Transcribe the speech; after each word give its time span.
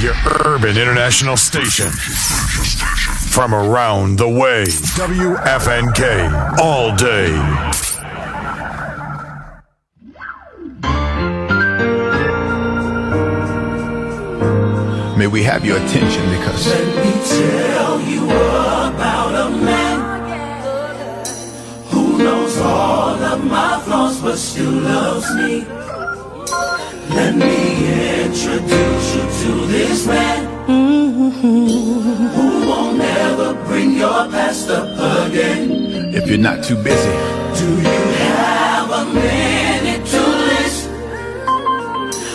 Your 0.00 0.14
urban 0.44 0.76
international 0.76 1.38
station. 1.38 1.90
From 3.30 3.54
around 3.54 4.18
the 4.18 4.28
way. 4.28 4.64
WFNK. 4.64 6.58
All 6.58 6.94
day. 6.94 7.32
May 15.16 15.28
we 15.28 15.42
have 15.44 15.64
your 15.64 15.78
attention 15.78 16.28
because. 16.28 16.66
Let 16.66 17.04
me 17.04 17.12
tell 17.26 18.00
you 18.02 18.24
about 18.26 19.46
a 19.46 19.50
man 19.64 19.96
who 21.86 22.18
knows 22.18 22.58
all 22.58 23.14
of 23.14 23.42
my 23.44 23.80
flaws 23.82 24.20
but 24.20 24.36
still 24.36 24.72
loves 24.72 25.34
me. 25.36 25.85
Let 27.16 27.34
me 27.34 28.24
introduce 28.24 29.14
you 29.16 29.22
to 29.22 29.66
this 29.68 30.06
man 30.06 30.44
who 30.66 32.68
won't 32.68 33.00
ever 33.00 33.54
bring 33.64 33.92
your 33.94 34.28
past 34.28 34.68
up 34.68 34.86
again. 35.26 36.12
If 36.14 36.28
you're 36.28 36.36
not 36.36 36.62
too 36.62 36.76
busy, 36.76 37.08
Do 37.58 37.64
you 37.80 38.02
have 38.28 38.90
a 38.90 39.04
minute 39.14 40.04
to 40.12 40.20
listen 40.50 40.92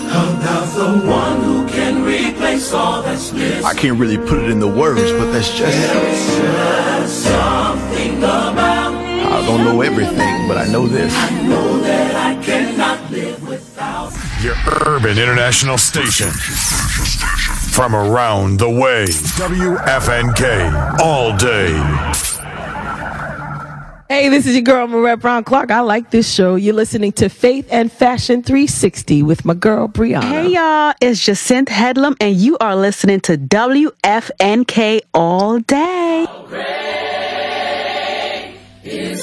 about 0.09 0.66
the 0.75 1.08
one 1.08 1.44
who 1.44 1.67
can 1.67 2.03
replace 2.03 2.73
all 2.73 3.03
that's 3.03 3.31
missing? 3.34 3.63
I 3.63 3.75
can't 3.75 4.00
really 4.00 4.17
put 4.17 4.39
it 4.39 4.50
in 4.50 4.59
the 4.59 4.67
words, 4.67 5.11
but 5.11 5.31
that's 5.31 5.52
just. 5.55 5.77
There 5.77 6.08
is 6.08 6.25
just 6.38 7.23
something 7.23 8.17
about 8.17 8.95
I 8.95 9.45
don't 9.45 9.63
know 9.63 9.81
everything, 9.81 10.48
but 10.48 10.58
I 10.58 10.66
know 10.66 10.88
this. 10.88 11.13
I 11.16 11.30
know 11.44 11.77
that 11.81 12.16
I 12.16 12.31
without. 12.41 12.60
Your 14.41 14.55
urban 14.88 15.20
international 15.20 15.77
station. 15.77 16.31
From 16.31 17.94
around 17.94 18.58
the 18.58 18.70
way. 18.70 19.05
WFNK. 19.05 21.00
All 21.00 21.38
day. 21.38 21.72
Hey, 24.09 24.30
this 24.30 24.48
is 24.48 24.56
your 24.56 24.64
girl, 24.64 24.88
Marette 24.88 25.20
Brown 25.20 25.44
Clark. 25.44 25.70
I 25.70 25.81
like 25.81 26.09
this 26.09 26.28
show. 26.28 26.56
You're 26.56 26.73
listening 26.73 27.11
to 27.14 27.30
Faith 27.30 27.67
and 27.72 27.92
Fashion 27.92 28.42
360 28.42 29.22
with 29.22 29.45
my 29.45 29.53
girl, 29.53 29.88
Brianna. 29.88 30.23
Hey 30.23 30.53
y'all, 30.53 30.95
it's 31.00 31.23
Jacinth 31.23 31.70
Headlam, 31.70 32.17
and 32.20 32.36
you 32.36 32.58
are 32.58 32.76
listening 32.76 33.20
to 33.22 33.38
WFNK 33.38 35.02
all 35.14 35.59
day. 35.59 36.26
The 38.83 39.16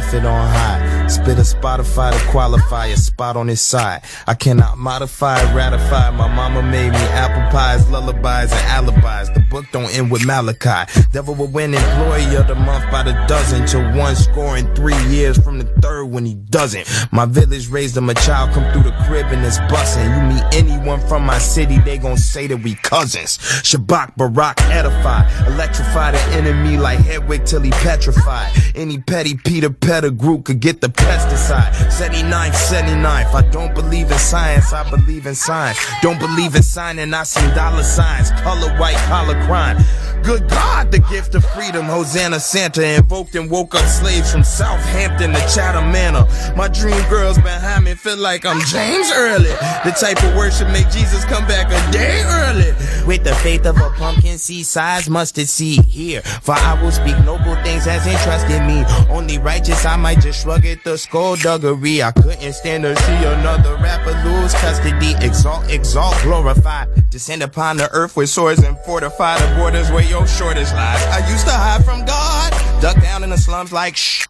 Magnify, 0.00 0.12
magnify, 0.12 0.14
lift 0.14 0.14
it 0.14 0.26
on 0.26 0.48
high. 0.48 1.06
Spit 1.08 1.38
a 1.38 1.42
Spotify 1.42 2.12
to 2.12 2.26
qualify 2.30 2.86
a 2.86 2.96
spot 2.96 3.36
on 3.36 3.48
his 3.48 3.60
side. 3.60 4.02
I 4.26 4.34
cannot 4.34 4.78
modify, 4.78 5.42
ratify. 5.54 6.10
My 6.10 6.28
mama 6.34 6.62
made 6.62 6.90
me 6.90 6.98
apple 7.12 7.50
pies, 7.50 7.88
lullabies, 7.90 8.52
and 8.52 8.66
alibis. 8.66 9.28
The 9.34 9.39
book 9.50 9.66
don't 9.72 9.92
end 9.92 10.10
with 10.10 10.24
Malachi. 10.24 10.90
Devil 11.12 11.34
will 11.34 11.48
win 11.48 11.74
employee 11.74 12.36
of 12.36 12.46
the 12.46 12.54
month 12.54 12.90
by 12.90 13.02
the 13.02 13.12
dozen. 13.26 13.66
To 13.66 13.78
one 13.98 14.16
scoring 14.16 14.72
three 14.74 14.96
years 15.08 15.36
from 15.36 15.58
the 15.58 15.64
third 15.82 16.06
when 16.06 16.24
he 16.24 16.34
doesn't. 16.34 16.88
My 17.12 17.26
village 17.26 17.68
raised 17.68 17.96
him 17.96 18.08
a 18.08 18.14
child, 18.14 18.52
come 18.52 18.72
through 18.72 18.84
the 18.84 18.96
crib 19.04 19.26
and 19.26 19.44
it's 19.44 19.58
bussin'. 19.70 20.06
You 20.14 20.34
meet 20.34 20.54
anyone 20.54 21.00
from 21.08 21.26
my 21.26 21.38
city, 21.38 21.78
they 21.78 21.98
gon' 21.98 22.16
say 22.16 22.46
that 22.46 22.58
we 22.58 22.74
cousins. 22.76 23.38
Shabak, 23.38 24.16
Barack, 24.16 24.60
edify. 24.70 25.28
Electrify 25.46 26.12
the 26.12 26.22
enemy 26.36 26.76
like 26.76 27.00
Hedwig 27.00 27.44
till 27.44 27.60
he 27.60 27.70
petrified. 27.70 28.52
Any 28.74 28.98
petty 28.98 29.36
Peter 29.36 29.70
Pettigrew 29.70 30.42
could 30.42 30.60
get 30.60 30.80
the 30.80 30.88
pesticide. 30.88 31.90
79, 31.90 32.52
79. 32.52 33.26
I 33.26 33.42
don't 33.50 33.74
believe 33.74 34.10
in 34.10 34.18
science, 34.18 34.72
I 34.72 34.88
believe 34.88 35.26
in 35.26 35.34
science. 35.34 35.78
Don't 36.02 36.20
believe 36.20 36.54
in 36.54 36.62
signing, 36.62 37.12
I 37.12 37.24
see 37.24 37.46
dollar 37.54 37.82
signs. 37.82 38.30
Color 38.42 38.78
white, 38.78 38.96
collar 39.08 39.39
crime. 39.46 39.78
Good 40.22 40.48
God, 40.50 40.92
the 40.92 40.98
gift 40.98 41.34
of 41.34 41.44
freedom. 41.44 41.86
Hosanna 41.86 42.40
Santa 42.40 42.96
invoked 42.96 43.34
and 43.34 43.50
woke 43.50 43.74
up 43.74 43.84
slaves 43.86 44.30
from 44.30 44.44
Southampton 44.44 45.32
to 45.32 45.40
Chatham 45.52 45.90
Manor. 45.90 46.26
My 46.54 46.68
dream 46.68 47.02
girls 47.08 47.38
behind 47.38 47.84
me 47.84 47.94
feel 47.94 48.18
like 48.18 48.44
I'm 48.44 48.60
James 48.66 49.10
Early. 49.14 49.50
The 49.84 49.96
type 49.98 50.22
of 50.22 50.36
worship 50.36 50.68
make 50.68 50.90
Jesus 50.90 51.24
come 51.24 51.46
back 51.46 51.66
a 51.68 51.92
day 51.92 52.22
early. 52.26 52.72
With 53.06 53.24
the 53.24 53.34
faith 53.36 53.64
of 53.64 53.78
a 53.78 53.90
pumpkin 53.90 54.36
seed 54.36 54.66
size 54.66 55.08
mustard 55.08 55.48
seed 55.48 55.84
here. 55.84 56.20
For 56.20 56.52
I 56.52 56.80
will 56.82 56.92
speak 56.92 57.18
noble 57.24 57.56
things 57.62 57.86
as 57.86 58.06
entrusted 58.06 58.62
me. 58.66 58.84
Only 59.08 59.38
righteous, 59.38 59.86
I 59.86 59.96
might 59.96 60.20
just 60.20 60.42
shrug 60.42 60.66
at 60.66 60.84
the 60.84 60.98
skullduggery. 60.98 62.02
I 62.02 62.12
couldn't 62.12 62.52
stand 62.52 62.82
to 62.82 62.94
see 62.94 63.24
another 63.24 63.76
rapper 63.76 64.12
lose 64.28 64.52
custody. 64.54 65.14
Exalt, 65.24 65.70
exalt, 65.70 66.16
glorify. 66.22 66.86
Descend 67.10 67.42
upon 67.42 67.78
the 67.78 67.90
earth 67.92 68.16
with 68.16 68.28
swords 68.28 68.62
and 68.62 68.78
fortify 68.80 69.29
the 69.38 69.54
borders 69.56 69.90
where 69.90 70.04
your 70.04 70.26
shortest 70.26 70.74
lies. 70.74 71.02
I 71.06 71.28
used 71.30 71.46
to 71.46 71.52
hide 71.52 71.84
from 71.84 72.04
God, 72.04 72.50
duck 72.80 73.00
down 73.02 73.22
in 73.22 73.30
the 73.30 73.38
slums 73.38 73.72
like 73.72 73.96
shh. 73.96 74.26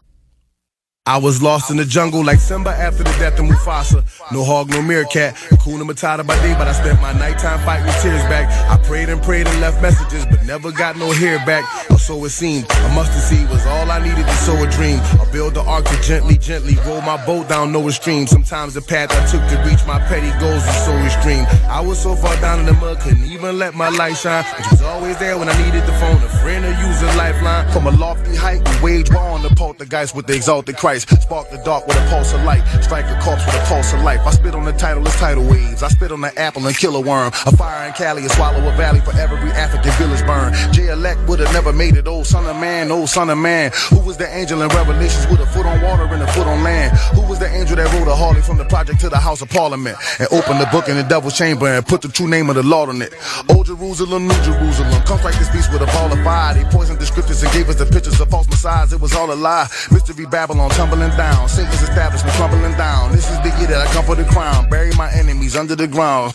I 1.11 1.17
was 1.17 1.41
lost 1.41 1.69
in 1.69 1.75
the 1.75 1.83
jungle 1.83 2.23
like 2.23 2.39
Simba 2.39 2.69
after 2.69 3.03
the 3.03 3.11
death 3.19 3.37
of 3.37 3.43
Mufasa. 3.43 4.01
No 4.31 4.45
hog, 4.45 4.69
no 4.69 4.81
meerkat. 4.81 5.35
Kuna 5.61 5.83
Matata 5.83 6.25
by 6.25 6.39
day, 6.39 6.53
but 6.53 6.69
I 6.69 6.71
spent 6.71 7.01
my 7.01 7.11
nighttime 7.11 7.59
fighting 7.65 7.91
tears 8.01 8.23
back. 8.31 8.47
I 8.71 8.81
prayed 8.87 9.09
and 9.09 9.21
prayed 9.21 9.45
and 9.45 9.59
left 9.59 9.81
messages, 9.81 10.25
but 10.25 10.41
never 10.45 10.71
got 10.71 10.95
no 10.95 11.11
hair 11.11 11.37
back. 11.45 11.65
Or 11.91 11.99
so 11.99 12.23
it 12.23 12.29
seemed. 12.29 12.63
A 12.71 12.89
mustard 12.95 13.23
seed 13.23 13.49
was 13.49 13.65
all 13.65 13.91
I 13.91 13.99
needed 13.99 14.23
to 14.23 14.35
sow 14.35 14.55
a 14.63 14.69
dream. 14.71 15.01
I 15.19 15.27
build 15.33 15.55
the 15.55 15.63
ark 15.63 15.83
to 15.83 16.01
gently, 16.01 16.37
gently 16.37 16.77
roll 16.87 17.01
my 17.01 17.17
boat 17.25 17.49
down 17.49 17.73
Noah's 17.73 17.97
stream. 17.97 18.25
Sometimes 18.25 18.73
the 18.73 18.81
path 18.81 19.11
I 19.11 19.19
took 19.27 19.43
to 19.51 19.69
reach 19.69 19.85
my 19.85 19.99
petty 20.07 20.31
goals 20.39 20.65
was 20.65 20.85
so 20.85 20.95
extreme. 21.03 21.43
I 21.67 21.81
was 21.81 22.01
so 22.01 22.15
far 22.15 22.39
down 22.39 22.61
in 22.61 22.67
the 22.67 22.73
mud, 22.73 23.01
couldn't 23.01 23.25
even 23.25 23.59
let 23.59 23.75
my 23.75 23.89
light 23.89 24.15
shine. 24.15 24.45
But 24.49 24.63
you 24.63 24.71
was 24.71 24.81
always 24.83 25.17
there 25.17 25.37
when 25.37 25.49
I 25.49 25.57
needed 25.65 25.83
the 25.85 25.93
phone, 25.99 26.23
a 26.23 26.29
friend 26.39 26.63
or 26.63 26.71
use 26.87 27.01
a 27.01 27.17
lifeline. 27.17 27.69
From 27.73 27.87
a 27.87 27.91
lofty 27.91 28.33
height, 28.33 28.61
we 28.81 28.93
wage 28.95 29.11
war 29.11 29.27
on 29.27 29.41
the 29.41 29.49
poltergeist 29.49 30.15
with 30.15 30.25
the 30.25 30.35
exalted 30.35 30.77
Christ. 30.77 31.00
Spark 31.01 31.49
the 31.49 31.57
dark 31.57 31.87
with 31.87 31.97
a 31.97 32.05
pulse 32.09 32.33
of 32.33 32.43
light. 32.43 32.63
Strike 32.81 33.05
a 33.05 33.19
corpse 33.21 33.45
with 33.45 33.55
a 33.55 33.65
pulse 33.65 33.93
of 33.93 34.01
life. 34.01 34.21
I 34.25 34.31
spit 34.31 34.55
on 34.55 34.65
the 34.65 34.73
title, 34.73 35.05
it's 35.05 35.19
tidal 35.19 35.47
waves. 35.47 35.83
I 35.83 35.89
spit 35.89 36.11
on 36.11 36.21
the 36.21 36.37
apple 36.39 36.65
and 36.67 36.75
kill 36.75 36.95
a 36.95 37.01
worm. 37.01 37.31
A 37.45 37.55
fire 37.55 37.87
in 37.87 37.93
Cali, 37.93 38.25
a 38.25 38.29
swallow 38.29 38.59
a 38.67 38.75
valley 38.77 39.01
for 39.01 39.15
every 39.17 39.37
African 39.51 39.91
village 39.93 40.25
burn. 40.25 40.53
J 40.73 40.87
elect 40.89 41.19
would 41.27 41.39
have 41.39 41.53
never 41.53 41.73
made 41.73 41.95
it. 41.95 42.07
Old 42.07 42.27
son 42.27 42.45
of 42.45 42.55
man, 42.57 42.91
old 42.91 43.09
son 43.09 43.29
of 43.29 43.37
man. 43.37 43.71
Who 43.89 43.99
was 43.99 44.17
the 44.17 44.27
angel 44.27 44.61
in 44.61 44.69
Revelations 44.69 45.27
with 45.27 45.39
a 45.39 45.45
foot 45.47 45.65
on 45.65 45.81
water 45.81 46.03
and 46.03 46.21
a 46.21 46.27
foot 46.27 46.47
on 46.47 46.63
land? 46.63 46.97
Who 47.15 47.21
was 47.27 47.39
the 47.39 47.47
angel 47.47 47.75
that 47.77 47.91
rode 47.93 48.07
a 48.07 48.15
Harley 48.15 48.41
from 48.41 48.57
the 48.57 48.65
project 48.65 48.99
to 49.01 49.09
the 49.09 49.17
House 49.17 49.41
of 49.41 49.49
Parliament 49.49 49.97
and 50.19 50.27
opened 50.31 50.59
the 50.59 50.69
book 50.71 50.87
in 50.89 50.97
the 50.97 51.03
devil's 51.03 51.37
chamber 51.37 51.67
and 51.67 51.85
put 51.85 52.01
the 52.01 52.07
true 52.07 52.27
name 52.27 52.49
of 52.49 52.55
the 52.55 52.63
Lord 52.63 52.89
on 52.89 53.01
it? 53.01 53.13
Old 53.49 53.65
Jerusalem, 53.65 54.27
New 54.27 54.41
Jerusalem. 54.43 55.01
Come 55.03 55.19
this 55.41 55.49
beast 55.49 55.71
with 55.71 55.81
a 55.81 55.85
ball 55.87 56.11
of 56.11 56.21
fire. 56.23 56.53
They 56.53 56.63
poisoned 56.65 56.99
the 56.99 57.05
scriptures 57.05 57.43
and 57.43 57.51
gave 57.53 57.69
us 57.69 57.75
the 57.75 57.85
pictures 57.85 58.19
of 58.19 58.29
false 58.29 58.47
messiahs. 58.47 58.93
It 58.93 58.99
was 58.99 59.13
all 59.13 59.31
a 59.31 59.35
lie. 59.35 59.67
Mystery 59.91 60.25
Babylon 60.25 60.69
tumbling 60.81 61.15
down. 61.15 61.47
Satan's 61.47 61.79
establishment 61.83 62.33
crumbling 62.37 62.75
down. 62.75 63.11
This 63.11 63.29
is 63.29 63.37
the 63.41 63.55
year 63.59 63.67
that 63.67 63.87
I 63.87 63.93
come 63.93 64.03
for 64.03 64.15
the 64.15 64.23
crown. 64.23 64.67
Bury 64.67 64.91
my 64.97 65.11
enemies 65.11 65.55
under 65.55 65.75
the 65.75 65.87
ground. 65.87 66.33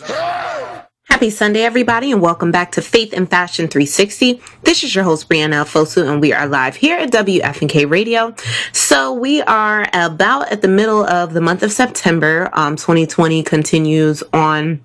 Happy 1.03 1.29
Sunday, 1.29 1.63
everybody, 1.63 2.13
and 2.13 2.21
welcome 2.21 2.49
back 2.49 2.71
to 2.73 2.81
Faith 2.81 3.11
and 3.11 3.29
Fashion 3.29 3.67
360. 3.67 4.41
This 4.63 4.85
is 4.85 4.95
your 4.95 5.03
host, 5.03 5.27
Brianna 5.27 5.65
Fosu, 5.65 6.09
and 6.09 6.21
we 6.21 6.31
are 6.31 6.47
live 6.47 6.77
here 6.77 6.97
at 6.97 7.11
WFNK 7.11 7.89
Radio. 7.89 8.33
So 8.71 9.11
we 9.11 9.41
are 9.41 9.89
about 9.91 10.49
at 10.49 10.61
the 10.61 10.69
middle 10.69 11.03
of 11.03 11.33
the 11.33 11.41
month 11.41 11.61
of 11.61 11.73
September. 11.73 12.49
Um, 12.53 12.77
2020 12.77 13.43
continues 13.43 14.23
on 14.31 14.81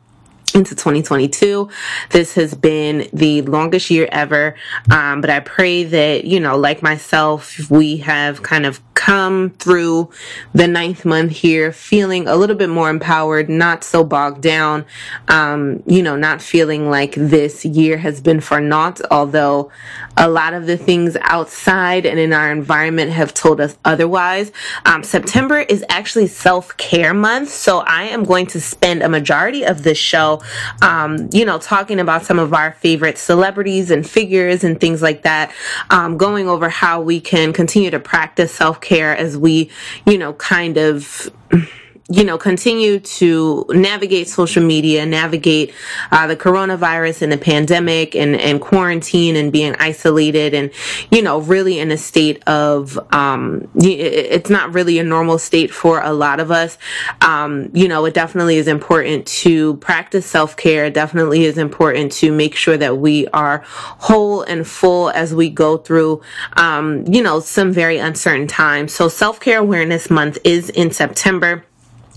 into 0.55 0.75
2022. 0.75 1.69
This 2.11 2.35
has 2.35 2.55
been 2.55 3.09
the 3.13 3.43
longest 3.43 3.91
year 3.91 4.09
ever. 4.13 4.55
Um, 4.91 5.21
but 5.21 5.31
I 5.31 5.41
pray 5.41 5.85
that, 5.85 6.25
you 6.25 6.41
know, 6.41 6.57
like 6.57 6.83
myself, 6.83 7.71
we 7.71 7.99
have 7.99 8.43
kind 8.43 8.67
of 8.67 8.81
come 8.95 9.51
through 9.59 10.09
the 10.55 10.69
ninth 10.69 11.05
month 11.05 11.33
here 11.33 11.73
feeling 11.73 12.29
a 12.29 12.37
little 12.37 12.55
bit 12.55 12.69
more 12.69 12.89
empowered, 12.89 13.49
not 13.49 13.83
so 13.83 14.05
bogged 14.05 14.41
down, 14.41 14.85
um, 15.27 15.83
you 15.87 16.03
know, 16.03 16.17
not 16.17 16.41
feeling 16.41 16.89
like 16.89 17.15
this 17.15 17.65
year 17.65 17.99
has 17.99 18.21
been 18.21 18.41
for 18.41 18.61
naught, 18.61 19.01
although 19.11 19.73
a 20.17 20.29
lot 20.29 20.55
of 20.55 20.67
the 20.67 20.77
things 20.77 21.17
outside 21.23 22.07
and 22.07 22.19
in 22.19 22.33
our 22.33 22.53
environment 22.53 23.11
have 23.11 23.35
told 23.35 23.61
us 23.61 23.77
otherwise. 23.85 24.53
Um, 24.85 25.03
September 25.03 25.59
is 25.59 25.85
actually 25.89 26.29
self 26.29 26.77
care 26.77 27.15
month. 27.15 27.49
So 27.49 27.81
I 27.81 28.05
am 28.05 28.25
going 28.25 28.47
to 28.49 28.61
spend 28.61 29.03
a 29.03 29.09
majority 29.09 29.65
of 29.65 29.83
this 29.83 29.99
show 29.99 30.42
um, 30.81 31.29
you 31.33 31.45
know, 31.45 31.59
talking 31.59 32.01
about 32.01 32.25
some 32.25 32.39
of 32.39 32.53
our 32.55 32.73
favorite 32.73 33.19
celebrities 33.19 33.91
and 33.91 34.09
figures 34.09 34.65
and 34.65 34.81
things 34.81 35.03
like 35.03 35.23
that, 35.23 35.53
um, 35.91 36.17
going 36.17 36.49
over 36.49 36.69
how 36.69 37.01
we 37.01 37.21
can 37.21 37.53
continue 37.53 37.91
to 37.91 38.01
practice 38.01 38.53
self 38.53 38.81
care 38.81 39.17
as 39.17 39.37
we, 39.37 39.71
you 40.07 40.19
know, 40.19 40.33
kind 40.35 40.77
of 40.77 41.31
you 42.13 42.25
know, 42.25 42.37
continue 42.37 43.01
to 43.01 43.65
navigate 43.71 44.29
social 44.29 44.63
media, 44.63 45.07
navigate 45.07 45.73
uh, 46.11 46.27
the 46.27 46.37
coronavirus 46.37 47.23
and 47.23 47.33
the 47.33 47.39
pandemic 47.39 48.15
and, 48.15 48.37
and 48.37 48.61
quarantine 48.61 49.35
and 49.35 49.51
being 49.51 49.75
isolated 49.79 50.53
and, 50.53 50.71
you 51.11 51.23
know, 51.23 51.41
really 51.41 51.79
in 51.79 51.91
a 51.91 51.97
state 51.97 52.47
of, 52.47 52.99
um, 53.15 53.67
it's 53.77 54.51
not 54.51 54.75
really 54.75 54.99
a 54.99 55.05
normal 55.05 55.39
state 55.39 55.71
for 55.71 56.03
a 56.03 56.13
lot 56.13 56.39
of 56.39 56.51
us. 56.51 56.77
Um, 57.23 57.71
you 57.73 57.89
know, 57.89 58.05
it 58.05 58.13
definitely 58.13 58.59
is 58.59 58.69
important 58.69 59.27
to 59.29 59.77
practice 59.77 60.27
self 60.27 60.55
care. 60.55 60.85
It 60.85 60.95
definitely 60.95 61.45
is 61.45 61.57
important 61.57 62.13
to 62.13 62.31
make 62.31 62.55
sure 62.55 62.77
that 62.77 62.99
we 62.99 63.27
are 63.29 63.63
whole 63.65 64.43
and 64.43 64.67
full 64.67 65.09
as 65.11 65.35
we 65.35 65.49
go 65.49 65.79
through, 65.79 66.21
um, 66.59 67.07
you 67.07 67.23
know, 67.23 67.41
some 67.41 67.73
very 67.73 67.97
uncertain 67.97 68.47
times. 68.47 68.93
So 68.93 69.09
self 69.09 69.41
care 69.41 69.61
awareness 69.61 70.11
month 70.11 70.37
is 70.45 70.69
in 70.69 70.91
September. 70.91 71.65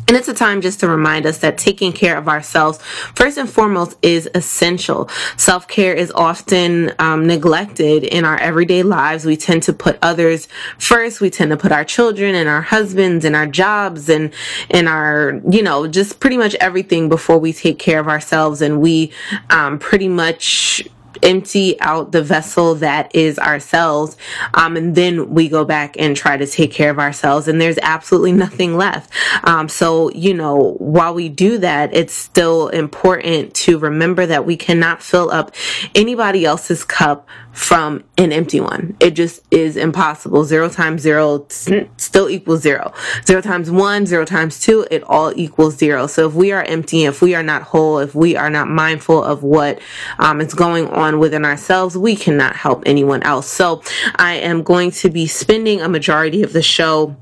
And 0.07 0.15
it's 0.15 0.27
a 0.27 0.35
time 0.35 0.61
just 0.61 0.79
to 0.81 0.87
remind 0.87 1.25
us 1.25 1.39
that 1.39 1.57
taking 1.57 1.91
care 1.91 2.15
of 2.15 2.27
ourselves, 2.27 2.79
first 3.15 3.39
and 3.39 3.49
foremost, 3.49 3.97
is 4.03 4.29
essential. 4.35 5.09
Self 5.35 5.67
care 5.67 5.93
is 5.93 6.11
often 6.13 6.93
um, 6.99 7.25
neglected 7.25 8.03
in 8.03 8.23
our 8.23 8.37
everyday 8.37 8.83
lives. 8.83 9.25
We 9.25 9.35
tend 9.35 9.63
to 9.63 9.73
put 9.73 9.97
others 10.03 10.47
first. 10.77 11.21
We 11.21 11.31
tend 11.31 11.49
to 11.51 11.57
put 11.57 11.71
our 11.71 11.83
children 11.83 12.35
and 12.35 12.47
our 12.47 12.61
husbands 12.61 13.25
and 13.25 13.35
our 13.35 13.47
jobs 13.47 14.07
and, 14.07 14.31
and 14.69 14.87
our, 14.87 15.41
you 15.49 15.63
know, 15.63 15.87
just 15.87 16.19
pretty 16.19 16.37
much 16.37 16.53
everything 16.55 17.09
before 17.09 17.39
we 17.39 17.51
take 17.51 17.79
care 17.79 17.99
of 17.99 18.07
ourselves. 18.07 18.61
And 18.61 18.81
we 18.81 19.11
um, 19.49 19.79
pretty 19.79 20.07
much 20.07 20.87
empty 21.23 21.79
out 21.81 22.11
the 22.11 22.21
vessel 22.21 22.75
that 22.75 23.13
is 23.15 23.39
ourselves. 23.39 24.17
Um, 24.53 24.77
and 24.77 24.95
then 24.95 25.29
we 25.31 25.49
go 25.49 25.65
back 25.65 25.95
and 25.97 26.15
try 26.15 26.37
to 26.37 26.47
take 26.47 26.71
care 26.71 26.89
of 26.89 26.99
ourselves 26.99 27.47
and 27.47 27.59
there's 27.61 27.77
absolutely 27.81 28.31
nothing 28.31 28.77
left. 28.77 29.11
Um, 29.43 29.69
so, 29.69 30.09
you 30.11 30.33
know, 30.33 30.75
while 30.79 31.13
we 31.13 31.29
do 31.29 31.57
that, 31.59 31.93
it's 31.95 32.13
still 32.13 32.69
important 32.69 33.53
to 33.55 33.77
remember 33.77 34.25
that 34.25 34.45
we 34.45 34.57
cannot 34.57 35.01
fill 35.01 35.31
up 35.31 35.53
anybody 35.93 36.45
else's 36.45 36.83
cup 36.83 37.27
from 37.55 38.03
an 38.17 38.33
empty 38.33 38.59
one. 38.59 38.97
It 38.99 39.11
just 39.11 39.41
is 39.49 39.77
impossible. 39.77 40.43
Zero 40.43 40.67
times 40.67 41.01
zero 41.01 41.45
still 41.49 42.29
equals 42.29 42.61
zero. 42.61 42.93
Zero 43.25 43.41
times 43.41 43.71
one, 43.71 44.05
zero 44.05 44.25
times 44.25 44.59
two, 44.59 44.85
it 44.91 45.03
all 45.03 45.31
equals 45.37 45.77
zero. 45.77 46.05
So 46.07 46.27
if 46.27 46.33
we 46.33 46.51
are 46.51 46.63
empty, 46.63 47.05
if 47.05 47.21
we 47.21 47.33
are 47.33 47.43
not 47.43 47.61
whole, 47.61 47.99
if 47.99 48.13
we 48.13 48.35
are 48.35 48.49
not 48.49 48.67
mindful 48.67 49.23
of 49.23 49.41
what 49.43 49.79
um, 50.19 50.41
is 50.41 50.53
going 50.53 50.87
on 50.87 51.04
within 51.13 51.45
ourselves, 51.45 51.97
we 51.97 52.15
cannot 52.15 52.55
help 52.55 52.83
anyone 52.85 53.23
else. 53.23 53.47
So 53.47 53.81
I 54.15 54.35
am 54.35 54.63
going 54.63 54.91
to 54.91 55.09
be 55.09 55.27
spending 55.27 55.81
a 55.81 55.89
majority 55.89 56.43
of 56.43 56.53
the 56.53 56.61
show 56.61 57.15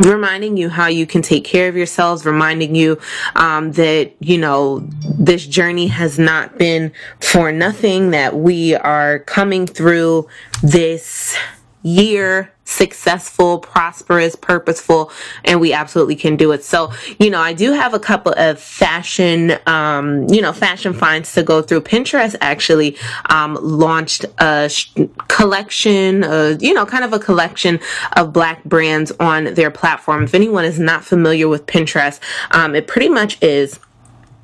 reminding 0.00 0.56
you 0.56 0.68
how 0.68 0.86
you 0.86 1.06
can 1.06 1.22
take 1.22 1.44
care 1.44 1.68
of 1.68 1.76
yourselves, 1.76 2.24
reminding 2.24 2.74
you 2.74 2.98
um, 3.34 3.72
that, 3.72 4.12
you 4.20 4.38
know, 4.38 4.88
this 5.18 5.46
journey 5.46 5.88
has 5.88 6.18
not 6.18 6.56
been 6.56 6.92
for 7.20 7.50
nothing, 7.50 8.10
that 8.10 8.36
we 8.36 8.74
are 8.74 9.18
coming 9.20 9.66
through 9.66 10.28
this 10.62 11.36
year 11.82 12.52
successful, 12.68 13.58
prosperous, 13.58 14.36
purposeful, 14.36 15.10
and 15.44 15.60
we 15.60 15.72
absolutely 15.72 16.14
can 16.14 16.36
do 16.36 16.52
it. 16.52 16.62
So, 16.62 16.92
you 17.18 17.30
know, 17.30 17.40
I 17.40 17.54
do 17.54 17.72
have 17.72 17.94
a 17.94 17.98
couple 17.98 18.34
of 18.36 18.60
fashion, 18.60 19.58
um, 19.66 20.26
you 20.28 20.42
know, 20.42 20.52
fashion 20.52 20.92
finds 20.92 21.32
to 21.32 21.42
go 21.42 21.62
through. 21.62 21.80
Pinterest 21.80 22.36
actually 22.40 22.96
um, 23.30 23.56
launched 23.60 24.26
a 24.38 24.68
sh- 24.68 24.90
collection, 25.28 26.24
uh, 26.24 26.58
you 26.60 26.74
know, 26.74 26.84
kind 26.84 27.04
of 27.04 27.12
a 27.12 27.18
collection 27.18 27.80
of 28.16 28.32
black 28.32 28.62
brands 28.64 29.12
on 29.18 29.54
their 29.54 29.70
platform. 29.70 30.24
If 30.24 30.34
anyone 30.34 30.66
is 30.66 30.78
not 30.78 31.04
familiar 31.04 31.48
with 31.48 31.64
Pinterest, 31.66 32.20
um, 32.50 32.74
it 32.74 32.86
pretty 32.86 33.08
much 33.08 33.42
is 33.42 33.80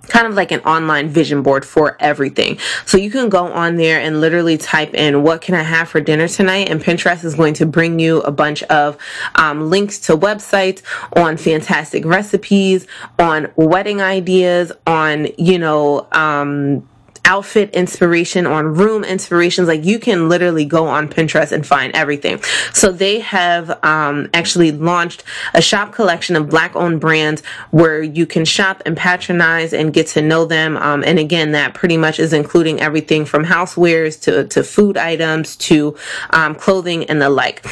kind 0.05 0.27
of 0.27 0.35
like 0.35 0.53
an 0.53 0.61
online 0.61 1.09
vision 1.09 1.43
board 1.43 1.65
for 1.65 1.97
everything. 2.01 2.59
So 2.87 2.99
you 2.99 3.11
can 3.11 3.29
go 3.29 3.53
on 3.53 3.77
there 3.77 4.01
and 4.01 4.21
literally 4.21 4.59
type 4.59 4.95
in 4.95 5.23
what 5.23 5.41
can 5.41 5.55
I 5.55 5.63
have 5.63 5.89
for 5.89 6.01
dinner 6.01 6.29
tonight 6.29 6.69
and 6.69 6.81
Pinterest 6.81 7.25
is 7.25 7.35
going 7.35 7.55
to 7.55 7.67
bring 7.67 7.99
you 7.99 8.21
a 8.23 8.31
bunch 8.31 8.63
of 8.65 8.97
um, 9.37 9.71
links 9.71 9.99
to 10.01 10.17
websites 10.17 10.83
on 11.17 11.37
fantastic 11.37 12.05
recipes, 12.05 12.87
on 13.19 13.51
wedding 13.57 14.01
ideas, 14.01 14.73
on, 14.87 15.29
you 15.39 15.59
know, 15.59 16.07
um, 16.13 16.87
outfit 17.25 17.71
inspiration, 17.71 18.47
on 18.47 18.75
room 18.75 19.05
inspirations. 19.05 19.69
Like 19.69 19.85
you 19.85 19.99
can 19.99 20.29
literally 20.29 20.65
go 20.65 20.87
on 20.87 21.09
Pinterest 21.09 21.53
and 21.53 21.67
find 21.67 21.95
everything. 21.95 22.43
So 22.73 22.93
they 22.93 23.21
have 23.21 23.79
um, 23.85 24.29
actually 24.35 24.73
launched 24.73 25.25
a 25.55 25.63
shop 25.63 25.93
collection 25.93 26.37
of 26.37 26.49
black 26.49 26.77
owned 26.77 27.01
brands 27.01 27.43
where 27.71 28.03
you 28.03 28.27
can 28.27 28.45
shop 28.45 28.83
and 28.87 28.97
patronize 28.97 29.73
and 29.73 29.93
get 29.93 30.07
to 30.09 30.23
know 30.23 30.45
them. 30.45 30.77
Um, 30.77 31.03
and 31.05 31.19
again, 31.19 31.53
that 31.53 31.75
pretty 31.75 31.97
much 31.97 32.19
is 32.19 32.33
including 32.33 32.81
everything 32.81 33.25
from 33.25 33.45
housewares 33.45 34.21
to, 34.23 34.47
to 34.49 34.63
food 34.63 34.97
items 34.97 35.57
to 35.57 35.97
um, 36.31 36.55
clothing 36.55 37.05
and 37.05 37.21
the 37.21 37.31
like. 37.31 37.65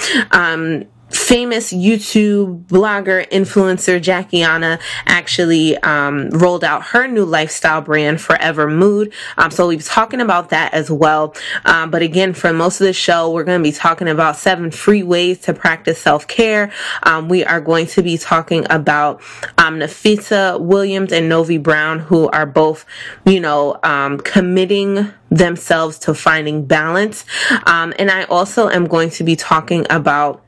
Famous 1.12 1.74
YouTube 1.74 2.64
blogger, 2.68 3.28
influencer 3.28 4.00
Jackie 4.00 4.42
Aina 4.42 4.78
actually 5.06 5.76
um, 5.78 6.30
rolled 6.30 6.64
out 6.64 6.82
her 6.86 7.06
new 7.06 7.24
lifestyle 7.24 7.82
brand, 7.82 8.18
Forever 8.18 8.68
Mood. 8.68 9.12
Um, 9.36 9.50
so 9.50 9.66
we'll 9.66 9.76
be 9.76 9.82
talking 9.82 10.22
about 10.22 10.48
that 10.50 10.72
as 10.72 10.90
well. 10.90 11.34
Um, 11.66 11.90
but 11.90 12.00
again, 12.00 12.32
for 12.32 12.52
most 12.54 12.80
of 12.80 12.86
the 12.86 12.94
show, 12.94 13.30
we're 13.30 13.44
going 13.44 13.60
to 13.60 13.62
be 13.62 13.72
talking 13.72 14.08
about 14.08 14.36
seven 14.36 14.70
free 14.70 15.02
ways 15.02 15.40
to 15.40 15.52
practice 15.52 15.98
self 15.98 16.26
care. 16.26 16.72
Um, 17.02 17.28
we 17.28 17.44
are 17.44 17.60
going 17.60 17.86
to 17.88 18.02
be 18.02 18.16
talking 18.16 18.66
about 18.70 19.20
um, 19.58 19.80
Nafessa 19.80 20.58
Williams 20.58 21.12
and 21.12 21.28
Novi 21.28 21.58
Brown, 21.58 21.98
who 21.98 22.28
are 22.30 22.46
both, 22.46 22.86
you 23.26 23.40
know, 23.40 23.78
um, 23.82 24.18
committing 24.18 25.12
themselves 25.30 25.98
to 26.00 26.14
finding 26.14 26.64
balance. 26.64 27.24
and 27.66 28.10
I 28.10 28.24
also 28.24 28.68
am 28.68 28.86
going 28.86 29.10
to 29.10 29.24
be 29.24 29.36
talking 29.36 29.86
about 29.90 30.42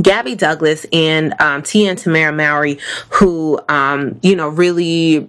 Gabby 0.00 0.34
Douglas 0.34 0.86
and 0.92 1.32
um, 1.40 1.62
and 1.62 1.98
Tamera 1.98 2.34
Mowry, 2.34 2.78
who, 3.10 3.60
um, 3.68 4.18
you 4.22 4.36
know, 4.36 4.48
really 4.48 5.28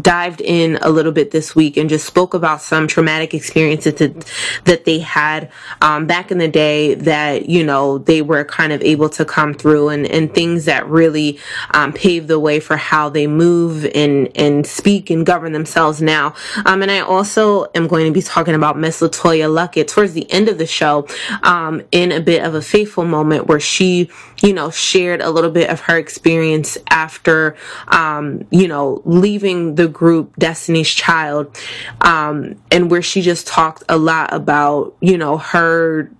dived 0.00 0.40
in 0.40 0.78
a 0.82 0.90
little 0.90 1.12
bit 1.12 1.30
this 1.30 1.54
week 1.54 1.76
and 1.76 1.88
just 1.88 2.06
spoke 2.06 2.34
about 2.34 2.60
some 2.60 2.86
traumatic 2.86 3.34
experiences 3.34 3.94
that, 3.94 4.32
that 4.64 4.84
they 4.84 4.98
had 4.98 5.50
um, 5.82 6.06
back 6.06 6.30
in 6.30 6.38
the 6.38 6.48
day 6.48 6.94
that 6.94 7.48
you 7.48 7.64
know 7.64 7.98
they 7.98 8.22
were 8.22 8.44
kind 8.44 8.72
of 8.72 8.82
able 8.82 9.08
to 9.08 9.24
come 9.24 9.54
through 9.54 9.88
and, 9.88 10.06
and 10.06 10.34
things 10.34 10.64
that 10.64 10.86
really 10.88 11.38
um, 11.72 11.92
paved 11.92 12.28
the 12.28 12.38
way 12.38 12.60
for 12.60 12.76
how 12.76 13.08
they 13.08 13.26
move 13.26 13.84
and 13.94 14.30
and 14.36 14.66
speak 14.66 15.10
and 15.10 15.26
govern 15.26 15.52
themselves 15.52 16.00
now. 16.02 16.34
Um, 16.64 16.82
and 16.82 16.90
I 16.90 17.00
also 17.00 17.66
am 17.74 17.86
going 17.86 18.06
to 18.06 18.12
be 18.12 18.22
talking 18.22 18.54
about 18.54 18.78
Miss 18.78 19.00
LeToya 19.00 19.48
Luckett 19.48 19.88
towards 19.88 20.12
the 20.12 20.30
end 20.30 20.48
of 20.48 20.58
the 20.58 20.66
show 20.66 21.06
um, 21.42 21.82
in 21.92 22.12
a 22.12 22.20
bit 22.20 22.42
of 22.42 22.54
a 22.54 22.62
faithful 22.62 23.04
moment 23.04 23.46
where 23.46 23.60
she 23.60 24.10
you 24.42 24.52
know 24.52 24.70
shared 24.70 25.20
a 25.20 25.30
little 25.30 25.50
bit 25.50 25.70
of 25.70 25.80
her 25.80 25.98
experience 25.98 26.76
after 26.90 27.56
um, 27.88 28.46
you 28.50 28.68
know 28.68 29.02
leaving 29.04 29.74
the 29.76 29.83
the 29.84 29.92
group 29.92 30.34
Destiny's 30.36 30.88
Child, 30.88 31.54
um, 32.00 32.56
and 32.70 32.90
where 32.90 33.02
she 33.02 33.20
just 33.20 33.46
talked 33.46 33.84
a 33.88 33.98
lot 33.98 34.32
about, 34.32 34.96
you 35.00 35.18
know, 35.18 35.36
her 35.36 36.10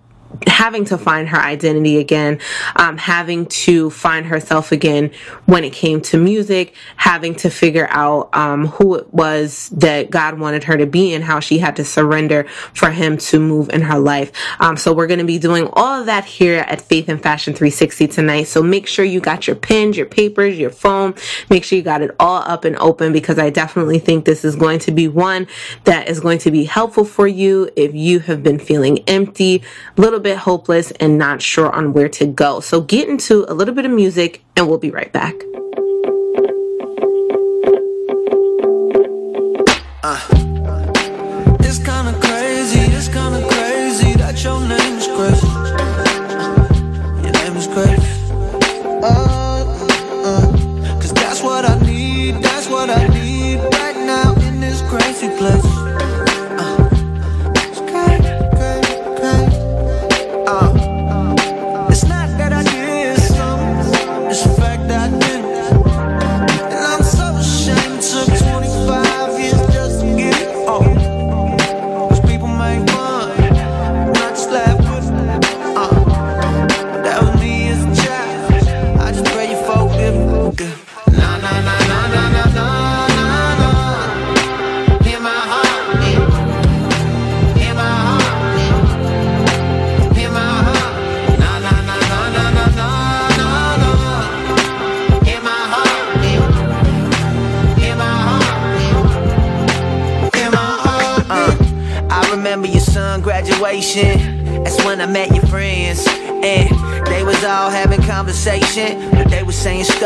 having 0.47 0.85
to 0.87 0.99
find 0.99 1.29
her 1.29 1.39
identity 1.39 1.99
again, 1.99 2.41
um, 2.77 2.97
having 2.97 3.47
to 3.47 3.91
find 3.91 4.27
herself 4.27 4.73
again 4.73 5.11
when 5.47 5.65
it 5.65 5.73
came 5.73 6.01
to 6.01 6.19
music, 6.19 6.75
having 6.97 7.35
to 7.35 7.51
figure 7.51 7.89
out 7.91 8.35
um, 8.35 8.67
who 8.67 8.95
it 8.95 9.13
was 9.13 9.69
that 9.71 10.11
God 10.11 10.39
wanted 10.39 10.65
her 10.65 10.77
to 10.77 10.87
be 10.87 11.15
and 11.15 11.25
how 11.25 11.41
she 11.41 11.59
had 11.59 11.77
to 11.77 11.85
surrender 11.85 12.45
for 12.73 12.91
Him 12.91 13.17
to 13.19 13.39
move 13.39 13.69
in 13.71 13.83
her 13.83 13.99
life. 13.99 14.33
Um, 14.61 14.77
so 14.77 14.93
we're 14.93 15.07
going 15.07 15.19
to 15.19 15.25
be 15.25 15.39
doing 15.39 15.69
all 15.73 16.01
of 16.01 16.07
that 16.07 16.25
here 16.25 16.61
at 16.61 16.81
Faith 16.81 17.09
and 17.09 17.23
Fashion 17.23 17.55
360 17.55 18.09
tonight. 18.09 18.45
So 18.45 18.63
make 18.63 18.87
sure 18.87 19.05
you 19.05 19.21
got 19.21 19.47
your 19.47 19.57
pens, 19.57 19.97
your 19.97 20.07
papers, 20.07 20.59
your 20.59 20.71
phone. 20.71 21.15
Make 21.51 21.65
sure 21.65 21.77
you 21.77 21.83
got 21.85 22.03
it 22.03 22.11
all 22.19 22.43
up 22.43 22.65
and 22.65 22.77
open 22.77 23.13
because 23.13 23.39
I 23.39 23.51
definitely 23.51 23.99
think 23.99 24.25
this 24.25 24.45
is 24.45 24.57
going 24.57 24.79
to 24.81 24.91
be 24.91 25.09
one 25.09 25.47
that 25.85 26.09
is 26.09 26.21
going 26.21 26.39
to 26.39 26.51
be 26.51 26.65
helpful 26.65 27.05
for 27.05 27.27
you 27.27 27.71
if 27.77 27.95
you 27.95 28.21
have 28.21 28.43
been 28.43 28.59
feeling 28.59 28.99
empty, 29.07 29.63
a 29.97 30.01
little 30.01 30.21
bit 30.25 30.39
hopeless 30.39 30.91
and 30.93 31.19
not 31.19 31.43
sure 31.43 31.71
on 31.71 31.93
where 31.93 32.09
to 32.09 32.27
go. 32.27 32.61
So 32.61 32.81
get 32.81 33.09
into 33.11 33.45
a 33.47 33.53
little 33.53 33.75
bit 33.75 33.85
of 33.85 33.93
music 33.93 34.43
and 34.57 34.67
we'll 34.67 34.79
be 34.79 34.91
right 34.91 35.13
back. 35.13 35.35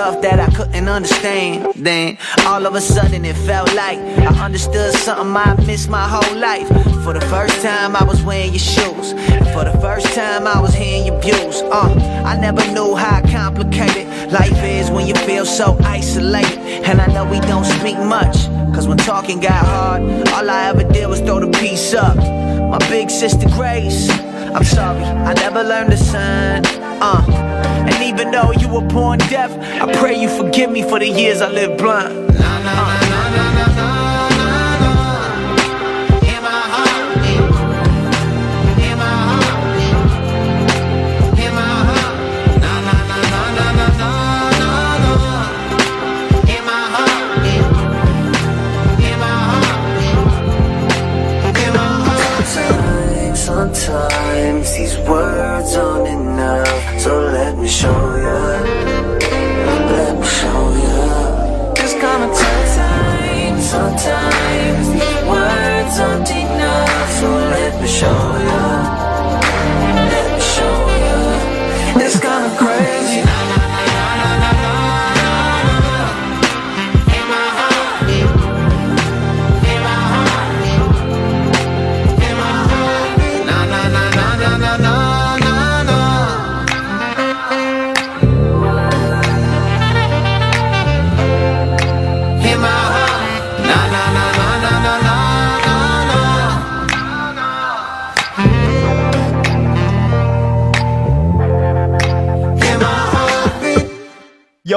Stuff 0.08 0.22
that 0.22 0.40
I 0.40 0.50
couldn't 0.54 0.88
understand. 0.88 1.72
Then 1.74 2.18
all 2.46 2.66
of 2.66 2.74
a 2.74 2.80
sudden 2.80 3.24
it 3.24 3.36
felt 3.36 3.74
like 3.74 3.98
I 3.98 4.44
understood 4.44 4.94
something 4.94 5.36
I 5.36 5.54
missed 5.66 5.88
my 5.88 6.06
whole 6.08 6.36
life. 6.36 6.68
For 7.04 7.12
the 7.12 7.24
first 7.26 7.60
time 7.62 7.96
I 7.96 8.04
was 8.04 8.22
wearing 8.22 8.52
your 8.52 8.66
shoes. 8.74 9.12
And 9.12 9.46
for 9.48 9.64
the 9.64 9.76
first 9.80 10.06
time 10.14 10.46
I 10.46 10.60
was 10.60 10.74
hearing 10.74 11.06
your 11.06 11.20
views. 11.20 11.62
Uh, 11.62 12.22
I 12.24 12.38
never 12.40 12.64
knew 12.72 12.94
how 12.94 13.20
complicated 13.22 14.06
life 14.32 14.62
is 14.62 14.90
when 14.90 15.06
you 15.06 15.14
feel 15.14 15.44
so 15.44 15.76
isolated. 15.80 16.58
And 16.88 17.00
I 17.00 17.06
know 17.12 17.24
we 17.24 17.40
don't 17.40 17.66
speak 17.78 17.98
much. 17.98 18.36
Cause 18.74 18.86
when 18.86 18.98
talking 18.98 19.40
got 19.40 19.64
hard, 19.66 20.02
all 20.28 20.48
I 20.48 20.68
ever 20.68 20.84
did 20.84 21.08
was 21.08 21.20
throw 21.20 21.40
the 21.40 21.50
piece 21.58 21.92
up. 21.94 22.16
My 22.16 22.78
big 22.88 23.10
sister 23.10 23.48
Grace, 23.56 24.08
I'm 24.54 24.64
sorry, 24.64 25.04
I 25.04 25.34
never 25.34 25.62
learned 25.62 25.90
to 25.90 25.96
sign. 25.96 26.62
Uh, 27.00 27.24
and 27.88 28.02
even 28.02 28.30
though 28.30 28.52
you 28.52 28.68
were 28.68 28.80
born 28.86 29.18
deaf, 29.30 29.50
I 29.80 29.92
pray 29.94 30.20
you 30.20 30.28
forgive 30.28 30.70
me 30.70 30.82
for 30.82 30.98
the 30.98 31.08
years 31.08 31.40
I 31.40 31.48
lived 31.50 31.78
blind. 31.78 32.30
Uh. 32.40 33.07
Words 55.58 55.76
aren't 55.76 56.06
enough, 56.08 57.00
so 57.00 57.20
let 57.20 57.58
me 57.58 57.68
show 57.68 58.16
ya. 58.16 58.67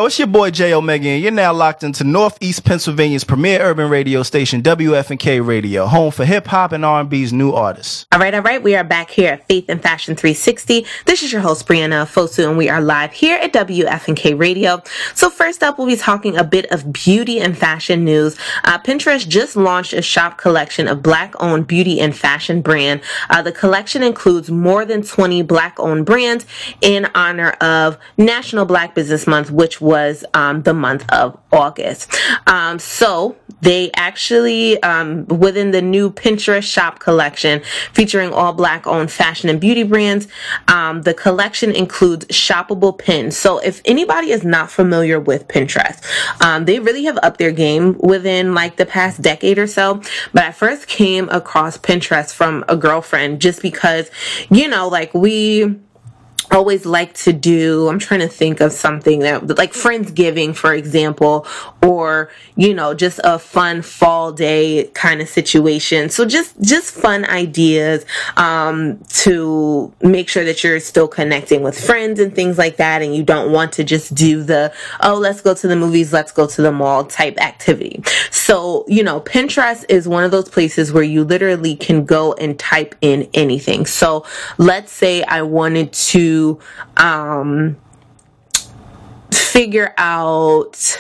It's 0.06 0.18
your 0.18 0.28
boy 0.28 0.50
J 0.52 0.74
Omega, 0.74 1.08
and 1.10 1.22
you're 1.22 1.32
now 1.32 1.54
locked 1.54 1.84
into 1.84 2.04
Northeast 2.04 2.66
Pennsylvania's 2.66 3.24
premier 3.24 3.62
urban 3.62 3.90
radio 3.90 4.24
station, 4.24 4.62
WFNK 4.62 5.46
Radio, 5.46 5.86
home 5.86 6.12
for 6.12 6.26
hip 6.26 6.48
hop 6.48 6.72
and 6.72 6.84
R&B's 6.84 7.32
new 7.32 7.52
artists. 7.52 8.08
All 8.12 8.20
right, 8.20 8.34
all 8.34 8.42
right. 8.42 8.62
We 8.62 8.76
are 8.76 8.84
back 8.84 9.12
here 9.12 9.34
at 9.34 9.48
Faith 9.48 9.66
and 9.70 9.82
Fashion 9.82 10.16
360. 10.16 10.86
This 11.06 11.24
is 11.24 11.32
your 11.32 11.42
host, 11.42 11.68
Brianna 11.68 12.06
Fosu, 12.06 12.50
and 12.50 12.58
we 12.58 12.68
are 12.68 12.82
live 12.82 13.14
here 13.14 13.38
at 13.38 13.54
WFNK 13.54 14.38
Radio. 14.38 14.82
So 15.14 15.30
first 15.30 15.62
up, 15.62 15.78
we'll 15.78 15.88
be 15.88 15.96
talking 15.96 16.36
a 16.36 16.44
bit 16.44 16.66
of 16.72 16.92
beauty 16.92 17.40
and 17.40 17.58
fashion 17.58 18.04
news. 18.04 18.38
Uh, 18.64 18.80
Pinterest 18.80 19.28
just 19.28 19.56
launched 19.56 19.94
a 19.94 20.02
shop 20.02 20.38
collection 20.38 20.88
of 20.88 21.04
black-owned 21.04 21.68
beauty 21.68 22.02
and 22.02 22.16
fashion 22.16 22.62
brand. 22.62 23.02
Uh, 23.30 23.42
the 23.42 23.52
collection 23.52 24.04
includes 24.04 24.50
more 24.50 24.84
than 24.84 25.04
20 25.04 25.44
black-owned 25.44 26.06
brands 26.06 26.46
in 26.82 27.08
honor 27.14 27.52
of 27.62 27.98
National 28.18 28.66
Black 28.66 28.96
Business 28.96 29.28
Month, 29.28 29.52
which 29.52 29.80
was 29.92 30.24
um, 30.34 30.64
the 30.64 30.74
month 30.74 31.04
of 31.12 31.38
August. 31.52 32.16
Um, 32.48 32.80
so 32.80 33.36
they 33.62 33.92
actually, 33.96 34.82
um, 34.84 35.26
within 35.28 35.72
the 35.72 35.82
new 35.82 36.10
Pinterest 36.10 36.64
shop 36.64 37.00
collection 37.00 37.62
featuring 37.92 38.32
all 38.32 38.54
black 38.54 38.88
owned 38.88 39.12
fashion 39.12 39.50
and 39.50 39.60
beauty 39.60 39.84
brands, 39.84 40.30
um, 40.68 41.02
the 41.02 41.14
collection 41.14 41.72
includes 41.72 42.26
shoppable 42.28 42.98
pins. 42.98 43.36
So 43.38 43.60
if 43.60 43.82
anybody 43.84 44.32
is 44.32 44.44
not 44.44 44.72
familiar 44.72 45.20
with 45.20 45.48
Pinterest, 45.48 46.00
um, 46.42 46.66
they 46.66 46.80
really 46.80 47.04
have 47.04 47.20
upped 47.22 47.38
their 47.38 47.52
game 47.52 47.98
within 48.00 48.54
like 48.54 48.78
the 48.78 48.86
past 48.86 49.22
decade 49.22 49.60
or 49.60 49.68
so. 49.68 50.02
But 50.34 50.44
I 50.46 50.52
first 50.52 50.88
came 50.88 51.28
across 51.30 51.78
Pinterest 51.78 52.34
from 52.34 52.64
a 52.70 52.78
girlfriend 52.78 53.42
just 53.42 53.62
because, 53.62 54.10
you 54.50 54.68
know, 54.70 54.88
like 54.88 55.14
we, 55.14 55.78
always 56.52 56.86
like 56.86 57.14
to 57.14 57.34
do 57.34 57.88
i'm 57.88 58.00
trying 58.00 58.20
to 58.20 58.28
think 58.28 58.60
of 58.60 58.72
something 58.72 59.20
that 59.20 59.58
like 59.58 59.74
friendsgiving 59.74 60.56
for 60.56 60.74
example 60.74 61.46
or 61.84 62.30
you 62.56 62.74
know 62.74 62.94
just 62.94 63.20
a 63.24 63.40
fun 63.40 63.82
fall 63.82 64.32
day 64.32 64.86
kind 64.94 65.22
of 65.22 65.30
situation. 65.30 66.10
So 66.10 66.26
just 66.26 66.60
just 66.62 66.94
fun 66.94 67.26
ideas 67.26 68.06
um 68.38 69.00
to 69.24 69.92
make 70.02 70.30
sure 70.30 70.44
that 70.46 70.64
you're 70.64 70.80
still 70.80 71.08
connecting 71.08 71.64
with 71.64 71.80
friends 71.80 72.20
and 72.20 72.34
things 72.34 72.58
like 72.58 72.78
that 72.78 73.02
and 73.02 73.16
you 73.16 73.24
don't 73.24 73.52
want 73.52 73.74
to 73.74 73.84
just 73.84 74.14
do 74.14 74.44
the 74.44 74.74
oh 75.02 75.16
let's 75.16 75.42
go 75.42 75.54
to 75.54 75.68
the 75.68 75.76
movies 75.76 76.14
let's 76.14 76.32
go 76.32 76.48
to 76.48 76.62
the 76.62 76.72
mall 76.72 77.06
type 77.06 77.40
activity. 77.42 78.04
So 78.30 78.86
you 78.88 79.04
know 79.04 79.22
pinterest 79.22 79.86
is 79.90 80.08
one 80.08 80.24
of 80.24 80.32
those 80.32 80.50
places 80.50 80.92
where 80.92 81.04
you 81.04 81.24
literally 81.24 81.76
can 81.76 82.06
go 82.06 82.34
and 82.34 82.58
type 82.60 82.96
in 83.02 83.30
anything. 83.34 83.86
So 83.86 84.26
let's 84.58 84.92
say 84.92 85.24
i 85.24 85.42
wanted 85.42 85.92
to 85.94 86.41
um, 86.98 87.78
figure 89.32 89.94
out 89.98 91.00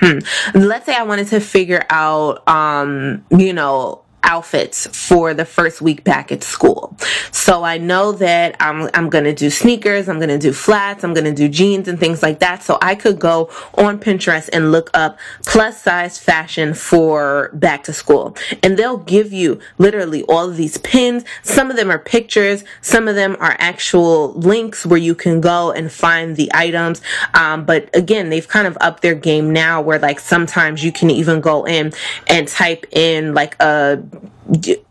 hmm, 0.00 0.18
let's 0.54 0.86
say 0.86 0.94
i 0.94 1.02
wanted 1.02 1.26
to 1.26 1.40
figure 1.40 1.84
out 1.90 2.46
um, 2.48 3.24
you 3.30 3.52
know 3.52 4.02
outfits 4.22 4.86
for 4.86 5.34
the 5.34 5.44
first 5.44 5.80
week 5.80 6.04
back 6.04 6.30
at 6.32 6.42
school. 6.42 6.96
So 7.32 7.64
I 7.64 7.78
know 7.78 8.12
that 8.12 8.56
I'm 8.60 8.88
I'm 8.94 9.08
going 9.08 9.24
to 9.24 9.34
do 9.34 9.50
sneakers, 9.50 10.08
I'm 10.08 10.18
going 10.18 10.28
to 10.28 10.38
do 10.38 10.52
flats, 10.52 11.04
I'm 11.04 11.14
going 11.14 11.24
to 11.24 11.34
do 11.34 11.48
jeans 11.48 11.88
and 11.88 11.98
things 11.98 12.22
like 12.22 12.40
that. 12.40 12.62
So 12.62 12.78
I 12.82 12.94
could 12.94 13.18
go 13.18 13.50
on 13.74 13.98
Pinterest 13.98 14.48
and 14.52 14.72
look 14.72 14.90
up 14.94 15.18
plus 15.46 15.82
size 15.82 16.18
fashion 16.18 16.74
for 16.74 17.50
back 17.54 17.84
to 17.84 17.92
school. 17.92 18.36
And 18.62 18.76
they'll 18.76 18.98
give 18.98 19.32
you 19.32 19.60
literally 19.78 20.22
all 20.24 20.48
of 20.48 20.56
these 20.56 20.78
pins. 20.78 21.24
Some 21.42 21.70
of 21.70 21.76
them 21.76 21.90
are 21.90 21.98
pictures, 21.98 22.64
some 22.80 23.08
of 23.08 23.14
them 23.14 23.36
are 23.40 23.56
actual 23.58 24.32
links 24.34 24.84
where 24.84 24.98
you 24.98 25.14
can 25.14 25.40
go 25.40 25.72
and 25.72 25.90
find 25.90 26.36
the 26.36 26.50
items. 26.54 27.02
Um, 27.34 27.64
but 27.64 27.88
again, 27.94 28.30
they've 28.30 28.46
kind 28.46 28.66
of 28.66 28.76
upped 28.80 29.02
their 29.02 29.14
game 29.14 29.52
now 29.52 29.80
where 29.80 29.98
like 29.98 30.20
sometimes 30.20 30.84
you 30.84 30.92
can 30.92 31.10
even 31.10 31.40
go 31.40 31.64
in 31.64 31.92
and 32.26 32.48
type 32.48 32.86
in 32.92 33.34
like 33.34 33.60
a 33.60 34.02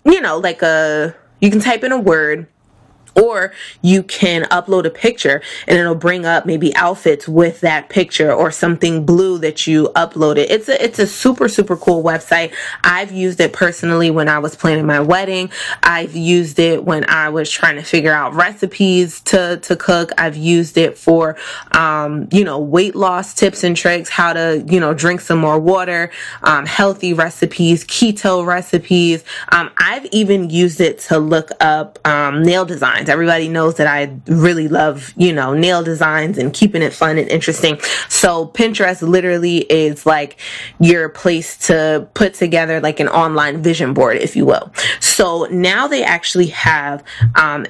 you 0.06 0.22
know, 0.22 0.38
like 0.38 0.62
a, 0.62 1.16
you 1.40 1.50
can 1.50 1.60
type 1.60 1.84
in 1.84 1.92
a 1.92 2.00
word 2.00 2.48
or 3.20 3.52
you 3.82 4.04
can 4.04 4.44
upload 4.46 4.86
a 4.86 4.90
picture 4.90 5.42
and 5.68 5.78
it'll 5.78 5.96
bring 5.96 6.26
up 6.26 6.46
maybe 6.46 6.76
outfits 6.76 7.28
with 7.28 7.62
that 7.62 7.90
picture 7.90 8.32
or 8.32 8.52
something 8.52 9.06
blue 9.06 9.38
that 9.40 9.68
you 9.68 9.90
uploaded. 9.96 10.48
It's 10.50 10.70
a 10.70 10.84
it's 10.84 11.00
a 11.00 11.08
super 11.08 11.48
super 11.50 11.76
cool 11.76 12.04
website. 12.04 12.54
I've 12.84 13.12
used 13.12 13.40
it 13.40 13.54
personally 13.54 14.12
when 14.12 14.30
I 14.30 14.40
was 14.40 14.56
planning 14.56 14.86
my 14.86 15.00
wedding. 15.00 15.52
I've 15.84 16.16
used 16.16 16.60
it 16.60 16.84
when 16.84 17.10
I 17.10 17.30
was 17.30 17.50
trying 17.50 17.76
to 17.76 17.84
figure 17.84 18.14
out 18.14 18.34
recipes 18.34 19.22
to 19.22 19.58
to 19.64 19.76
cook. 19.76 20.12
I've 20.18 20.38
used 20.38 20.78
it 20.78 20.98
for 20.98 21.38
um, 21.72 22.28
you 22.32 22.44
know 22.44 22.60
weight 22.60 22.96
loss 22.96 23.34
tips 23.34 23.64
and 23.64 23.76
tricks, 23.76 24.10
how 24.10 24.34
to 24.34 24.64
you 24.68 24.80
know 24.80 24.94
drink 24.94 25.22
some 25.22 25.40
more 25.40 25.60
water, 25.60 26.12
um, 26.44 26.66
healthy 26.66 27.14
recipes, 27.14 27.84
keto 27.86 28.46
recipes. 28.46 29.24
Um, 29.52 29.72
I've 29.78 30.06
even 30.08 30.50
used 30.50 30.82
it 30.82 31.00
to 31.10 31.20
look 31.20 31.50
up 31.60 32.00
um, 32.08 32.44
nail 32.44 32.66
designs. 32.66 33.09
Everybody 33.10 33.50
knows 33.50 33.76
that 33.76 33.88
I 33.88 34.16
really 34.28 34.68
love, 34.68 35.14
you 35.18 35.34
know, 35.34 35.54
nail 35.54 35.84
designs 35.84 36.38
and 36.38 36.54
keeping 36.54 36.82
it 36.82 36.94
fun 36.94 37.18
and 37.18 37.28
interesting. 37.28 37.80
So 38.08 38.48
Pinterest 38.48 39.02
literally 39.02 39.60
is 39.60 40.06
like 40.06 40.40
your 40.80 41.10
place 41.10 41.58
to 41.68 42.08
put 42.14 42.34
together 42.36 42.80
like 42.80 43.00
an 43.00 43.08
online 43.10 43.62
vision 43.62 43.94
board, 43.94 44.18
if 44.18 44.36
you 44.36 44.46
will. 44.46 44.72
So 45.00 45.48
now 45.52 45.88
they 45.88 46.04
actually 46.04 46.48
have, 46.48 47.04
um, 47.36 47.66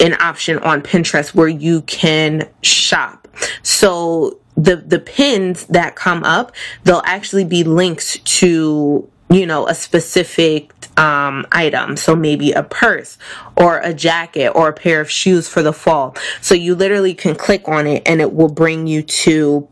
an 0.00 0.14
option 0.14 0.58
on 0.58 0.82
Pinterest 0.82 1.34
where 1.34 1.48
you 1.48 1.82
can 1.82 2.48
shop. 2.60 3.28
So 3.62 4.40
the 4.56 4.76
the 4.76 4.98
pins 4.98 5.64
that 5.66 5.96
come 5.96 6.24
up, 6.24 6.52
they'll 6.84 7.02
actually 7.06 7.44
be 7.44 7.64
links 7.64 8.18
to 8.18 9.08
you 9.30 9.46
know 9.46 9.66
a 9.68 9.74
specific 9.74 10.72
um, 10.96 11.46
item. 11.52 11.96
So 11.96 12.14
maybe 12.14 12.52
a 12.52 12.62
purse 12.62 13.18
or 13.56 13.78
a 13.78 13.94
jacket 13.94 14.50
or 14.54 14.68
a 14.68 14.72
pair 14.72 15.00
of 15.00 15.10
shoes 15.10 15.48
for 15.48 15.62
the 15.62 15.72
fall. 15.72 16.16
So 16.40 16.54
you 16.54 16.74
literally 16.74 17.14
can 17.14 17.34
click 17.34 17.68
on 17.68 17.86
it 17.86 18.02
and 18.06 18.20
it 18.20 18.32
will 18.32 18.50
bring 18.50 18.86
you 18.86 19.02
to 19.02 19.68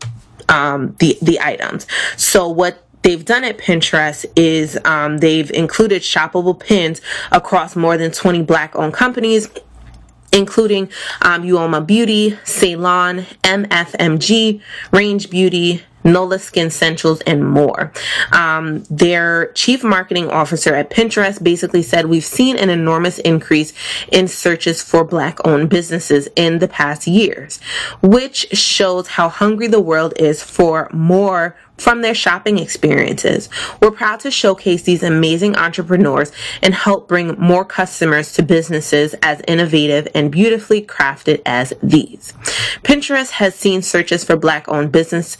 um, 0.49 0.95
the 0.99 1.17
the 1.21 1.39
items. 1.39 1.87
So 2.17 2.47
what 2.47 2.83
they've 3.03 3.23
done 3.23 3.43
at 3.43 3.57
Pinterest 3.57 4.25
is 4.35 4.77
um, 4.85 5.19
they've 5.19 5.49
included 5.51 6.01
shoppable 6.01 6.59
pins 6.59 7.01
across 7.31 7.75
more 7.75 7.97
than 7.97 8.11
20 8.11 8.43
black 8.43 8.75
owned 8.75 8.93
companies 8.93 9.49
including 10.33 10.89
um, 11.21 11.43
Uoma 11.43 11.85
Beauty, 11.85 12.37
Ceylon, 12.45 13.25
MFMG, 13.43 14.61
Range 14.91 15.29
Beauty, 15.29 15.83
Nola 16.03 16.39
Skin 16.39 16.67
Essentials, 16.67 17.21
and 17.21 17.47
more. 17.47 17.91
Um, 18.31 18.83
their 18.89 19.51
chief 19.53 19.83
marketing 19.83 20.29
officer 20.29 20.73
at 20.73 20.89
Pinterest 20.89 21.41
basically 21.41 21.83
said, 21.83 22.05
We've 22.05 22.25
seen 22.25 22.57
an 22.57 22.69
enormous 22.69 23.19
increase 23.19 23.73
in 24.11 24.27
searches 24.27 24.81
for 24.81 25.03
black 25.03 25.39
owned 25.45 25.69
businesses 25.69 26.27
in 26.35 26.59
the 26.59 26.67
past 26.67 27.07
years, 27.07 27.59
which 28.01 28.47
shows 28.57 29.07
how 29.09 29.29
hungry 29.29 29.67
the 29.67 29.81
world 29.81 30.13
is 30.17 30.43
for 30.43 30.89
more 30.91 31.55
from 31.81 32.01
their 32.01 32.13
shopping 32.13 32.59
experiences. 32.59 33.49
We're 33.81 33.89
proud 33.89 34.19
to 34.19 34.29
showcase 34.29 34.83
these 34.83 35.01
amazing 35.01 35.55
entrepreneurs 35.55 36.31
and 36.61 36.75
help 36.75 37.07
bring 37.07 37.39
more 37.39 37.65
customers 37.65 38.33
to 38.33 38.43
businesses 38.43 39.15
as 39.23 39.41
innovative 39.47 40.07
and 40.13 40.31
beautifully 40.31 40.83
crafted 40.83 41.41
as 41.43 41.73
these. 41.81 42.33
Pinterest 42.83 43.31
has 43.31 43.55
seen 43.55 43.81
searches 43.81 44.23
for 44.23 44.35
black 44.35 44.67
owned 44.67 44.91
business 44.91 45.39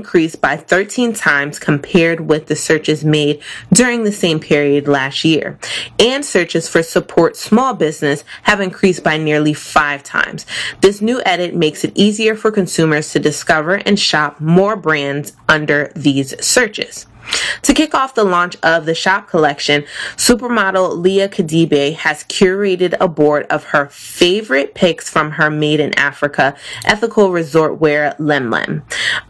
increase 0.00 0.34
by 0.34 0.56
13 0.56 1.12
times 1.12 1.58
compared 1.58 2.20
with 2.20 2.46
the 2.46 2.56
searches 2.56 3.04
made 3.04 3.38
during 3.70 4.02
the 4.02 4.10
same 4.10 4.40
period 4.40 4.88
last 4.88 5.26
year. 5.26 5.58
And 5.98 6.24
searches 6.24 6.70
for 6.70 6.82
support 6.82 7.36
small 7.36 7.74
business 7.74 8.24
have 8.44 8.62
increased 8.62 9.04
by 9.04 9.18
nearly 9.18 9.52
five 9.52 10.02
times. 10.02 10.46
This 10.80 11.02
new 11.02 11.20
edit 11.26 11.54
makes 11.54 11.84
it 11.84 11.92
easier 11.94 12.34
for 12.34 12.50
consumers 12.50 13.12
to 13.12 13.18
discover 13.18 13.74
and 13.74 14.00
shop 14.00 14.40
more 14.40 14.74
brands 14.74 15.34
under 15.46 15.92
these 15.94 16.32
searches. 16.42 17.06
To 17.62 17.74
kick 17.74 17.94
off 17.94 18.14
the 18.14 18.24
launch 18.24 18.56
of 18.62 18.86
the 18.86 18.94
shop 18.94 19.28
collection, 19.28 19.84
supermodel 20.16 21.04
Liya 21.04 21.28
Kebede 21.28 21.94
has 21.94 22.24
curated 22.24 22.96
a 23.00 23.08
board 23.08 23.46
of 23.50 23.64
her 23.64 23.86
favorite 23.86 24.74
picks 24.74 25.08
from 25.08 25.32
her 25.32 25.50
Made 25.50 25.80
in 25.80 25.96
Africa 25.98 26.56
ethical 26.84 27.32
resort 27.32 27.80
wear 27.80 28.14
Lemlem. 28.18 28.82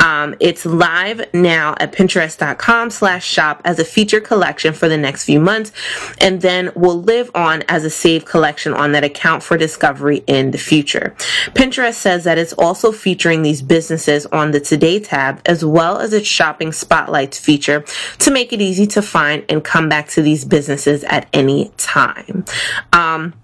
Um, 0.02 0.34
it's 0.40 0.64
live 0.64 1.22
now 1.34 1.74
at 1.80 1.92
pinterest.com 1.92 2.90
slash 2.90 3.26
shop 3.26 3.60
as 3.64 3.78
a 3.78 3.84
feature 3.84 4.20
collection 4.20 4.72
for 4.72 4.88
the 4.88 4.96
next 4.96 5.24
few 5.24 5.40
months 5.40 5.72
and 6.18 6.40
then 6.40 6.70
will 6.74 7.00
live 7.00 7.30
on 7.34 7.62
as 7.68 7.84
a 7.84 7.90
save 7.90 8.24
collection 8.24 8.72
on 8.72 8.92
that 8.92 9.04
account 9.04 9.42
for 9.42 9.56
discovery 9.56 10.22
in 10.26 10.50
the 10.50 10.58
future. 10.58 11.14
Pinterest 11.54 11.94
says 11.94 12.24
that 12.24 12.38
it's 12.38 12.52
also 12.54 12.92
featuring 12.92 13.42
these 13.42 13.62
businesses 13.62 14.26
on 14.26 14.50
the 14.52 14.60
Today 14.60 15.00
tab 15.00 15.40
as 15.46 15.64
well 15.64 15.98
as 15.98 16.12
its 16.12 16.28
shopping 16.28 16.72
spotlights 16.72 17.38
feature 17.38 17.84
to 18.18 18.31
make 18.31 18.53
it 18.53 18.61
easy 18.61 18.87
to 18.88 19.03
find 19.03 19.44
and 19.48 19.62
come 19.64 19.88
back 19.88 20.09
to 20.09 20.22
these 20.22 20.44
businesses 20.44 21.05
at 21.05 21.29
any 21.33 21.70
time. 21.76 22.44
Um, 22.92 23.35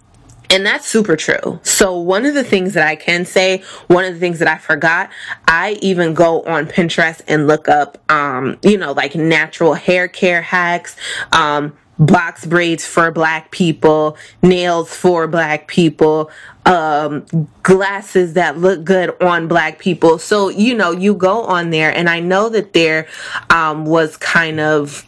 and 0.51 0.65
that's 0.65 0.87
super 0.87 1.17
true. 1.17 1.59
So, 1.63 1.99
one 1.99 2.25
of 2.25 2.35
the 2.35 2.45
things 2.45 2.75
that 2.75 2.87
I 2.87 2.97
can 2.97 3.25
say, 3.25 3.63
one 3.89 4.05
of 4.05 4.15
the 4.15 4.21
things 4.21 4.39
that 4.39 4.49
I 4.49 4.59
forgot, 4.59 5.11
I 5.49 5.79
even 5.83 6.15
go 6.15 6.43
on 6.43 6.67
Pinterest 6.67 7.21
and 7.27 7.47
look 7.47 7.69
up, 7.69 7.99
um, 8.11 8.59
you 8.63 8.79
know, 8.79 8.93
like 8.93 9.15
natural 9.15 9.75
hair 9.75 10.09
care 10.09 10.43
hacks, 10.43 10.97
um, 11.33 11.77
box 11.99 12.45
braids 12.45 12.87
for 12.87 13.11
black 13.11 13.51
people, 13.51 14.17
nails 14.43 14.95
for 14.95 15.27
black 15.27 15.67
people, 15.69 16.31
um, 16.65 17.25
glasses 17.63 18.35
that 18.35 18.59
look 18.59 18.85
good 18.85 19.21
on 19.23 19.49
black 19.49 19.79
people. 19.79 20.19
So, 20.19 20.49
you 20.49 20.75
know, 20.75 20.91
you 20.91 21.15
go 21.15 21.43
on 21.43 21.71
there, 21.71 21.95
and 21.95 22.09
I 22.09 22.21
know 22.21 22.49
that 22.51 22.73
there 22.73 23.07
um, 23.51 23.87
was 23.87 24.17
kind 24.17 24.61
of 24.61 25.07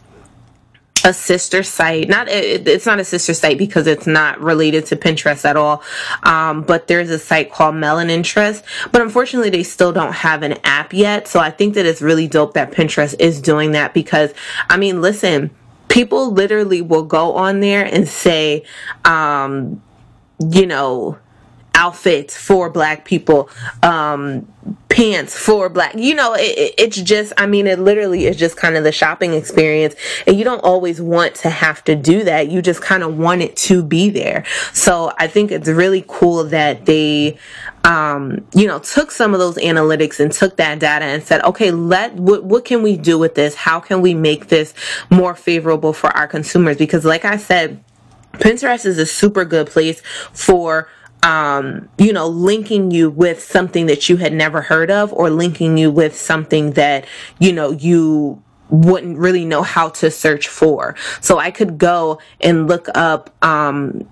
a 1.05 1.13
sister 1.13 1.63
site 1.63 2.09
not 2.09 2.27
it, 2.27 2.67
it's 2.67 2.85
not 2.85 2.99
a 2.99 3.05
sister 3.05 3.33
site 3.33 3.57
because 3.57 3.87
it's 3.87 4.05
not 4.05 4.39
related 4.41 4.85
to 4.85 4.97
pinterest 4.97 5.45
at 5.45 5.55
all 5.55 5.81
um, 6.23 6.61
but 6.61 6.87
there's 6.87 7.09
a 7.09 7.17
site 7.17 7.51
called 7.51 7.73
Melaninterest 7.75 8.63
but 8.91 9.01
unfortunately 9.01 9.49
they 9.49 9.63
still 9.63 9.93
don't 9.93 10.11
have 10.11 10.43
an 10.43 10.57
app 10.65 10.93
yet 10.93 11.25
so 11.25 11.39
i 11.39 11.49
think 11.49 11.75
that 11.75 11.85
it's 11.85 12.01
really 12.01 12.27
dope 12.27 12.53
that 12.53 12.71
pinterest 12.71 13.15
is 13.17 13.39
doing 13.41 13.71
that 13.71 13.93
because 13.93 14.33
i 14.69 14.75
mean 14.75 15.01
listen 15.01 15.49
people 15.89 16.31
literally 16.31 16.81
will 16.81 17.03
go 17.03 17.33
on 17.33 17.59
there 17.59 17.83
and 17.85 18.07
say 18.07 18.63
um, 19.05 19.81
you 20.39 20.65
know 20.65 21.17
outfits 21.79 22.35
for 22.35 22.69
black 22.69 23.05
people 23.05 23.49
um 23.83 24.45
pants 24.89 25.33
for 25.37 25.69
black 25.69 25.95
you 25.95 26.13
know 26.13 26.33
it, 26.33 26.73
it's 26.77 27.01
just 27.01 27.31
i 27.37 27.45
mean 27.45 27.65
it 27.67 27.79
literally 27.79 28.25
is 28.25 28.35
just 28.35 28.57
kind 28.57 28.75
of 28.75 28.83
the 28.83 28.91
shopping 28.91 29.33
experience. 29.33 29.95
And 30.27 30.37
you 30.37 30.43
don't 30.43 30.59
always 30.59 31.01
want 31.01 31.35
to 31.35 31.49
have 31.49 31.83
to 31.85 31.95
do 31.95 32.23
that. 32.25 32.51
You 32.51 32.61
just 32.61 32.81
kind 32.81 33.01
of 33.03 33.17
want 33.17 33.41
it 33.41 33.55
to 33.57 33.81
be 33.81 34.09
there. 34.09 34.43
So 34.73 35.13
i 35.17 35.27
think 35.27 35.51
it's 35.51 35.69
really 35.69 36.03
cool 36.07 36.43
that 36.45 36.85
they 36.85 37.37
um, 37.85 38.45
you 38.53 38.67
know 38.67 38.79
took 38.79 39.09
some 39.09 39.33
of 39.33 39.39
those 39.39 39.55
analytics 39.55 40.19
and 40.19 40.31
took 40.31 40.57
that 40.57 40.79
data 40.79 41.05
and 41.05 41.23
said 41.23 41.41
okay 41.43 41.71
let 41.71 42.13
what, 42.15 42.43
what 42.43 42.65
can 42.65 42.83
we 42.83 42.97
do 42.97 43.17
with 43.17 43.35
this? 43.35 43.55
How 43.55 43.79
can 43.79 44.01
we 44.01 44.13
make 44.13 44.49
this 44.49 44.73
more 45.09 45.33
favorable 45.33 45.93
for 45.93 46.09
our 46.09 46.27
consumers? 46.27 46.77
Because 46.77 47.05
like 47.05 47.23
i 47.23 47.37
said 47.37 47.81
pinterest 48.33 48.85
is 48.85 48.97
a 48.97 49.05
super 49.05 49.43
good 49.43 49.67
place 49.67 50.01
for 50.33 50.87
um, 51.23 51.89
you 51.97 52.13
know, 52.13 52.27
linking 52.27 52.91
you 52.91 53.09
with 53.09 53.43
something 53.43 53.87
that 53.87 54.09
you 54.09 54.17
had 54.17 54.33
never 54.33 54.61
heard 54.61 54.89
of 54.89 55.11
or 55.13 55.29
linking 55.29 55.77
you 55.77 55.91
with 55.91 56.15
something 56.15 56.71
that, 56.71 57.05
you 57.39 57.51
know, 57.51 57.71
you 57.71 58.41
wouldn't 58.69 59.17
really 59.17 59.45
know 59.45 59.63
how 59.63 59.89
to 59.89 60.11
search 60.11 60.47
for. 60.47 60.95
So 61.21 61.39
I 61.39 61.51
could 61.51 61.77
go 61.77 62.19
and 62.39 62.67
look 62.67 62.87
up, 62.95 63.35
um, 63.43 64.07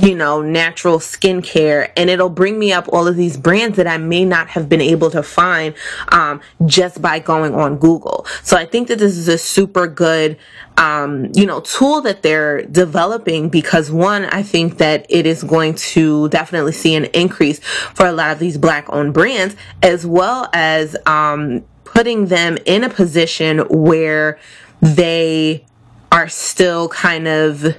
you 0.00 0.14
know, 0.14 0.42
natural 0.42 0.98
skincare, 0.98 1.90
and 1.96 2.10
it'll 2.10 2.28
bring 2.28 2.58
me 2.58 2.72
up 2.72 2.88
all 2.92 3.06
of 3.06 3.16
these 3.16 3.36
brands 3.36 3.76
that 3.76 3.86
I 3.86 3.98
may 3.98 4.24
not 4.24 4.48
have 4.48 4.68
been 4.68 4.80
able 4.80 5.10
to 5.10 5.22
find 5.22 5.74
um, 6.08 6.40
just 6.66 7.00
by 7.00 7.18
going 7.18 7.54
on 7.54 7.78
Google. 7.78 8.26
So 8.42 8.56
I 8.56 8.64
think 8.64 8.88
that 8.88 8.98
this 8.98 9.16
is 9.16 9.28
a 9.28 9.38
super 9.38 9.86
good, 9.86 10.36
um, 10.76 11.30
you 11.34 11.46
know, 11.46 11.60
tool 11.60 12.00
that 12.02 12.22
they're 12.22 12.62
developing 12.62 13.48
because 13.48 13.90
one, 13.90 14.26
I 14.26 14.42
think 14.42 14.78
that 14.78 15.06
it 15.08 15.26
is 15.26 15.42
going 15.42 15.74
to 15.74 16.28
definitely 16.28 16.72
see 16.72 16.94
an 16.94 17.06
increase 17.06 17.58
for 17.94 18.06
a 18.06 18.12
lot 18.12 18.30
of 18.30 18.38
these 18.38 18.58
black 18.58 18.86
owned 18.90 19.14
brands, 19.14 19.56
as 19.82 20.06
well 20.06 20.48
as 20.52 20.96
um, 21.06 21.64
putting 21.84 22.26
them 22.26 22.58
in 22.66 22.84
a 22.84 22.90
position 22.90 23.60
where 23.68 24.38
they 24.80 25.64
are 26.12 26.28
still 26.28 26.88
kind 26.88 27.26
of 27.26 27.76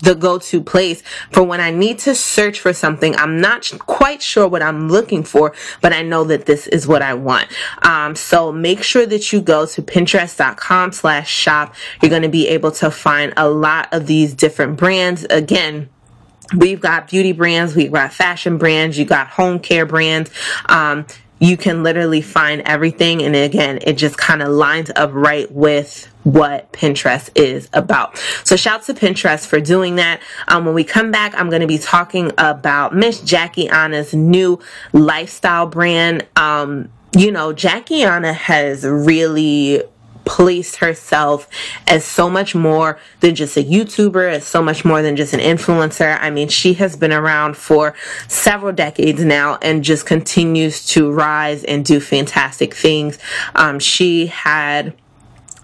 the 0.00 0.14
go-to 0.14 0.60
place 0.60 1.02
for 1.30 1.42
when 1.42 1.60
I 1.60 1.70
need 1.70 1.98
to 2.00 2.14
search 2.14 2.60
for 2.60 2.72
something. 2.72 3.14
I'm 3.16 3.40
not 3.40 3.70
quite 3.80 4.22
sure 4.22 4.48
what 4.48 4.62
I'm 4.62 4.88
looking 4.88 5.22
for, 5.22 5.54
but 5.80 5.92
I 5.92 6.02
know 6.02 6.24
that 6.24 6.46
this 6.46 6.66
is 6.68 6.86
what 6.86 7.02
I 7.02 7.14
want. 7.14 7.48
Um, 7.82 8.16
so 8.16 8.52
make 8.52 8.82
sure 8.82 9.06
that 9.06 9.32
you 9.32 9.40
go 9.40 9.66
to 9.66 9.82
pinterest.com 9.82 10.92
slash 10.92 11.30
shop. 11.30 11.74
You're 12.02 12.10
going 12.10 12.22
to 12.22 12.28
be 12.28 12.48
able 12.48 12.72
to 12.72 12.90
find 12.90 13.32
a 13.36 13.48
lot 13.48 13.88
of 13.92 14.06
these 14.06 14.34
different 14.34 14.78
brands. 14.78 15.24
Again, 15.30 15.88
We've 16.56 16.80
got 16.80 17.08
beauty 17.08 17.30
brands, 17.30 17.76
we've 17.76 17.92
got 17.92 18.12
fashion 18.12 18.58
brands, 18.58 18.98
you 18.98 19.04
got 19.04 19.28
home 19.28 19.60
care 19.60 19.86
brands. 19.86 20.32
Um, 20.66 21.06
you 21.38 21.56
can 21.56 21.82
literally 21.82 22.20
find 22.20 22.60
everything. 22.62 23.22
And 23.22 23.34
again, 23.34 23.78
it 23.82 23.94
just 23.94 24.18
kind 24.18 24.42
of 24.42 24.48
lines 24.48 24.90
up 24.94 25.10
right 25.12 25.50
with 25.50 26.08
what 26.24 26.72
Pinterest 26.72 27.30
is 27.34 27.68
about. 27.72 28.18
So 28.44 28.56
shout 28.56 28.82
to 28.84 28.94
Pinterest 28.94 29.46
for 29.46 29.60
doing 29.60 29.96
that. 29.96 30.20
Um, 30.48 30.64
when 30.64 30.74
we 30.74 30.84
come 30.84 31.10
back, 31.10 31.34
I'm 31.34 31.48
going 31.48 31.62
to 31.62 31.66
be 31.66 31.78
talking 31.78 32.32
about 32.38 32.94
Miss 32.94 33.20
Jackie 33.20 33.68
Aina's 33.68 34.14
new 34.14 34.58
lifestyle 34.92 35.66
brand. 35.66 36.26
Um, 36.36 36.90
you 37.16 37.32
know, 37.32 37.52
Jackie 37.52 38.02
Aina 38.02 38.32
has 38.32 38.84
really 38.84 39.82
placed 40.24 40.76
herself 40.76 41.48
as 41.88 42.04
so 42.04 42.30
much 42.30 42.54
more 42.54 43.00
than 43.18 43.34
just 43.34 43.56
a 43.56 43.64
YouTuber, 43.64 44.30
as 44.30 44.46
so 44.46 44.62
much 44.62 44.84
more 44.84 45.02
than 45.02 45.16
just 45.16 45.32
an 45.32 45.40
influencer. 45.40 46.18
I 46.20 46.30
mean, 46.30 46.48
she 46.48 46.74
has 46.74 46.94
been 46.96 47.12
around 47.12 47.56
for 47.56 47.94
several 48.28 48.72
decades 48.72 49.24
now 49.24 49.58
and 49.60 49.82
just 49.82 50.06
continues 50.06 50.86
to 50.88 51.10
rise 51.10 51.64
and 51.64 51.84
do 51.84 51.98
fantastic 51.98 52.74
things. 52.74 53.18
Um, 53.56 53.80
she 53.80 54.26
had 54.26 54.94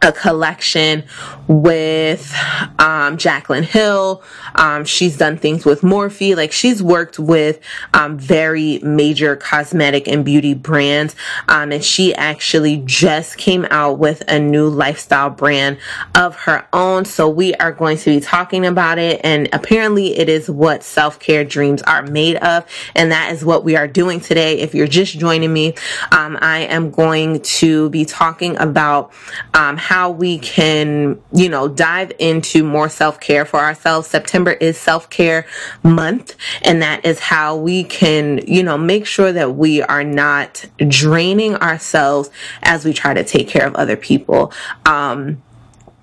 a 0.03 0.13
collection 0.13 1.05
with 1.49 2.33
um, 2.79 3.17
Jaclyn 3.17 3.63
Hill. 3.63 4.23
Um, 4.55 4.85
she's 4.85 5.17
done 5.17 5.37
things 5.37 5.65
with 5.65 5.83
Morphe. 5.83 6.37
Like 6.37 6.53
she's 6.53 6.83
worked 6.83 7.19
with 7.19 7.61
um, 7.95 8.19
very 8.19 8.79
major 8.81 9.37
cosmetic 9.37 10.09
and 10.09 10.25
beauty 10.25 10.55
brands. 10.55 11.15
Um, 11.49 11.73
and 11.73 11.85
she 11.85 12.15
actually 12.15 12.83
just 12.85 13.39
came 13.39 13.67
out 13.71 13.99
with 13.99 14.23
a 14.29 14.39
new 14.39 14.69
lifestyle 14.69 15.31
brand 15.31 15.79
of 16.15 16.37
her 16.37 16.67
own. 16.73 17.05
So 17.05 17.29
we 17.29 17.55
are 17.55 17.73
going 17.73 17.97
to 17.99 18.11
be 18.17 18.21
talking 18.21 18.67
about 18.67 18.99
it. 18.99 19.21
And 19.25 19.49
apparently 19.53 20.19
it 20.19 20.29
is 20.29 20.51
what 20.51 20.83
self 20.83 21.19
care 21.19 21.45
dreams 21.45 21.83
are 21.83 22.03
made 22.03 22.37
of. 22.37 22.65
And 22.95 23.13
that 23.13 23.33
is 23.33 23.45
what 23.45 23.65
we 23.65 23.77
are 23.77 23.89
doing 23.89 24.21
today. 24.21 24.59
If 24.59 24.75
you're 24.75 24.87
just 24.87 25.19
joining 25.19 25.53
me, 25.53 25.75
um, 26.13 26.39
I 26.41 26.61
am 26.61 26.91
going 26.91 27.41
to 27.43 27.89
be 27.91 28.05
talking 28.05 28.57
about 28.59 29.13
um, 29.55 29.77
how 29.87 30.11
we 30.11 30.37
can, 30.37 31.17
you 31.33 31.49
know, 31.49 31.69
dive 31.69 32.11
into 32.19 32.65
more 32.65 32.89
self 32.89 33.21
care 33.21 33.45
for 33.45 33.61
ourselves. 33.61 34.09
September 34.09 34.51
is 34.51 34.77
self 34.77 35.09
care 35.11 35.47
month, 35.85 36.35
and 36.63 36.83
that 36.83 37.05
is 37.05 37.21
how 37.21 37.55
we 37.55 37.85
can, 37.85 38.41
you 38.49 38.65
know, 38.65 38.77
make 38.77 39.07
sure 39.07 39.31
that 39.31 39.55
we 39.55 39.81
are 39.83 40.03
not 40.03 40.67
draining 40.89 41.55
ourselves 41.55 42.31
as 42.65 42.85
we 42.85 42.93
try 42.93 43.15
to 43.15 43.23
take 43.23 43.49
care 43.49 43.65
of 43.65 43.77
other 43.77 43.97
people. 43.97 44.53
Um, 44.87 45.41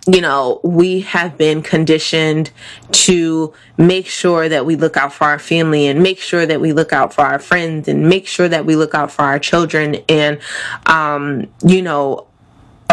you 0.07 0.21
know, 0.21 0.61
we 0.63 1.01
have 1.01 1.37
been 1.37 1.61
conditioned 1.61 2.51
to 2.91 3.53
make 3.77 4.07
sure 4.07 4.47
that 4.47 4.65
we 4.65 4.77
look 4.77 4.95
out 4.95 5.11
for 5.11 5.25
our 5.25 5.39
family 5.39 5.87
and 5.87 6.01
make 6.01 6.19
sure 6.19 6.45
that 6.45 6.61
we 6.61 6.71
look 6.71 6.93
out 6.93 7.13
for 7.13 7.25
our 7.25 7.39
friends 7.39 7.89
and 7.89 8.07
make 8.07 8.27
sure 8.27 8.47
that 8.47 8.65
we 8.65 8.77
look 8.77 8.95
out 8.95 9.11
for 9.11 9.23
our 9.23 9.39
children. 9.39 9.97
And, 10.07 10.39
um, 10.85 11.47
you 11.65 11.81
know, 11.81 12.27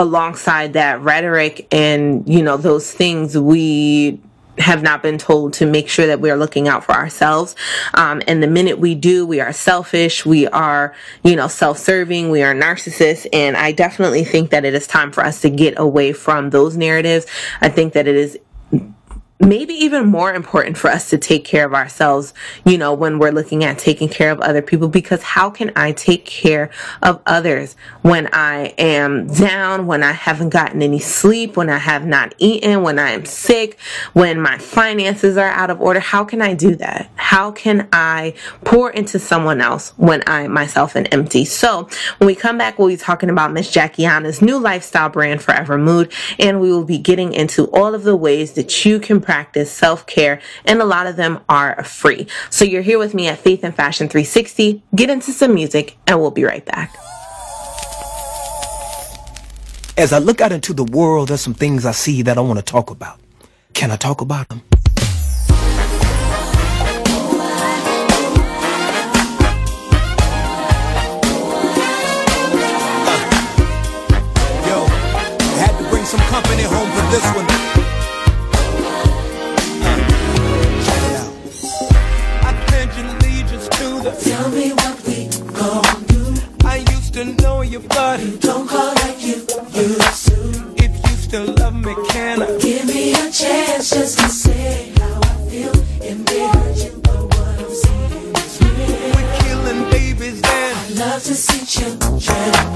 alongside 0.00 0.72
that 0.72 0.98
rhetoric 1.02 1.68
and, 1.70 2.26
you 2.26 2.42
know, 2.42 2.56
those 2.56 2.90
things, 2.90 3.36
we 3.36 4.18
have 4.58 4.82
not 4.82 5.02
been 5.02 5.18
told 5.18 5.52
to 5.52 5.66
make 5.66 5.88
sure 5.88 6.06
that 6.06 6.20
we 6.20 6.30
are 6.30 6.36
looking 6.36 6.68
out 6.68 6.82
for 6.82 6.92
ourselves. 6.92 7.54
Um, 7.92 8.22
and 8.26 8.42
the 8.42 8.46
minute 8.46 8.78
we 8.78 8.94
do, 8.94 9.26
we 9.26 9.40
are 9.40 9.52
selfish, 9.52 10.24
we 10.24 10.46
are, 10.48 10.94
you 11.22 11.36
know, 11.36 11.48
self-serving, 11.48 12.30
we 12.30 12.42
are 12.42 12.54
narcissists. 12.54 13.26
And 13.30 13.58
I 13.58 13.72
definitely 13.72 14.24
think 14.24 14.50
that 14.50 14.64
it 14.64 14.72
is 14.72 14.86
time 14.86 15.12
for 15.12 15.22
us 15.22 15.42
to 15.42 15.50
get 15.50 15.74
away 15.76 16.14
from 16.14 16.48
those 16.48 16.78
narratives. 16.78 17.26
I 17.60 17.68
think 17.68 17.92
that 17.92 18.08
it 18.08 18.16
is 18.16 18.38
maybe 19.40 19.72
even 19.72 20.06
more 20.06 20.32
important 20.32 20.76
for 20.76 20.90
us 20.90 21.08
to 21.10 21.18
take 21.18 21.44
care 21.44 21.64
of 21.64 21.72
ourselves, 21.72 22.34
you 22.66 22.76
know, 22.76 22.92
when 22.92 23.18
we're 23.18 23.32
looking 23.32 23.64
at 23.64 23.78
taking 23.78 24.08
care 24.08 24.30
of 24.30 24.38
other 24.40 24.60
people, 24.60 24.86
because 24.86 25.22
how 25.22 25.48
can 25.48 25.72
I 25.74 25.92
take 25.92 26.26
care 26.26 26.70
of 27.02 27.20
others 27.26 27.74
when 28.02 28.28
I 28.32 28.74
am 28.76 29.26
down, 29.28 29.86
when 29.86 30.02
I 30.02 30.12
haven't 30.12 30.50
gotten 30.50 30.82
any 30.82 30.98
sleep, 30.98 31.56
when 31.56 31.70
I 31.70 31.78
have 31.78 32.06
not 32.06 32.34
eaten, 32.38 32.82
when 32.82 32.98
I 32.98 33.10
am 33.10 33.24
sick, 33.24 33.78
when 34.12 34.40
my 34.40 34.58
finances 34.58 35.38
are 35.38 35.48
out 35.48 35.70
of 35.70 35.80
order? 35.80 36.00
How 36.00 36.24
can 36.24 36.42
I 36.42 36.54
do 36.54 36.76
that? 36.76 37.10
How 37.16 37.50
can 37.50 37.88
I 37.92 38.34
pour 38.64 38.90
into 38.90 39.18
someone 39.18 39.62
else 39.62 39.94
when 39.96 40.22
I 40.26 40.48
myself 40.48 40.94
am 40.96 41.06
empty? 41.10 41.46
So 41.46 41.88
when 42.18 42.26
we 42.26 42.34
come 42.34 42.58
back, 42.58 42.78
we'll 42.78 42.88
be 42.88 42.96
talking 42.98 43.30
about 43.30 43.52
Miss 43.52 43.70
Jackie 43.70 44.04
Aina's 44.04 44.42
new 44.42 44.58
lifestyle 44.58 45.08
brand, 45.08 45.42
Forever 45.42 45.78
Mood, 45.78 46.12
and 46.38 46.60
we 46.60 46.70
will 46.70 46.84
be 46.84 46.98
getting 46.98 47.32
into 47.32 47.64
all 47.70 47.94
of 47.94 48.02
the 48.02 48.16
ways 48.16 48.52
that 48.52 48.84
you 48.84 49.00
can 49.00 49.20
practice 49.30 49.70
self 49.70 50.06
care, 50.06 50.40
and 50.64 50.82
a 50.82 50.84
lot 50.84 51.06
of 51.06 51.14
them 51.14 51.38
are 51.48 51.84
free. 51.84 52.26
So 52.50 52.64
you're 52.64 52.82
here 52.82 52.98
with 52.98 53.14
me 53.14 53.28
at 53.28 53.38
Faith 53.38 53.62
and 53.62 53.72
Fashion 53.72 54.08
360. 54.08 54.82
Get 54.96 55.08
into 55.08 55.30
some 55.30 55.54
music, 55.54 55.96
and 56.08 56.20
we'll 56.20 56.32
be 56.32 56.42
right 56.42 56.66
back. 56.66 56.96
As 59.96 60.12
I 60.12 60.18
look 60.18 60.40
out 60.40 60.50
into 60.50 60.72
the 60.72 60.82
world, 60.82 61.28
there's 61.28 61.42
some 61.42 61.54
things 61.54 61.86
I 61.86 61.92
see 61.92 62.22
that 62.22 62.38
I 62.38 62.40
want 62.40 62.58
to 62.58 62.64
talk 62.64 62.90
about. 62.90 63.20
Can 63.72 63.92
I 63.92 63.96
talk 63.96 64.20
about 64.20 64.48
them? 64.48 64.62
Know 87.78 88.14
you, 88.16 88.36
don't 88.38 88.68
call 88.68 88.94
like 88.94 89.20
you 89.20 89.36
used 89.36 90.28
to. 90.28 90.74
If 90.76 90.92
you 91.08 91.16
still 91.16 91.54
love 91.54 91.74
me, 91.74 91.94
can 92.08 92.42
I 92.42 92.58
give 92.58 92.86
me 92.86 93.12
a 93.12 93.30
chance 93.30 93.90
just 93.90 94.18
to 94.18 94.28
say 94.28 94.92
how 94.98 95.20
I 95.22 95.48
feel? 95.48 95.72
It 96.02 96.18
may 96.28 96.48
hurt 96.48 96.76
you, 96.84 97.00
but 97.00 97.22
what 97.22 97.60
I'm 97.60 97.70
saying 97.70 98.36
is 98.36 98.60
real. 98.60 99.14
We're 99.14 99.38
killing 99.42 99.90
babies 99.90 100.42
and 100.44 101.00
I 101.00 101.04
love 101.04 101.22
to 101.22 101.34
see 101.34 101.64
children 101.64 102.20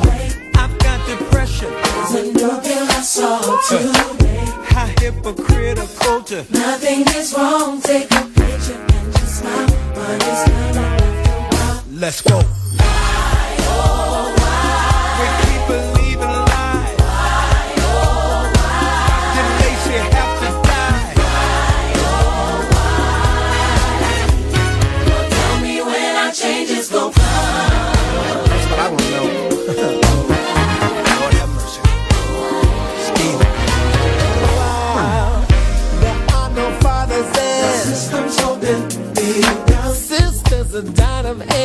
play. 0.03 0.51
I've 0.55 0.79
got 0.79 1.07
depression. 1.09 1.71
There's 1.73 2.15
a 2.15 2.23
new 2.33 2.61
pill 2.63 2.87
I 2.87 3.03
saw 3.03 3.41
today. 3.69 4.45
How 4.65 4.87
hypocritical 5.01 6.23
to 6.23 6.47
Nothing 6.53 7.01
is 7.17 7.35
wrong. 7.37 7.81
Take 7.81 8.13
a 8.13 8.23
picture 8.27 8.79
and 8.79 9.13
just 9.13 9.41
smile, 9.41 9.67
but 9.95 10.23
it's 10.23 10.77
last. 10.77 11.91
Let's 11.91 12.21
go. 12.21 12.64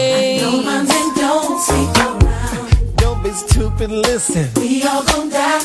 Dying 0.10 0.44
of 0.44 0.52
No 0.54 0.62
my 0.64 0.84
men 0.84 1.16
don't 1.16 1.60
sleep 1.62 1.96
around. 1.98 2.96
Don't 2.98 3.24
be 3.24 3.32
stupid, 3.32 3.92
listen. 3.92 4.50
We 4.56 4.84
all 4.84 5.04
gon' 5.04 5.30
die, 5.30 5.62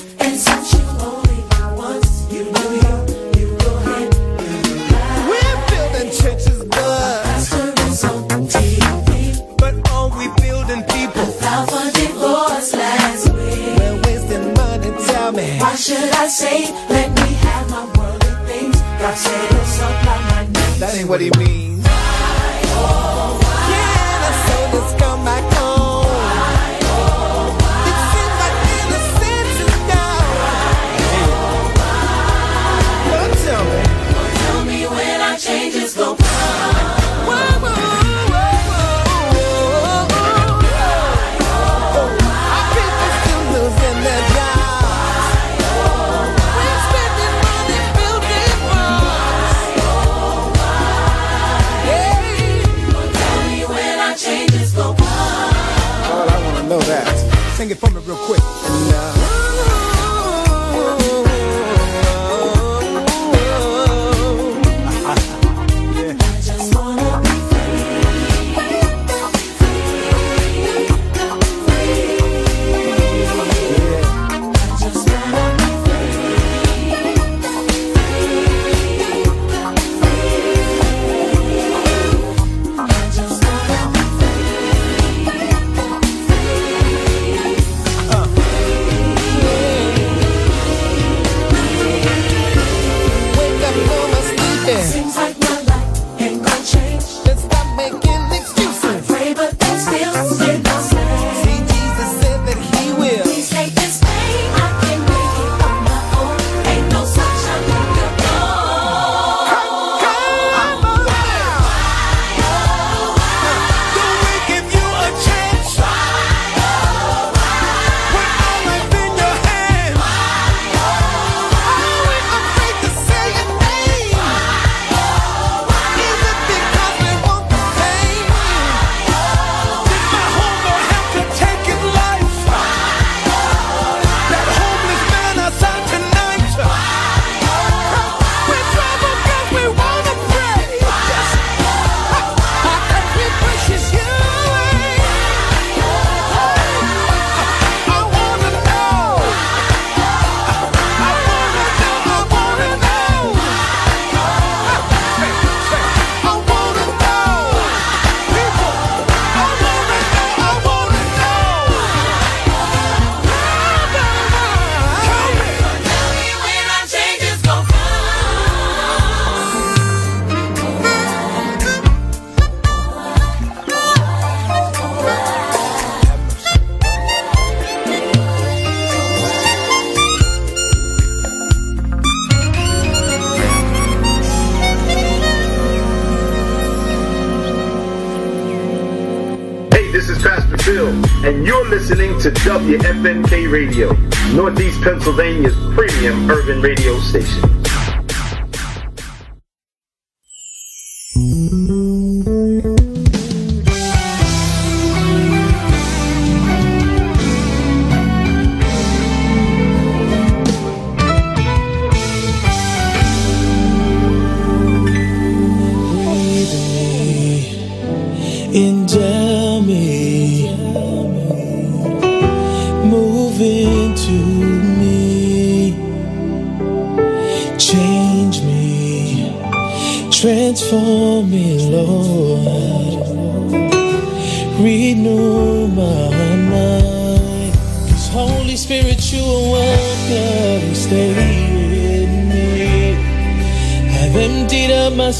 WFNK 192.44 193.50
Radio, 193.50 193.94
Northeast 194.34 194.82
Pennsylvania's 194.82 195.56
premium 195.74 196.30
urban 196.30 196.60
radio 196.60 196.98
station. 197.00 197.53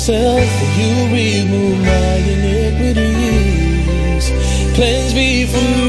yourself 0.07 0.45
and 0.45 0.73
you 0.77 0.93
remove 1.15 1.79
my 1.81 2.17
iniquities. 2.35 3.05
Cleanse 4.75 5.15
me 5.15 5.47
from 5.47 5.84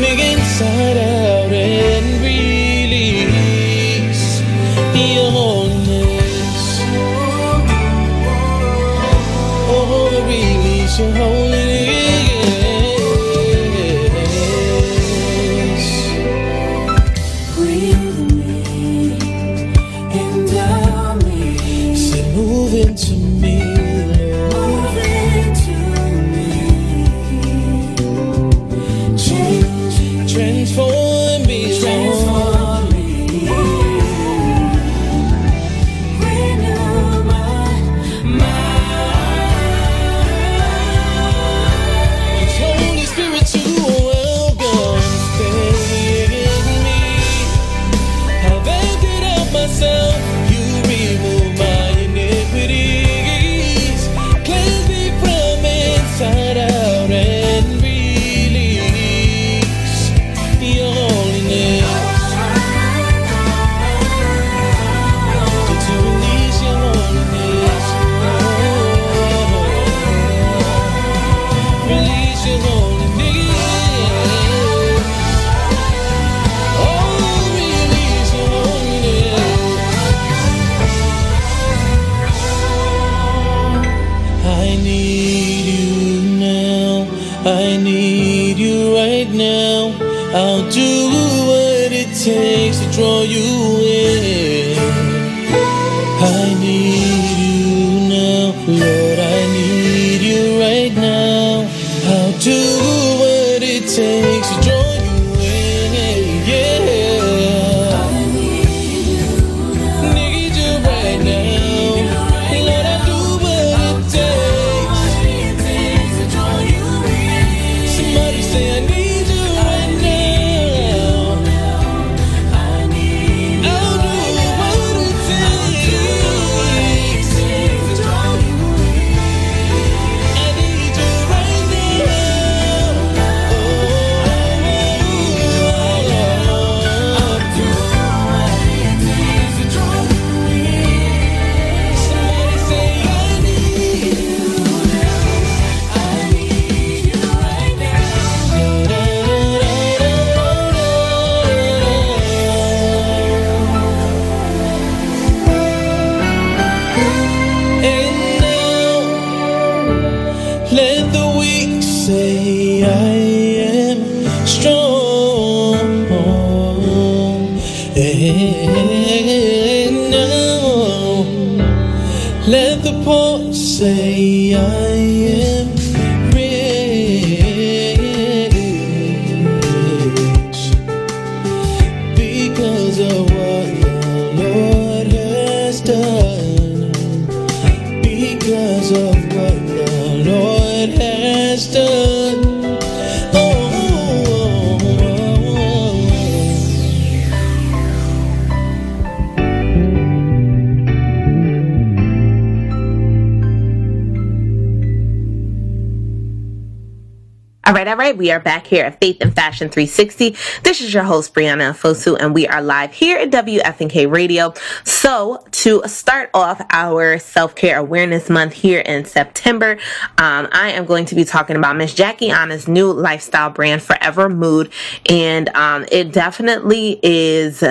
that 207.96 208.00
right? 208.04 208.18
We 208.18 208.32
are 208.32 208.40
back 208.40 208.68
here 208.68 208.86
at 208.86 209.00
Faith 209.00 209.18
and 209.22 209.34
Fashion 209.34 209.70
360. 209.70 210.36
This 210.64 210.82
is 210.82 210.94
your 210.94 211.04
host, 211.04 211.34
Brianna 211.34 211.72
Fosu, 211.72 212.18
and 212.20 212.34
we 212.34 212.48
are 212.48 212.62
live 212.62 212.94
here 212.94 213.18
at 213.18 213.32
WFNK 213.32 214.12
Radio. 214.12 214.54
So, 214.84 215.44
to 215.52 215.82
start 215.86 216.30
off 216.34 216.62
our 216.72 217.20
self 217.20 217.56
care 217.56 217.80
awareness 217.80 218.30
month 218.30 218.54
here 218.54 218.82
in 218.82 219.06
September, 219.06 219.78
um, 220.18 220.48
I 220.52 220.72
am 220.72 220.86
going 220.86 221.06
to 221.06 221.16
be 221.16 221.24
talking 221.24 221.56
about 221.56 221.78
Miss 221.78 221.94
Jackie 221.94 222.32
Aina's 222.32 222.68
new 222.68 222.92
lifestyle 222.92 223.50
brand, 223.50 223.82
Forever 223.82 224.30
Mood, 224.30 224.72
and 225.10 225.50
um, 225.50 225.86
it 225.92 226.12
definitely 226.12 227.00
is 227.02 227.64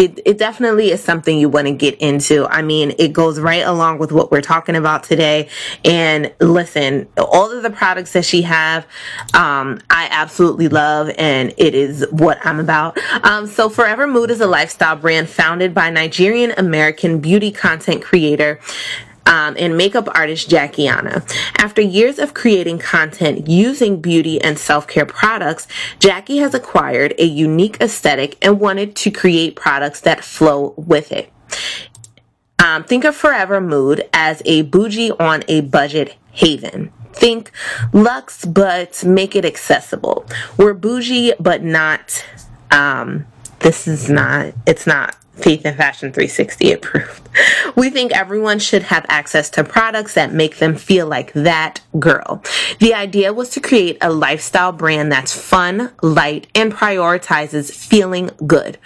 it, 0.00 0.18
it 0.24 0.38
definitely 0.38 0.92
is 0.92 1.02
something 1.02 1.38
you 1.38 1.50
want 1.50 1.66
to 1.66 1.74
get 1.74 1.94
into. 1.98 2.46
I 2.46 2.62
mean, 2.62 2.94
it 2.98 3.12
goes 3.12 3.38
right 3.38 3.66
along 3.66 3.98
with 3.98 4.12
what 4.12 4.30
we're 4.30 4.40
talking 4.40 4.74
about 4.74 5.04
today. 5.04 5.50
And 5.84 6.32
listen, 6.40 7.06
all 7.18 7.50
of 7.52 7.62
the 7.62 7.68
products 7.68 8.14
that 8.14 8.24
she 8.24 8.40
have, 8.42 8.84
um, 9.34 9.78
I 9.90 10.08
absolutely 10.10 10.68
love, 10.68 11.10
and 11.18 11.52
it 11.58 11.74
is 11.74 12.06
what 12.10 12.38
I'm 12.46 12.58
about. 12.58 12.96
Um, 13.24 13.46
so 13.46 13.68
Forever 13.68 14.06
Mood 14.06 14.30
is 14.30 14.40
a 14.40 14.46
lifestyle 14.46 14.96
brand 14.96 15.28
founded 15.28 15.74
by 15.74 15.90
Nigerian 15.90 16.52
American 16.52 17.20
beauty 17.20 17.50
content 17.50 18.02
creator 18.02 18.58
um, 19.26 19.56
and 19.58 19.76
makeup 19.76 20.08
artist 20.14 20.48
Jackie 20.48 20.88
Aina. 20.88 21.24
After 21.58 21.80
years 21.80 22.18
of 22.18 22.34
creating 22.34 22.78
content 22.78 23.48
using 23.48 24.00
beauty 24.00 24.40
and 24.40 24.58
self 24.58 24.86
care 24.86 25.06
products, 25.06 25.66
Jackie 25.98 26.38
has 26.38 26.54
acquired 26.54 27.14
a 27.18 27.24
unique 27.24 27.76
aesthetic 27.80 28.36
and 28.42 28.60
wanted 28.60 28.96
to 28.96 29.10
create 29.10 29.56
products 29.56 30.00
that 30.00 30.24
flow 30.24 30.74
with 30.76 31.12
it. 31.12 31.32
Um, 32.58 32.84
think 32.84 33.04
of 33.04 33.16
Forever 33.16 33.60
Mood 33.60 34.08
as 34.12 34.42
a 34.44 34.62
bougie 34.62 35.10
on 35.12 35.42
a 35.48 35.62
budget 35.62 36.16
haven. 36.32 36.92
Think 37.12 37.50
luxe, 37.92 38.44
but 38.44 39.02
make 39.04 39.34
it 39.34 39.44
accessible. 39.44 40.26
We're 40.56 40.74
bougie, 40.74 41.32
but 41.40 41.62
not. 41.62 42.24
Um, 42.70 43.26
this 43.60 43.88
is 43.88 44.08
not. 44.08 44.54
It's 44.66 44.86
not 44.86 45.16
Faith 45.42 45.62
and 45.64 45.76
Fashion 45.76 46.12
360 46.12 46.72
approved. 46.72 47.28
We 47.76 47.90
think 47.90 48.12
everyone 48.12 48.58
should 48.58 48.82
have 48.82 49.06
access 49.08 49.48
to 49.50 49.62
products 49.64 50.14
that 50.14 50.32
make 50.32 50.58
them 50.58 50.74
feel 50.74 51.06
like 51.06 51.32
that 51.32 51.80
girl. 51.98 52.42
The 52.80 52.92
idea 52.94 53.32
was 53.32 53.50
to 53.50 53.60
create 53.60 53.96
a 54.00 54.12
lifestyle 54.12 54.72
brand 54.72 55.12
that's 55.12 55.34
fun, 55.34 55.92
light, 56.02 56.48
and 56.54 56.72
prioritizes 56.72 57.72
feeling 57.72 58.30
good. 58.46 58.78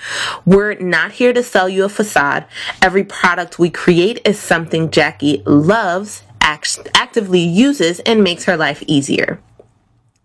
We're 0.44 0.74
not 0.74 1.12
here 1.12 1.32
to 1.32 1.42
sell 1.42 1.68
you 1.68 1.84
a 1.84 1.88
facade. 1.88 2.46
Every 2.82 3.04
product 3.04 3.58
we 3.58 3.70
create 3.70 4.20
is 4.26 4.38
something 4.38 4.90
Jackie 4.90 5.42
loves, 5.46 6.22
act- 6.40 6.88
actively 6.94 7.40
uses, 7.40 8.00
and 8.00 8.22
makes 8.22 8.44
her 8.44 8.56
life 8.56 8.82
easier. 8.86 9.40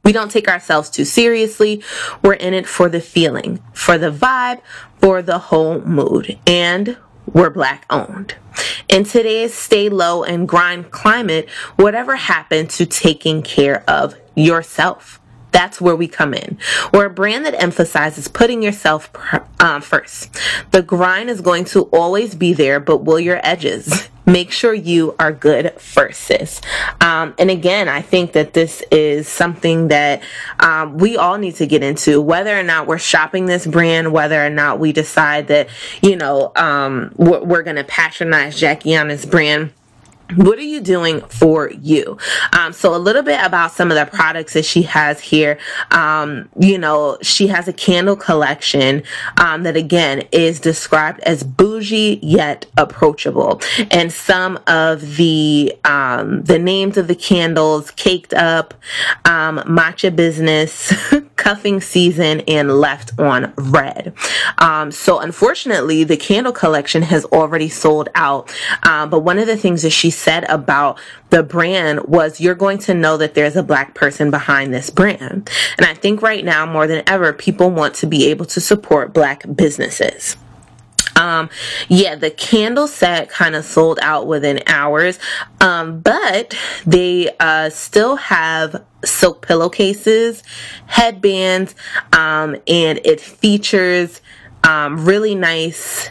We 0.04 0.14
don't 0.14 0.32
take 0.32 0.48
ourselves 0.48 0.90
too 0.90 1.06
seriously. 1.06 1.84
We're 2.24 2.34
in 2.34 2.54
it 2.54 2.66
for 2.66 2.90
the 2.90 3.02
feeling, 3.02 3.60
for 3.74 3.98
the 3.98 4.12
vibe, 4.12 4.62
for 5.00 5.22
the 5.22 5.40
whole 5.40 5.82
mood. 5.82 6.38
And 6.46 6.98
we're 7.32 7.50
black 7.50 7.86
owned. 7.90 8.36
In 8.88 9.04
today's 9.04 9.54
stay 9.54 9.90
low 9.90 10.24
and 10.24 10.48
grind 10.48 10.92
climate, 10.92 11.50
whatever 11.76 12.16
happened 12.16 12.70
to 12.72 12.86
taking 12.86 13.42
care 13.42 13.84
of 13.88 14.16
yourself? 14.36 15.20
That's 15.52 15.82
where 15.82 15.96
we 15.96 16.08
come 16.08 16.34
in. 16.34 16.58
We're 16.94 17.06
a 17.06 17.10
brand 17.10 17.46
that 17.46 17.62
emphasizes 17.62 18.28
putting 18.28 18.62
yourself 18.62 19.12
um, 19.60 19.82
first. 19.82 20.38
The 20.72 20.84
grind 20.84 21.30
is 21.30 21.42
going 21.42 21.66
to 21.66 21.84
always 21.86 22.36
be 22.36 22.54
there, 22.54 22.80
but 22.80 23.04
will 23.04 23.20
your 23.20 23.40
edges? 23.44 24.09
Make 24.32 24.52
sure 24.52 24.74
you 24.74 25.16
are 25.20 25.32
good 25.32 25.74
first, 25.80 26.22
sis. 26.22 26.62
Um, 27.02 27.34
and 27.38 27.50
again, 27.50 27.90
I 27.90 28.02
think 28.02 28.34
that 28.34 28.54
this 28.54 28.84
is 28.92 29.28
something 29.28 29.90
that 29.90 30.22
um, 30.60 30.98
we 30.98 31.18
all 31.18 31.38
need 31.38 31.56
to 31.56 31.68
get 31.68 31.84
into, 31.84 32.22
whether 32.22 32.58
or 32.58 32.64
not 32.64 32.88
we're 32.88 32.98
shopping 32.98 33.46
this 33.46 33.66
brand, 33.66 34.12
whether 34.12 34.46
or 34.46 34.50
not 34.50 34.80
we 34.80 34.92
decide 34.92 35.48
that, 35.48 35.70
you 36.02 36.16
know, 36.16 36.52
um, 36.56 37.12
we're, 37.16 37.44
we're 37.44 37.64
going 37.64 37.76
to 37.76 37.84
patronize 37.84 38.60
Jackie 38.60 38.94
Aina's 38.94 39.26
brand 39.26 39.74
what 40.36 40.60
are 40.60 40.64
you 40.64 40.82
doing 40.82 41.22
for 41.22 41.72
you? 41.72 42.18
Um, 42.58 42.74
so 42.74 42.96
a 42.96 42.98
little 42.98 43.24
bit 43.24 43.44
about 43.44 43.72
some 43.72 43.92
of 43.92 43.98
the 43.98 44.06
products 44.06 44.54
that 44.54 44.66
she 44.66 44.84
has 44.84 45.20
here. 45.20 45.58
Um, 45.92 46.50
you 46.60 46.78
know, 46.78 47.18
she 47.22 47.48
has 47.48 47.68
a 47.68 47.74
candle 47.74 48.16
collection 48.16 49.04
um, 49.38 49.64
that 49.64 49.76
again 49.76 50.28
is 50.32 50.60
described 50.60 51.20
as 51.22 51.44
bougie 51.44 52.20
yet 52.22 52.66
approachable, 52.78 53.62
and 53.92 54.12
some 54.12 54.60
of 54.68 55.18
the 55.18 55.76
um, 55.86 56.44
the 56.44 56.60
names 56.60 56.98
of 56.98 57.08
the 57.08 57.16
candles: 57.16 57.92
caked 57.92 58.34
up, 58.34 58.74
um, 59.26 59.60
matcha 59.60 60.16
business, 60.16 60.94
cuffing 61.40 61.80
season, 61.80 62.42
and 62.42 62.70
left 62.80 63.18
on 63.18 63.54
read. 63.58 64.14
Um, 64.58 64.92
so 64.92 65.20
unfortunately, 65.20 66.04
the 66.04 66.18
candle 66.18 66.52
collection 66.52 67.02
has 67.02 67.24
already 67.26 67.70
sold 67.70 68.10
out. 68.14 68.54
but 68.84 69.22
one 69.22 69.40
of 69.40 69.48
the 69.48 69.58
things 69.58 69.82
that 69.84 69.92
she 69.92 70.12
said 70.12 70.44
about 70.50 71.00
the 71.30 71.42
brand 71.42 72.04
was 72.06 72.42
you're 72.42 72.56
going 72.56 72.78
to 72.80 72.94
know 72.94 73.16
that 73.18 73.36
there's 73.36 73.56
a 73.56 73.64
black 73.64 73.96
person 73.96 74.30
behind 74.30 74.74
this 74.74 74.90
brand. 74.90 75.50
And 75.78 75.88
I 75.88 75.94
think 75.94 76.22
right 76.22 76.44
now 76.44 76.66
more 76.66 76.88
than 76.88 77.04
ever, 77.08 77.32
people 77.32 77.72
want 77.72 77.96
to 77.96 78.06
be 78.06 78.28
able 78.28 78.46
to 78.48 78.60
support 78.60 79.14
black 79.14 79.44
businesses. 79.56 80.36
Um, 81.20 81.50
yeah, 81.90 82.16
the 82.16 82.32
candle 82.32 82.88
set 82.88 83.30
kind 83.30 83.56
of 83.56 83.66
sold 83.66 84.00
out 84.02 84.26
within 84.26 84.62
hours, 84.68 85.20
um, 85.60 86.00
but 86.00 86.58
they 86.86 87.30
uh, 87.40 87.70
still 87.70 88.16
have 88.16 88.84
silk 89.04 89.46
pillowcases, 89.46 90.44
headbands, 90.88 91.76
um, 92.14 92.56
and 92.68 93.00
it 93.04 93.20
features 93.20 94.22
um, 94.64 95.06
really 95.06 95.36
nice 95.36 96.10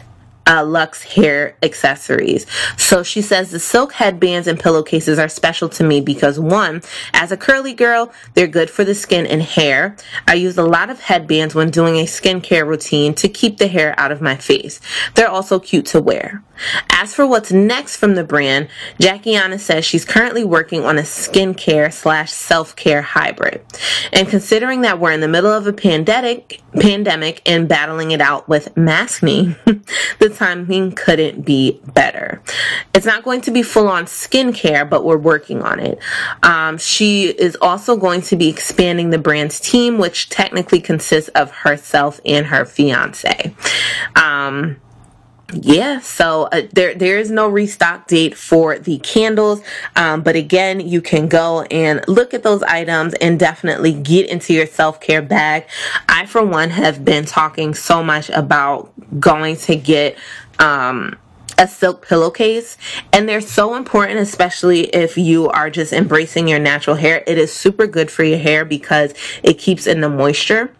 uh, 0.49 0.65
Luxe 0.65 1.03
hair 1.03 1.55
accessories. 1.61 2.45
So 2.75 3.03
she 3.03 3.21
says 3.21 3.51
the 3.51 3.59
silk 3.59 3.93
headbands 3.93 4.47
and 4.47 4.59
pillowcases 4.59 5.19
are 5.19 5.29
special 5.29 5.69
to 5.69 5.83
me 5.83 6.01
because 6.01 6.39
one, 6.39 6.81
as 7.13 7.31
a 7.31 7.37
curly 7.37 7.73
girl, 7.73 8.11
they're 8.33 8.47
good 8.47 8.69
for 8.69 8.83
the 8.83 8.95
skin 8.95 9.27
and 9.27 9.43
hair. 9.43 9.95
I 10.27 10.33
use 10.33 10.57
a 10.57 10.63
lot 10.63 10.89
of 10.89 10.99
headbands 10.99 11.53
when 11.53 11.69
doing 11.69 11.97
a 11.97 12.05
skincare 12.05 12.65
routine 12.65 13.13
to 13.15 13.29
keep 13.29 13.57
the 13.57 13.67
hair 13.67 13.93
out 13.97 14.11
of 14.11 14.21
my 14.21 14.35
face. 14.35 14.81
They're 15.13 15.29
also 15.29 15.59
cute 15.59 15.85
to 15.87 16.01
wear. 16.01 16.43
As 16.89 17.13
for 17.13 17.25
what's 17.25 17.51
next 17.51 17.97
from 17.97 18.15
the 18.15 18.23
brand, 18.23 18.67
Jackie 18.99 19.35
Aina 19.35 19.59
says 19.59 19.85
she's 19.85 20.05
currently 20.05 20.43
working 20.43 20.85
on 20.85 20.97
a 20.97 21.03
skincare 21.03 21.91
slash 21.91 22.31
self-care 22.31 23.01
hybrid. 23.01 23.61
And 24.11 24.27
considering 24.27 24.81
that 24.81 24.99
we're 24.99 25.11
in 25.11 25.21
the 25.21 25.27
middle 25.27 25.51
of 25.51 25.67
a 25.67 25.73
pandemic, 25.73 26.61
pandemic 26.79 27.41
and 27.45 27.67
battling 27.67 28.11
it 28.11 28.21
out 28.21 28.47
with 28.47 28.73
maskne, 28.75 29.55
the 30.19 30.29
timing 30.29 30.91
couldn't 30.91 31.45
be 31.45 31.79
better. 31.93 32.41
It's 32.93 33.05
not 33.05 33.23
going 33.23 33.41
to 33.41 33.51
be 33.51 33.63
full 33.63 33.87
on 33.87 34.05
skincare, 34.05 34.89
but 34.89 35.03
we're 35.03 35.17
working 35.17 35.61
on 35.61 35.79
it. 35.79 35.99
Um, 36.43 36.77
she 36.77 37.27
is 37.27 37.57
also 37.61 37.95
going 37.97 38.21
to 38.23 38.35
be 38.35 38.49
expanding 38.49 39.09
the 39.09 39.17
brand's 39.17 39.59
team, 39.59 39.97
which 39.97 40.29
technically 40.29 40.79
consists 40.79 41.29
of 41.29 41.51
herself 41.51 42.19
and 42.25 42.47
her 42.47 42.65
fiance. 42.65 43.55
Um, 44.15 44.77
yeah 45.53 45.99
so 45.99 46.43
uh, 46.51 46.61
there 46.73 46.93
there 46.95 47.17
is 47.17 47.31
no 47.31 47.47
restock 47.47 48.07
date 48.07 48.35
for 48.35 48.77
the 48.77 48.97
candles 48.99 49.61
um, 49.95 50.21
but 50.21 50.35
again 50.35 50.79
you 50.79 51.01
can 51.01 51.27
go 51.27 51.63
and 51.63 52.03
look 52.07 52.33
at 52.33 52.43
those 52.43 52.63
items 52.63 53.13
and 53.15 53.39
definitely 53.39 53.93
get 53.93 54.29
into 54.29 54.53
your 54.53 54.67
self-care 54.67 55.21
bag. 55.21 55.67
I 56.07 56.25
for 56.25 56.43
one 56.43 56.69
have 56.71 57.05
been 57.05 57.25
talking 57.25 57.73
so 57.73 58.03
much 58.03 58.29
about 58.29 58.91
going 59.19 59.55
to 59.57 59.75
get 59.75 60.17
um, 60.59 61.17
a 61.57 61.67
silk 61.67 62.07
pillowcase 62.07 62.77
and 63.11 63.27
they're 63.27 63.41
so 63.41 63.75
important 63.75 64.19
especially 64.19 64.81
if 64.87 65.17
you 65.17 65.49
are 65.49 65.69
just 65.69 65.93
embracing 65.93 66.47
your 66.47 66.59
natural 66.59 66.95
hair. 66.95 67.23
It 67.27 67.37
is 67.37 67.53
super 67.53 67.87
good 67.87 68.09
for 68.09 68.23
your 68.23 68.39
hair 68.39 68.65
because 68.65 69.13
it 69.43 69.55
keeps 69.55 69.87
in 69.87 70.01
the 70.01 70.09
moisture 70.09 70.73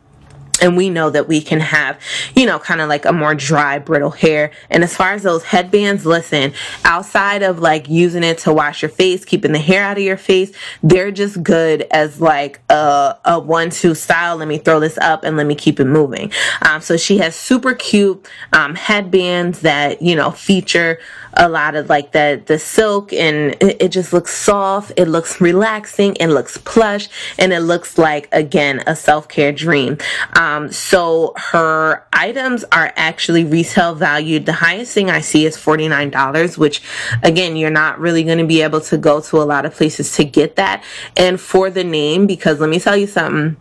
and 0.61 0.77
we 0.77 0.89
know 0.89 1.09
that 1.09 1.27
we 1.27 1.41
can 1.41 1.59
have, 1.59 1.99
you 2.35 2.45
know, 2.45 2.59
kind 2.59 2.81
of 2.81 2.89
like 2.89 3.05
a 3.05 3.13
more 3.13 3.35
dry, 3.35 3.79
brittle 3.79 4.11
hair. 4.11 4.51
And 4.69 4.83
as 4.83 4.95
far 4.95 5.13
as 5.13 5.23
those 5.23 5.43
headbands, 5.43 6.05
listen, 6.05 6.53
outside 6.85 7.43
of 7.43 7.59
like 7.59 7.89
using 7.89 8.23
it 8.23 8.39
to 8.39 8.53
wash 8.53 8.81
your 8.81 8.89
face, 8.89 9.25
keeping 9.25 9.51
the 9.51 9.59
hair 9.59 9.83
out 9.83 9.97
of 9.97 10.03
your 10.03 10.17
face, 10.17 10.51
they're 10.83 11.11
just 11.11 11.41
good 11.43 11.87
as 11.91 12.19
like 12.21 12.59
a, 12.69 13.17
a 13.25 13.39
one 13.39 13.69
two 13.69 13.95
style. 13.95 14.37
Let 14.37 14.47
me 14.47 14.57
throw 14.57 14.79
this 14.79 14.97
up 14.97 15.23
and 15.23 15.37
let 15.37 15.45
me 15.45 15.55
keep 15.55 15.79
it 15.79 15.85
moving. 15.85 16.31
Um, 16.61 16.81
so 16.81 16.97
she 16.97 17.17
has 17.19 17.35
super 17.35 17.73
cute 17.73 18.27
um, 18.53 18.75
headbands 18.75 19.61
that, 19.61 20.01
you 20.01 20.15
know, 20.15 20.31
feature 20.31 20.99
a 21.33 21.49
lot 21.49 21.75
of 21.75 21.89
like 21.89 22.11
the 22.11 22.41
the 22.45 22.59
silk 22.59 23.13
and 23.13 23.55
it, 23.61 23.89
just 23.89 24.13
looks 24.13 24.31
soft 24.31 24.91
it 24.97 25.07
looks 25.07 25.41
relaxing 25.41 26.15
it 26.19 26.27
looks 26.27 26.57
plush 26.57 27.09
and 27.37 27.51
it 27.51 27.61
looks 27.61 27.97
like 27.97 28.27
again 28.31 28.83
a 28.85 28.95
self-care 28.95 29.51
dream. 29.51 29.97
Um, 30.39 30.71
so 30.71 31.33
her 31.37 32.05
items 32.13 32.63
are 32.71 32.93
actually 32.95 33.43
retail 33.43 33.95
valued. 33.95 34.45
The 34.45 34.53
highest 34.53 34.93
thing 34.93 35.09
i 35.09 35.21
see 35.21 35.45
is 35.45 35.57
$49 35.57 36.57
which 36.57 36.81
again 37.23 37.55
you're 37.55 37.69
not 37.69 37.99
really 37.99 38.23
going 38.23 38.37
to 38.37 38.45
be 38.45 38.61
able 38.61 38.81
to 38.81 38.97
go 38.97 39.21
to 39.21 39.37
a 39.37 39.45
lot 39.45 39.65
of 39.65 39.73
places 39.73 40.15
to 40.17 40.23
get 40.23 40.55
that. 40.57 40.83
And 41.17 41.39
for 41.39 41.69
the 41.69 41.83
name 41.83 42.27
because 42.27 42.59
let 42.59 42.69
me 42.69 42.79
tell 42.79 42.97
you 42.97 43.07
something 43.07 43.57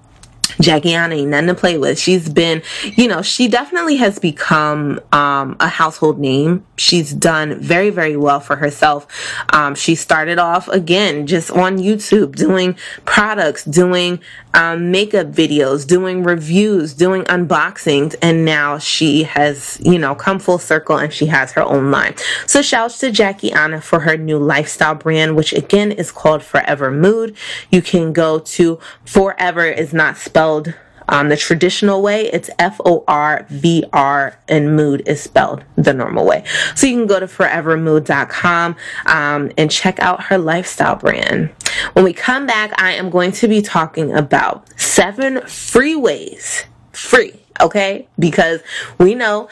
Jackie 0.60 0.90
Aina 0.90 1.14
ain't 1.14 1.28
nothing 1.28 1.48
to 1.48 1.54
play 1.54 1.78
with. 1.78 1.98
She's 1.98 2.28
been, 2.28 2.62
you 2.84 3.08
know, 3.08 3.22
she 3.22 3.48
definitely 3.48 3.96
has 3.96 4.18
become 4.18 5.00
um, 5.12 5.56
a 5.60 5.68
household 5.68 6.18
name. 6.18 6.64
She's 6.76 7.12
done 7.12 7.60
very, 7.60 7.90
very 7.90 8.16
well 8.16 8.40
for 8.40 8.56
herself. 8.56 9.06
Um, 9.52 9.74
she 9.74 9.94
started 9.94 10.38
off 10.38 10.68
again 10.68 11.26
just 11.26 11.50
on 11.50 11.78
YouTube 11.78 12.36
doing 12.36 12.76
products, 13.04 13.64
doing 13.64 14.20
um, 14.54 14.90
makeup 14.90 15.28
videos, 15.28 15.86
doing 15.86 16.22
reviews, 16.22 16.94
doing 16.94 17.22
unboxings, 17.24 18.14
and 18.22 18.44
now 18.44 18.78
she 18.78 19.24
has, 19.24 19.80
you 19.82 19.98
know, 19.98 20.14
come 20.14 20.38
full 20.38 20.58
circle 20.58 20.96
and 20.96 21.12
she 21.12 21.26
has 21.26 21.52
her 21.52 21.62
own 21.62 21.90
line. 21.90 22.14
So 22.46 22.62
shouts 22.62 22.98
to 23.00 23.10
Jackie 23.10 23.52
Aina 23.52 23.80
for 23.80 24.00
her 24.00 24.16
new 24.16 24.38
lifestyle 24.38 24.94
brand, 24.94 25.36
which 25.36 25.52
again 25.52 25.92
is 25.92 26.10
called 26.10 26.42
Forever 26.42 26.90
Mood. 26.90 27.36
You 27.70 27.82
can 27.82 28.12
go 28.12 28.38
to 28.38 28.78
Forever 29.04 29.66
is 29.66 29.92
not 29.92 30.16
spelled 30.16 30.74
um, 31.08 31.28
the 31.28 31.36
traditional 31.36 32.02
way, 32.02 32.26
it's 32.26 32.50
F 32.58 32.80
O 32.84 33.04
R 33.08 33.46
V 33.48 33.84
R, 33.92 34.38
and 34.48 34.76
mood 34.76 35.02
is 35.06 35.22
spelled 35.22 35.64
the 35.76 35.92
normal 35.92 36.26
way. 36.26 36.44
So 36.74 36.86
you 36.86 36.96
can 36.96 37.06
go 37.06 37.20
to 37.20 37.26
forevermood.com 37.26 38.76
um, 39.06 39.52
and 39.56 39.70
check 39.70 39.98
out 40.00 40.24
her 40.24 40.38
lifestyle 40.38 40.96
brand. 40.96 41.50
When 41.94 42.04
we 42.04 42.12
come 42.12 42.46
back, 42.46 42.72
I 42.80 42.92
am 42.92 43.10
going 43.10 43.32
to 43.32 43.48
be 43.48 43.62
talking 43.62 44.14
about 44.14 44.68
seven 44.78 45.40
free 45.46 45.96
ways, 45.96 46.64
free, 46.92 47.34
okay? 47.60 48.08
Because 48.18 48.60
we 48.98 49.14
know 49.14 49.48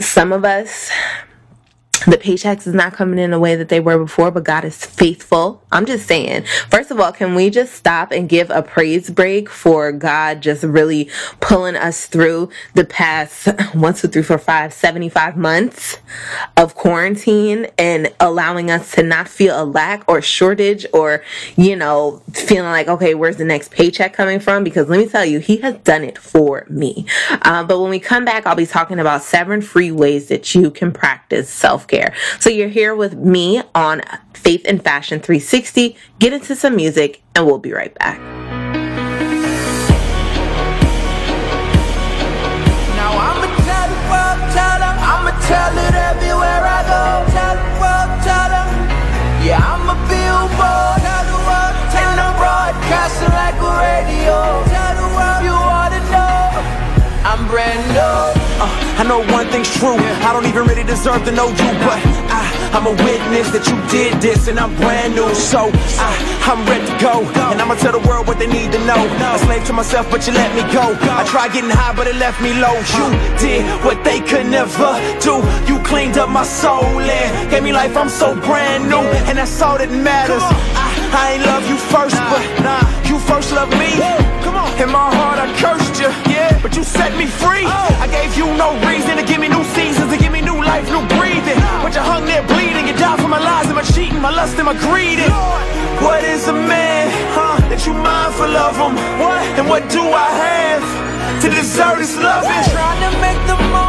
some 0.00 0.32
of 0.32 0.44
us 0.44 0.90
the 2.06 2.16
paychecks 2.16 2.66
is 2.66 2.74
not 2.74 2.92
coming 2.92 3.18
in 3.18 3.32
the 3.32 3.38
way 3.38 3.56
that 3.56 3.68
they 3.68 3.80
were 3.80 3.98
before, 3.98 4.30
but 4.30 4.44
God 4.44 4.64
is 4.64 4.84
faithful. 4.84 5.62
I'm 5.72 5.84
just 5.84 6.06
saying, 6.06 6.44
first 6.70 6.90
of 6.90 7.00
all, 7.00 7.12
can 7.12 7.34
we 7.34 7.50
just 7.50 7.74
stop 7.74 8.12
and 8.12 8.28
give 8.28 8.50
a 8.50 8.62
praise 8.62 9.10
break 9.10 9.48
for 9.48 9.90
God 9.90 10.40
just 10.40 10.62
really 10.62 11.10
pulling 11.40 11.76
us 11.76 12.06
through 12.06 12.50
the 12.74 12.84
past 12.84 13.48
one, 13.74 13.94
two, 13.94 14.08
three, 14.08 14.22
four, 14.22 14.38
five, 14.38 14.72
75 14.72 15.36
months 15.36 15.98
of 16.56 16.74
quarantine 16.76 17.66
and 17.76 18.12
allowing 18.20 18.70
us 18.70 18.92
to 18.92 19.02
not 19.02 19.28
feel 19.28 19.60
a 19.60 19.64
lack 19.64 20.04
or 20.08 20.22
shortage 20.22 20.86
or, 20.92 21.24
you 21.56 21.74
know, 21.74 22.22
feeling 22.32 22.70
like, 22.70 22.88
okay, 22.88 23.14
where's 23.14 23.36
the 23.36 23.44
next 23.44 23.72
paycheck 23.72 24.12
coming 24.12 24.38
from? 24.38 24.62
Because 24.62 24.88
let 24.88 24.98
me 24.98 25.08
tell 25.08 25.24
you, 25.24 25.40
He 25.40 25.56
has 25.58 25.76
done 25.78 26.04
it 26.04 26.16
for 26.16 26.64
me. 26.70 27.06
Uh, 27.42 27.64
but 27.64 27.80
when 27.80 27.90
we 27.90 27.98
come 27.98 28.24
back, 28.24 28.46
I'll 28.46 28.54
be 28.54 28.66
talking 28.66 29.00
about 29.00 29.22
seven 29.24 29.60
free 29.60 29.90
ways 29.90 30.28
that 30.28 30.54
you 30.54 30.70
can 30.70 30.92
practice 30.92 31.50
self 31.50 31.87
care. 31.88 32.14
So 32.38 32.50
you're 32.50 32.68
here 32.68 32.94
with 32.94 33.14
me 33.14 33.62
on 33.74 34.02
Faith 34.34 34.62
and 34.66 34.82
Fashion 34.82 35.20
360. 35.20 35.96
Get 36.18 36.32
into 36.32 36.54
some 36.54 36.76
music 36.76 37.22
and 37.34 37.46
we'll 37.46 37.58
be 37.58 37.72
right 37.72 37.94
back. 37.98 38.37
Know 59.08 59.24
one 59.32 59.48
thing's 59.48 59.72
true. 59.80 59.96
I 60.28 60.30
don't 60.36 60.44
even 60.44 60.68
really 60.68 60.84
deserve 60.84 61.24
to 61.24 61.32
know 61.32 61.48
you, 61.48 61.70
but 61.88 61.98
I, 62.28 62.44
I'm 62.76 62.86
a 62.86 62.92
witness 62.92 63.48
that 63.56 63.64
you 63.64 63.76
did 63.88 64.20
this 64.20 64.46
and 64.46 64.60
I'm 64.60 64.76
brand 64.76 65.16
new. 65.16 65.32
So 65.34 65.72
I, 65.96 66.12
I'm 66.44 66.60
ready 66.68 66.84
to 66.84 66.96
go. 67.00 67.24
And 67.48 67.56
I'ma 67.56 67.74
tell 67.80 67.96
the 67.96 68.04
world 68.06 68.28
what 68.28 68.38
they 68.38 68.46
need 68.46 68.70
to 68.76 68.80
know. 68.84 69.00
A 69.00 69.38
slave 69.40 69.64
to 69.66 69.72
myself, 69.72 70.10
but 70.12 70.28
you 70.28 70.34
let 70.34 70.52
me 70.52 70.62
go. 70.70 70.84
I 71.16 71.24
tried 71.24 71.56
getting 71.56 71.72
high, 71.72 71.96
but 71.96 72.06
it 72.06 72.16
left 72.16 72.38
me 72.44 72.52
low. 72.60 72.76
You 73.00 73.06
did 73.40 73.64
what 73.82 74.04
they 74.04 74.20
could 74.20 74.46
never 74.46 74.92
do. 75.24 75.40
You 75.64 75.80
cleaned 75.88 76.18
up 76.20 76.28
my 76.28 76.44
soul 76.44 77.00
and 77.00 77.50
gave 77.50 77.62
me 77.64 77.72
life. 77.72 77.96
I'm 77.96 78.12
so 78.12 78.36
brand 78.44 78.92
new, 78.92 79.04
and 79.26 79.38
that's 79.38 79.56
all 79.64 79.78
that 79.78 79.90
matters. 79.90 80.44
I, 80.44 80.86
I 81.16 81.24
ain't 81.32 81.44
love 81.48 81.64
you 81.64 81.80
first, 81.88 82.20
but 82.28 82.44
nah, 82.60 82.84
you 83.08 83.16
first 83.24 83.56
love 83.56 83.72
me. 83.80 83.88
Come 84.44 84.56
on, 84.60 84.68
In 84.76 84.92
my 84.92 85.08
heart, 85.16 85.40
I 85.40 85.48
cursed 85.56 85.96
you, 85.96 86.12
but 86.62 86.76
you 86.76 86.82
set 86.82 87.16
me 87.16 87.26
free. 87.26 87.66
I 87.66 88.06
gave 88.10 88.36
you 88.36 88.46
no 88.56 88.74
reason 88.86 89.16
to 89.16 89.24
give 89.24 89.40
me 89.40 89.48
new 89.48 89.64
seasons, 89.76 90.12
to 90.12 90.18
give 90.18 90.32
me 90.32 90.40
new 90.40 90.56
life, 90.56 90.86
new 90.90 91.04
breathing. 91.18 91.58
But 91.82 91.94
you 91.94 92.00
hung 92.00 92.24
there 92.26 92.42
bleeding, 92.46 92.86
you 92.88 92.94
died 92.94 93.20
for 93.20 93.28
my 93.28 93.38
lies 93.38 93.66
and 93.66 93.76
my 93.76 93.82
cheating, 93.82 94.20
my 94.20 94.30
lust 94.30 94.56
and 94.56 94.66
my 94.66 94.74
greed. 94.74 95.18
What 96.02 96.24
is 96.24 96.48
a 96.48 96.52
man, 96.52 97.10
huh, 97.34 97.58
that 97.68 97.86
you 97.86 97.92
mindful 97.92 98.54
of 98.56 98.74
him? 98.76 98.94
What? 99.18 99.42
And 99.58 99.68
what 99.68 99.88
do 99.90 100.02
I 100.02 100.28
have 100.46 101.42
to 101.42 101.48
deserve 101.48 101.98
this 101.98 102.16
loving? 102.16 102.50
Trying 102.72 103.02
to 103.06 103.20
make 103.20 103.40
the 103.46 103.56
moments 103.70 103.87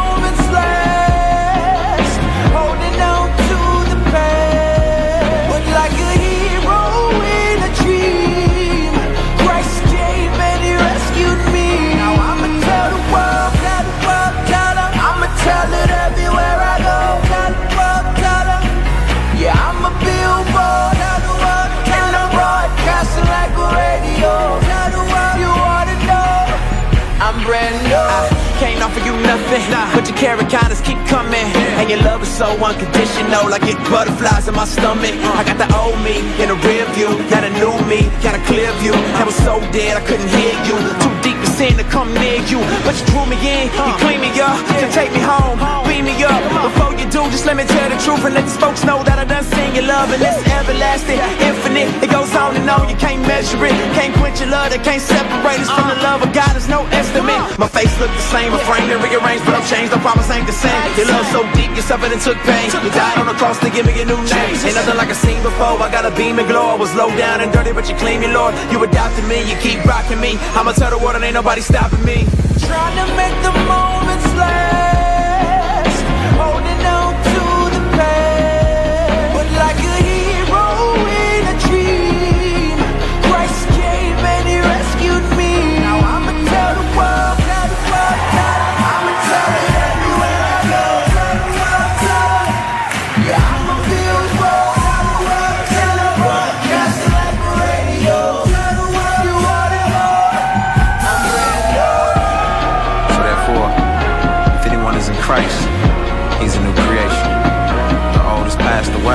nothing, 29.30 29.62
but 29.94 30.10
your 30.10 30.18
carrot 30.18 30.50
keep 30.82 30.98
coming. 31.06 31.46
And 31.78 31.86
your 31.90 32.02
love 32.02 32.22
is 32.26 32.32
so 32.34 32.50
unconditional, 32.50 33.54
I 33.54 33.60
get 33.62 33.78
butterflies 33.86 34.48
in 34.50 34.56
my 34.56 34.66
stomach. 34.66 35.14
I 35.38 35.46
got 35.46 35.58
the 35.62 35.70
old 35.78 36.02
me 36.02 36.18
in 36.42 36.50
the 36.50 36.58
rear 36.66 36.86
view, 36.98 37.14
got 37.30 37.46
a 37.46 37.52
new 37.62 37.74
me, 37.86 38.10
got 38.26 38.34
a 38.34 38.42
clear 38.50 38.72
view. 38.82 38.96
I 39.22 39.24
was 39.24 39.38
so 39.46 39.62
dead 39.70 39.94
I 40.02 40.04
couldn't 40.10 40.32
hear 40.34 40.54
you, 40.66 40.76
too 41.04 41.14
deep 41.22 41.38
to 41.46 41.50
sin 41.54 41.78
to 41.78 41.86
come 41.94 42.10
near 42.18 42.42
you. 42.50 42.60
But 42.82 42.98
you 42.98 43.06
drew 43.14 43.26
me 43.30 43.38
in, 43.38 43.70
you 43.70 43.96
clean 44.02 44.22
me 44.26 44.34
up, 44.42 44.58
to 44.82 44.88
take 44.90 45.14
me 45.14 45.22
home, 45.22 45.62
beat 45.86 46.02
me 46.02 46.16
up. 46.26 46.42
Before 46.66 46.94
you 46.98 47.06
do, 47.14 47.22
just 47.30 47.46
let 47.46 47.56
me 47.56 47.66
tell 47.70 47.90
the 47.90 48.00
truth 48.02 48.26
and 48.26 48.34
let 48.34 48.46
these 48.50 48.58
folks 48.58 48.82
know 48.82 49.06
that 49.06 49.22
I 49.22 49.26
done 49.30 49.46
seen 49.46 49.78
your 49.78 49.86
love 49.86 50.10
and 50.10 50.22
it's 50.26 50.42
everlasting, 50.58 51.22
infinite. 51.46 51.90
It 52.02 52.10
goes 52.10 52.34
on 52.34 52.58
and 52.58 52.66
on, 52.66 52.90
you 52.90 52.98
can't 52.98 53.22
measure 53.30 53.62
it, 53.62 53.78
can't 53.94 54.14
quench 54.18 54.42
your 54.42 54.50
love, 54.50 54.74
that 54.74 54.82
can't 54.82 55.02
separate 55.02 55.62
us 55.62 55.70
from 55.70 55.86
the 55.94 56.00
love 56.02 56.26
of 56.26 56.34
God. 56.34 56.50
There's 56.58 56.72
no 56.72 56.82
estimate. 56.90 57.42
My 57.62 57.70
face 57.70 57.94
look 58.02 58.10
the 58.10 58.26
same, 58.34 58.52
my 58.52 58.62
frame 58.66 58.90
rearranged, 59.20 59.46
but 59.46 59.56
I'm 59.56 59.66
changed. 59.68 59.92
The 59.92 60.00
promise 60.00 60.30
ain't 60.32 60.48
the 60.48 60.56
same. 60.56 60.72
Your 60.96 61.08
love 61.08 61.26
so 61.32 61.44
deep, 61.54 61.72
you 61.76 61.82
suffered 61.82 62.12
and 62.12 62.22
took 62.22 62.38
pain. 62.48 62.72
You 62.72 62.92
died 62.92 63.18
on 63.20 63.28
the 63.28 63.34
cross 63.36 63.60
to 63.60 63.70
give 63.70 63.86
me 63.86 63.94
a 64.02 64.06
new 64.06 64.18
name. 64.18 64.56
Ain't 64.64 64.76
nothing 64.76 64.98
like 64.98 65.10
I 65.10 65.18
seen 65.18 65.42
before. 65.44 65.80
I 65.80 65.92
got 65.92 66.06
a 66.06 66.12
beam 66.16 66.40
and 66.40 66.48
glow. 66.48 66.76
I 66.76 66.76
was 66.76 66.94
low 66.96 67.10
down 67.18 67.42
and 67.42 67.52
dirty, 67.52 67.72
but 67.72 67.90
you 67.90 67.96
clean 67.96 68.22
me, 68.22 68.28
Lord. 68.32 68.56
You 68.72 68.84
adopted 68.84 69.26
me, 69.26 69.44
you 69.50 69.56
keep 69.60 69.84
rocking 69.86 70.20
me. 70.20 70.38
I'ma 70.56 70.72
tell 70.74 70.92
the 70.92 70.98
world 70.98 71.16
and 71.16 71.24
ain't 71.24 71.36
nobody 71.36 71.62
stopping 71.62 72.04
me. 72.04 72.26
Trying 72.64 72.96
to 73.02 73.08
make 73.16 73.36
the 73.44 73.54
moments 73.68 74.28
last, 74.36 74.89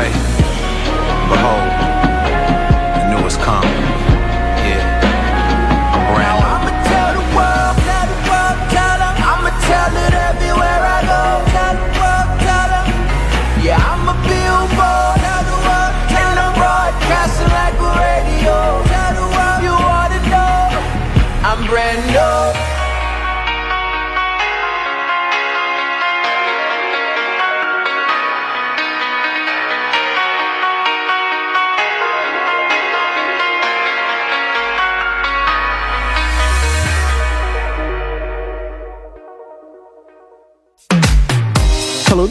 has 0.03 0.24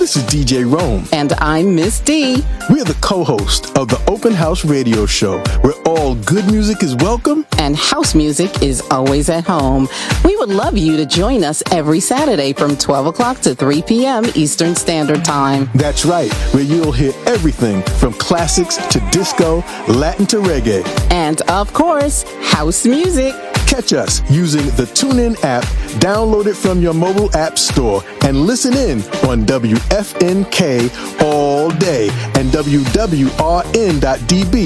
this 0.04 0.18
is 0.18 0.24
DJ 0.24 0.70
Rome. 0.70 1.08
And 1.14 1.32
I'm 1.38 1.76
Miss 1.76 2.02
D. 2.02 2.44
We 2.70 2.82
are 2.82 2.84
the 2.84 2.98
co 3.00 3.24
host 3.24 3.78
of 3.78 3.88
the 3.88 4.04
Open 4.12 4.34
House 4.34 4.66
Radio 4.66 5.06
Show, 5.06 5.42
where 5.62 5.76
all 5.86 6.16
good 6.16 6.46
music 6.48 6.84
is 6.84 6.94
welcome 6.98 7.46
and 7.58 7.74
house 7.78 8.14
music 8.14 8.62
is 8.62 8.82
always 8.92 9.30
at 9.30 9.46
home. 9.46 9.88
We 10.26 10.36
would 10.36 10.50
love 10.50 10.78
you 10.78 10.98
to 10.98 11.06
join 11.06 11.46
us 11.46 11.64
every 11.72 12.02
Saturday 12.02 12.52
from 12.52 12.76
12 12.76 13.06
o'clock 13.06 13.40
to 13.44 13.56
3 13.56 13.82
p.m. 13.84 14.26
Eastern 14.36 14.76
Standard 14.76 15.24
Time. 15.24 15.70
That's 15.74 16.04
right, 16.04 16.34
where 16.54 16.64
you'll 16.64 16.92
hear 16.92 17.14
everything 17.26 17.82
from 17.84 18.12
classics 18.12 18.76
to 18.76 19.00
disco, 19.10 19.60
Latin 19.88 20.26
to 20.26 20.42
reggae. 20.42 20.86
And 21.12 21.40
of 21.44 21.72
course, 21.72 22.24
house 22.42 22.86
music. 22.86 23.34
Catch 23.74 23.94
us 23.94 24.22
using 24.30 24.66
the 24.76 24.84
TuneIn 24.84 25.44
app, 25.44 25.64
download 26.00 26.46
it 26.46 26.54
from 26.54 26.80
your 26.80 26.94
mobile 26.94 27.36
app 27.36 27.58
store, 27.58 28.04
and 28.22 28.42
listen 28.42 28.78
in 28.78 29.00
on 29.28 29.48
WFNK 29.48 30.92
all 31.24 31.72
day 31.72 32.10
and 32.36 32.52
WWRN.DB 32.52 33.34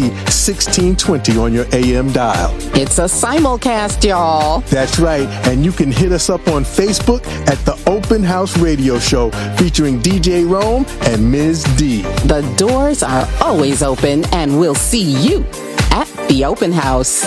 1620 0.02 1.38
on 1.38 1.54
your 1.54 1.66
AM 1.72 2.12
dial. 2.12 2.54
It's 2.76 3.00
a 3.00 3.06
simulcast, 3.06 4.04
y'all. 4.04 4.60
That's 4.60 5.00
right, 5.00 5.30
and 5.48 5.64
you 5.64 5.72
can 5.72 5.90
hit 5.90 6.12
us 6.12 6.30
up 6.30 6.46
on 6.50 6.66
Facebook 6.66 7.26
at 7.48 7.60
the 7.60 7.82
Open 7.90 8.22
House 8.22 8.58
Radio 8.58 9.00
Show 9.00 9.32
featuring 9.56 10.02
DJ 10.02 10.46
Rome 10.46 10.86
and 11.04 11.32
Ms. 11.32 11.64
D. 11.78 12.02
The 12.26 12.42
doors 12.58 13.04
are 13.04 13.26
always 13.40 13.84
open, 13.84 14.26
and 14.34 14.60
we'll 14.60 14.76
see 14.76 15.18
you 15.26 15.46
at 15.92 16.10
the 16.28 16.44
Open 16.44 16.74
House. 16.74 17.26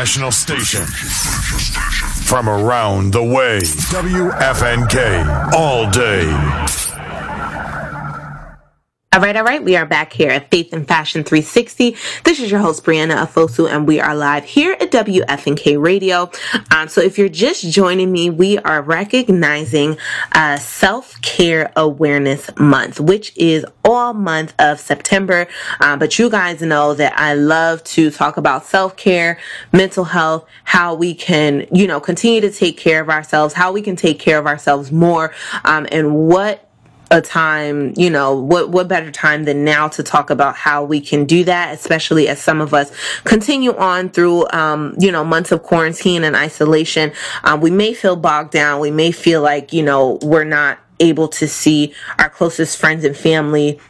International 0.00 0.30
station. 0.30 0.86
From 2.24 2.48
around 2.48 3.12
the 3.12 3.22
way. 3.22 3.58
WFNK. 3.58 5.52
All 5.52 5.90
day. 5.90 6.24
All 9.12 9.20
right, 9.20 9.36
all 9.36 9.42
right. 9.42 9.62
We 9.62 9.76
are 9.76 9.84
back 9.84 10.12
here 10.12 10.30
at 10.30 10.50
Faith 10.50 10.72
and 10.72 10.86
Fashion 10.86 11.24
360. 11.24 11.96
This 12.24 12.40
is 12.40 12.50
your 12.50 12.60
host, 12.60 12.84
Brianna 12.84 13.26
Afosu, 13.26 13.68
and 13.68 13.86
we 13.86 14.00
are 14.00 14.14
live 14.14 14.44
here 14.44 14.76
at 14.80 14.92
WFNK 14.92 15.82
Radio. 15.82 16.30
So 16.88 17.00
if 17.00 17.18
you're 17.18 17.28
just 17.28 17.70
joining 17.70 18.12
me, 18.12 18.30
we 18.30 18.58
are 18.58 18.80
recognizing 18.80 19.98
uh, 20.32 20.56
Self-Care 20.56 21.72
Awareness 21.76 22.50
Month, 22.58 23.00
which 23.00 23.36
is 23.36 23.66
all 23.84 24.14
month 24.14 24.54
of 24.58 24.80
September. 24.80 25.46
Um, 25.80 25.98
but 25.98 26.18
you 26.18 26.30
guys 26.30 26.62
know 26.62 26.94
that 26.94 27.12
I 27.18 27.34
love 27.34 27.84
to 27.84 28.10
talk 28.10 28.36
about 28.36 28.64
self-care, 28.64 29.38
mental 29.72 30.04
health, 30.04 30.46
how 30.64 30.94
we 30.94 31.14
can, 31.14 31.66
you 31.72 31.86
know, 31.86 32.00
continue 32.00 32.40
to 32.40 32.50
take 32.50 32.76
care 32.76 33.00
of 33.00 33.08
ourselves, 33.08 33.54
how 33.54 33.72
we 33.72 33.82
can 33.82 33.96
take 33.96 34.18
care 34.18 34.38
of 34.38 34.46
ourselves 34.46 34.92
more, 34.92 35.34
um, 35.64 35.86
and 35.90 36.14
what 36.14 36.69
a 37.10 37.20
time, 37.20 37.92
you 37.96 38.08
know, 38.08 38.34
what 38.34 38.70
what 38.70 38.86
better 38.86 39.10
time 39.10 39.44
than 39.44 39.64
now 39.64 39.88
to 39.88 40.02
talk 40.02 40.30
about 40.30 40.54
how 40.54 40.84
we 40.84 41.00
can 41.00 41.24
do 41.24 41.44
that, 41.44 41.74
especially 41.74 42.28
as 42.28 42.40
some 42.40 42.60
of 42.60 42.72
us 42.72 42.92
continue 43.24 43.74
on 43.76 44.08
through, 44.10 44.48
um, 44.50 44.94
you 44.98 45.10
know, 45.10 45.24
months 45.24 45.50
of 45.50 45.62
quarantine 45.62 46.22
and 46.22 46.36
isolation. 46.36 47.12
Um, 47.42 47.60
we 47.60 47.70
may 47.70 47.94
feel 47.94 48.16
bogged 48.16 48.52
down. 48.52 48.80
We 48.80 48.90
may 48.90 49.10
feel 49.10 49.42
like, 49.42 49.72
you 49.72 49.82
know, 49.82 50.18
we're 50.22 50.44
not 50.44 50.78
able 51.00 51.28
to 51.28 51.48
see 51.48 51.94
our 52.18 52.28
closest 52.28 52.76
friends 52.76 53.04
and 53.04 53.16
family 53.16 53.80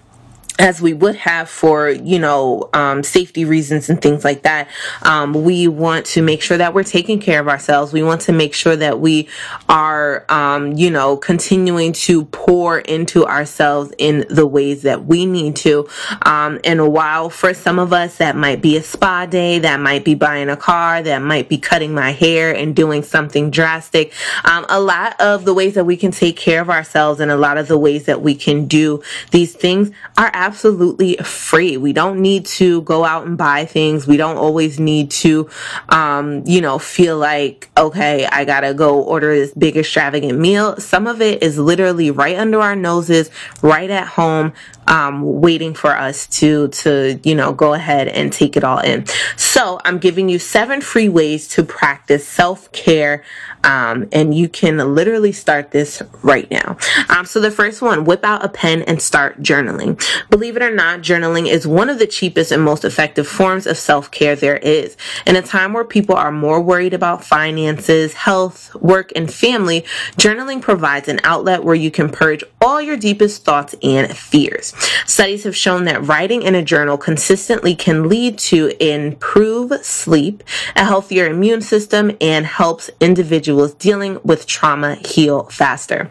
as 0.61 0.82
we 0.82 0.92
would 0.92 1.16
have 1.16 1.48
for 1.48 1.88
you 1.88 2.18
know 2.18 2.68
um, 2.74 3.02
safety 3.02 3.44
reasons 3.44 3.88
and 3.88 4.00
things 4.00 4.24
like 4.24 4.42
that 4.42 4.68
um, 5.02 5.32
we 5.32 5.66
want 5.66 6.04
to 6.04 6.22
make 6.22 6.42
sure 6.42 6.58
that 6.58 6.74
we're 6.74 6.84
taking 6.84 7.18
care 7.18 7.40
of 7.40 7.48
ourselves. 7.48 7.92
We 7.92 8.02
want 8.02 8.20
to 8.22 8.32
make 8.32 8.52
sure 8.52 8.76
that 8.76 9.00
we 9.00 9.28
are 9.68 10.26
um, 10.28 10.72
you 10.72 10.90
know 10.90 11.16
continuing 11.16 11.92
to 11.92 12.26
pour 12.26 12.80
into 12.80 13.26
ourselves 13.26 13.92
in 13.96 14.26
the 14.28 14.46
ways 14.46 14.82
that 14.82 15.06
we 15.06 15.24
need 15.24 15.56
to. 15.56 15.88
Um, 16.22 16.61
and 16.64 16.92
while 16.92 17.30
for 17.30 17.54
some 17.54 17.78
of 17.78 17.92
us 17.92 18.18
that 18.18 18.36
might 18.36 18.61
be 18.61 18.76
a 18.76 18.82
spa 18.82 19.24
day 19.24 19.58
that 19.61 19.80
might 19.80 20.04
be 20.04 20.14
buying 20.14 20.50
a 20.50 20.56
car 20.56 21.02
that 21.02 21.22
might 21.22 21.48
be 21.48 21.56
cutting 21.56 21.94
my 21.94 22.11
hair 22.11 22.54
and 22.54 22.76
doing 22.76 23.02
something 23.02 23.50
drastic 23.50 24.12
um, 24.44 24.66
a 24.68 24.80
lot 24.80 25.18
of 25.20 25.44
the 25.44 25.54
ways 25.54 25.74
that 25.74 25.84
we 25.84 25.96
can 25.96 26.11
take 26.11 26.36
care 26.36 26.61
of 26.61 26.68
ourselves 26.68 27.20
and 27.20 27.30
a 27.30 27.36
lot 27.36 27.56
of 27.56 27.68
the 27.68 27.78
ways 27.78 28.04
that 28.04 28.20
we 28.20 28.34
can 28.34 28.66
do 28.66 29.02
these 29.30 29.54
things 29.54 29.90
are 30.18 30.30
absolutely 30.34 30.49
free. 30.53 31.76
We 31.76 31.92
don't 31.92 32.20
need 32.20 32.46
to 32.46 32.82
go 32.82 33.05
out 33.05 33.26
and 33.26 33.36
buy 33.36 33.64
things. 33.64 34.07
We 34.07 34.16
don't 34.16 34.36
always 34.36 34.78
need 34.78 35.11
to, 35.12 35.48
um, 35.88 36.42
you 36.46 36.61
know, 36.61 36.78
feel 36.78 37.18
like, 37.18 37.70
okay, 37.76 38.26
I 38.26 38.44
gotta 38.44 38.74
go 38.74 39.03
order 39.03 39.34
this 39.34 39.53
big 39.55 39.76
extravagant 39.76 40.38
meal. 40.38 40.76
Some 40.78 41.07
of 41.07 41.20
it 41.20 41.42
is 41.42 41.59
literally 41.59 42.11
right 42.11 42.38
under 42.38 42.61
our 42.61 42.76
noses, 42.76 43.30
right 43.62 43.90
at 43.90 44.07
home, 44.07 44.53
um, 44.86 45.40
waiting 45.40 45.74
for 45.74 45.96
us 45.96 46.26
to, 46.26 46.68
to, 46.68 47.20
you 47.22 47.34
know, 47.34 47.53
go 47.53 47.74
ahead 47.74 48.09
and 48.09 48.32
take 48.32 48.57
it 48.57 48.64
all 48.64 48.78
in. 48.78 49.07
So 49.36 49.80
I'm 49.84 49.98
giving 49.98 50.28
you 50.28 50.38
seven 50.38 50.80
free 50.80 51.09
ways 51.09 51.48
to 51.48 51.62
practice 51.62 52.26
self-care. 52.26 53.22
Um, 53.62 54.09
and 54.11 54.34
you 54.34 54.48
can 54.48 54.78
literally 54.94 55.32
start 55.32 55.70
this 55.70 56.03
right 56.22 56.51
now. 56.51 56.78
Um, 57.11 57.26
so 57.26 57.40
the 57.40 57.51
first 57.51 57.82
one, 57.82 58.07
whip 58.07 58.24
out 58.24 58.42
a 58.42 58.48
pen 58.48 58.80
and 58.82 59.03
start 59.03 59.42
journaling. 59.42 60.03
Believe 60.41 60.57
it 60.57 60.62
or 60.62 60.74
not, 60.74 61.01
journaling 61.01 61.49
is 61.49 61.66
one 61.66 61.91
of 61.91 61.99
the 61.99 62.07
cheapest 62.07 62.51
and 62.51 62.62
most 62.62 62.82
effective 62.82 63.28
forms 63.28 63.66
of 63.66 63.76
self 63.76 64.11
care 64.11 64.34
there 64.34 64.57
is. 64.57 64.97
In 65.26 65.36
a 65.36 65.43
time 65.43 65.74
where 65.74 65.84
people 65.84 66.14
are 66.14 66.32
more 66.32 66.62
worried 66.62 66.95
about 66.95 67.22
finances, 67.22 68.14
health, 68.14 68.74
work, 68.76 69.12
and 69.14 69.30
family, 69.30 69.82
journaling 70.16 70.62
provides 70.62 71.09
an 71.09 71.20
outlet 71.24 71.62
where 71.62 71.74
you 71.74 71.91
can 71.91 72.09
purge 72.09 72.43
all 72.62 72.80
your 72.80 72.97
deepest 72.97 73.45
thoughts 73.45 73.74
and 73.82 74.16
fears. 74.16 74.72
Studies 75.05 75.45
have 75.45 75.55
shown 75.55 75.84
that 75.84 76.07
writing 76.07 76.41
in 76.41 76.55
a 76.55 76.62
journal 76.62 76.97
consistently 76.97 77.74
can 77.74 78.09
lead 78.09 78.38
to 78.38 78.72
improved 78.82 79.84
sleep, 79.84 80.43
a 80.74 80.86
healthier 80.86 81.26
immune 81.26 81.61
system, 81.61 82.16
and 82.18 82.47
helps 82.47 82.88
individuals 82.99 83.74
dealing 83.74 84.18
with 84.24 84.47
trauma 84.47 84.95
heal 84.95 85.45
faster 85.51 86.11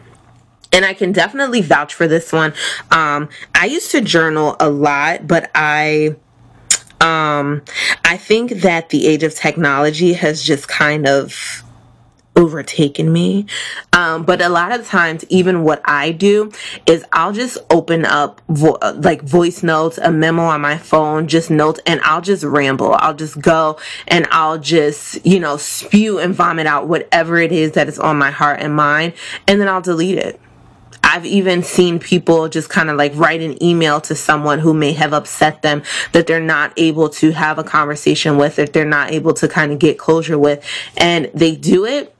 and 0.72 0.84
I 0.84 0.94
can 0.94 1.12
definitely 1.12 1.62
vouch 1.62 1.94
for 1.94 2.06
this 2.06 2.32
one. 2.32 2.52
Um, 2.90 3.28
I 3.54 3.66
used 3.66 3.90
to 3.92 4.00
journal 4.00 4.56
a 4.60 4.70
lot, 4.70 5.26
but 5.26 5.50
I 5.54 6.16
um, 7.00 7.62
I 8.04 8.16
think 8.16 8.52
that 8.60 8.90
the 8.90 9.06
age 9.06 9.22
of 9.22 9.34
technology 9.34 10.12
has 10.12 10.42
just 10.42 10.68
kind 10.68 11.08
of 11.08 11.64
overtaken 12.36 13.12
me. 13.12 13.46
Um, 13.92 14.24
but 14.24 14.40
a 14.40 14.48
lot 14.48 14.72
of 14.72 14.86
times, 14.86 15.24
even 15.28 15.62
what 15.62 15.80
I 15.84 16.12
do 16.12 16.52
is 16.86 17.04
I'll 17.12 17.32
just 17.32 17.58
open 17.70 18.04
up 18.04 18.40
vo- 18.48 18.78
like 18.96 19.22
voice 19.22 19.62
notes, 19.62 19.98
a 19.98 20.12
memo 20.12 20.42
on 20.42 20.60
my 20.60 20.76
phone, 20.76 21.26
just 21.26 21.50
notes, 21.50 21.80
and 21.86 22.00
I'll 22.02 22.20
just 22.20 22.44
ramble. 22.44 22.94
I'll 22.94 23.14
just 23.14 23.40
go 23.40 23.78
and 24.06 24.26
I'll 24.30 24.58
just, 24.58 25.24
you 25.24 25.40
know, 25.40 25.56
spew 25.56 26.18
and 26.18 26.34
vomit 26.34 26.66
out 26.66 26.86
whatever 26.86 27.38
it 27.38 27.52
is 27.52 27.72
that 27.72 27.88
is 27.88 27.98
on 27.98 28.16
my 28.16 28.30
heart 28.30 28.60
and 28.60 28.74
mind, 28.74 29.14
and 29.48 29.60
then 29.60 29.68
I'll 29.68 29.82
delete 29.82 30.18
it. 30.18 30.40
I've 31.12 31.26
even 31.26 31.64
seen 31.64 31.98
people 31.98 32.48
just 32.48 32.68
kind 32.68 32.88
of 32.88 32.96
like 32.96 33.12
write 33.16 33.40
an 33.40 33.60
email 33.60 34.00
to 34.02 34.14
someone 34.14 34.60
who 34.60 34.72
may 34.72 34.92
have 34.92 35.12
upset 35.12 35.60
them 35.60 35.82
that 36.12 36.28
they're 36.28 36.38
not 36.38 36.72
able 36.76 37.08
to 37.08 37.32
have 37.32 37.58
a 37.58 37.64
conversation 37.64 38.36
with, 38.36 38.54
that 38.56 38.72
they're 38.72 38.84
not 38.84 39.10
able 39.10 39.34
to 39.34 39.48
kind 39.48 39.72
of 39.72 39.80
get 39.80 39.98
closure 39.98 40.38
with. 40.38 40.64
And 40.96 41.28
they 41.34 41.56
do 41.56 41.84
it, 41.84 42.14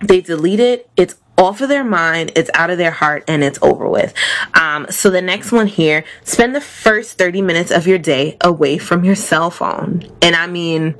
they 0.00 0.20
delete 0.22 0.58
it, 0.58 0.90
it's 0.96 1.14
off 1.38 1.60
of 1.60 1.68
their 1.68 1.84
mind, 1.84 2.32
it's 2.34 2.50
out 2.52 2.70
of 2.70 2.78
their 2.78 2.90
heart, 2.90 3.22
and 3.28 3.44
it's 3.44 3.60
over 3.62 3.88
with. 3.88 4.12
Um, 4.54 4.88
so 4.90 5.08
the 5.08 5.22
next 5.22 5.52
one 5.52 5.68
here, 5.68 6.04
spend 6.24 6.52
the 6.52 6.60
first 6.60 7.18
30 7.18 7.42
minutes 7.42 7.70
of 7.70 7.86
your 7.86 7.98
day 7.98 8.38
away 8.40 8.76
from 8.76 9.04
your 9.04 9.14
cell 9.14 9.50
phone. 9.50 10.02
And 10.20 10.34
I 10.34 10.48
mean, 10.48 10.96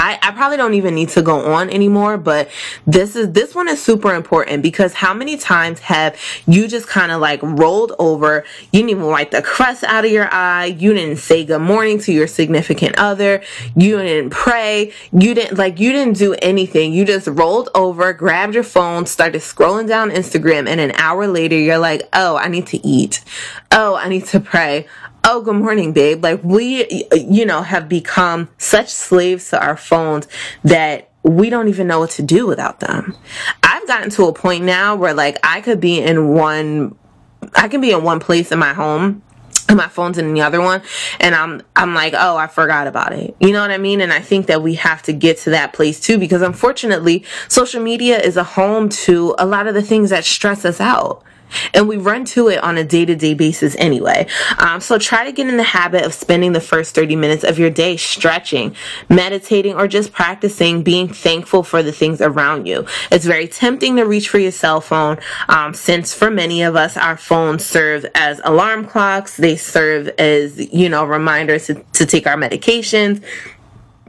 I, 0.00 0.18
I 0.22 0.30
probably 0.30 0.56
don't 0.56 0.72
even 0.72 0.94
need 0.94 1.10
to 1.10 1.20
go 1.20 1.52
on 1.52 1.68
anymore, 1.68 2.16
but 2.16 2.48
this 2.86 3.14
is 3.14 3.32
this 3.32 3.54
one 3.54 3.68
is 3.68 3.82
super 3.82 4.14
important 4.14 4.62
because 4.62 4.94
how 4.94 5.12
many 5.12 5.36
times 5.36 5.78
have 5.80 6.18
you 6.46 6.68
just 6.68 6.88
kind 6.88 7.12
of 7.12 7.20
like 7.20 7.42
rolled 7.42 7.92
over? 7.98 8.44
You 8.72 8.80
didn't 8.80 8.90
even 8.90 9.04
wipe 9.04 9.30
the 9.30 9.42
crust 9.42 9.84
out 9.84 10.06
of 10.06 10.10
your 10.10 10.32
eye. 10.32 10.66
You 10.78 10.94
didn't 10.94 11.18
say 11.18 11.44
good 11.44 11.60
morning 11.60 11.98
to 12.00 12.12
your 12.14 12.26
significant 12.26 12.98
other. 12.98 13.42
You 13.76 13.98
didn't 13.98 14.30
pray. 14.30 14.92
You 15.12 15.34
didn't 15.34 15.58
like 15.58 15.78
you 15.78 15.92
didn't 15.92 16.16
do 16.16 16.34
anything. 16.40 16.94
You 16.94 17.04
just 17.04 17.26
rolled 17.26 17.68
over, 17.74 18.14
grabbed 18.14 18.54
your 18.54 18.64
phone, 18.64 19.04
started 19.04 19.42
scrolling 19.42 19.86
down 19.86 20.10
Instagram, 20.10 20.66
and 20.66 20.80
an 20.80 20.92
hour 20.92 21.26
later 21.26 21.56
you're 21.56 21.76
like, 21.76 22.08
oh, 22.14 22.36
I 22.38 22.48
need 22.48 22.66
to 22.68 22.86
eat. 22.86 23.22
Oh, 23.70 23.96
I 23.96 24.08
need 24.08 24.24
to 24.28 24.40
pray 24.40 24.86
oh 25.24 25.42
good 25.42 25.56
morning 25.56 25.92
babe. 25.92 26.22
Like 26.22 26.42
we 26.42 27.06
you 27.12 27.44
know 27.44 27.62
have 27.62 27.88
become 27.88 28.48
such 28.58 28.88
slaves 28.88 29.50
to 29.50 29.62
our 29.62 29.76
phones 29.76 30.26
that 30.64 31.10
we 31.22 31.50
don't 31.50 31.68
even 31.68 31.86
know 31.86 31.98
what 31.98 32.10
to 32.10 32.22
do 32.22 32.46
without 32.46 32.80
them. 32.80 33.14
I've 33.62 33.86
gotten 33.86 34.10
to 34.10 34.24
a 34.24 34.32
point 34.32 34.64
now 34.64 34.96
where 34.96 35.14
like 35.14 35.38
i 35.42 35.60
could 35.60 35.80
be 35.80 36.00
in 36.00 36.28
one 36.28 36.96
i 37.54 37.68
can 37.68 37.80
be 37.80 37.90
in 37.90 38.02
one 38.02 38.20
place 38.20 38.52
in 38.52 38.58
my 38.58 38.72
home 38.72 39.22
and 39.68 39.76
my 39.76 39.88
phone's 39.88 40.18
in 40.18 40.34
the 40.34 40.40
other 40.40 40.60
one 40.60 40.82
and 41.20 41.34
i'm 41.34 41.62
i'm 41.76 41.94
like 41.94 42.14
oh 42.16 42.36
i 42.36 42.46
forgot 42.46 42.86
about 42.86 43.12
it. 43.12 43.36
You 43.40 43.52
know 43.52 43.60
what 43.60 43.70
i 43.70 43.78
mean? 43.78 44.00
And 44.00 44.12
i 44.12 44.20
think 44.20 44.46
that 44.46 44.62
we 44.62 44.74
have 44.74 45.02
to 45.02 45.12
get 45.12 45.38
to 45.38 45.50
that 45.50 45.72
place 45.72 46.00
too 46.00 46.18
because 46.18 46.42
unfortunately 46.42 47.24
social 47.48 47.82
media 47.82 48.18
is 48.18 48.36
a 48.36 48.44
home 48.44 48.88
to 48.88 49.34
a 49.38 49.46
lot 49.46 49.66
of 49.66 49.74
the 49.74 49.82
things 49.82 50.10
that 50.10 50.24
stress 50.24 50.64
us 50.64 50.80
out 50.80 51.22
and 51.74 51.88
we 51.88 51.96
run 51.96 52.24
to 52.24 52.48
it 52.48 52.62
on 52.62 52.76
a 52.76 52.84
day 52.84 53.04
to 53.04 53.14
day 53.14 53.34
basis 53.34 53.76
anyway. 53.76 54.26
Um, 54.58 54.80
so 54.80 54.98
try 54.98 55.24
to 55.24 55.32
get 55.32 55.48
in 55.48 55.56
the 55.56 55.62
habit 55.62 56.04
of 56.04 56.14
spending 56.14 56.52
the 56.52 56.60
first 56.60 56.94
30 56.94 57.16
minutes 57.16 57.44
of 57.44 57.58
your 57.58 57.70
day 57.70 57.96
stretching, 57.96 58.74
meditating, 59.08 59.74
or 59.74 59.88
just 59.88 60.12
practicing 60.12 60.82
being 60.82 61.08
thankful 61.08 61.62
for 61.62 61.82
the 61.82 61.92
things 61.92 62.20
around 62.20 62.66
you. 62.66 62.86
It's 63.10 63.24
very 63.24 63.48
tempting 63.48 63.96
to 63.96 64.04
reach 64.04 64.28
for 64.28 64.38
your 64.38 64.52
cell 64.52 64.80
phone 64.80 65.18
um, 65.48 65.74
since 65.74 66.14
for 66.14 66.30
many 66.30 66.62
of 66.62 66.76
us, 66.76 66.96
our 66.96 67.16
phones 67.16 67.64
serve 67.64 68.06
as 68.14 68.40
alarm 68.44 68.86
clocks, 68.86 69.36
they 69.36 69.56
serve 69.56 70.08
as, 70.18 70.58
you 70.72 70.88
know, 70.88 71.04
reminders 71.04 71.66
to, 71.66 71.74
to 71.92 72.06
take 72.06 72.26
our 72.26 72.36
medications 72.36 73.22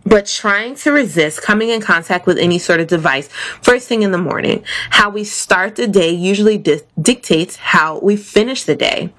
but 0.05 0.25
trying 0.25 0.75
to 0.75 0.91
resist 0.91 1.41
coming 1.41 1.69
in 1.69 1.81
contact 1.81 2.25
with 2.25 2.37
any 2.37 2.59
sort 2.59 2.79
of 2.79 2.87
device 2.87 3.27
first 3.61 3.87
thing 3.87 4.01
in 4.01 4.11
the 4.11 4.17
morning. 4.17 4.63
How 4.91 5.09
we 5.09 5.23
start 5.23 5.75
the 5.75 5.87
day 5.87 6.11
usually 6.11 6.57
di- 6.57 6.81
dictates 6.99 7.55
how 7.57 7.99
we 7.99 8.15
finish 8.15 8.63
the 8.63 8.75
day 8.75 9.13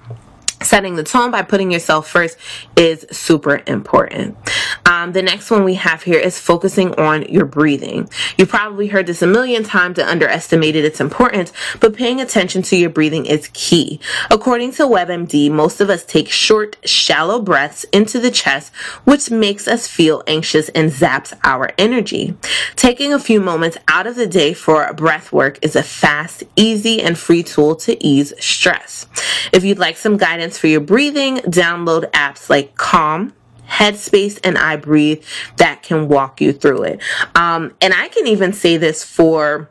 setting 0.63 0.95
the 0.95 1.03
tone 1.03 1.31
by 1.31 1.41
putting 1.41 1.71
yourself 1.71 2.07
first 2.07 2.37
is 2.75 3.05
super 3.11 3.61
important. 3.67 4.37
Um, 4.85 5.13
the 5.13 5.21
next 5.21 5.51
one 5.51 5.63
we 5.63 5.75
have 5.75 6.03
here 6.03 6.19
is 6.19 6.39
focusing 6.39 6.93
on 6.95 7.23
your 7.23 7.45
breathing. 7.45 8.09
You've 8.37 8.49
probably 8.49 8.87
heard 8.87 9.07
this 9.07 9.21
a 9.21 9.27
million 9.27 9.63
times 9.63 9.99
and 9.99 10.09
underestimated 10.09 10.83
its 10.85 10.99
importance, 10.99 11.53
but 11.79 11.95
paying 11.95 12.19
attention 12.19 12.61
to 12.63 12.75
your 12.75 12.89
breathing 12.89 13.25
is 13.25 13.49
key. 13.53 13.99
According 14.29 14.71
to 14.73 14.83
WebMD, 14.83 15.51
most 15.51 15.81
of 15.81 15.89
us 15.89 16.03
take 16.03 16.29
short, 16.29 16.77
shallow 16.87 17.41
breaths 17.41 17.85
into 17.91 18.19
the 18.19 18.31
chest, 18.31 18.73
which 19.03 19.31
makes 19.31 19.67
us 19.67 19.87
feel 19.87 20.23
anxious 20.27 20.69
and 20.69 20.91
zaps 20.91 21.37
our 21.43 21.71
energy. 21.77 22.35
Taking 22.75 23.13
a 23.13 23.19
few 23.19 23.39
moments 23.39 23.77
out 23.87 24.07
of 24.07 24.15
the 24.15 24.27
day 24.27 24.53
for 24.53 24.91
breath 24.93 25.31
work 25.31 25.59
is 25.61 25.75
a 25.75 25.83
fast, 25.83 26.43
easy, 26.55 27.01
and 27.01 27.17
free 27.17 27.43
tool 27.43 27.75
to 27.77 28.03
ease 28.05 28.33
stress. 28.39 29.07
If 29.51 29.63
you'd 29.63 29.79
like 29.79 29.97
some 29.97 30.17
guidance 30.17 30.52
for 30.57 30.67
your 30.67 30.81
breathing, 30.81 31.37
download 31.37 32.09
apps 32.11 32.49
like 32.49 32.75
Calm, 32.75 33.33
Headspace, 33.67 34.39
and 34.43 34.57
iBreathe 34.57 35.23
that 35.57 35.83
can 35.83 36.07
walk 36.07 36.41
you 36.41 36.53
through 36.53 36.83
it. 36.83 37.01
Um, 37.35 37.73
and 37.81 37.93
I 37.93 38.07
can 38.09 38.27
even 38.27 38.53
say 38.53 38.77
this 38.77 39.03
for 39.03 39.69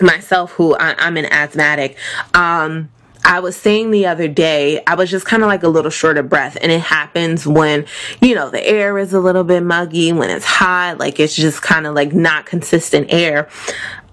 myself, 0.00 0.52
who 0.52 0.74
I, 0.74 0.94
am 1.06 1.16
an 1.16 1.26
asthmatic. 1.26 1.96
Um, 2.34 2.90
I 3.24 3.40
was 3.40 3.56
saying 3.56 3.90
the 3.90 4.06
other 4.06 4.26
day, 4.28 4.82
I 4.86 4.94
was 4.94 5.10
just 5.10 5.26
kind 5.26 5.42
of 5.42 5.46
like 5.46 5.62
a 5.62 5.68
little 5.68 5.90
short 5.90 6.18
of 6.18 6.28
breath. 6.28 6.56
And 6.60 6.72
it 6.72 6.80
happens 6.80 7.46
when, 7.46 7.86
you 8.20 8.34
know, 8.34 8.50
the 8.50 8.64
air 8.66 8.98
is 8.98 9.12
a 9.12 9.20
little 9.20 9.44
bit 9.44 9.62
muggy, 9.62 10.12
when 10.12 10.30
it's 10.30 10.44
hot, 10.44 10.98
like 10.98 11.20
it's 11.20 11.36
just 11.36 11.62
kind 11.62 11.86
of 11.86 11.94
like 11.94 12.12
not 12.12 12.46
consistent 12.46 13.12
air. 13.12 13.48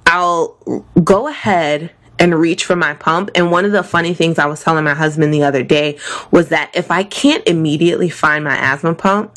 I'll 0.05 0.57
go 1.03 1.27
ahead 1.27 1.91
and 2.19 2.35
reach 2.35 2.65
for 2.65 2.75
my 2.75 2.93
pump. 2.93 3.31
And 3.33 3.51
one 3.51 3.65
of 3.65 3.71
the 3.71 3.83
funny 3.83 4.13
things 4.13 4.37
I 4.37 4.45
was 4.45 4.61
telling 4.61 4.83
my 4.83 4.93
husband 4.93 5.33
the 5.33 5.43
other 5.43 5.63
day 5.63 5.97
was 6.31 6.49
that 6.49 6.71
if 6.73 6.91
I 6.91 7.03
can't 7.03 7.47
immediately 7.47 8.09
find 8.09 8.43
my 8.43 8.57
asthma 8.57 8.93
pump, 8.93 9.35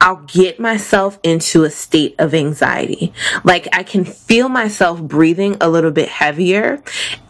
I'll 0.00 0.22
get 0.26 0.60
myself 0.60 1.18
into 1.24 1.64
a 1.64 1.70
state 1.70 2.14
of 2.20 2.32
anxiety. 2.32 3.12
Like 3.42 3.66
I 3.72 3.82
can 3.82 4.04
feel 4.04 4.48
myself 4.48 5.02
breathing 5.02 5.56
a 5.60 5.68
little 5.68 5.90
bit 5.90 6.08
heavier. 6.08 6.80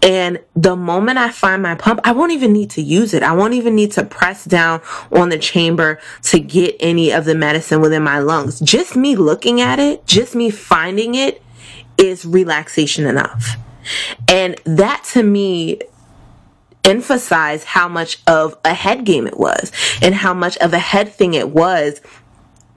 And 0.03 0.41
the 0.55 0.77
moment 0.77 1.16
I 1.19 1.31
find 1.31 1.62
my 1.62 1.77
pump, 1.77 2.01
I 2.05 2.12
won't 2.12 2.33
even 2.33 2.53
need 2.53 2.69
to 2.71 2.83
use 2.83 3.14
it. 3.14 3.23
I 3.23 3.33
won't 3.33 3.55
even 3.55 3.75
need 3.75 3.93
to 3.93 4.05
press 4.05 4.45
down 4.45 4.83
on 5.11 5.31
the 5.31 5.39
chamber 5.39 5.99
to 6.25 6.41
get 6.41 6.77
any 6.79 7.11
of 7.11 7.25
the 7.25 7.35
medicine 7.35 7.81
within 7.81 8.03
my 8.03 8.19
lungs. 8.19 8.61
Just 8.61 8.97
me 8.97 9.16
looking 9.16 9.62
at 9.62 9.79
it, 9.79 10.07
just 10.07 10.35
me 10.35 10.51
finding 10.51 11.14
it 11.14 11.43
is 11.97 12.27
relaxation 12.27 13.07
enough. 13.07 13.57
And 14.28 14.61
that 14.64 15.05
to 15.12 15.22
me 15.22 15.80
emphasized 16.84 17.64
how 17.64 17.89
much 17.89 18.20
of 18.26 18.57
a 18.64 18.72
head 18.72 19.05
game 19.05 19.26
it 19.26 19.39
was 19.39 19.72
and 20.01 20.14
how 20.14 20.32
much 20.32 20.57
of 20.59 20.72
a 20.72 20.78
head 20.78 21.12
thing 21.12 21.34
it 21.34 21.51
was 21.51 22.01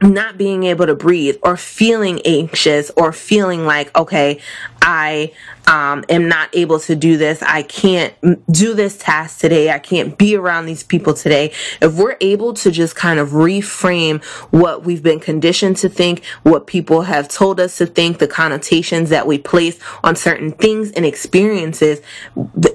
not 0.01 0.37
being 0.37 0.63
able 0.63 0.85
to 0.87 0.95
breathe 0.95 1.37
or 1.43 1.55
feeling 1.55 2.21
anxious 2.25 2.91
or 2.97 3.13
feeling 3.13 3.65
like, 3.65 3.95
okay, 3.97 4.39
I 4.81 5.31
um, 5.67 6.03
am 6.09 6.27
not 6.27 6.49
able 6.53 6.79
to 6.81 6.95
do 6.95 7.17
this. 7.17 7.41
I 7.43 7.61
can't 7.63 8.13
do 8.51 8.73
this 8.73 8.97
task 8.97 9.39
today. 9.39 9.69
I 9.69 9.79
can't 9.79 10.17
be 10.17 10.35
around 10.35 10.65
these 10.65 10.83
people 10.83 11.13
today. 11.13 11.53
If 11.81 11.93
we're 11.93 12.17
able 12.19 12.53
to 12.55 12.71
just 12.71 12.95
kind 12.95 13.19
of 13.19 13.29
reframe 13.29 14.23
what 14.51 14.83
we've 14.83 15.03
been 15.03 15.19
conditioned 15.19 15.77
to 15.77 15.89
think, 15.89 16.25
what 16.43 16.67
people 16.67 17.03
have 17.03 17.27
told 17.27 17.59
us 17.59 17.77
to 17.77 17.85
think, 17.85 18.17
the 18.17 18.27
connotations 18.27 19.09
that 19.09 19.27
we 19.27 19.37
place 19.37 19.79
on 20.03 20.15
certain 20.15 20.51
things 20.51 20.91
and 20.91 21.05
experiences, 21.05 22.01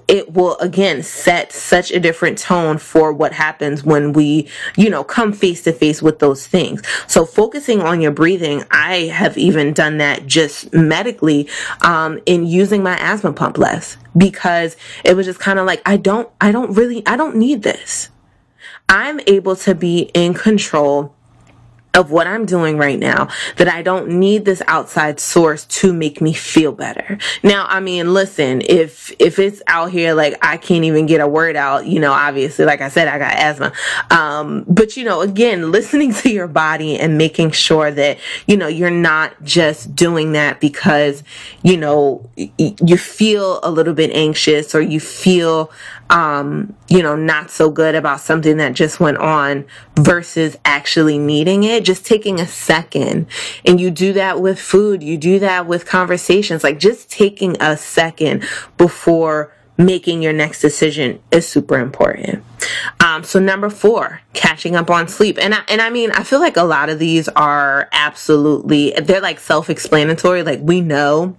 it 0.06 0.32
will 0.32 0.56
again 0.58 1.02
set 1.02 1.52
such 1.52 1.90
a 1.90 1.98
different 1.98 2.38
tone 2.38 2.78
for 2.78 3.12
what 3.12 3.32
happens 3.32 3.82
when 3.82 4.12
we, 4.12 4.48
you 4.76 4.88
know, 4.88 5.02
come 5.02 5.32
face 5.32 5.62
to 5.64 5.72
face 5.72 6.00
with 6.00 6.20
those 6.20 6.46
things. 6.46 6.82
So 7.16 7.24
focusing 7.24 7.80
on 7.80 8.02
your 8.02 8.10
breathing, 8.10 8.62
I 8.70 9.04
have 9.04 9.38
even 9.38 9.72
done 9.72 9.96
that 9.96 10.26
just 10.26 10.70
medically 10.74 11.48
um, 11.80 12.20
in 12.26 12.44
using 12.44 12.82
my 12.82 12.94
asthma 13.00 13.32
pump 13.32 13.56
less 13.56 13.96
because 14.14 14.76
it 15.02 15.16
was 15.16 15.24
just 15.24 15.38
kind 15.38 15.58
of 15.58 15.64
like 15.64 15.80
I 15.86 15.96
don't 15.96 16.28
I 16.42 16.52
don't 16.52 16.74
really 16.74 17.02
I 17.06 17.16
don't 17.16 17.36
need 17.36 17.62
this. 17.62 18.10
I'm 18.90 19.18
able 19.26 19.56
to 19.56 19.74
be 19.74 20.10
in 20.12 20.34
control 20.34 21.15
of 21.96 22.10
what 22.10 22.26
I'm 22.26 22.44
doing 22.44 22.76
right 22.76 22.98
now 22.98 23.28
that 23.56 23.68
I 23.68 23.82
don't 23.82 24.08
need 24.08 24.44
this 24.44 24.62
outside 24.66 25.18
source 25.18 25.64
to 25.64 25.92
make 25.92 26.20
me 26.20 26.34
feel 26.34 26.72
better. 26.72 27.18
Now, 27.42 27.66
I 27.68 27.80
mean, 27.80 28.12
listen, 28.12 28.62
if 28.68 29.12
if 29.18 29.38
it's 29.38 29.62
out 29.66 29.90
here 29.90 30.12
like 30.12 30.36
I 30.42 30.58
can't 30.58 30.84
even 30.84 31.06
get 31.06 31.20
a 31.22 31.26
word 31.26 31.56
out, 31.56 31.86
you 31.86 31.98
know, 31.98 32.12
obviously 32.12 32.66
like 32.66 32.82
I 32.82 32.88
said 32.88 33.08
I 33.08 33.18
got 33.18 33.34
asthma. 33.34 33.72
Um 34.10 34.64
but 34.68 34.96
you 34.96 35.04
know, 35.04 35.22
again, 35.22 35.72
listening 35.76 36.12
to 36.14 36.30
your 36.30 36.48
body 36.48 36.98
and 36.98 37.16
making 37.16 37.52
sure 37.52 37.90
that 37.90 38.18
you 38.46 38.56
know, 38.56 38.68
you're 38.68 38.90
not 38.90 39.42
just 39.42 39.96
doing 39.96 40.32
that 40.32 40.60
because 40.60 41.22
you 41.62 41.78
know, 41.78 42.28
you 42.36 42.98
feel 42.98 43.58
a 43.62 43.70
little 43.70 43.94
bit 43.94 44.10
anxious 44.12 44.74
or 44.74 44.82
you 44.82 45.00
feel 45.00 45.70
um, 46.10 46.74
you 46.88 47.02
know, 47.02 47.16
not 47.16 47.50
so 47.50 47.70
good 47.70 47.94
about 47.94 48.20
something 48.20 48.58
that 48.58 48.74
just 48.74 49.00
went 49.00 49.18
on 49.18 49.64
versus 49.98 50.56
actually 50.64 51.18
needing 51.18 51.64
it. 51.64 51.84
Just 51.84 52.06
taking 52.06 52.40
a 52.40 52.46
second. 52.46 53.26
And 53.64 53.80
you 53.80 53.90
do 53.90 54.12
that 54.12 54.40
with 54.40 54.60
food, 54.60 55.02
you 55.02 55.16
do 55.16 55.38
that 55.40 55.66
with 55.66 55.86
conversations, 55.86 56.62
like 56.62 56.78
just 56.78 57.10
taking 57.10 57.56
a 57.60 57.76
second 57.76 58.44
before 58.78 59.52
making 59.78 60.22
your 60.22 60.32
next 60.32 60.60
decision 60.60 61.20
is 61.30 61.46
super 61.46 61.78
important. 61.78 62.42
Um, 63.04 63.22
so 63.24 63.38
number 63.38 63.68
four, 63.68 64.22
catching 64.32 64.74
up 64.74 64.90
on 64.90 65.06
sleep. 65.06 65.36
And 65.38 65.54
I, 65.54 65.62
and 65.68 65.82
I 65.82 65.90
mean, 65.90 66.10
I 66.12 66.22
feel 66.22 66.40
like 66.40 66.56
a 66.56 66.62
lot 66.62 66.88
of 66.88 66.98
these 66.98 67.28
are 67.28 67.88
absolutely, 67.92 68.92
they're 68.92 69.20
like 69.20 69.38
self-explanatory. 69.38 70.44
Like 70.44 70.60
we 70.62 70.80
know 70.80 71.36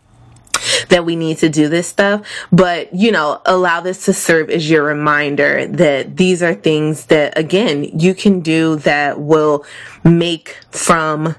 that 0.90 1.06
we 1.06 1.16
need 1.16 1.38
to 1.40 1.50
do 1.50 1.70
this 1.70 1.88
stuff, 1.88 2.26
but 2.52 2.94
you 2.94 3.12
know, 3.12 3.42
allow 3.46 3.82
this 3.82 4.06
to 4.06 4.14
serve 4.14 4.50
as 4.50 4.70
your 4.70 4.84
reminder 4.84 5.68
that 5.68 6.18
these 6.18 6.42
are 6.44 6.54
things 6.54 7.06
that 7.08 7.38
again, 7.38 7.84
you 7.84 8.14
can 8.14 8.42
do 8.42 8.76
that 8.78 9.20
will 9.20 9.66
make 10.04 10.58
from 10.72 11.36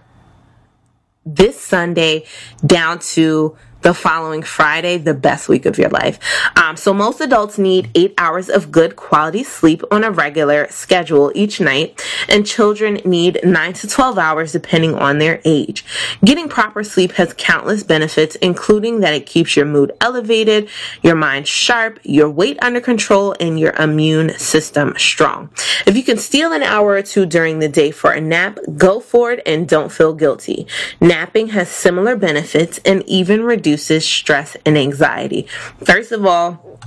this 1.24 1.60
Sunday 1.60 2.24
down 2.64 2.98
to 2.98 3.56
the 3.82 3.94
following 3.94 4.42
Friday, 4.42 4.98
the 4.98 5.14
best 5.14 5.48
week 5.48 5.64
of 5.64 5.78
your 5.78 5.88
life. 5.90 6.18
Um, 6.56 6.76
so 6.76 6.92
most 6.92 7.20
adults 7.20 7.58
need 7.58 7.90
eight 7.94 8.12
hours 8.18 8.48
of 8.48 8.72
good 8.72 8.96
quality 8.96 9.44
sleep 9.44 9.82
on 9.90 10.02
a 10.02 10.10
regular 10.10 10.66
schedule 10.68 11.30
each 11.34 11.60
night, 11.60 12.04
and 12.28 12.46
children 12.46 12.94
need 13.04 13.40
nine 13.44 13.72
to 13.74 13.86
12 13.86 14.18
hours 14.18 14.52
depending 14.52 14.94
on 14.94 15.18
their 15.18 15.40
age. 15.44 15.84
Getting 16.24 16.48
proper 16.48 16.82
sleep 16.82 17.12
has 17.12 17.34
countless 17.34 17.84
benefits, 17.84 18.34
including 18.36 19.00
that 19.00 19.14
it 19.14 19.26
keeps 19.26 19.56
your 19.56 19.66
mood 19.66 19.92
elevated, 20.00 20.68
your 21.02 21.14
mind 21.14 21.46
sharp, 21.46 22.00
your 22.02 22.28
weight 22.28 22.58
under 22.60 22.80
control, 22.80 23.34
and 23.38 23.60
your 23.60 23.72
immune 23.74 24.30
system 24.38 24.94
strong. 24.98 25.50
If 25.86 25.96
you 25.96 26.02
can 26.02 26.18
steal 26.18 26.52
an 26.52 26.62
hour 26.62 26.90
or 26.90 27.02
two 27.02 27.26
during 27.26 27.60
the 27.60 27.68
day 27.68 27.92
for 27.92 28.10
a 28.10 28.20
nap, 28.20 28.58
go 28.76 28.98
for 28.98 29.32
it 29.32 29.42
and 29.46 29.68
don't 29.68 29.92
feel 29.92 30.14
guilty. 30.14 30.66
Napping 31.00 31.48
has 31.48 31.68
similar 31.68 32.16
benefits 32.16 32.80
and 32.84 33.02
even 33.06 33.44
reduces 33.44 33.67
reduces 33.68 34.04
stress 34.04 34.56
and 34.64 34.78
anxiety. 34.78 35.42
First 35.84 36.10
of 36.12 36.24
all, 36.24 36.80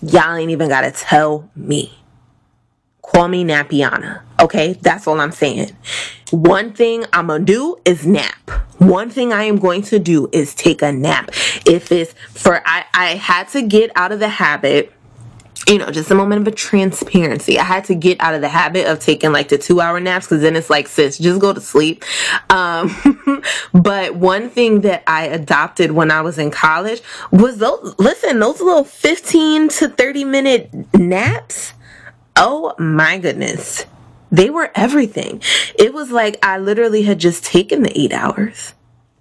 y'all 0.00 0.36
ain't 0.36 0.50
even 0.50 0.68
gotta 0.68 0.92
tell 0.92 1.50
me. 1.56 1.92
Call 3.02 3.26
me 3.26 3.42
Napiana. 3.42 4.22
Okay, 4.40 4.74
that's 4.74 5.08
all 5.08 5.20
I'm 5.20 5.32
saying. 5.32 5.76
One 6.30 6.72
thing 6.72 7.04
I'm 7.12 7.26
gonna 7.26 7.44
do 7.44 7.76
is 7.84 8.06
nap. 8.06 8.50
One 8.78 9.10
thing 9.10 9.32
I 9.32 9.44
am 9.44 9.56
going 9.56 9.82
to 9.82 9.98
do 9.98 10.28
is 10.32 10.54
take 10.54 10.82
a 10.82 10.92
nap. 10.92 11.30
If 11.66 11.90
it's 11.90 12.14
for 12.34 12.62
I, 12.64 12.84
I 12.94 13.06
had 13.16 13.48
to 13.48 13.62
get 13.62 13.90
out 13.96 14.12
of 14.12 14.20
the 14.20 14.28
habit 14.28 14.92
you 15.68 15.78
know, 15.78 15.90
just 15.90 16.10
a 16.10 16.14
moment 16.14 16.40
of 16.40 16.48
a 16.48 16.56
transparency. 16.56 17.58
I 17.58 17.64
had 17.64 17.84
to 17.84 17.94
get 17.94 18.20
out 18.20 18.34
of 18.34 18.40
the 18.40 18.48
habit 18.48 18.86
of 18.86 19.00
taking 19.00 19.32
like 19.32 19.48
the 19.48 19.58
two 19.58 19.80
hour 19.80 20.00
naps 20.00 20.26
because 20.26 20.40
then 20.40 20.56
it's 20.56 20.70
like, 20.70 20.88
sis, 20.88 21.18
just 21.18 21.40
go 21.40 21.52
to 21.52 21.60
sleep. 21.60 22.04
Um, 22.48 23.42
but 23.74 24.14
one 24.14 24.48
thing 24.48 24.80
that 24.82 25.02
I 25.06 25.26
adopted 25.26 25.90
when 25.92 26.10
I 26.10 26.22
was 26.22 26.38
in 26.38 26.50
college 26.50 27.02
was 27.30 27.58
those, 27.58 27.94
listen, 27.98 28.40
those 28.40 28.60
little 28.60 28.84
15 28.84 29.68
to 29.68 29.88
30 29.88 30.24
minute 30.24 30.94
naps. 30.94 31.74
Oh 32.34 32.74
my 32.78 33.18
goodness. 33.18 33.84
They 34.30 34.50
were 34.50 34.70
everything. 34.74 35.42
It 35.78 35.92
was 35.92 36.10
like 36.10 36.38
I 36.42 36.58
literally 36.58 37.02
had 37.02 37.18
just 37.18 37.44
taken 37.44 37.82
the 37.82 37.98
eight 37.98 38.12
hours 38.12 38.74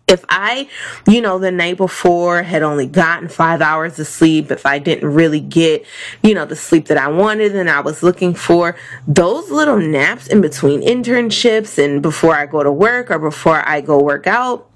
if 0.08 0.24
I, 0.30 0.70
you 1.05 1.22
know, 1.22 1.38
the 1.38 1.51
night 1.51 1.76
before 1.76 2.41
had 2.41 2.64
only 2.64 2.88
gotten 2.88 3.27
five 3.27 3.61
hours 3.61 3.99
of 3.99 4.07
sleep, 4.07 4.52
if 4.52 4.65
I 4.65 4.80
didn't 4.80 5.10
really 5.10 5.41
get, 5.41 5.86
you 6.23 6.34
know, 6.34 6.45
the 6.45 6.56
sleep 6.56 6.86
that 6.86 6.98
I 6.98 7.10
wanted 7.10 7.56
and 7.56 7.69
I 7.69 7.82
was 7.82 8.02
looking 8.02 8.34
for, 8.34 8.77
those 9.06 9.52
little 9.52 9.77
naps 9.77 10.27
in 10.27 10.40
between 10.40 10.82
internships 10.82 11.84
and 11.84 12.02
before 12.02 12.36
I 12.36 12.45
go 12.45 12.64
to 12.64 12.72
work 12.72 13.11
or 13.11 13.19
before 13.19 13.68
I 13.68 13.82
go 13.82 14.02
work 14.02 14.27
out, 14.27 14.69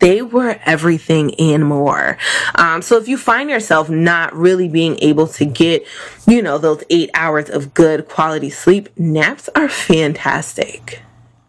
they 0.00 0.20
were 0.20 0.60
everything 0.66 1.34
and 1.36 1.64
more. 1.64 2.18
Um, 2.56 2.82
so 2.82 2.98
if 2.98 3.08
you 3.08 3.16
find 3.16 3.48
yourself 3.48 3.88
not 3.88 4.34
really 4.34 4.68
being 4.68 4.98
able 5.00 5.28
to 5.28 5.44
get, 5.46 5.86
you 6.26 6.42
know, 6.42 6.58
those 6.58 6.82
eight 6.90 7.08
hours 7.14 7.48
of 7.48 7.72
good 7.72 8.08
quality 8.08 8.50
sleep, 8.50 8.88
naps 8.98 9.48
are 9.54 9.68
fantastic 9.68 11.02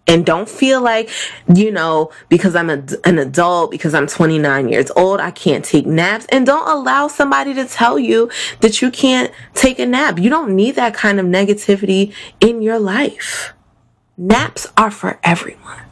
and 0.07 0.25
don't 0.25 0.49
feel 0.49 0.81
like 0.81 1.09
you 1.53 1.71
know 1.71 2.11
because 2.29 2.55
i'm 2.55 2.69
a, 2.69 2.83
an 3.05 3.17
adult 3.19 3.71
because 3.71 3.93
i'm 3.93 4.07
29 4.07 4.69
years 4.69 4.91
old 4.95 5.19
i 5.19 5.31
can't 5.31 5.63
take 5.63 5.85
naps 5.85 6.25
and 6.29 6.45
don't 6.45 6.67
allow 6.67 7.07
somebody 7.07 7.53
to 7.53 7.65
tell 7.65 7.97
you 7.97 8.29
that 8.59 8.81
you 8.81 8.91
can't 8.91 9.31
take 9.53 9.79
a 9.79 9.85
nap 9.85 10.19
you 10.19 10.29
don't 10.29 10.55
need 10.55 10.75
that 10.75 10.93
kind 10.93 11.19
of 11.19 11.25
negativity 11.25 12.13
in 12.39 12.61
your 12.61 12.79
life 12.79 13.53
naps 14.17 14.67
are 14.77 14.91
for 14.91 15.19
everyone 15.23 15.83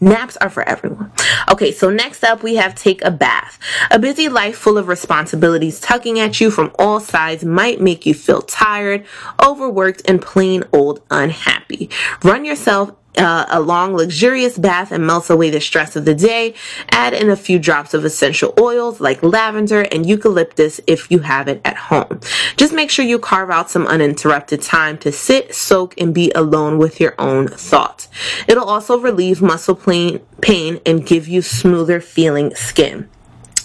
Naps 0.00 0.36
are 0.36 0.48
for 0.48 0.62
everyone. 0.62 1.10
Okay, 1.50 1.72
so 1.72 1.90
next 1.90 2.22
up 2.22 2.42
we 2.42 2.54
have 2.54 2.74
take 2.74 3.02
a 3.02 3.10
bath. 3.10 3.58
A 3.90 3.98
busy 3.98 4.28
life 4.28 4.56
full 4.56 4.78
of 4.78 4.86
responsibilities 4.86 5.80
tugging 5.80 6.20
at 6.20 6.40
you 6.40 6.50
from 6.52 6.70
all 6.78 7.00
sides 7.00 7.44
might 7.44 7.80
make 7.80 8.06
you 8.06 8.14
feel 8.14 8.42
tired, 8.42 9.04
overworked, 9.44 10.02
and 10.08 10.22
plain 10.22 10.62
old 10.72 11.02
unhappy. 11.10 11.90
Run 12.22 12.44
yourself 12.44 12.92
uh, 13.18 13.46
a 13.50 13.60
long, 13.60 13.94
luxurious 13.94 14.56
bath 14.56 14.92
and 14.92 15.06
melts 15.06 15.28
away 15.30 15.50
the 15.50 15.60
stress 15.60 15.96
of 15.96 16.04
the 16.04 16.14
day. 16.14 16.54
Add 16.90 17.14
in 17.14 17.28
a 17.30 17.36
few 17.36 17.58
drops 17.58 17.94
of 17.94 18.04
essential 18.04 18.54
oils 18.58 19.00
like 19.00 19.22
lavender 19.22 19.82
and 19.82 20.06
eucalyptus 20.06 20.80
if 20.86 21.10
you 21.10 21.20
have 21.20 21.48
it 21.48 21.60
at 21.64 21.76
home. 21.76 22.20
Just 22.56 22.72
make 22.72 22.90
sure 22.90 23.04
you 23.04 23.18
carve 23.18 23.50
out 23.50 23.70
some 23.70 23.86
uninterrupted 23.86 24.62
time 24.62 24.98
to 24.98 25.12
sit, 25.12 25.54
soak, 25.54 25.98
and 26.00 26.14
be 26.14 26.30
alone 26.34 26.78
with 26.78 27.00
your 27.00 27.14
own 27.18 27.48
thoughts. 27.48 28.08
It'll 28.46 28.68
also 28.68 28.98
relieve 28.98 29.42
muscle 29.42 29.74
pain, 29.74 30.20
pain 30.40 30.80
and 30.86 31.04
give 31.04 31.28
you 31.28 31.42
smoother 31.42 32.00
feeling 32.00 32.54
skin. 32.54 33.08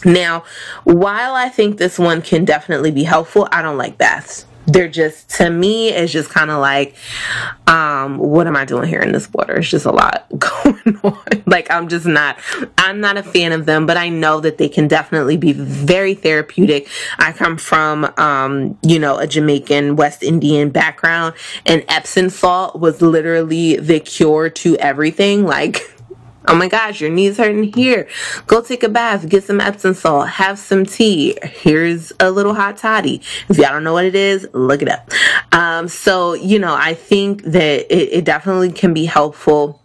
Now, 0.06 0.44
while 0.84 1.34
I 1.34 1.48
think 1.48 1.78
this 1.78 1.98
one 1.98 2.22
can 2.22 2.44
definitely 2.44 2.92
be 2.92 3.04
helpful, 3.04 3.48
I 3.52 3.62
don't 3.62 3.78
like 3.78 3.98
baths 3.98 4.46
they're 4.68 4.88
just 4.88 5.30
to 5.30 5.50
me 5.50 5.90
it's 5.90 6.12
just 6.12 6.30
kind 6.30 6.50
of 6.50 6.60
like 6.60 6.96
um 7.68 8.18
what 8.18 8.48
am 8.48 8.56
i 8.56 8.66
doing 8.66 8.88
here 8.88 9.02
in 9.02 9.12
this 9.12 9.32
water? 9.34 9.58
It's 9.58 9.70
just 9.70 9.86
a 9.86 9.92
lot 9.92 10.26
going 10.38 11.00
on. 11.04 11.44
Like 11.46 11.70
i'm 11.72 11.88
just 11.88 12.06
not 12.06 12.38
i'm 12.78 13.00
not 13.00 13.18
a 13.18 13.24
fan 13.24 13.52
of 13.52 13.66
them 13.66 13.86
but 13.86 13.98
i 13.98 14.10
know 14.10 14.40
that 14.40 14.58
they 14.58 14.70
can 14.70 14.88
definitely 14.88 15.38
be 15.38 15.54
very 15.54 16.14
therapeutic. 16.14 16.88
I 17.20 17.32
come 17.32 17.58
from 17.58 18.12
um 18.18 18.78
you 18.82 19.00
know 19.00 19.18
a 19.18 19.28
jamaican 19.28 19.96
west 19.96 20.24
indian 20.24 20.70
background 20.70 21.36
and 21.66 21.84
epsom 21.88 22.30
salt 22.30 22.80
was 22.80 23.02
literally 23.02 23.78
the 23.78 24.00
cure 24.00 24.50
to 24.50 24.78
everything. 24.78 25.46
Like 25.46 25.82
Oh 26.46 26.56
my 26.56 26.68
gosh, 26.68 27.00
your 27.00 27.10
knees 27.10 27.38
hurting 27.38 27.72
here. 27.74 28.08
Go 28.48 28.62
take 28.62 28.84
a 28.84 28.90
bath, 28.90 29.30
get 29.30 29.44
some 29.44 29.62
Epsom 29.62 29.94
salt, 29.94 30.28
have 30.28 30.60
some 30.60 30.86
tea. 30.86 31.38
Here's 31.44 32.12
a 32.20 32.32
little 32.32 32.54
hot 32.54 32.78
toddy. 32.78 33.22
If 33.50 33.58
y'all 33.58 33.70
don't 33.70 33.84
know 33.84 33.94
what 33.94 34.06
it 34.06 34.16
is, 34.16 34.48
look 34.54 34.82
it 34.82 34.90
up. 34.90 35.10
Um, 35.52 35.88
so, 35.88 36.34
you 36.34 36.60
know, 36.60 36.76
I 36.76 36.96
think 36.96 37.44
that 37.44 37.94
it, 37.94 38.14
it 38.14 38.26
definitely 38.26 38.72
can 38.72 38.94
be 38.94 39.06
helpful 39.06 39.80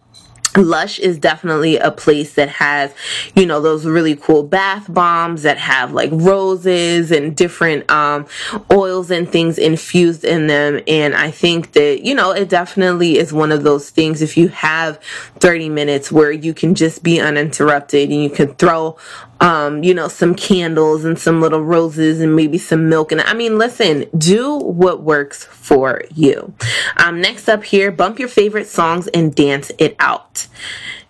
Lush 0.56 0.98
is 0.98 1.18
definitely 1.18 1.76
a 1.76 1.90
place 1.90 2.34
that 2.34 2.48
has, 2.48 2.92
you 3.34 3.46
know, 3.46 3.60
those 3.60 3.84
really 3.84 4.16
cool 4.16 4.42
bath 4.42 4.92
bombs 4.92 5.42
that 5.42 5.58
have 5.58 5.92
like 5.92 6.10
roses 6.12 7.10
and 7.10 7.36
different 7.36 7.88
um, 7.90 8.26
oils 8.72 9.10
and 9.10 9.28
things 9.28 9.58
infused 9.58 10.24
in 10.24 10.46
them. 10.46 10.80
And 10.88 11.14
I 11.14 11.30
think 11.30 11.72
that, 11.72 12.04
you 12.04 12.14
know, 12.14 12.30
it 12.30 12.48
definitely 12.48 13.18
is 13.18 13.32
one 13.32 13.52
of 13.52 13.62
those 13.62 13.90
things 13.90 14.22
if 14.22 14.36
you 14.36 14.48
have 14.48 15.00
30 15.40 15.68
minutes 15.68 16.10
where 16.10 16.32
you 16.32 16.54
can 16.54 16.74
just 16.74 17.02
be 17.02 17.20
uninterrupted 17.20 18.10
and 18.10 18.22
you 18.22 18.30
can 18.30 18.54
throw 18.54 18.96
um, 19.40 19.84
you 19.84 19.94
know, 19.94 20.08
some 20.08 20.34
candles 20.34 21.04
and 21.04 21.18
some 21.18 21.40
little 21.40 21.62
roses 21.62 22.20
and 22.20 22.34
maybe 22.34 22.58
some 22.58 22.88
milk. 22.88 23.12
And 23.12 23.20
I 23.20 23.34
mean, 23.34 23.58
listen, 23.58 24.06
do 24.16 24.56
what 24.58 25.02
works 25.02 25.44
for 25.44 26.02
you. 26.14 26.52
Um, 26.96 27.20
next 27.20 27.48
up 27.48 27.64
here, 27.64 27.90
bump 27.92 28.18
your 28.18 28.28
favorite 28.28 28.66
songs 28.66 29.06
and 29.08 29.34
dance 29.34 29.70
it 29.78 29.94
out. 29.98 30.46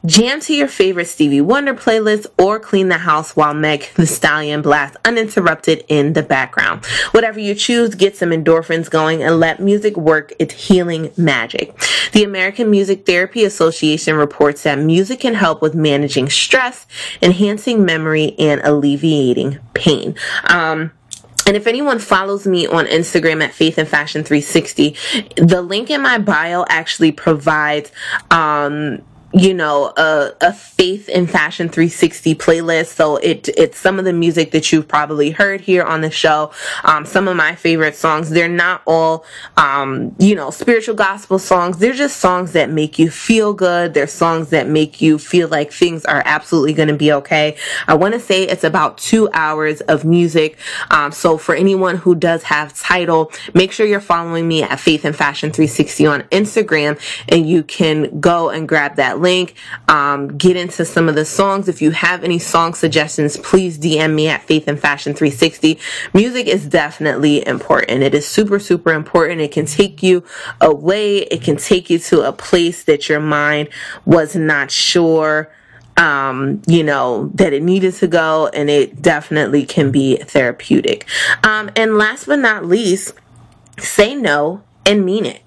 Jam 0.06 0.40
to 0.40 0.54
your 0.54 0.68
favorite 0.68 1.06
Stevie 1.06 1.40
Wonder 1.40 1.74
playlist, 1.74 2.26
or 2.38 2.58
clean 2.58 2.88
the 2.88 2.98
house 2.98 3.34
while 3.34 3.54
Meg 3.54 3.88
the 3.94 4.06
Stallion 4.06 4.62
blasts 4.62 4.96
uninterrupted 5.04 5.84
in 5.88 6.12
the 6.12 6.22
background. 6.22 6.84
Whatever 7.12 7.40
you 7.40 7.54
choose, 7.54 7.94
get 7.94 8.16
some 8.16 8.30
endorphins 8.30 8.90
going 8.90 9.22
and 9.22 9.40
let 9.40 9.60
music 9.60 9.96
work 9.96 10.32
its 10.38 10.68
healing 10.68 11.10
magic. 11.16 11.76
The 12.12 12.24
American 12.24 12.70
Music 12.70 13.06
Therapy 13.06 13.44
Association 13.44 14.14
reports 14.16 14.62
that 14.62 14.78
music 14.78 15.20
can 15.20 15.34
help 15.34 15.60
with 15.60 15.74
managing 15.74 16.30
stress, 16.30 16.86
enhancing 17.20 17.84
memory, 17.84 18.34
and 18.38 18.60
alleviating 18.62 19.58
pain. 19.74 20.14
Um, 20.44 20.92
and 21.46 21.56
if 21.56 21.66
anyone 21.66 21.98
follows 21.98 22.46
me 22.46 22.66
on 22.66 22.84
Instagram 22.86 23.42
at 23.42 23.54
Faith 23.54 23.78
and 23.78 23.88
Fashion 23.88 24.22
360, 24.22 24.94
the 25.36 25.62
link 25.62 25.88
in 25.88 26.02
my 26.02 26.18
bio 26.18 26.66
actually 26.68 27.10
provides 27.10 27.90
um, 28.30 29.02
you 29.32 29.52
know 29.52 29.92
a, 29.96 30.32
a 30.40 30.52
faith 30.52 31.08
in 31.08 31.26
fashion 31.26 31.68
360 31.68 32.34
playlist. 32.36 32.86
So 32.86 33.16
it 33.16 33.48
it's 33.56 33.78
some 33.78 33.98
of 33.98 34.04
the 34.04 34.12
music 34.12 34.52
that 34.52 34.72
you've 34.72 34.88
probably 34.88 35.30
heard 35.30 35.60
here 35.60 35.84
on 35.84 36.00
the 36.00 36.10
show. 36.10 36.52
Um, 36.84 37.04
some 37.04 37.28
of 37.28 37.36
my 37.36 37.54
favorite 37.54 37.94
songs. 37.94 38.30
They're 38.30 38.48
not 38.48 38.82
all 38.86 39.24
um, 39.56 40.14
you 40.18 40.34
know 40.34 40.50
spiritual 40.50 40.94
gospel 40.94 41.38
songs. 41.38 41.78
They're 41.78 41.92
just 41.92 42.18
songs 42.18 42.52
that 42.52 42.70
make 42.70 42.98
you 42.98 43.10
feel 43.10 43.52
good. 43.52 43.94
They're 43.94 44.06
songs 44.06 44.50
that 44.50 44.68
make 44.68 45.00
you 45.00 45.18
feel 45.18 45.48
like 45.48 45.72
things 45.72 46.04
are 46.04 46.22
absolutely 46.24 46.72
going 46.72 46.88
to 46.88 46.96
be 46.96 47.12
okay. 47.12 47.56
I 47.86 47.94
want 47.94 48.14
to 48.14 48.20
say 48.20 48.44
it's 48.44 48.64
about 48.64 48.98
two 48.98 49.28
hours 49.32 49.80
of 49.82 50.04
music. 50.04 50.58
Um, 50.90 51.12
so 51.12 51.38
for 51.38 51.54
anyone 51.54 51.96
who 51.96 52.14
does 52.14 52.44
have 52.44 52.72
Tidal 52.78 53.30
make 53.54 53.72
sure 53.72 53.86
you're 53.86 54.00
following 54.00 54.46
me 54.46 54.62
at 54.62 54.80
faith 54.80 55.04
and 55.04 55.14
fashion 55.14 55.50
360 55.50 56.06
on 56.06 56.22
instagram 56.24 56.98
and 57.28 57.48
you 57.48 57.62
can 57.62 58.20
go 58.20 58.50
and 58.50 58.68
grab 58.68 58.96
that 58.96 59.17
link, 59.18 59.54
um, 59.88 60.36
get 60.36 60.56
into 60.56 60.84
some 60.84 61.08
of 61.08 61.14
the 61.14 61.24
songs. 61.24 61.68
If 61.68 61.82
you 61.82 61.90
have 61.90 62.24
any 62.24 62.38
song 62.38 62.74
suggestions, 62.74 63.36
please 63.36 63.78
DM 63.78 64.14
me 64.14 64.28
at 64.28 64.42
Faith 64.44 64.68
and 64.68 64.78
Fashion 64.78 65.14
360. 65.14 65.78
Music 66.14 66.46
is 66.46 66.66
definitely 66.66 67.46
important. 67.46 68.02
It 68.02 68.14
is 68.14 68.26
super, 68.26 68.58
super 68.58 68.92
important. 68.92 69.40
It 69.40 69.52
can 69.52 69.66
take 69.66 70.02
you 70.02 70.24
away. 70.60 71.18
It 71.18 71.42
can 71.42 71.56
take 71.56 71.90
you 71.90 71.98
to 72.00 72.22
a 72.22 72.32
place 72.32 72.84
that 72.84 73.08
your 73.08 73.20
mind 73.20 73.68
was 74.04 74.34
not 74.36 74.70
sure 74.70 75.50
um, 75.98 76.62
you 76.68 76.84
know, 76.84 77.30
that 77.34 77.52
it 77.52 77.62
needed 77.62 77.92
to 77.94 78.06
go, 78.06 78.46
and 78.54 78.70
it 78.70 79.02
definitely 79.02 79.66
can 79.66 79.90
be 79.90 80.16
therapeutic. 80.16 81.04
Um, 81.42 81.70
and 81.74 81.98
last 81.98 82.26
but 82.26 82.38
not 82.38 82.64
least, 82.64 83.14
say 83.78 84.14
no 84.14 84.62
and 84.86 85.04
mean 85.04 85.26
it. 85.26 85.42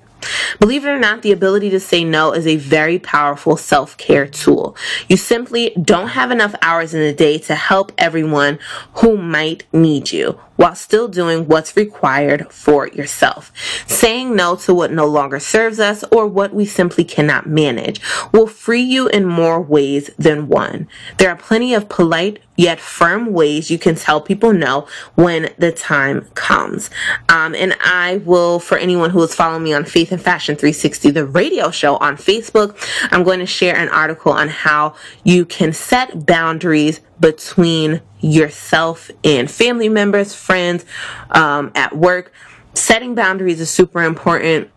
Believe 0.59 0.85
it 0.85 0.89
or 0.89 0.99
not, 0.99 1.21
the 1.21 1.31
ability 1.31 1.69
to 1.71 1.79
say 1.79 2.03
no 2.03 2.31
is 2.33 2.47
a 2.47 2.57
very 2.57 2.99
powerful 2.99 3.57
self 3.57 3.97
care 3.97 4.27
tool. 4.27 4.75
You 5.07 5.17
simply 5.17 5.71
don't 5.81 6.09
have 6.09 6.31
enough 6.31 6.55
hours 6.61 6.93
in 6.93 7.01
the 7.01 7.13
day 7.13 7.37
to 7.39 7.55
help 7.55 7.91
everyone 7.97 8.59
who 8.95 9.17
might 9.17 9.65
need 9.73 10.11
you 10.11 10.39
while 10.61 10.75
still 10.75 11.07
doing 11.07 11.47
what's 11.47 11.75
required 11.75 12.51
for 12.51 12.87
yourself. 12.89 13.51
Saying 13.87 14.35
no 14.35 14.55
to 14.57 14.75
what 14.75 14.91
no 14.91 15.07
longer 15.07 15.39
serves 15.39 15.79
us 15.79 16.03
or 16.11 16.27
what 16.27 16.53
we 16.53 16.65
simply 16.65 17.03
cannot 17.03 17.47
manage 17.47 17.99
will 18.31 18.45
free 18.45 18.83
you 18.83 19.07
in 19.07 19.25
more 19.25 19.59
ways 19.59 20.11
than 20.19 20.47
one. 20.47 20.87
There 21.17 21.31
are 21.31 21.35
plenty 21.35 21.73
of 21.73 21.89
polite 21.89 22.41
yet 22.61 22.79
firm 22.79 23.33
ways 23.33 23.71
you 23.71 23.79
can 23.79 23.95
tell 23.95 24.21
people 24.21 24.53
no 24.53 24.87
when 25.15 25.51
the 25.57 25.71
time 25.71 26.27
comes. 26.35 26.91
Um, 27.27 27.55
and 27.55 27.75
I 27.83 28.17
will, 28.17 28.59
for 28.59 28.77
anyone 28.77 29.09
who 29.09 29.23
is 29.23 29.33
following 29.33 29.63
me 29.63 29.73
on 29.73 29.83
Faith 29.83 30.11
and 30.11 30.21
Fashion 30.21 30.55
360, 30.55 31.09
the 31.09 31.25
radio 31.25 31.71
show 31.71 31.97
on 31.97 32.17
Facebook, 32.17 32.77
I'm 33.11 33.23
going 33.23 33.39
to 33.39 33.47
share 33.47 33.75
an 33.75 33.89
article 33.89 34.31
on 34.31 34.49
how 34.49 34.93
you 35.23 35.43
can 35.43 35.73
set 35.73 36.27
boundaries 36.27 37.01
between 37.21 38.01
yourself 38.19 39.09
and 39.23 39.49
family 39.49 39.87
members, 39.87 40.35
friends, 40.35 40.83
um, 41.29 41.71
at 41.75 41.95
work. 41.95 42.33
Setting 42.73 43.15
boundaries 43.15 43.61
is 43.61 43.69
super 43.69 44.01
important 44.01 44.69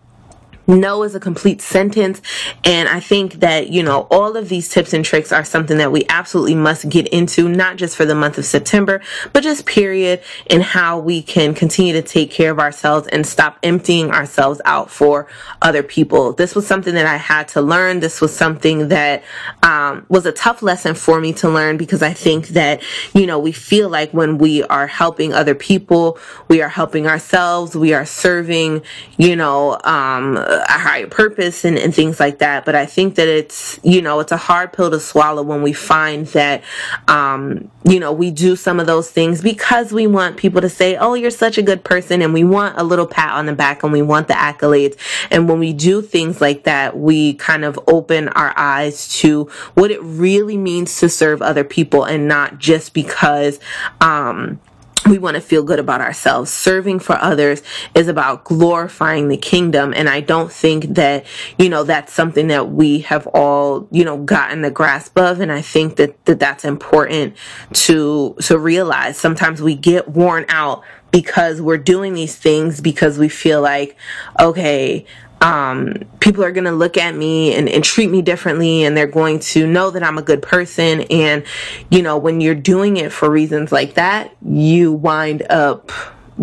no 0.67 1.03
is 1.03 1.15
a 1.15 1.21
complete 1.21 1.61
sentence. 1.61 2.21
And 2.65 2.89
I 2.89 3.01
think 3.01 3.35
that, 3.35 3.71
you 3.71 3.83
know, 3.83 4.07
all 4.11 4.37
of 4.37 4.49
these 4.49 4.69
tips 4.69 4.93
and 4.93 5.05
tricks 5.05 5.33
are 5.33 5.45
something 5.45 5.79
that 5.79 5.93
we 5.93 6.05
absolutely 6.09 6.55
must 6.55 6.89
get 6.89 7.09
into, 7.09 7.49
not 7.49 7.77
just 7.77 7.97
for 7.97 8.05
the 8.05 8.15
month 8.15 8.39
of 8.39 8.45
September, 8.45 9.01
but 9.33 9.43
just 9.43 9.67
period, 9.67 10.23
in 10.47 10.61
how 10.61 10.99
we 10.99 11.23
can 11.23 11.55
continue 11.55 11.93
to 11.93 12.03
take 12.03 12.31
care 12.31 12.51
of 12.51 12.59
ourselves 12.59 13.07
and 13.09 13.27
stop 13.27 13.59
emptying 13.63 14.11
ourselves 14.11 14.61
out 14.65 14.91
for 14.91 15.27
other 15.63 15.83
people. 15.83 16.33
This 16.33 16.55
was 16.55 16.67
something 16.67 16.95
that 16.95 17.07
I 17.07 17.17
had 17.17 17.49
to 17.49 17.61
learn. 17.61 18.01
This 18.01 18.21
was 18.21 18.35
something 18.35 18.89
that 18.89 19.23
um, 19.63 20.07
was 20.09 20.27
a 20.27 20.33
tough 20.33 20.63
lesson 20.63 20.95
for 20.95 21.21
me 21.21 21.33
to 21.35 21.49
learn 21.49 21.77
because 21.77 22.03
I 22.03 22.13
think 22.13 22.49
that, 22.49 22.83
you 23.13 23.27
know, 23.27 23.39
we 23.39 23.53
feel 23.53 23.89
like 23.89 24.13
when 24.13 24.39
we 24.39 24.63
are 24.65 24.87
helping 24.87 25.33
other 25.33 25.55
people, 25.55 26.19
we 26.49 26.63
are 26.63 26.69
helping 26.69 27.07
ourselves, 27.07 27.75
we 27.75 27.93
are 27.95 28.07
serving, 28.07 28.83
you 29.17 29.37
know, 29.37 29.79
um, 29.85 30.37
a 30.55 30.79
higher 30.79 31.07
purpose 31.07 31.65
and, 31.65 31.79
and 31.79 31.95
things 31.95 32.21
like 32.21 32.39
that. 32.39 32.65
But 32.65 32.75
I 32.75 32.87
think 32.87 33.17
that 33.17 33.29
it's, 33.29 33.79
you 33.83 34.01
know, 34.03 34.21
it's 34.21 34.33
a 34.33 34.37
hard 34.37 34.73
pill 34.73 34.91
to 34.91 35.01
swallow 35.01 35.43
when 35.43 35.63
we 35.63 35.73
find 35.73 36.27
that, 36.29 36.63
um, 37.09 37.71
you 37.85 38.01
know, 38.01 38.13
we 38.13 38.31
do 38.31 38.57
some 38.57 38.81
of 38.81 38.87
those 38.87 39.11
things 39.11 39.41
because 39.41 39.93
we 39.93 40.07
want 40.07 40.37
people 40.37 40.61
to 40.61 40.69
say, 40.69 40.97
oh, 40.97 41.15
you're 41.15 41.31
such 41.31 41.59
a 41.59 41.63
good 41.63 41.85
person. 41.85 42.23
And 42.23 42.33
we 42.33 42.45
want 42.45 42.79
a 42.79 42.85
little 42.85 43.07
pat 43.07 43.33
on 43.33 43.47
the 43.47 43.53
back 43.53 43.83
and 43.83 43.93
we 43.93 44.03
want 44.03 44.29
the 44.29 44.35
accolades. 44.35 44.97
And 45.31 45.49
when 45.49 45.59
we 45.59 45.73
do 45.73 46.03
things 46.03 46.41
like 46.41 46.65
that, 46.65 46.97
we 46.97 47.35
kind 47.35 47.65
of 47.65 47.79
open 47.87 48.29
our 48.29 48.53
eyes 48.57 49.09
to 49.21 49.51
what 49.75 49.91
it 49.91 50.03
really 50.03 50.57
means 50.57 50.99
to 51.01 51.09
serve 51.09 51.43
other 51.43 51.65
people 51.65 52.05
and 52.05 52.29
not 52.29 52.59
just 52.59 52.95
because, 52.95 53.61
um, 54.01 54.61
we 55.09 55.19
want 55.19 55.35
to 55.35 55.41
feel 55.41 55.63
good 55.63 55.79
about 55.79 56.01
ourselves. 56.01 56.51
Serving 56.51 56.99
for 56.99 57.17
others 57.17 57.63
is 57.95 58.09
about 58.09 58.45
glorifying 58.45 59.29
the 59.29 59.37
kingdom. 59.37 59.93
And 59.95 60.09
I 60.09 60.21
don't 60.21 60.53
think 60.53 60.95
that, 60.95 61.27
you 61.59 61.69
know, 61.69 61.85
that's 61.85 62.13
something 62.13 62.49
that 62.49 62.71
we 62.71 63.01
have 63.01 63.27
all, 63.29 63.89
you 63.91 64.05
know, 64.05 64.19
gotten 64.19 64.63
the 64.63 64.71
grasp 64.71 65.19
of. 65.19 65.41
And 65.41 65.53
I 65.53 65.61
think 65.61 65.97
that, 65.97 66.25
that 66.25 66.39
that's 66.39 66.65
important 66.65 67.37
to, 67.73 68.37
to 68.43 68.59
realize. 68.59 69.19
Sometimes 69.19 69.61
we 69.61 69.75
get 69.75 70.09
worn 70.09 70.47
out 70.49 70.83
because 71.11 71.61
we're 71.61 71.79
doing 71.79 72.15
these 72.15 72.35
things 72.35 72.81
because 72.81 73.19
we 73.19 73.29
feel 73.29 73.61
like, 73.61 73.97
okay, 74.41 75.07
um, 75.45 75.93
people 76.21 76.43
are 76.43 76.51
going 76.51 76.65
to 76.65 76.73
look 76.73 76.97
at 76.97 77.15
me 77.15 77.55
and, 77.55 77.69
and 77.69 77.85
treat 77.85 78.11
me 78.11 78.23
differently 78.23 78.83
and 78.85 78.97
they're 78.97 79.07
going 79.07 79.39
to 79.41 79.67
know 79.67 79.91
that 79.91 80.03
I'm 80.03 80.17
a 80.17 80.23
good 80.23 80.41
person. 80.41 81.03
And, 81.03 81.45
you 81.91 82.03
know, 82.03 82.17
when 82.17 82.41
you're 82.41 82.55
doing 82.55 82.97
it 82.97 83.13
for 83.13 83.31
reasons 83.31 83.71
like 83.71 83.95
that, 83.95 84.35
you 84.43 84.91
wind 84.91 85.43
up 85.51 85.93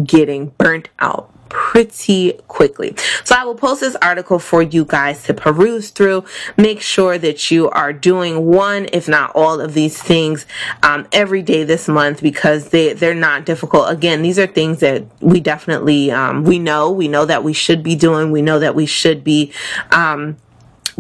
getting 0.03 0.49
burnt 0.49 0.89
out 0.99 1.33
pretty 1.51 2.33
quickly. 2.47 2.95
So 3.23 3.35
I 3.35 3.43
will 3.43 3.55
post 3.55 3.81
this 3.81 3.95
article 4.01 4.39
for 4.39 4.61
you 4.61 4.85
guys 4.85 5.23
to 5.23 5.33
peruse 5.33 5.89
through. 5.89 6.25
Make 6.57 6.81
sure 6.81 7.17
that 7.17 7.51
you 7.51 7.69
are 7.69 7.93
doing 7.93 8.45
one, 8.45 8.87
if 8.93 9.07
not 9.07 9.31
all 9.35 9.59
of 9.59 9.73
these 9.73 10.01
things 10.01 10.45
um, 10.83 11.07
every 11.11 11.41
day 11.41 11.63
this 11.63 11.87
month 11.87 12.21
because 12.21 12.69
they, 12.69 12.93
they're 12.93 13.13
not 13.13 13.45
difficult. 13.45 13.89
Again, 13.89 14.21
these 14.21 14.39
are 14.39 14.47
things 14.47 14.79
that 14.79 15.05
we 15.19 15.39
definitely, 15.39 16.11
um, 16.11 16.43
we 16.43 16.59
know, 16.59 16.91
we 16.91 17.07
know 17.07 17.25
that 17.25 17.43
we 17.43 17.53
should 17.53 17.83
be 17.83 17.95
doing. 17.95 18.31
We 18.31 18.41
know 18.41 18.59
that 18.59 18.75
we 18.75 18.85
should 18.85 19.23
be, 19.23 19.51
um, 19.91 20.37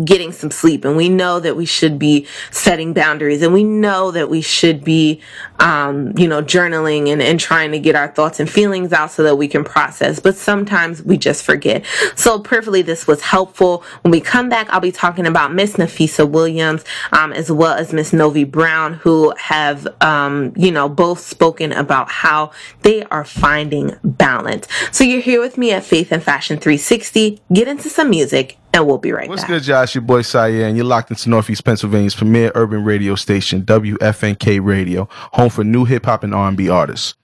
getting 0.03 0.31
some 0.31 0.51
sleep 0.51 0.85
and 0.85 0.95
we 0.95 1.09
know 1.09 1.39
that 1.39 1.55
we 1.55 1.65
should 1.65 1.99
be 1.99 2.25
setting 2.49 2.93
boundaries 2.93 3.41
and 3.41 3.53
we 3.53 3.63
know 3.63 4.11
that 4.11 4.29
we 4.29 4.41
should 4.41 4.83
be 4.83 5.21
um, 5.59 6.17
you 6.17 6.27
know 6.27 6.41
journaling 6.41 7.09
and, 7.09 7.21
and 7.21 7.39
trying 7.39 7.71
to 7.71 7.79
get 7.79 7.95
our 7.95 8.07
thoughts 8.07 8.39
and 8.39 8.49
feelings 8.49 8.93
out 8.93 9.11
so 9.11 9.23
that 9.23 9.35
we 9.35 9.47
can 9.47 9.63
process. 9.63 10.19
But 10.19 10.35
sometimes 10.35 11.03
we 11.03 11.17
just 11.17 11.43
forget. 11.43 11.85
So 12.15 12.39
prayerfully 12.39 12.81
this 12.81 13.07
was 13.07 13.21
helpful. 13.21 13.83
When 14.01 14.11
we 14.11 14.21
come 14.21 14.49
back 14.49 14.69
i'll 14.69 14.79
be 14.79 14.91
talking 14.91 15.25
about 15.25 15.53
miss 15.53 15.73
Nafessa 15.73 16.29
Williams 16.29 16.83
um, 17.11 17.33
as 17.33 17.51
well 17.51 17.73
as 17.73 17.93
miss 17.93 18.13
novi 18.13 18.43
brown 18.43 18.93
who 18.93 19.33
have 19.37 19.87
um, 20.01 20.53
you 20.55 20.71
know 20.71 20.87
both 20.87 21.19
spoken 21.19 21.71
about 21.71 22.09
how 22.09 22.51
they 22.81 23.03
are 23.05 23.25
finding 23.25 23.95
balance. 24.03 24.67
So 24.91 25.03
you're 25.03 25.21
here 25.21 25.41
with 25.41 25.57
me 25.57 25.71
at 25.71 25.83
faith 25.83 26.11
and 26.11 26.23
fashion 26.23 26.57
360 26.57 27.41
get 27.53 27.67
into 27.67 27.89
some 27.89 28.09
music 28.09 28.57
and 28.73 28.87
we'll 28.87 28.97
be 28.97 29.11
right 29.11 29.29
What's 29.29 29.43
back. 29.43 29.49
What's 29.49 29.65
good, 29.65 29.71
Josh? 29.71 29.95
Your 29.95 30.01
boy 30.03 30.21
Cyan. 30.21 30.75
You're 30.75 30.85
locked 30.85 31.09
into 31.11 31.29
Northeast 31.29 31.63
Pennsylvania's 31.63 32.15
premier 32.15 32.51
urban 32.55 32.83
radio 32.83 33.15
station, 33.15 33.63
WFNK 33.63 34.63
Radio, 34.63 35.07
home 35.11 35.49
for 35.49 35.63
new 35.63 35.85
hip 35.85 36.05
hop 36.05 36.23
and 36.23 36.33
R&B 36.33 36.69
artists. 36.69 37.15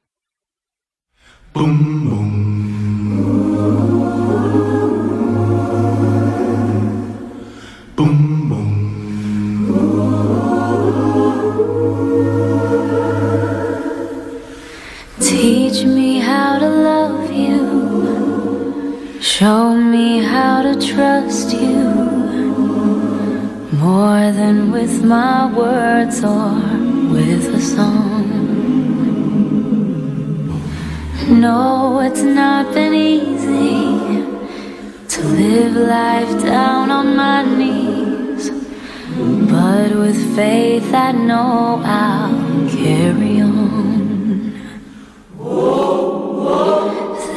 Teach 1.55 1.65
Show 19.39 19.75
me 19.75 20.23
how 20.23 20.63
to 20.63 20.73
trust 20.81 21.53
you 21.53 21.83
more 23.85 24.31
than 24.39 24.71
with 24.71 25.03
my 25.03 25.45
words 25.53 26.23
or 26.23 26.55
with 27.13 27.45
a 27.53 27.61
song. 27.61 28.25
No, 31.29 31.99
it's 31.99 32.23
not 32.23 32.73
been 32.73 32.95
easy 32.95 34.25
to 35.07 35.21
live 35.21 35.75
life 35.75 36.43
down 36.43 36.89
on 36.89 37.15
my 37.15 37.43
knees. 37.43 38.49
But 39.51 39.91
with 39.91 40.19
faith, 40.35 40.91
I 40.95 41.11
know 41.11 41.79
I'll 41.85 42.67
carry 42.71 43.41
on. 43.41 43.67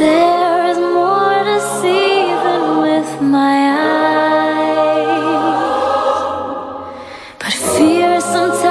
There 0.01 0.71
is 0.71 0.79
more 0.79 1.45
to 1.45 1.61
see 1.61 2.25
than 2.45 2.65
with 2.81 3.21
my 3.21 3.57
eyes. 3.85 4.81
But 7.39 7.53
fear 7.53 8.19
sometimes 8.23 8.70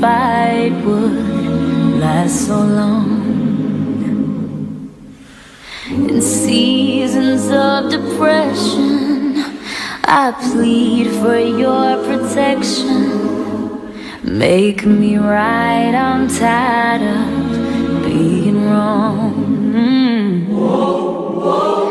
fight 0.00 0.72
would 0.84 1.12
last 2.00 2.46
so 2.46 2.56
long. 2.56 3.20
In 5.90 6.22
seasons 6.22 7.50
of 7.50 7.90
depression, 7.90 9.34
I 10.04 10.32
plead 10.52 11.10
for 11.20 11.36
your 11.36 12.02
protection. 12.08 13.20
Make 14.22 14.86
me 14.86 15.18
right, 15.18 15.94
I'm 15.94 16.28
tired 16.28 17.02
of 17.02 18.04
being 18.04 18.64
wrong. 18.70 19.34
Mm. 19.74 20.00
Every 21.30 21.89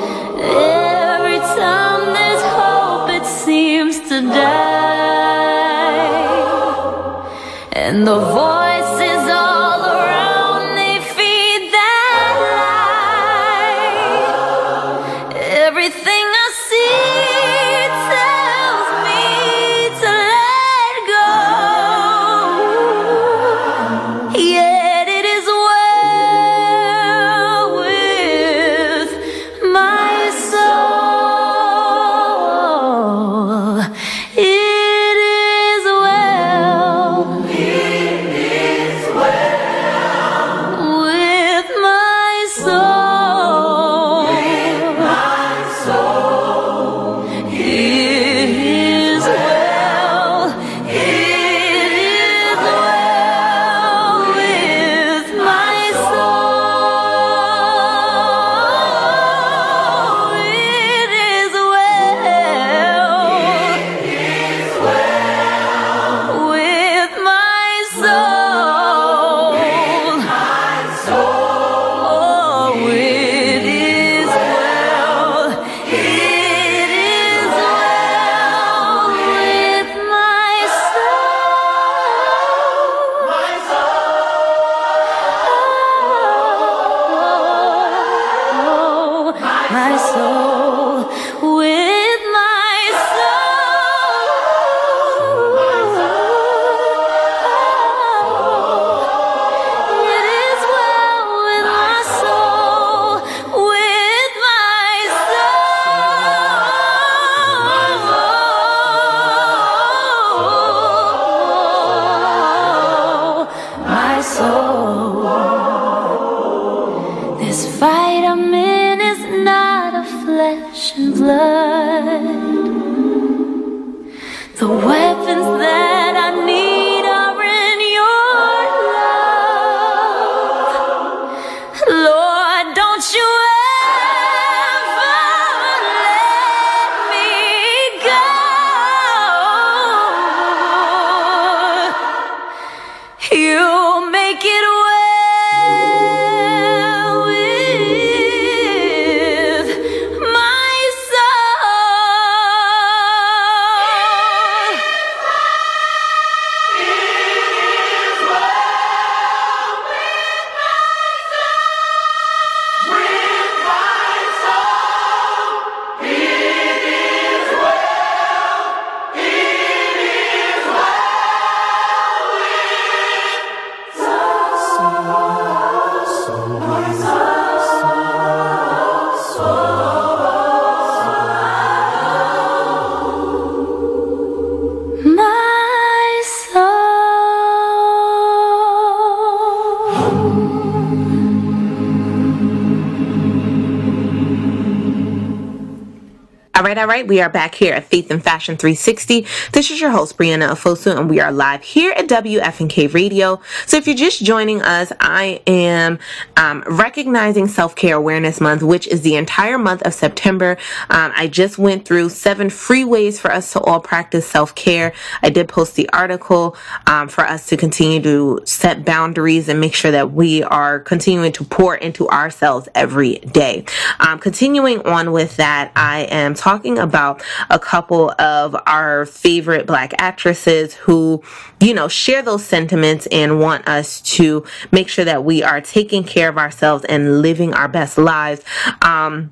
All 196.80 196.88
right. 196.88 197.06
We 197.06 197.20
are 197.20 197.30
back 197.30 197.56
here 197.56 197.74
at 197.74 197.84
Faith 197.84 198.10
and 198.10 198.24
Fashion 198.24 198.56
360. 198.56 199.26
This 199.52 199.70
is 199.70 199.82
your 199.82 199.90
host, 199.90 200.18
Brianna 200.18 200.48
Afosu, 200.48 200.98
and 200.98 201.10
we 201.10 201.20
are 201.20 201.30
live 201.30 201.62
here 201.62 201.92
at 201.92 202.08
WFNK 202.08 202.94
Radio. 202.94 203.42
So 203.66 203.76
if 203.76 203.86
you're 203.86 203.98
just 203.98 204.24
joining 204.24 204.62
us, 204.62 204.94
I 205.02 205.42
am 205.46 206.00
um, 206.38 206.64
recognizing 206.66 207.50
Self 207.50 207.76
Care 207.76 207.98
Awareness 207.98 208.40
Month, 208.40 208.64
which 208.64 208.88
is 208.88 209.02
the 209.02 209.18
entire 209.18 209.58
month 209.58 209.82
of 209.82 209.94
September. 209.94 210.52
Um, 210.90 211.12
I 211.18 211.28
just 211.28 211.58
went 211.58 211.84
through 211.84 212.12
seven 212.12 212.50
free 212.50 212.86
ways 212.86 213.20
for 213.20 213.30
us 213.30 213.52
to 213.52 213.60
all 213.60 213.82
practice 213.82 214.26
self 214.26 214.56
care. 214.56 214.94
I 215.22 215.32
did 215.32 215.50
post 215.50 215.76
the 215.76 215.90
article 215.90 216.56
um, 216.88 217.10
for 217.10 217.26
us 217.26 217.48
to 217.48 217.58
continue 217.58 218.02
to 218.04 218.40
set 218.46 218.86
boundaries 218.86 219.50
and 219.50 219.60
make 219.60 219.76
sure 219.76 219.92
that 219.92 220.14
we 220.14 220.44
are 220.44 220.80
continuing 220.80 221.34
to 221.34 221.44
pour 221.44 221.76
into 221.76 222.08
ourselves 222.08 222.70
every 222.74 223.16
day. 223.16 223.66
Um, 224.00 224.18
continuing 224.18 224.88
on 224.88 225.12
with 225.12 225.36
that, 225.36 225.74
I 225.76 226.04
am 226.04 226.36
talking 226.36 226.69
about 226.78 227.24
a 227.50 227.58
couple 227.58 228.12
of 228.20 228.56
our 228.66 229.06
favorite 229.06 229.66
black 229.66 229.94
actresses 229.98 230.76
who, 230.76 231.24
you 231.60 231.74
know, 231.74 231.88
share 231.88 232.22
those 232.22 232.46
sentiments 232.46 233.08
and 233.08 233.40
want 233.40 233.68
us 233.68 234.02
to 234.02 234.46
make 234.72 234.90
sure 234.90 235.06
that 235.06 235.24
we 235.24 235.42
are 235.42 235.62
taking 235.62 236.04
care 236.04 236.30
of 236.30 236.38
ourselves 236.38 236.86
and 236.86 237.22
living 237.22 237.54
our 237.54 237.68
best 237.68 237.98
lives. 237.98 238.44
Um, 238.82 239.32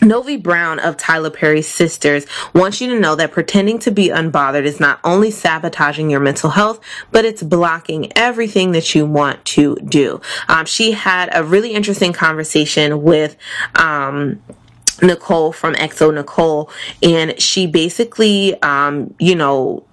Novi 0.00 0.36
Brown 0.36 0.78
of 0.78 0.96
Tyler 0.96 1.30
Perry's 1.30 1.68
Sistas 1.68 2.26
wants 2.54 2.80
you 2.80 2.88
to 2.90 3.00
know 3.00 3.16
that 3.16 3.32
pretending 3.32 3.80
to 3.80 3.90
be 3.90 4.08
unbothered 4.08 4.64
is 4.64 4.78
not 4.78 5.00
only 5.02 5.30
sabotaging 5.30 6.08
your 6.08 6.20
mental 6.20 6.50
health, 6.50 6.80
but 7.10 7.24
it's 7.24 7.42
blocking 7.42 8.12
everything 8.16 8.72
that 8.72 8.94
you 8.94 9.04
want 9.06 9.44
to 9.44 9.76
do. 9.76 10.20
Um, 10.46 10.66
she 10.66 10.92
had 10.92 11.30
a 11.32 11.42
really 11.42 11.72
interesting 11.72 12.12
conversation 12.12 13.02
with, 13.02 13.36
um, 13.74 14.40
Nicole 15.02 15.52
from 15.52 15.74
xoNecole, 15.74 16.70
and 17.02 17.40
she 17.40 17.66
basically, 17.66 18.60
um, 18.62 19.14
you 19.18 19.34
know, 19.34 19.84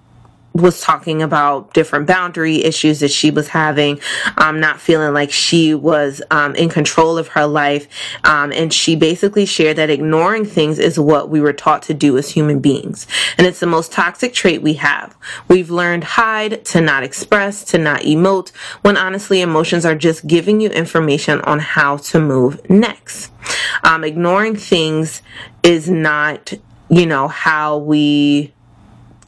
was 0.56 0.80
talking 0.80 1.22
about 1.22 1.72
different 1.74 2.06
boundary 2.06 2.64
issues 2.64 3.00
that 3.00 3.10
she 3.10 3.30
was 3.30 3.48
having, 3.48 4.00
um, 4.36 4.58
not 4.60 4.80
feeling 4.80 5.12
like 5.12 5.30
she 5.30 5.74
was 5.74 6.22
um, 6.30 6.54
in 6.54 6.68
control 6.68 7.18
of 7.18 7.28
her 7.28 7.46
life. 7.46 7.86
Um, 8.24 8.52
and 8.52 8.72
she 8.72 8.96
basically 8.96 9.46
shared 9.46 9.76
that 9.76 9.90
ignoring 9.90 10.44
things 10.44 10.78
is 10.78 10.98
what 10.98 11.28
we 11.28 11.40
were 11.40 11.52
taught 11.52 11.82
to 11.84 11.94
do 11.94 12.16
as 12.16 12.30
human 12.30 12.60
beings. 12.60 13.06
And 13.36 13.46
it's 13.46 13.60
the 13.60 13.66
most 13.66 13.92
toxic 13.92 14.32
trait 14.32 14.62
we 14.62 14.74
have. 14.74 15.16
We've 15.48 15.70
learned 15.70 16.04
hide, 16.04 16.64
to 16.66 16.80
not 16.80 17.02
express, 17.02 17.64
to 17.64 17.78
not 17.78 18.00
emote, 18.00 18.50
when 18.82 18.96
honestly 18.96 19.40
emotions 19.40 19.84
are 19.84 19.94
just 19.94 20.26
giving 20.26 20.60
you 20.60 20.70
information 20.70 21.40
on 21.42 21.58
how 21.58 21.98
to 21.98 22.18
move 22.18 22.68
next. 22.70 23.32
Um, 23.84 24.04
ignoring 24.04 24.56
things 24.56 25.22
is 25.62 25.88
not, 25.88 26.52
you 26.88 27.06
know, 27.06 27.28
how 27.28 27.78
we 27.78 28.52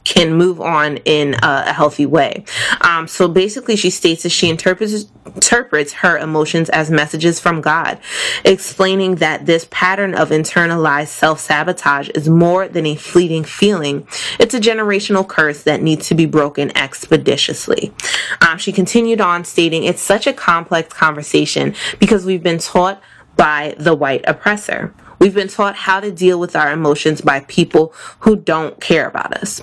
can 0.09 0.33
move 0.33 0.59
on 0.59 0.97
in 1.05 1.35
a, 1.35 1.65
a 1.67 1.73
healthy 1.73 2.05
way. 2.07 2.43
Um, 2.81 3.07
so 3.07 3.27
basically, 3.27 3.75
she 3.75 3.91
states 3.91 4.23
that 4.23 4.29
she 4.29 4.49
interprets 4.49 5.05
interprets 5.25 5.93
her 5.93 6.17
emotions 6.17 6.69
as 6.69 6.89
messages 6.89 7.39
from 7.39 7.61
God, 7.61 7.99
explaining 8.43 9.15
that 9.15 9.45
this 9.45 9.67
pattern 9.69 10.15
of 10.15 10.29
internalized 10.29 11.09
self 11.09 11.39
sabotage 11.39 12.09
is 12.15 12.27
more 12.27 12.67
than 12.67 12.87
a 12.87 12.95
fleeting 12.95 13.43
feeling. 13.43 14.07
It's 14.39 14.55
a 14.55 14.59
generational 14.59 15.27
curse 15.27 15.61
that 15.63 15.83
needs 15.83 16.07
to 16.07 16.15
be 16.15 16.25
broken 16.25 16.75
expeditiously. 16.75 17.93
Um, 18.41 18.57
she 18.57 18.71
continued 18.71 19.21
on 19.21 19.45
stating, 19.45 19.83
It's 19.83 20.01
such 20.01 20.25
a 20.25 20.33
complex 20.33 20.91
conversation 20.91 21.75
because 21.99 22.25
we've 22.25 22.43
been 22.43 22.57
taught 22.57 22.99
by 23.35 23.75
the 23.77 23.93
white 23.93 24.23
oppressor. 24.27 24.91
We've 25.19 25.35
been 25.35 25.49
taught 25.49 25.75
how 25.75 25.99
to 25.99 26.11
deal 26.11 26.39
with 26.39 26.55
our 26.55 26.71
emotions 26.71 27.21
by 27.21 27.41
people 27.41 27.93
who 28.21 28.35
don't 28.35 28.81
care 28.81 29.07
about 29.07 29.33
us. 29.33 29.61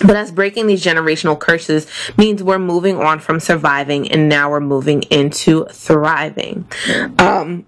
But 0.00 0.16
us 0.16 0.30
breaking 0.30 0.66
these 0.66 0.84
generational 0.84 1.38
curses 1.38 1.86
means 2.16 2.42
we're 2.42 2.58
moving 2.58 2.98
on 3.00 3.20
from 3.20 3.40
surviving 3.40 4.10
and 4.10 4.28
now 4.28 4.50
we're 4.50 4.60
moving 4.60 5.02
into 5.04 5.64
thriving. 5.66 6.66
Um, 7.18 7.66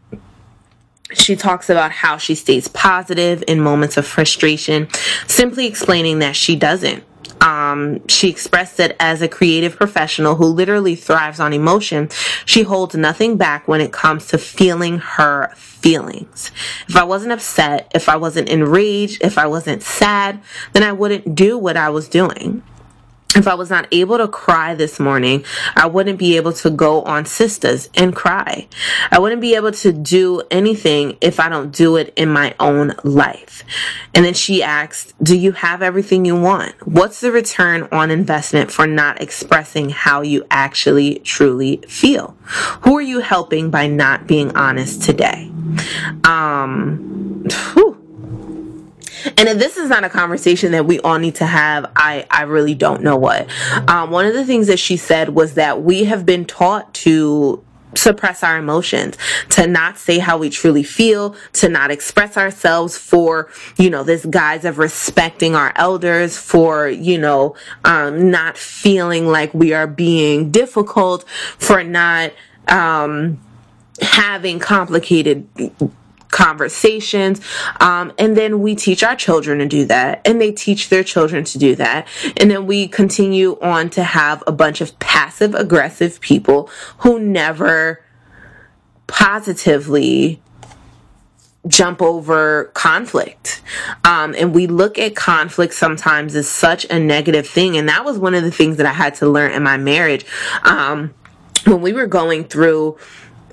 she 1.13 1.37
talks 1.37 1.71
about 1.71 1.91
how 1.91 2.19
she 2.19 2.35
stays 2.35 2.69
positive 2.69 3.43
in 3.49 3.61
moments 3.61 3.97
of 3.97 4.07
frustration, 4.07 4.89
simply 5.27 5.67
explaining 5.67 6.19
that 6.19 6.37
she 6.37 6.55
doesn't. 6.55 7.03
Um, 7.41 8.07
she 8.09 8.29
expressed 8.29 8.81
it 8.81 8.97
as 8.99 9.23
a 9.23 9.29
creative 9.29 9.77
professional 9.77 10.35
who 10.35 10.47
literally 10.47 10.95
thrives 10.97 11.41
on 11.41 11.53
emotion. 11.53 12.09
She 12.45 12.63
holds 12.63 12.95
nothing 12.95 13.37
back 13.37 13.69
when 13.69 13.81
it 13.81 13.93
comes 13.93 14.29
to 14.29 14.39
feeling 14.39 14.99
her 14.99 15.53
feelings. 15.55 16.51
If 16.89 16.97
I 16.97 17.05
wasn't 17.05 17.33
upset, 17.33 17.91
if 17.95 18.09
I 18.09 18.17
wasn't 18.17 18.49
enraged, 18.49 19.23
if 19.23 19.39
I 19.39 19.47
wasn't 19.47 19.83
sad, 19.83 20.41
then 20.73 20.83
I 20.83 20.93
wouldn't 20.93 21.35
do 21.35 21.57
what 21.57 21.77
I 21.77 21.91
was 21.91 22.09
doing 22.09 22.63
if 23.37 23.47
I 23.47 23.55
was 23.55 23.69
not 23.69 23.87
able 23.93 24.17
to 24.19 24.27
cry 24.27 24.75
this 24.75 24.99
morning, 24.99 25.45
I 25.77 25.87
wouldn't 25.87 26.19
be 26.19 26.37
able 26.37 26.53
to 26.55 26.71
go 26.71 27.03
on 27.03 27.25
Sistas 27.25 27.89
and 27.95 28.17
cry. 28.17 28.67
I 29.11 29.19
wouldn't 29.19 29.43
be 29.43 29.55
able 29.55 29.73
to 29.73 29.93
do 29.93 30.43
anything 30.51 31.19
if 31.21 31.39
I 31.39 31.49
don't 31.49 31.71
do 31.71 31.97
it 31.97 32.13
in 32.17 32.31
my 32.31 32.55
own 32.59 32.95
life. 33.05 33.65
And 34.15 34.25
then 34.25 34.35
she 34.35 34.63
asked, 34.63 35.15
Do 35.23 35.37
you 35.37 35.53
have 35.53 35.83
everything 35.83 36.25
you 36.25 36.41
want? 36.41 36.75
What's 36.87 37.21
the 37.21 37.31
return 37.31 37.87
on 37.93 38.11
investment 38.11 38.71
for 38.71 38.87
not 38.87 39.21
expressing 39.21 39.91
how 39.91 40.23
you 40.23 40.47
actually 40.51 41.19
truly 41.21 41.79
feel? 41.89 42.35
Who 42.83 42.97
are 42.97 43.03
you 43.03 43.21
helping 43.21 43.71
by 43.71 43.89
not 43.89 44.27
being 44.27 44.57
honest 44.57 45.03
today? 45.03 45.51
Um, 46.25 47.45
whew. 47.75 47.88
And 49.25 49.49
if 49.49 49.59
this 49.59 49.77
is 49.77 49.89
not 49.89 50.05
a 50.05 50.09
conversation 50.09 50.73
that 50.73 50.87
we 50.87 51.01
all 51.01 51.19
need 51.19 51.37
to 51.37 51.47
have, 51.47 51.91
I, 51.97 52.27
I 52.31 52.43
really 52.43 52.75
don't 52.75 53.03
know 53.03 53.17
what. 53.17 53.49
Um, 53.89 54.11
one 54.11 54.27
of 54.27 54.35
the 54.35 54.45
things 54.45 54.67
that 54.69 54.79
she 54.79 54.97
said 54.97 55.31
was 55.31 55.55
that 55.55 55.83
we 55.83 56.05
have 56.05 56.25
been 56.25 56.45
taught 56.45 56.93
to 56.95 57.65
suppress 57.95 58.43
our 58.43 58.59
emotions, 58.59 59.17
to 59.51 59.67
not 59.67 59.99
say 59.99 60.19
how 60.19 60.39
we 60.39 60.51
truly 60.51 60.83
feel, 60.83 61.35
to 61.55 61.69
not 61.69 61.91
express 61.91 62.37
ourselves 62.37 62.97
for, 62.97 63.51
you 63.77 63.91
know, 63.91 64.03
this 64.03 64.27
guise 64.27 64.65
of 64.65 64.79
respecting 64.79 65.55
our 65.55 65.73
elders, 65.75 66.37
for, 66.37 66.89
you 66.89 67.19
know, 67.19 67.57
um, 67.85 68.31
not 68.31 68.57
feeling 68.59 69.27
like 69.27 69.53
we 69.55 69.73
are 69.73 69.87
being 69.87 70.51
difficult, 70.51 71.27
for 71.59 71.83
not, 71.83 72.33
um, 72.69 73.41
having 74.01 74.59
complicated 74.59 75.49
conversations. 76.31 77.41
Um, 77.81 78.13
and 78.19 78.37
then 78.37 78.61
we 78.61 78.75
teach 78.75 79.03
our 79.03 79.17
children 79.17 79.59
to 79.59 79.67
do 79.67 79.85
that, 79.87 80.21
and 80.27 80.41
they 80.41 80.53
teach 80.53 80.89
their 80.89 81.05
children 81.05 81.45
to 81.45 81.59
do 81.59 81.75
that. 81.77 82.07
And 82.37 82.51
then 82.51 82.67
we 82.67 82.89
continue 82.89 83.59
on 83.61 83.91
to 83.91 84.03
have 84.03 84.43
a 84.47 84.53
bunch 84.53 84.81
of 84.81 84.99
passive 84.99 85.55
aggressive 85.55 86.21
people 86.21 86.71
who 86.99 87.19
never 87.19 88.05
positively 89.07 90.41
jump 91.67 92.01
over 92.01 92.65
conflict. 92.75 93.63
Um, 94.05 94.35
and 94.39 94.55
we 94.55 94.67
look 94.67 94.99
at 94.99 95.17
conflict 95.17 95.75
sometimes 95.75 96.35
as 96.35 96.49
such 96.49 96.87
a 96.91 96.99
negative 96.99 97.47
thing. 97.47 97.77
And 97.77 97.89
that 97.89 98.05
was 98.05 98.19
one 98.19 98.35
of 98.35 98.43
the 98.43 98.51
things 98.51 98.77
that 98.77 98.87
I 98.87 98.93
had 98.93 99.15
to 99.17 99.29
learn 99.29 99.53
in 99.53 99.63
my 99.63 99.77
marriage. 99.77 100.25
Um, 100.63 101.15
when 101.65 101.81
we 101.81 101.93
were 101.93 102.07
going 102.07 102.45
through 102.45 102.99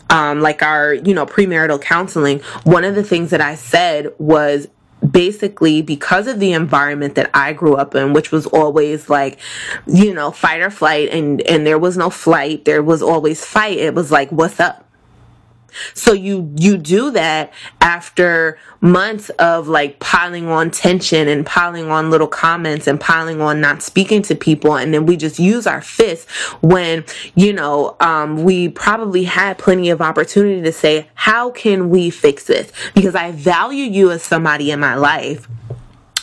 um, 0.09 0.41
like 0.41 0.61
our, 0.61 0.93
you 0.93 1.13
know, 1.13 1.25
premarital 1.25 1.81
counseling, 1.81 2.39
one 2.63 2.83
of 2.83 2.95
the 2.95 3.03
things 3.03 3.31
that 3.31 3.41
I 3.41 3.55
said 3.55 4.13
was 4.17 4.67
basically 5.09 5.81
because 5.81 6.27
of 6.27 6.39
the 6.39 6.53
environment 6.53 7.15
that 7.15 7.29
I 7.33 7.53
grew 7.53 7.75
up 7.75 7.95
in, 7.95 8.13
which 8.13 8.31
was 8.31 8.45
always 8.47 9.09
like, 9.09 9.39
you 9.87 10.13
know, 10.13 10.31
fight 10.31 10.61
or 10.61 10.69
flight, 10.69 11.09
and 11.09 11.41
and 11.41 11.65
there 11.65 11.79
was 11.79 11.97
no 11.97 12.09
flight, 12.09 12.65
there 12.65 12.83
was 12.83 13.01
always 13.01 13.45
fight. 13.45 13.77
It 13.77 13.93
was 13.93 14.11
like, 14.11 14.31
what's 14.31 14.59
up? 14.59 14.84
So 15.93 16.13
you 16.13 16.51
you 16.57 16.77
do 16.77 17.11
that 17.11 17.53
after 17.81 18.57
months 18.81 19.29
of 19.31 19.67
like 19.67 19.99
piling 19.99 20.47
on 20.47 20.71
tension 20.71 21.27
and 21.27 21.45
piling 21.45 21.89
on 21.89 22.09
little 22.09 22.27
comments 22.27 22.87
and 22.87 22.99
piling 22.99 23.41
on 23.41 23.61
not 23.61 23.81
speaking 23.81 24.21
to 24.23 24.35
people. 24.35 24.75
And 24.75 24.93
then 24.93 25.05
we 25.05 25.17
just 25.17 25.39
use 25.39 25.67
our 25.67 25.81
fists 25.81 26.31
when 26.61 27.03
you 27.35 27.53
know 27.53 27.95
um, 27.99 28.43
we 28.43 28.69
probably 28.69 29.23
had 29.23 29.57
plenty 29.57 29.89
of 29.89 30.01
opportunity 30.01 30.61
to 30.61 30.71
say 30.71 31.07
how 31.15 31.51
can 31.51 31.89
we 31.89 32.09
fix 32.09 32.45
this? 32.45 32.71
Because 32.93 33.15
I 33.15 33.31
value 33.31 33.85
you 33.85 34.11
as 34.11 34.23
somebody 34.23 34.71
in 34.71 34.79
my 34.79 34.95
life 34.95 35.47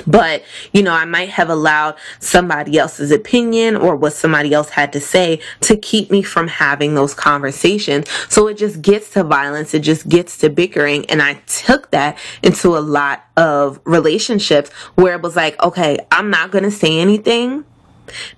but 0.07 0.43
you 0.73 0.83
know 0.83 0.93
i 0.93 1.05
might 1.05 1.29
have 1.29 1.51
allowed 1.51 1.95
somebody 2.19 2.79
else's 2.79 3.11
opinion 3.11 3.77
or 3.77 3.95
what 3.95 4.13
somebody 4.13 4.53
else 4.53 4.71
had 4.71 4.93
to 4.93 5.01
say 5.01 5.39
to 5.61 5.77
keep 5.77 6.11
me 6.11 6.23
from 6.23 6.49
having 6.49 6.95
those 6.95 7.15
conversations. 7.15 8.09
So 8.29 8.49
it 8.49 8.57
just 8.57 8.83
gets 8.83 9.11
to 9.11 9.25
violence. 9.25 9.75
It 9.75 9.81
just 9.81 10.09
gets 10.09 10.39
to 10.39 10.51
bickering. 10.51 11.05
And 11.07 11.23
i 11.23 11.35
took 11.47 11.91
that 11.91 12.19
into 12.43 12.77
a 12.77 12.81
lot 12.81 13.25
of 13.37 13.81
relationships 13.85 14.71
where 14.95 15.15
it 15.15 15.23
was 15.23 15.37
like 15.37 15.61
okay 15.63 15.99
i'm 16.11 16.31
not 16.31 16.51
going 16.51 16.65
to 16.65 16.71
say 16.71 16.99
anything 16.99 17.65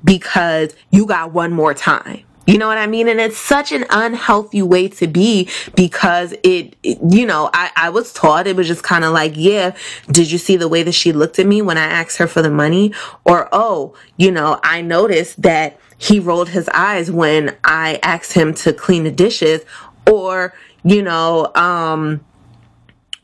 because 0.04 0.74
you 0.90 1.06
got 1.06 1.32
one 1.32 1.52
more 1.52 1.74
time 1.74 2.24
You 2.46 2.58
know 2.58 2.68
what 2.68 2.78
I 2.78 2.86
mean? 2.86 3.08
And 3.08 3.20
it's 3.20 3.38
such 3.38 3.72
an 3.72 3.86
unhealthy 3.90 4.62
way 4.62 4.88
to 4.88 5.06
be 5.06 5.48
because 5.74 6.32
it, 6.42 6.76
it 6.82 6.98
you 7.08 7.26
know, 7.26 7.50
I, 7.54 7.70
I 7.76 7.90
was 7.90 8.12
taught 8.12 8.46
it 8.46 8.56
was 8.56 8.66
just 8.66 8.82
kind 8.82 9.04
of 9.04 9.12
like, 9.12 9.32
yeah, 9.34 9.74
did 10.10 10.30
you 10.30 10.38
see 10.38 10.56
the 10.56 10.68
way 10.68 10.82
that 10.82 10.92
she 10.92 11.12
looked 11.12 11.38
at 11.38 11.46
me 11.46 11.62
when 11.62 11.78
I 11.78 11.84
asked 11.84 12.18
her 12.18 12.26
for 12.26 12.42
the 12.42 12.50
money? 12.50 12.92
Or, 13.24 13.48
oh, 13.52 13.94
you 14.16 14.30
know, 14.30 14.60
I 14.62 14.82
noticed 14.82 15.42
that 15.42 15.78
he 15.96 16.20
rolled 16.20 16.50
his 16.50 16.68
eyes 16.70 17.10
when 17.10 17.56
I 17.64 17.98
asked 18.02 18.34
him 18.34 18.52
to 18.54 18.72
clean 18.72 19.04
the 19.04 19.10
dishes. 19.10 19.62
Or, 20.10 20.52
you 20.82 21.02
know, 21.02 21.50
um, 21.54 22.24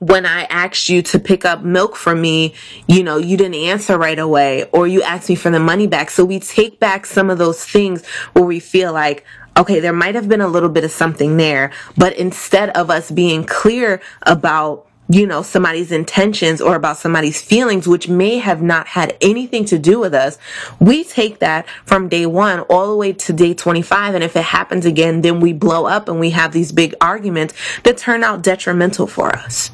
when 0.00 0.24
I 0.24 0.44
asked 0.44 0.88
you 0.88 1.02
to 1.02 1.18
pick 1.18 1.44
up 1.44 1.62
milk 1.62 1.94
for 1.94 2.14
me, 2.14 2.54
you 2.88 3.04
know, 3.04 3.18
you 3.18 3.36
didn't 3.36 3.54
answer 3.54 3.98
right 3.98 4.18
away 4.18 4.64
or 4.72 4.88
you 4.88 5.02
asked 5.02 5.28
me 5.28 5.34
for 5.34 5.50
the 5.50 5.60
money 5.60 5.86
back. 5.86 6.10
So 6.10 6.24
we 6.24 6.40
take 6.40 6.80
back 6.80 7.06
some 7.06 7.30
of 7.30 7.38
those 7.38 7.64
things 7.64 8.04
where 8.32 8.44
we 8.44 8.60
feel 8.60 8.92
like, 8.94 9.24
okay, 9.58 9.78
there 9.78 9.92
might 9.92 10.14
have 10.14 10.26
been 10.26 10.40
a 10.40 10.48
little 10.48 10.70
bit 10.70 10.84
of 10.84 10.90
something 10.90 11.36
there, 11.36 11.70
but 11.98 12.16
instead 12.16 12.70
of 12.70 12.90
us 12.90 13.10
being 13.10 13.44
clear 13.44 14.00
about 14.22 14.86
you 15.12 15.26
know, 15.26 15.42
somebody's 15.42 15.90
intentions 15.90 16.60
or 16.60 16.76
about 16.76 16.96
somebody's 16.96 17.42
feelings, 17.42 17.88
which 17.88 18.08
may 18.08 18.38
have 18.38 18.62
not 18.62 18.86
had 18.86 19.16
anything 19.20 19.64
to 19.64 19.76
do 19.76 19.98
with 19.98 20.14
us, 20.14 20.38
we 20.78 21.02
take 21.02 21.40
that 21.40 21.66
from 21.84 22.08
day 22.08 22.24
one 22.26 22.60
all 22.70 22.88
the 22.88 22.96
way 22.96 23.12
to 23.12 23.32
day 23.32 23.52
25. 23.52 24.14
And 24.14 24.22
if 24.22 24.36
it 24.36 24.44
happens 24.44 24.86
again, 24.86 25.22
then 25.22 25.40
we 25.40 25.52
blow 25.52 25.86
up 25.86 26.08
and 26.08 26.20
we 26.20 26.30
have 26.30 26.52
these 26.52 26.70
big 26.70 26.94
arguments 27.00 27.54
that 27.82 27.98
turn 27.98 28.22
out 28.22 28.42
detrimental 28.42 29.08
for 29.08 29.34
us 29.34 29.72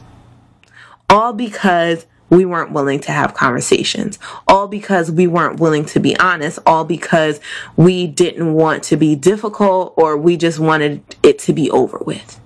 all 1.08 1.32
because 1.32 2.06
we 2.28 2.44
weren't 2.44 2.72
willing 2.72 3.00
to 3.00 3.12
have 3.12 3.34
conversations, 3.34 4.18
all 4.48 4.66
because 4.66 5.10
we 5.10 5.26
weren't 5.26 5.60
willing 5.60 5.84
to 5.86 6.00
be 6.00 6.16
honest, 6.18 6.58
all 6.66 6.84
because 6.84 7.40
we 7.76 8.06
didn't 8.06 8.54
want 8.54 8.82
to 8.84 8.96
be 8.96 9.14
difficult 9.14 9.94
or 9.96 10.16
we 10.16 10.36
just 10.36 10.58
wanted 10.58 11.02
it 11.22 11.38
to 11.40 11.52
be 11.52 11.70
over 11.70 11.98
with. 11.98 12.40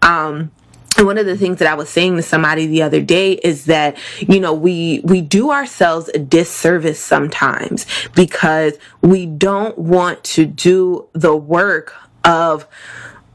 Um, 0.00 0.52
and 0.96 1.06
one 1.06 1.18
of 1.18 1.26
the 1.26 1.36
things 1.36 1.58
that 1.58 1.68
I 1.68 1.74
was 1.74 1.90
saying 1.90 2.16
to 2.16 2.22
somebody 2.22 2.66
the 2.66 2.82
other 2.82 3.02
day 3.02 3.32
is 3.32 3.66
that, 3.66 3.98
you 4.20 4.40
know, 4.40 4.54
we, 4.54 5.00
we 5.04 5.20
do 5.20 5.50
ourselves 5.50 6.08
a 6.14 6.18
disservice 6.18 6.98
sometimes 6.98 7.84
because 8.14 8.78
we 9.02 9.26
don't 9.26 9.76
want 9.76 10.24
to 10.24 10.46
do 10.46 11.06
the 11.12 11.36
work 11.36 11.94
of 12.24 12.66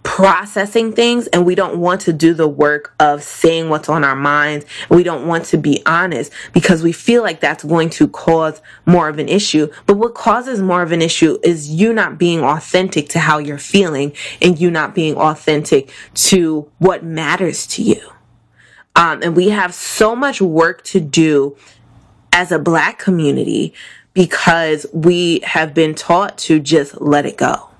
processing 0.04 0.92
things 0.92 1.28
and 1.28 1.46
we 1.46 1.56
don't 1.56 1.78
want 1.78 2.02
to 2.02 2.14
do 2.14 2.34
the 2.34 2.48
work 2.48 2.94
of 3.00 3.24
saying 3.24 3.70
what's 3.70 3.90
on 3.90 4.04
our 4.04 4.16
minds. 4.16 4.66
We 4.90 5.04
don't 5.04 5.28
want 5.28 5.46
to 5.46 5.58
be 5.58 5.82
honest 5.86 6.32
because 6.54 6.84
we 6.84 6.92
feel 6.92 7.22
like 7.22 7.40
that's 7.40 7.64
going 7.64 7.90
to 7.92 8.08
cause 8.08 8.62
more 8.86 9.10
of 9.10 9.20
an 9.20 9.30
issue. 9.30 9.72
But 9.86 9.98
what 9.98 10.16
causes 10.16 10.62
more 10.62 10.82
of 10.82 10.92
an 10.92 11.02
issue 11.02 11.38
is 11.44 11.70
you 11.70 11.94
not 11.94 12.18
being 12.18 12.42
authentic 12.42 13.10
to 13.10 13.20
how 13.20 13.38
you're 13.38 13.58
feeling 13.58 14.14
and 14.42 14.60
you 14.60 14.72
not 14.72 14.96
being 14.96 15.16
authentic 15.16 15.94
to 16.16 16.70
what 16.80 17.04
matters 17.04 17.68
to 17.68 17.84
you. 17.84 18.02
Um, 18.96 19.22
and 19.24 19.36
we 19.36 19.50
have 19.50 19.74
so 19.74 20.16
much 20.16 20.42
work 20.42 20.84
to 20.86 21.00
do 21.00 21.56
as 22.34 22.52
a 22.52 22.60
black 22.60 23.00
community 23.00 23.74
because 24.14 24.86
we 24.94 25.40
have 25.40 25.74
been 25.74 25.96
taught 25.96 26.38
to 26.38 26.60
just 26.60 27.00
let 27.00 27.26
it 27.26 27.38
go 27.38 27.71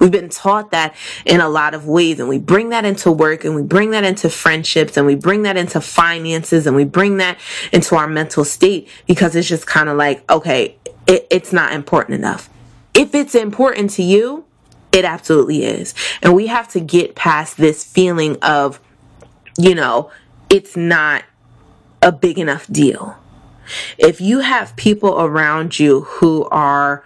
We've 0.00 0.10
been 0.10 0.30
taught 0.30 0.70
that 0.70 0.96
in 1.26 1.40
a 1.40 1.48
lot 1.48 1.74
of 1.74 1.86
ways, 1.86 2.18
and 2.18 2.28
we 2.28 2.38
bring 2.38 2.70
that 2.70 2.84
into 2.84 3.12
work, 3.12 3.44
and 3.44 3.54
we 3.54 3.62
bring 3.62 3.90
that 3.90 4.02
into 4.02 4.30
friendships, 4.30 4.96
and 4.96 5.06
we 5.06 5.14
bring 5.14 5.42
that 5.42 5.56
into 5.56 5.80
finances, 5.80 6.66
and 6.66 6.74
we 6.74 6.84
bring 6.84 7.18
that 7.18 7.38
into 7.70 7.94
our 7.96 8.08
mental 8.08 8.44
state 8.44 8.88
because 9.06 9.36
it's 9.36 9.48
just 9.48 9.66
kind 9.66 9.88
of 9.88 9.96
like, 9.98 10.28
okay, 10.30 10.76
it, 11.06 11.26
it's 11.30 11.52
not 11.52 11.72
important 11.72 12.18
enough. 12.18 12.48
If 12.94 13.14
it's 13.14 13.34
important 13.34 13.90
to 13.90 14.02
you, 14.02 14.46
it 14.90 15.04
absolutely 15.04 15.64
is. 15.64 15.94
And 16.22 16.34
we 16.34 16.48
have 16.48 16.68
to 16.68 16.80
get 16.80 17.14
past 17.14 17.56
this 17.56 17.84
feeling 17.84 18.36
of, 18.42 18.80
you 19.58 19.74
know, 19.74 20.10
it's 20.48 20.76
not 20.76 21.24
a 22.02 22.10
big 22.10 22.38
enough 22.38 22.66
deal. 22.66 23.16
If 23.98 24.20
you 24.20 24.40
have 24.40 24.74
people 24.76 25.20
around 25.20 25.78
you 25.78 26.00
who 26.00 26.46
are, 26.46 27.04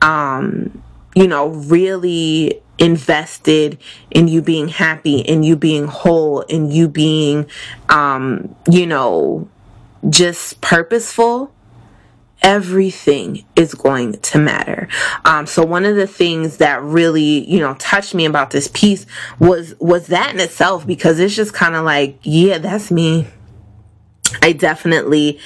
um, 0.00 0.82
you 1.16 1.26
know, 1.26 1.48
really 1.48 2.62
invested 2.78 3.78
in 4.10 4.28
you 4.28 4.42
being 4.42 4.68
happy 4.68 5.18
in 5.20 5.42
you 5.42 5.56
being 5.56 5.86
whole 5.86 6.42
in 6.42 6.70
you 6.70 6.86
being 6.86 7.46
um 7.88 8.54
you 8.70 8.86
know 8.86 9.48
just 10.10 10.60
purposeful 10.60 11.50
everything 12.42 13.42
is 13.56 13.74
going 13.74 14.12
to 14.20 14.38
matter. 14.38 14.88
Um 15.24 15.46
so 15.46 15.64
one 15.64 15.86
of 15.86 15.96
the 15.96 16.06
things 16.06 16.58
that 16.58 16.82
really 16.82 17.48
you 17.50 17.60
know 17.60 17.74
touched 17.78 18.14
me 18.14 18.26
about 18.26 18.50
this 18.50 18.68
piece 18.68 19.06
was 19.38 19.74
was 19.80 20.08
that 20.08 20.34
in 20.34 20.40
itself 20.40 20.86
because 20.86 21.18
it's 21.18 21.34
just 21.34 21.54
kind 21.54 21.74
of 21.74 21.84
like 21.84 22.18
yeah 22.24 22.58
that's 22.58 22.90
me. 22.90 23.26
I 24.42 24.52
definitely 24.52 25.40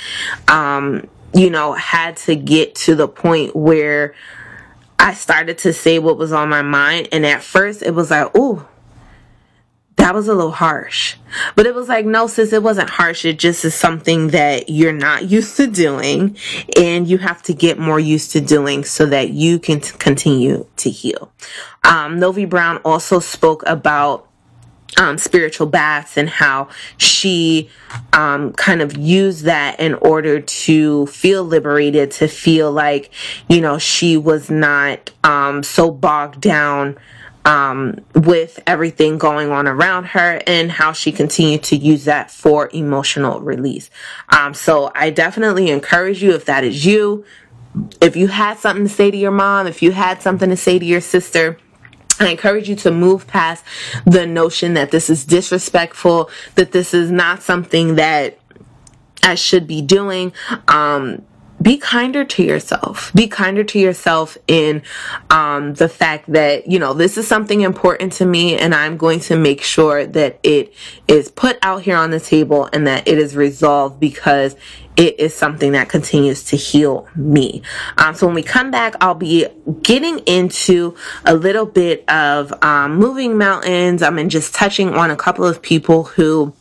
um 0.49 1.09
you 1.33 1.49
know 1.49 1.75
had 1.75 2.17
to 2.17 2.35
get 2.35 2.75
to 2.75 2.97
the 2.97 3.07
point 3.07 3.55
where 3.55 4.17
I 5.01 5.15
started 5.15 5.57
to 5.59 5.73
say 5.73 5.99
what 5.99 6.19
was 6.19 6.31
on 6.31 6.51
my 6.51 6.61
mind. 6.61 7.09
And 7.11 7.25
at 7.25 7.43
first 7.43 7.83
it 7.83 7.95
was 7.95 8.11
like, 8.11 8.37
ooh, 8.37 8.67
that 9.97 10.15
was 10.15 10.29
a 10.29 10.35
little 10.35 10.53
harsh. 10.53 11.17
But 11.57 11.67
it 11.67 11.75
was 11.75 11.89
like, 11.89 12.05
no, 12.05 12.27
sis, 12.27 12.53
it 12.53 12.63
wasn't 12.63 12.91
harsh. 12.91 13.25
It 13.25 13.39
just 13.39 13.65
is 13.65 13.75
something 13.75 14.29
that 14.29 14.69
you're 14.69 14.93
not 14.93 15.25
used 15.31 15.57
to 15.57 15.67
doing 15.67 16.37
and 16.77 17.09
you 17.09 17.17
have 17.17 17.43
to 17.45 17.55
get 17.55 17.79
more 17.79 17.99
used 17.99 18.33
to 18.33 18.43
doing 18.43 18.85
so 18.85 19.07
that 19.07 19.31
you 19.31 19.59
can 19.59 19.81
t- 19.81 19.97
continue 19.99 20.67
to 20.77 20.91
heal. 20.91 21.33
Um, 21.83 22.21
Novi 22.21 22.45
Brown 22.45 22.77
also 22.85 23.21
spoke 23.21 23.63
about 23.67 24.29
um, 24.97 25.19
spiritual 25.19 25.67
baths 25.67 26.17
and 26.17 26.29
how 26.29 26.69
she 26.97 27.71
um, 28.13 28.53
kind 28.53 28.83
of 28.83 28.97
used 28.97 29.45
that 29.45 29.79
in 29.81 29.95
order 29.95 30.41
to 30.41 31.07
feel 31.07 31.45
liberated, 31.45 32.11
to 32.11 32.29
feel 32.29 32.73
like, 32.73 33.11
you 33.49 33.61
know, 33.61 33.79
she 33.79 34.17
was 34.17 34.51
not 34.51 35.11
um, 35.25 35.63
so 35.63 35.91
bogged 35.91 36.41
down 36.41 36.99
um, 37.45 37.99
with 38.15 38.61
everything 38.67 39.17
going 39.17 39.51
on 39.51 39.67
around 39.67 40.05
her 40.07 40.43
and 40.47 40.71
how 40.71 40.93
she 40.93 41.13
continued 41.13 41.63
to 41.65 41.77
use 41.77 42.05
that 42.05 42.31
for 42.31 42.69
emotional 42.73 43.41
release. 43.41 43.91
Um, 44.29 44.55
so 44.55 44.93
I 44.95 45.11
definitely 45.11 45.71
encourage 45.71 46.23
you 46.23 46.35
if 46.35 46.45
that 46.45 46.65
is 46.65 46.85
you, 46.85 47.25
if 48.01 48.17
you 48.17 48.29
had 48.29 48.59
something 48.59 48.87
to 48.87 48.93
say 48.93 49.11
to 49.11 49.17
your 49.17 49.31
mom, 49.31 49.67
if 49.67 49.83
you 49.83 49.93
had 49.93 50.21
something 50.21 50.51
to 50.51 50.57
say 50.57 50.79
to 50.79 50.85
your 50.85 51.01
sister, 51.01 51.57
I 52.21 52.29
encourage 52.29 52.69
you 52.69 52.77
to 52.77 52.91
move 52.91 53.27
past 53.27 53.65
the 54.05 54.27
notion 54.27 54.75
that 54.75 54.91
this 54.91 55.09
is 55.09 55.25
disrespectful, 55.25 56.31
that 56.55 56.73
this 56.73 56.93
is 56.93 57.11
not 57.11 57.43
something 57.43 57.95
that 57.95 58.39
I 59.23 59.35
should 59.35 59.67
be 59.67 59.81
doing. 59.83 60.33
Um, 60.69 61.23
be 61.63 61.77
kinder 61.77 62.25
to 62.25 62.43
yourself. 62.43 63.13
Be 63.15 63.29
kinder 63.29 63.65
to 63.65 63.79
yourself 63.79 64.39
in 64.47 64.83
um, 65.29 65.75
the 65.75 65.89
fact 65.89 66.33
that, 66.33 66.67
you 66.69 66.79
know, 66.79 66.95
this 66.95 67.19
is 67.19 67.27
something 67.27 67.61
important 67.61 68.13
to 68.15 68.27
me 68.27 68.57
and 68.57 68.75
I'm 68.75 68.97
going 68.97 69.21
to 69.21 69.37
make 69.37 69.63
sure 69.63 70.07
that 70.07 70.39
it 70.43 70.73
is 71.07 71.31
put 71.31 71.59
out 71.63 71.83
here 71.83 71.97
on 71.97 72.11
the 72.11 72.21
table 72.21 72.69
and 72.73 72.87
that 72.87 73.07
it 73.07 73.19
is 73.19 73.37
resolved 73.37 74.01
because 74.01 74.57
it 74.97 75.19
is 75.19 75.35
something 75.35 75.73
that 75.73 75.89
continues 75.89 76.45
to 76.45 76.57
heal 76.57 77.09
me. 77.15 77.63
Um, 77.97 78.15
so 78.15 78.27
when 78.27 78.35
we 78.35 78.43
come 78.43 78.71
back, 78.71 78.95
I'll 79.01 79.15
be 79.15 79.47
getting 79.83 80.19
into 80.21 80.97
a 81.25 81.35
little 81.35 81.67
bit 81.67 82.09
of 82.09 82.53
um, 82.63 82.97
moving 82.97 83.39
mountains. 83.39 84.03
I'm 84.03 84.17
mean, 84.17 84.29
just 84.29 84.55
touching 84.55 84.95
on 84.95 85.11
a 85.11 85.17
couple 85.17 85.47
of 85.47 85.63
people 85.63 86.05
who 86.05 86.55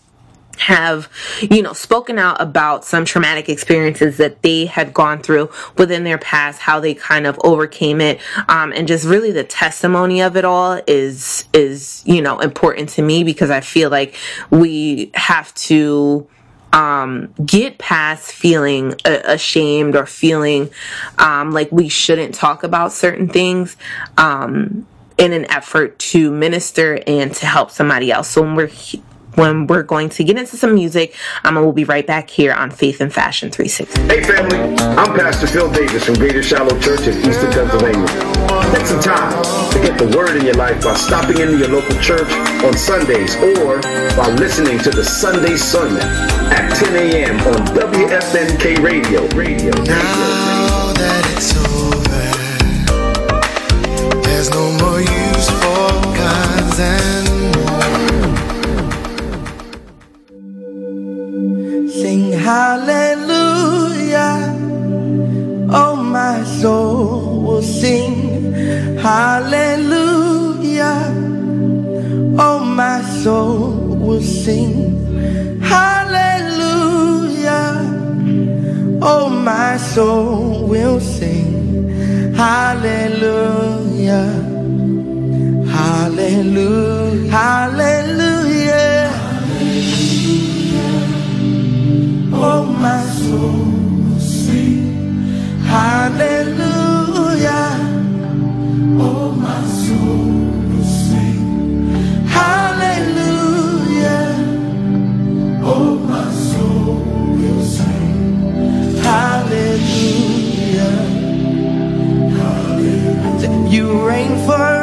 have, 0.59 1.09
you 1.41 1.61
know, 1.61 1.73
spoken 1.73 2.19
out 2.19 2.41
about 2.41 2.83
some 2.83 3.05
traumatic 3.05 3.47
experiences 3.47 4.17
that 4.17 4.41
they 4.41 4.65
had 4.65 4.93
gone 4.93 5.21
through 5.21 5.49
within 5.77 6.03
their 6.03 6.17
past, 6.17 6.59
how 6.59 6.79
they 6.79 6.93
kind 6.93 7.25
of 7.25 7.39
overcame 7.43 8.01
it, 8.01 8.19
um, 8.49 8.73
and 8.73 8.87
just 8.87 9.05
really 9.05 9.31
the 9.31 9.43
testimony 9.43 10.21
of 10.21 10.35
it 10.35 10.45
all 10.45 10.81
is 10.85 11.45
is 11.53 12.03
you 12.05 12.21
know 12.21 12.39
important 12.39 12.89
to 12.89 13.01
me 13.01 13.23
because 13.23 13.49
I 13.49 13.61
feel 13.61 13.89
like 13.89 14.15
we 14.49 15.11
have 15.13 15.53
to 15.55 16.27
um, 16.73 17.33
get 17.43 17.77
past 17.77 18.31
feeling 18.31 18.95
ashamed 19.05 19.95
or 19.95 20.05
feeling 20.05 20.69
um, 21.17 21.51
like 21.51 21.71
we 21.71 21.89
shouldn't 21.89 22.35
talk 22.35 22.63
about 22.63 22.91
certain 22.91 23.27
things 23.27 23.75
um, 24.17 24.85
in 25.17 25.33
an 25.33 25.49
effort 25.51 25.97
to 25.99 26.31
minister 26.31 27.01
and 27.07 27.33
to 27.35 27.45
help 27.45 27.71
somebody 27.71 28.11
else. 28.11 28.27
So 28.29 28.41
when 28.41 28.55
we're 28.55 28.71
when 29.39 29.67
we're 29.67 29.83
going 29.83 30.09
to 30.09 30.23
get 30.23 30.37
into 30.37 30.57
some 30.57 30.75
music. 30.75 31.15
Um, 31.45 31.55
we'll 31.55 31.71
be 31.71 31.85
right 31.85 32.05
back 32.05 32.29
here 32.29 32.53
on 32.53 32.69
Faith 32.69 32.99
and 32.99 33.11
Fashion 33.11 33.49
360. 33.49 34.01
Hey 34.01 34.21
family, 34.21 34.59
I'm 34.97 35.15
Pastor 35.15 35.47
Phil 35.47 35.71
Davis 35.71 36.05
from 36.05 36.15
Greater 36.15 36.43
Shiloh 36.43 36.77
Church 36.81 37.07
in 37.07 37.17
Eastern 37.27 37.51
Pennsylvania. 37.51 38.05
Take 38.75 38.85
some 38.85 38.99
time 38.99 39.31
to 39.71 39.79
get 39.79 39.97
the 39.97 40.13
word 40.15 40.35
in 40.35 40.43
your 40.45 40.55
life 40.55 40.83
by 40.83 40.93
stopping 40.95 41.39
into 41.39 41.57
your 41.57 41.69
local 41.69 41.97
church 42.01 42.29
on 42.63 42.77
Sundays 42.77 43.35
or 43.37 43.81
by 44.17 44.27
listening 44.37 44.77
to 44.79 44.89
the 44.89 45.05
Sunday 45.05 45.55
sermon 45.55 46.01
at 46.51 46.69
10 46.75 46.95
a.m. 46.95 47.39
on 47.39 47.65
WFNK 47.67 48.83
Radio. 48.83 49.25
Radio. 49.29 49.71
Now 49.83 50.93
that 50.93 51.23
it's 51.37 51.55
over, 51.55 52.27
there's 54.21 54.49
no 54.49 54.71
more 54.79 54.99
hallelujah. 62.49 64.37
Oh, 65.81 65.95
my 65.95 66.43
soul 66.59 67.41
will 67.45 67.61
sing 67.61 68.15
hallelujah. 68.97 70.99
Oh, 72.45 72.59
my 72.81 73.01
soul 73.21 73.69
will 74.05 74.21
sing 74.21 74.73
hallelujah. 75.61 77.67
Oh, 79.11 79.29
my 79.29 79.77
soul 79.77 80.65
will 80.71 80.99
sing 80.99 81.53
hallelujah. 82.33 84.27
Hallelujah. 85.75 87.29
Hallelujah. 87.29 88.28
My 92.79 93.03
soul 93.07 94.17
sing 94.19 95.59
hallelujah. 95.65 96.87
Oh, 98.97 99.31
my 99.33 99.61
soul 99.65 100.81
sing 100.81 102.25
hallelujah. 102.25 103.43
Oh, 105.61 105.99
my 106.07 106.31
soul 106.31 107.03
sing 107.61 108.95
hallelujah. 109.03 110.95
Hallelujah. 112.39 113.69
You 113.69 114.07
reign 114.07 114.33
forever. 114.45 114.78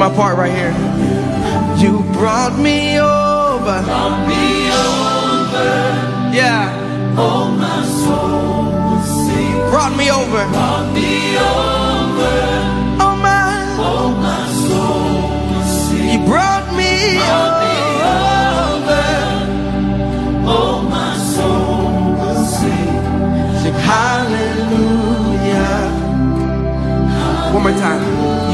My 0.00 0.08
part 0.16 0.38
right 0.38 0.50
here. 0.50 0.72
You 1.76 2.02
brought 2.14 2.58
me 2.58 2.98
over. 2.98 3.82
Brought 3.84 4.26
me 4.26 4.72
over. 4.72 5.72
Yeah. 6.32 6.72
Oh 7.18 7.50
my 7.64 7.84
soul 7.84 8.96
sing. 9.04 9.52
Brought 9.68 9.94
me 9.98 10.10
over. 10.10 10.44
Brought 10.56 10.88
me 10.94 11.36
over. 11.36 12.38
Oh 13.04 13.14
my, 13.20 13.76
oh 13.78 14.08
my 14.26 14.48
soul 14.64 15.60
sing. 15.68 16.08
You 16.12 16.20
brought 16.24 16.66
me 16.80 17.20
over. 17.44 19.06
Oh 20.48 20.80
my 20.96 21.12
soul 21.34 22.16
sing. 22.56 23.00
Sing 23.60 23.76
hallelujah. 23.90 25.76
One 27.52 27.62
more 27.64 27.76
time. 27.84 28.02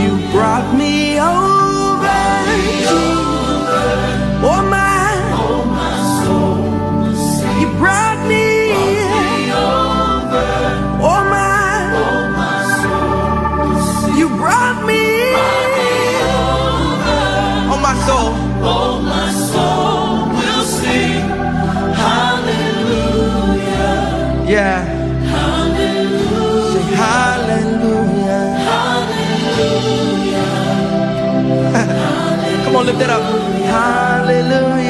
You 0.03 0.11
brought 0.33 0.69
me 0.77 0.86
lift 32.87 33.01
it 33.01 33.11
up. 33.11 33.23
Hallelujah. 33.65 34.86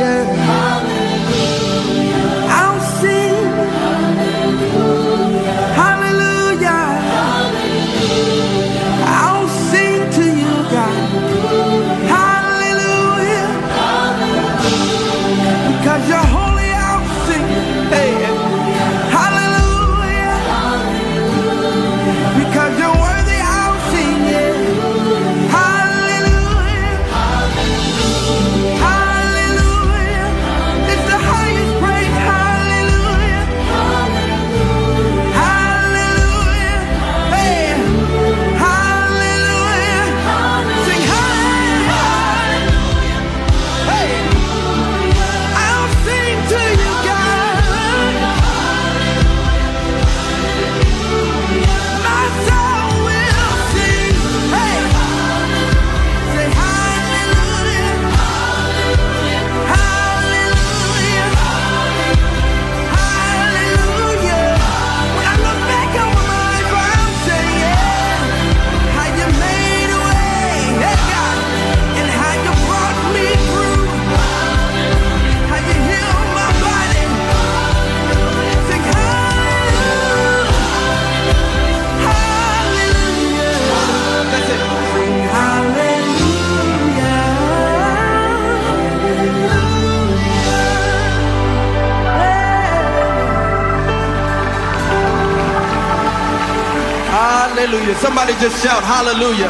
Just 98.38 98.62
shout 98.62 98.82
hallelujah. 98.84 99.48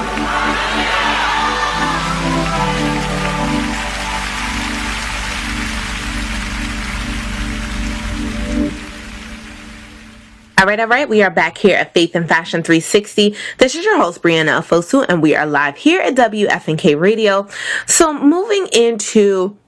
All 10.58 10.66
right, 10.66 10.78
all 10.78 10.86
right. 10.86 11.08
We 11.08 11.22
are 11.22 11.30
back 11.30 11.58
here 11.58 11.76
at 11.76 11.92
Faith 11.94 12.14
and 12.14 12.28
Fashion 12.28 12.62
360. 12.62 13.34
This 13.58 13.74
is 13.74 13.84
your 13.84 13.98
host, 13.98 14.22
Brianna 14.22 14.60
Afosu, 14.60 15.04
and 15.08 15.20
we 15.20 15.34
are 15.34 15.46
live 15.46 15.76
here 15.76 16.00
at 16.00 16.14
WFNK 16.14 16.98
Radio. 16.98 17.48
So 17.86 18.14
moving 18.14 18.68
into 18.72 19.58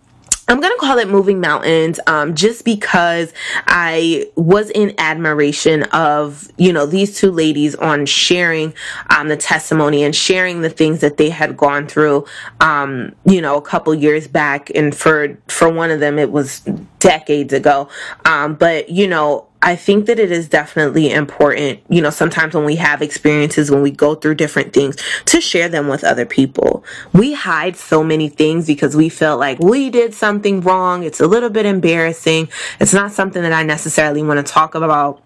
I'm 0.48 0.60
gonna 0.60 0.76
call 0.78 0.98
it 0.98 1.08
moving 1.08 1.40
mountains, 1.40 2.00
um, 2.06 2.34
just 2.34 2.64
because 2.64 3.34
I 3.66 4.26
was 4.34 4.70
in 4.70 4.94
admiration 4.96 5.82
of 5.84 6.50
you 6.56 6.72
know 6.72 6.86
these 6.86 7.18
two 7.18 7.30
ladies 7.30 7.74
on 7.74 8.06
sharing 8.06 8.72
um, 9.10 9.28
the 9.28 9.36
testimony 9.36 10.02
and 10.04 10.16
sharing 10.16 10.62
the 10.62 10.70
things 10.70 11.00
that 11.00 11.18
they 11.18 11.28
had 11.28 11.56
gone 11.56 11.86
through, 11.86 12.24
um, 12.60 13.14
you 13.26 13.42
know, 13.42 13.56
a 13.56 13.62
couple 13.62 13.94
years 13.94 14.26
back, 14.26 14.70
and 14.74 14.96
for 14.96 15.36
for 15.48 15.68
one 15.68 15.90
of 15.90 16.00
them 16.00 16.18
it 16.18 16.32
was 16.32 16.60
decades 16.98 17.52
ago, 17.52 17.88
um, 18.24 18.54
but 18.54 18.88
you 18.88 19.06
know. 19.06 19.44
I 19.60 19.74
think 19.74 20.06
that 20.06 20.20
it 20.20 20.30
is 20.30 20.48
definitely 20.48 21.10
important, 21.10 21.80
you 21.88 22.00
know, 22.00 22.10
sometimes 22.10 22.54
when 22.54 22.64
we 22.64 22.76
have 22.76 23.02
experiences, 23.02 23.70
when 23.70 23.82
we 23.82 23.90
go 23.90 24.14
through 24.14 24.36
different 24.36 24.72
things, 24.72 24.96
to 25.26 25.40
share 25.40 25.68
them 25.68 25.88
with 25.88 26.04
other 26.04 26.24
people. 26.24 26.84
We 27.12 27.34
hide 27.34 27.76
so 27.76 28.04
many 28.04 28.28
things 28.28 28.66
because 28.66 28.96
we 28.96 29.08
feel 29.08 29.36
like 29.36 29.58
we 29.58 29.90
did 29.90 30.14
something 30.14 30.60
wrong. 30.60 31.02
It's 31.02 31.20
a 31.20 31.26
little 31.26 31.50
bit 31.50 31.66
embarrassing. 31.66 32.48
It's 32.78 32.94
not 32.94 33.10
something 33.10 33.42
that 33.42 33.52
I 33.52 33.64
necessarily 33.64 34.22
want 34.22 34.44
to 34.44 34.52
talk 34.52 34.76
about 34.76 35.22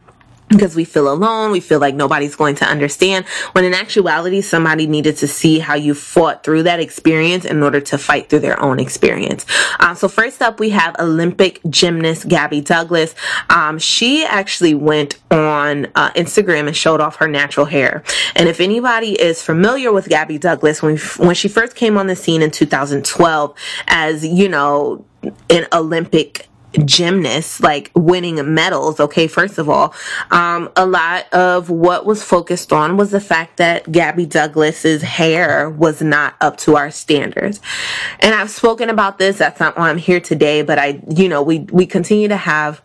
because 0.52 0.76
we 0.76 0.84
feel 0.84 1.12
alone, 1.12 1.50
we 1.50 1.60
feel 1.60 1.80
like 1.80 1.94
nobody's 1.94 2.36
going 2.36 2.54
to 2.56 2.64
understand, 2.64 3.26
when 3.52 3.64
in 3.64 3.74
actuality, 3.74 4.40
somebody 4.40 4.86
needed 4.86 5.16
to 5.18 5.26
see 5.26 5.58
how 5.58 5.74
you 5.74 5.94
fought 5.94 6.44
through 6.44 6.62
that 6.64 6.80
experience 6.80 7.44
in 7.44 7.62
order 7.62 7.80
to 7.80 7.98
fight 7.98 8.28
through 8.28 8.40
their 8.40 8.60
own 8.62 8.78
experience. 8.78 9.46
Um, 9.80 9.96
so, 9.96 10.08
first 10.08 10.42
up, 10.42 10.60
we 10.60 10.70
have 10.70 10.94
Olympic 10.98 11.60
gymnast 11.68 12.28
Gabby 12.28 12.60
Douglas. 12.60 13.14
Um, 13.50 13.78
she 13.78 14.24
actually 14.24 14.74
went 14.74 15.18
on 15.30 15.86
uh, 15.94 16.10
Instagram 16.12 16.66
and 16.66 16.76
showed 16.76 17.00
off 17.00 17.16
her 17.16 17.28
natural 17.28 17.66
hair. 17.66 18.02
And 18.36 18.48
if 18.48 18.60
anybody 18.60 19.20
is 19.20 19.42
familiar 19.42 19.92
with 19.92 20.08
Gabby 20.08 20.38
Douglas, 20.38 20.82
when, 20.82 20.98
when 21.16 21.34
she 21.34 21.48
first 21.48 21.74
came 21.74 21.96
on 21.96 22.06
the 22.06 22.16
scene 22.16 22.42
in 22.42 22.50
2012 22.50 23.56
as, 23.88 24.24
you 24.26 24.48
know, 24.48 25.04
an 25.48 25.66
Olympic 25.72 26.48
gymnasts 26.84 27.60
like 27.60 27.90
winning 27.94 28.54
medals 28.54 29.00
okay 29.00 29.26
first 29.26 29.58
of 29.58 29.68
all. 29.68 29.94
Um, 30.30 30.70
a 30.76 30.86
lot 30.86 31.32
of 31.32 31.70
what 31.70 32.06
was 32.06 32.22
focused 32.22 32.72
on 32.72 32.96
was 32.96 33.10
the 33.10 33.20
fact 33.20 33.56
that 33.58 33.90
gabby 33.92 34.26
douglas's 34.26 35.02
hair 35.02 35.68
was 35.68 36.02
not 36.02 36.34
up 36.40 36.56
to 36.58 36.76
our 36.76 36.90
standards. 36.90 37.60
And 38.20 38.34
i've 38.34 38.50
spoken 38.50 38.90
about 38.90 39.18
this 39.18 39.38
that's 39.38 39.60
not 39.60 39.76
why 39.76 39.90
i'm 39.90 39.98
here 39.98 40.20
today 40.20 40.62
but 40.62 40.78
i 40.78 41.00
you 41.08 41.28
know 41.28 41.42
we 41.42 41.60
we 41.70 41.86
continue 41.86 42.28
to 42.28 42.36
have 42.36 42.82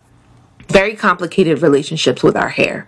very 0.70 0.96
complicated 0.96 1.62
relationships 1.62 2.24
with 2.24 2.36
our 2.36 2.50
hair. 2.50 2.88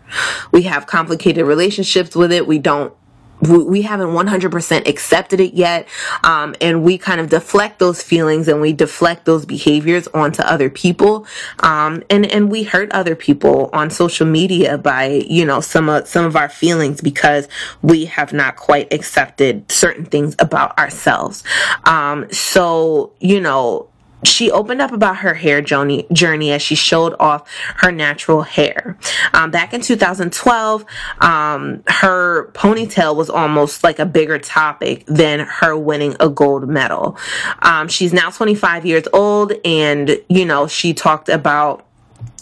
We 0.52 0.64
have 0.64 0.86
complicated 0.86 1.46
relationships 1.46 2.16
with 2.16 2.32
it. 2.32 2.48
We 2.48 2.60
don't 2.60 2.94
we 3.42 3.82
haven't 3.82 4.10
100% 4.10 4.88
accepted 4.88 5.40
it 5.40 5.54
yet 5.54 5.88
um, 6.24 6.56
and 6.62 6.84
we 6.84 6.98
kind 6.98 7.22
of 7.22 7.30
deflect 7.30 7.80
those 7.80 8.02
feelings 8.02 8.48
and 8.48 8.62
we 8.62 8.74
deflect 8.74 9.26
those 9.26 9.46
behaviors 9.46 10.08
onto 10.10 10.42
other 10.42 10.70
people 10.70 11.26
um, 11.60 12.04
and 12.10 12.26
and 12.32 12.50
we 12.52 12.64
hurt 12.64 12.92
other 12.92 13.16
people 13.16 13.70
on 13.74 13.90
social 13.90 14.26
media 14.26 14.78
by 14.78 15.24
you 15.28 15.46
know 15.46 15.62
some 15.62 15.90
of 15.90 16.08
some 16.08 16.26
of 16.26 16.36
our 16.36 16.50
feelings 16.50 17.02
because 17.02 17.48
we 17.82 18.06
have 18.06 18.34
not 18.34 18.56
quite 18.56 18.92
accepted 18.94 19.70
certain 19.72 20.06
things 20.06 20.36
about 20.40 20.78
ourselves. 20.78 21.44
Um, 21.86 22.32
so 22.32 23.12
you 23.20 23.40
know 23.40 23.90
she 24.24 24.52
opened 24.52 24.82
up 24.82 24.92
about 24.92 25.18
her 25.18 25.34
hair 25.34 25.62
journey, 25.62 26.06
journey 26.12 26.52
as 26.52 26.62
she 26.62 26.76
showed 26.76 27.16
off 27.20 27.50
her 27.78 27.92
natural 27.92 28.42
hair. 28.42 28.98
Um, 29.34 29.52
back 29.52 29.74
in 29.74 29.82
2012, 29.82 30.86
um, 31.20 31.84
her 31.88 32.52
ponytail 32.52 33.16
was 33.16 33.30
almost 33.30 33.84
like 33.84 34.00
a 34.00 34.06
bigger 34.06 34.38
topic 34.38 35.06
than 35.06 35.40
her 35.40 35.78
winning 35.78 36.16
a 36.20 36.30
gold 36.30 36.68
medal. 36.68 37.18
Um, 37.62 37.88
she's 37.88 38.14
now 38.14 38.30
25 38.30 38.86
years 38.86 39.08
old, 39.14 39.54
and 39.64 40.20
you 40.28 40.46
know, 40.46 40.68
she 40.68 40.94
talked 40.94 41.30
about 41.30 41.86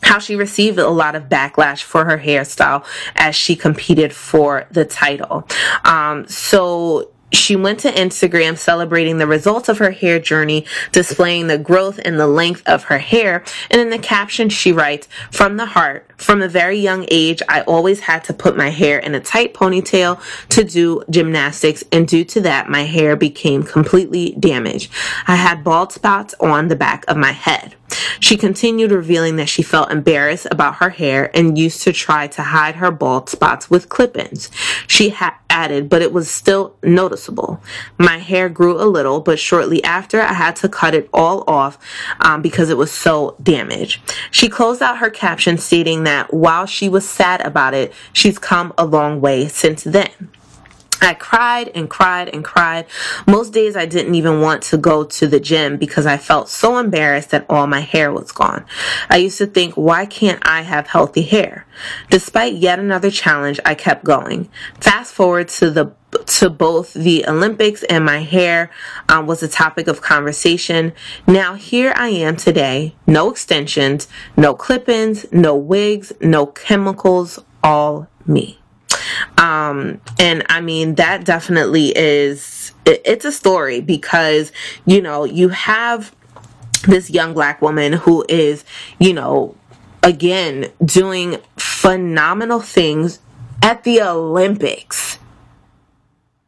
how 0.02 0.20
she 0.20 0.36
received 0.36 0.80
a 0.80 0.90
lot 0.90 1.16
of 1.16 1.24
backlash 1.24 1.84
for 1.84 2.06
her 2.06 2.18
hairstyle 2.18 2.86
as 3.16 3.36
she 3.36 3.56
competed 3.56 4.14
for 4.14 4.66
the 4.72 4.86
title. 4.86 5.48
Um, 5.84 6.28
so 6.28 7.12
she 7.32 7.56
went 7.56 7.80
to 7.82 7.92
Instagram 7.92 8.58
celebrating 8.58 9.18
the 9.18 9.28
results 9.28 9.68
of 9.68 9.80
her 9.80 9.92
hair 9.92 10.20
journey, 10.20 10.66
displaying 10.92 11.48
the 11.48 11.58
growth 11.58 12.00
and 12.06 12.20
the 12.20 12.28
length 12.28 12.64
of 12.66 12.86
her 12.86 13.00
hair. 13.00 13.44
And 13.70 13.82
in 13.82 13.90
the 13.90 14.00
caption, 14.00 14.50
she 14.50 14.72
writes, 14.72 15.08
From 15.32 15.58
the 15.58 15.66
heart, 15.66 16.10
from 16.18 16.42
a 16.42 16.48
very 16.48 16.80
young 16.80 17.06
age, 17.12 17.42
I 17.50 17.62
always 17.62 18.02
had 18.02 18.24
to 18.26 18.34
put 18.34 18.56
my 18.56 18.70
hair 18.70 18.98
in 18.98 19.14
a 19.14 19.20
tight 19.20 19.54
ponytail 19.54 20.22
to 20.50 20.64
do 20.64 21.04
gymnastics, 21.10 21.84
and 21.92 22.08
due 22.08 22.24
to 22.26 22.42
that, 22.42 22.70
my 22.70 22.84
hair 22.84 23.16
became 23.16 23.64
completely 23.64 24.36
damaged. 24.40 24.92
I 25.28 25.36
had 25.36 25.64
bald 25.64 25.92
spots 25.92 26.34
on 26.40 26.70
the 26.70 26.76
back 26.76 27.04
of 27.08 27.18
my 27.18 27.34
head. 27.34 27.76
She 28.20 28.38
continued 28.38 28.92
revealing 28.92 29.38
that 29.38 29.50
she 29.50 29.64
felt 29.64 29.92
embarrassed 29.92 30.48
about 30.52 30.76
her 30.76 30.90
hair 30.90 31.32
and 31.36 31.58
used 31.58 31.82
to 31.84 31.94
try 31.94 32.28
to 32.28 32.44
hide 32.44 32.76
her 32.76 32.92
bald 32.92 33.30
spots 33.30 33.70
with 33.70 33.90
clip 33.90 34.18
ins. 34.18 34.50
She 34.88 35.10
ha- 35.10 35.40
added, 35.50 35.90
but 35.90 36.02
it 36.02 36.12
was 36.12 36.30
still 36.30 36.76
noticeable. 36.84 37.17
My 37.98 38.18
hair 38.18 38.50
grew 38.50 38.82
a 38.82 38.86
little, 38.86 39.20
but 39.20 39.40
shortly 39.40 39.84
after, 39.84 40.22
I 40.22 40.34
had 40.34 40.56
to 40.58 40.70
cut 40.70 40.94
it 40.94 41.10
all 41.14 41.44
off 41.48 41.78
um, 42.20 42.42
because 42.42 42.70
it 42.70 42.78
was 42.78 42.92
so 42.92 43.36
damaged. 43.42 44.02
She 44.32 44.50
closed 44.50 44.82
out 44.82 45.00
her 45.00 45.10
caption 45.10 45.58
stating 45.58 46.04
that 46.04 46.34
while 46.34 46.66
she 46.66 46.90
was 46.90 47.08
sad 47.08 47.42
about 47.42 47.74
it, 47.74 47.94
she's 48.14 48.40
come 48.40 48.74
a 48.78 48.86
long 48.86 49.22
way 49.22 49.48
since 49.48 49.84
then. 49.84 50.10
I 51.02 51.14
cried 51.14 51.70
and 51.76 51.90
cried 51.90 52.30
and 52.30 52.44
cried. 52.44 52.86
Most 53.28 53.54
days 53.54 53.76
I 53.76 53.86
didn't 53.86 54.16
even 54.16 54.42
want 54.42 54.64
to 54.64 54.78
go 54.78 55.04
to 55.04 55.28
the 55.28 55.40
gym 55.40 55.78
because 55.78 56.06
I 56.06 56.18
felt 56.18 56.50
so 56.50 56.78
embarrassed 56.78 57.32
that 57.32 57.46
all 57.50 57.68
my 57.68 57.82
hair 57.82 58.12
was 58.12 58.32
gone. 58.32 58.66
I 59.10 59.18
used 59.18 59.38
to 59.38 59.48
think, 59.48 59.76
why 59.76 60.06
can't 60.06 60.42
I 60.46 60.62
have 60.62 60.88
healthy 60.88 61.24
hair? 61.24 61.66
Despite 62.10 62.56
yet 62.56 62.80
another 62.80 63.12
challenge, 63.12 63.60
I 63.66 63.76
kept 63.76 64.04
going. 64.04 64.50
Fast 64.80 65.14
forward 65.14 65.50
to 65.50 65.70
the 65.70 65.94
to 66.26 66.50
both 66.50 66.94
the 66.94 67.26
Olympics 67.28 67.84
and 67.84 68.06
my 68.06 68.20
hair 68.20 68.72
um, 69.10 69.28
was 69.28 69.44
a 69.44 69.48
topic 69.48 69.88
of 69.88 70.02
conversation. 70.02 70.94
Now 71.28 71.56
here 71.56 71.94
I 71.96 72.10
am 72.10 72.38
today, 72.38 72.96
no 73.06 73.30
extensions, 73.30 74.08
no 74.36 74.54
clip-ins, 74.54 75.32
no 75.32 75.56
wigs, 75.56 76.14
no 76.22 76.46
chemicals, 76.46 77.40
all 77.62 78.08
me. 78.26 78.57
Um, 79.38 80.02
and 80.20 80.46
I 80.50 80.62
mean, 80.62 80.96
that 80.96 81.26
definitely 81.26 81.96
is, 81.96 82.74
it, 82.86 83.02
it's 83.06 83.26
a 83.26 83.32
story 83.32 83.82
because, 83.82 84.52
you 84.86 85.02
know, 85.02 85.24
you 85.24 85.50
have 85.50 86.16
this 86.88 87.10
young 87.10 87.34
black 87.34 87.62
woman 87.62 87.94
who 87.94 88.26
is, 88.30 88.64
you 89.00 89.14
know, 89.14 89.56
again, 90.04 90.72
doing 90.84 91.38
phenomenal 91.58 92.60
things 92.60 93.20
at 93.62 93.84
the 93.84 94.02
Olympics 94.02 95.18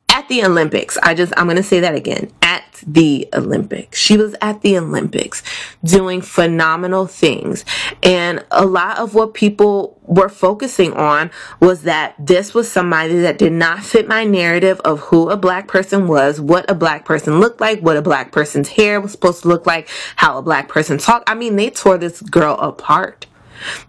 at 0.09 0.27
the 0.27 0.43
Olympics. 0.43 0.97
I 1.01 1.13
just, 1.13 1.31
I'm 1.37 1.45
going 1.45 1.57
to 1.57 1.63
say 1.63 1.79
that 1.79 1.95
again. 1.95 2.31
At 2.41 2.63
the 2.85 3.27
Olympics. 3.33 3.99
She 3.99 4.17
was 4.17 4.35
at 4.41 4.61
the 4.61 4.77
Olympics 4.77 5.43
doing 5.83 6.21
phenomenal 6.21 7.07
things. 7.07 7.65
And 8.03 8.45
a 8.51 8.65
lot 8.65 8.97
of 8.97 9.13
what 9.13 9.33
people 9.33 9.99
were 10.03 10.29
focusing 10.29 10.93
on 10.93 11.29
was 11.59 11.83
that 11.83 12.15
this 12.19 12.53
was 12.53 12.71
somebody 12.71 13.19
that 13.19 13.37
did 13.37 13.53
not 13.53 13.83
fit 13.83 14.07
my 14.07 14.23
narrative 14.23 14.79
of 14.81 14.99
who 15.01 15.29
a 15.29 15.37
black 15.37 15.67
person 15.67 16.07
was, 16.07 16.41
what 16.41 16.69
a 16.69 16.75
black 16.75 17.05
person 17.05 17.39
looked 17.39 17.61
like, 17.61 17.79
what 17.81 17.97
a 17.97 18.01
black 18.01 18.31
person's 18.31 18.69
hair 18.69 18.99
was 18.99 19.11
supposed 19.11 19.43
to 19.43 19.47
look 19.47 19.65
like, 19.65 19.87
how 20.15 20.37
a 20.37 20.41
black 20.41 20.67
person 20.67 20.97
talked. 20.97 21.29
I 21.29 21.35
mean, 21.35 21.55
they 21.55 21.69
tore 21.69 21.97
this 21.97 22.21
girl 22.21 22.55
apart. 22.55 23.27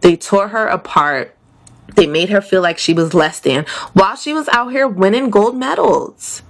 They 0.00 0.16
tore 0.16 0.48
her 0.48 0.66
apart 0.66 1.36
they 1.96 2.06
made 2.06 2.30
her 2.30 2.40
feel 2.40 2.62
like 2.62 2.78
she 2.78 2.94
was 2.94 3.14
less 3.14 3.40
than 3.40 3.64
while 3.92 4.16
she 4.16 4.32
was 4.32 4.48
out 4.48 4.68
here 4.68 4.86
winning 4.86 5.30
gold 5.30 5.56
medals. 5.56 6.42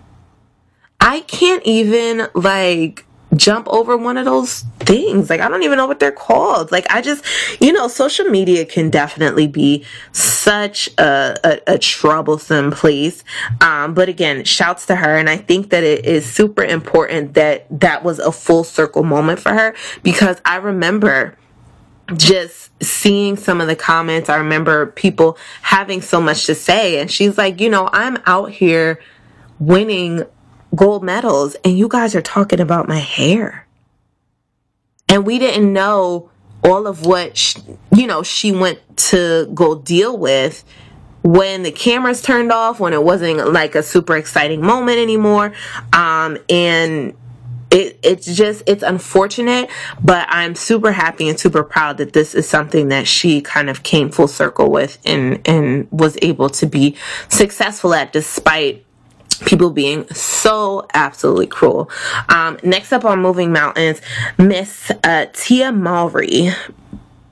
I 1.00 1.20
can't 1.20 1.62
even 1.64 2.28
like 2.34 3.06
jump 3.36 3.68
over 3.68 3.96
one 3.96 4.16
of 4.16 4.24
those 4.24 4.64
things. 4.80 5.30
Like, 5.30 5.40
I 5.40 5.48
don't 5.48 5.62
even 5.62 5.76
know 5.76 5.86
what 5.86 6.00
they're 6.00 6.10
called. 6.12 6.72
Like, 6.72 6.86
I 6.90 7.00
just, 7.00 7.24
you 7.60 7.72
know, 7.72 7.88
social 7.88 8.26
media 8.26 8.64
can 8.64 8.90
definitely 8.90 9.46
be 9.46 9.84
such 10.12 10.88
a, 10.98 11.36
a, 11.44 11.74
a 11.74 11.78
troublesome 11.78 12.72
place. 12.72 13.22
Um, 13.60 13.94
but 13.94 14.08
again, 14.08 14.44
shouts 14.44 14.86
to 14.86 14.96
her. 14.96 15.16
And 15.16 15.30
I 15.30 15.36
think 15.36 15.70
that 15.70 15.84
it 15.84 16.04
is 16.04 16.30
super 16.30 16.64
important 16.64 17.34
that 17.34 17.66
that 17.80 18.02
was 18.02 18.18
a 18.18 18.32
full 18.32 18.64
circle 18.64 19.04
moment 19.04 19.38
for 19.38 19.52
her 19.52 19.74
because 20.02 20.40
I 20.44 20.56
remember 20.56 21.36
just 22.16 22.70
seeing 22.82 23.36
some 23.36 23.60
of 23.60 23.68
the 23.68 23.76
comments, 23.76 24.28
I 24.28 24.36
remember 24.36 24.86
people 24.86 25.38
having 25.62 26.02
so 26.02 26.20
much 26.20 26.46
to 26.46 26.56
say. 26.56 27.00
And 27.00 27.08
she's 27.08 27.38
like, 27.38 27.60
you 27.60 27.70
know, 27.70 27.88
I'm 27.92 28.18
out 28.26 28.50
here 28.50 29.00
winning 29.60 30.24
gold 30.74 31.02
medals, 31.02 31.56
and 31.64 31.76
you 31.76 31.88
guys 31.88 32.14
are 32.14 32.22
talking 32.22 32.60
about 32.60 32.88
my 32.88 32.98
hair. 32.98 33.66
And 35.08 35.26
we 35.26 35.38
didn't 35.38 35.72
know 35.72 36.30
all 36.62 36.86
of 36.86 37.04
what, 37.04 37.36
she, 37.36 37.58
you 37.94 38.06
know, 38.06 38.22
she 38.22 38.52
went 38.52 38.78
to 38.96 39.50
go 39.54 39.76
deal 39.76 40.16
with 40.16 40.64
when 41.22 41.62
the 41.62 41.72
cameras 41.72 42.22
turned 42.22 42.52
off, 42.52 42.80
when 42.80 42.92
it 42.92 43.02
wasn't 43.02 43.52
like 43.52 43.74
a 43.74 43.82
super 43.82 44.16
exciting 44.16 44.60
moment 44.60 44.98
anymore. 44.98 45.52
Um, 45.92 46.38
and 46.48 47.14
it, 47.70 47.98
it's 48.02 48.34
just 48.34 48.64
it's 48.66 48.82
unfortunate 48.82 49.70
but 50.02 50.26
i'm 50.28 50.54
super 50.54 50.90
happy 50.92 51.28
and 51.28 51.38
super 51.38 51.62
proud 51.62 51.98
that 51.98 52.12
this 52.12 52.34
is 52.34 52.48
something 52.48 52.88
that 52.88 53.06
she 53.06 53.40
kind 53.40 53.70
of 53.70 53.82
came 53.82 54.10
full 54.10 54.26
circle 54.26 54.70
with 54.70 54.98
and 55.04 55.40
and 55.46 55.86
was 55.92 56.18
able 56.20 56.50
to 56.50 56.66
be 56.66 56.96
successful 57.28 57.94
at 57.94 58.12
despite 58.12 58.84
people 59.44 59.70
being 59.70 60.06
so 60.08 60.86
absolutely 60.94 61.46
cruel. 61.46 61.90
Um, 62.28 62.58
next 62.62 62.92
up 62.92 63.04
on 63.04 63.20
Moving 63.20 63.52
Mountains, 63.52 64.00
Miss 64.38 64.90
uh, 65.04 65.26
Tia 65.32 65.72
Mowry 65.72 66.50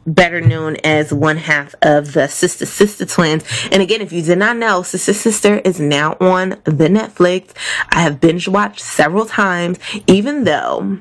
better 0.06 0.40
known 0.40 0.76
as 0.84 1.12
one 1.12 1.36
half 1.36 1.74
of 1.82 2.14
the 2.14 2.26
Sister 2.28 2.66
Sister 2.66 3.04
twins. 3.04 3.44
And 3.70 3.82
again, 3.82 4.00
if 4.00 4.12
you 4.12 4.22
did 4.22 4.38
not 4.38 4.56
know, 4.56 4.82
Sister 4.82 5.12
Sister 5.12 5.58
is 5.58 5.78
now 5.78 6.16
on 6.20 6.50
the 6.64 6.88
Netflix. 6.88 7.52
I 7.90 8.00
have 8.00 8.20
binge 8.20 8.48
watched 8.48 8.80
several 8.80 9.26
times, 9.26 9.78
even 10.06 10.44
though 10.44 10.98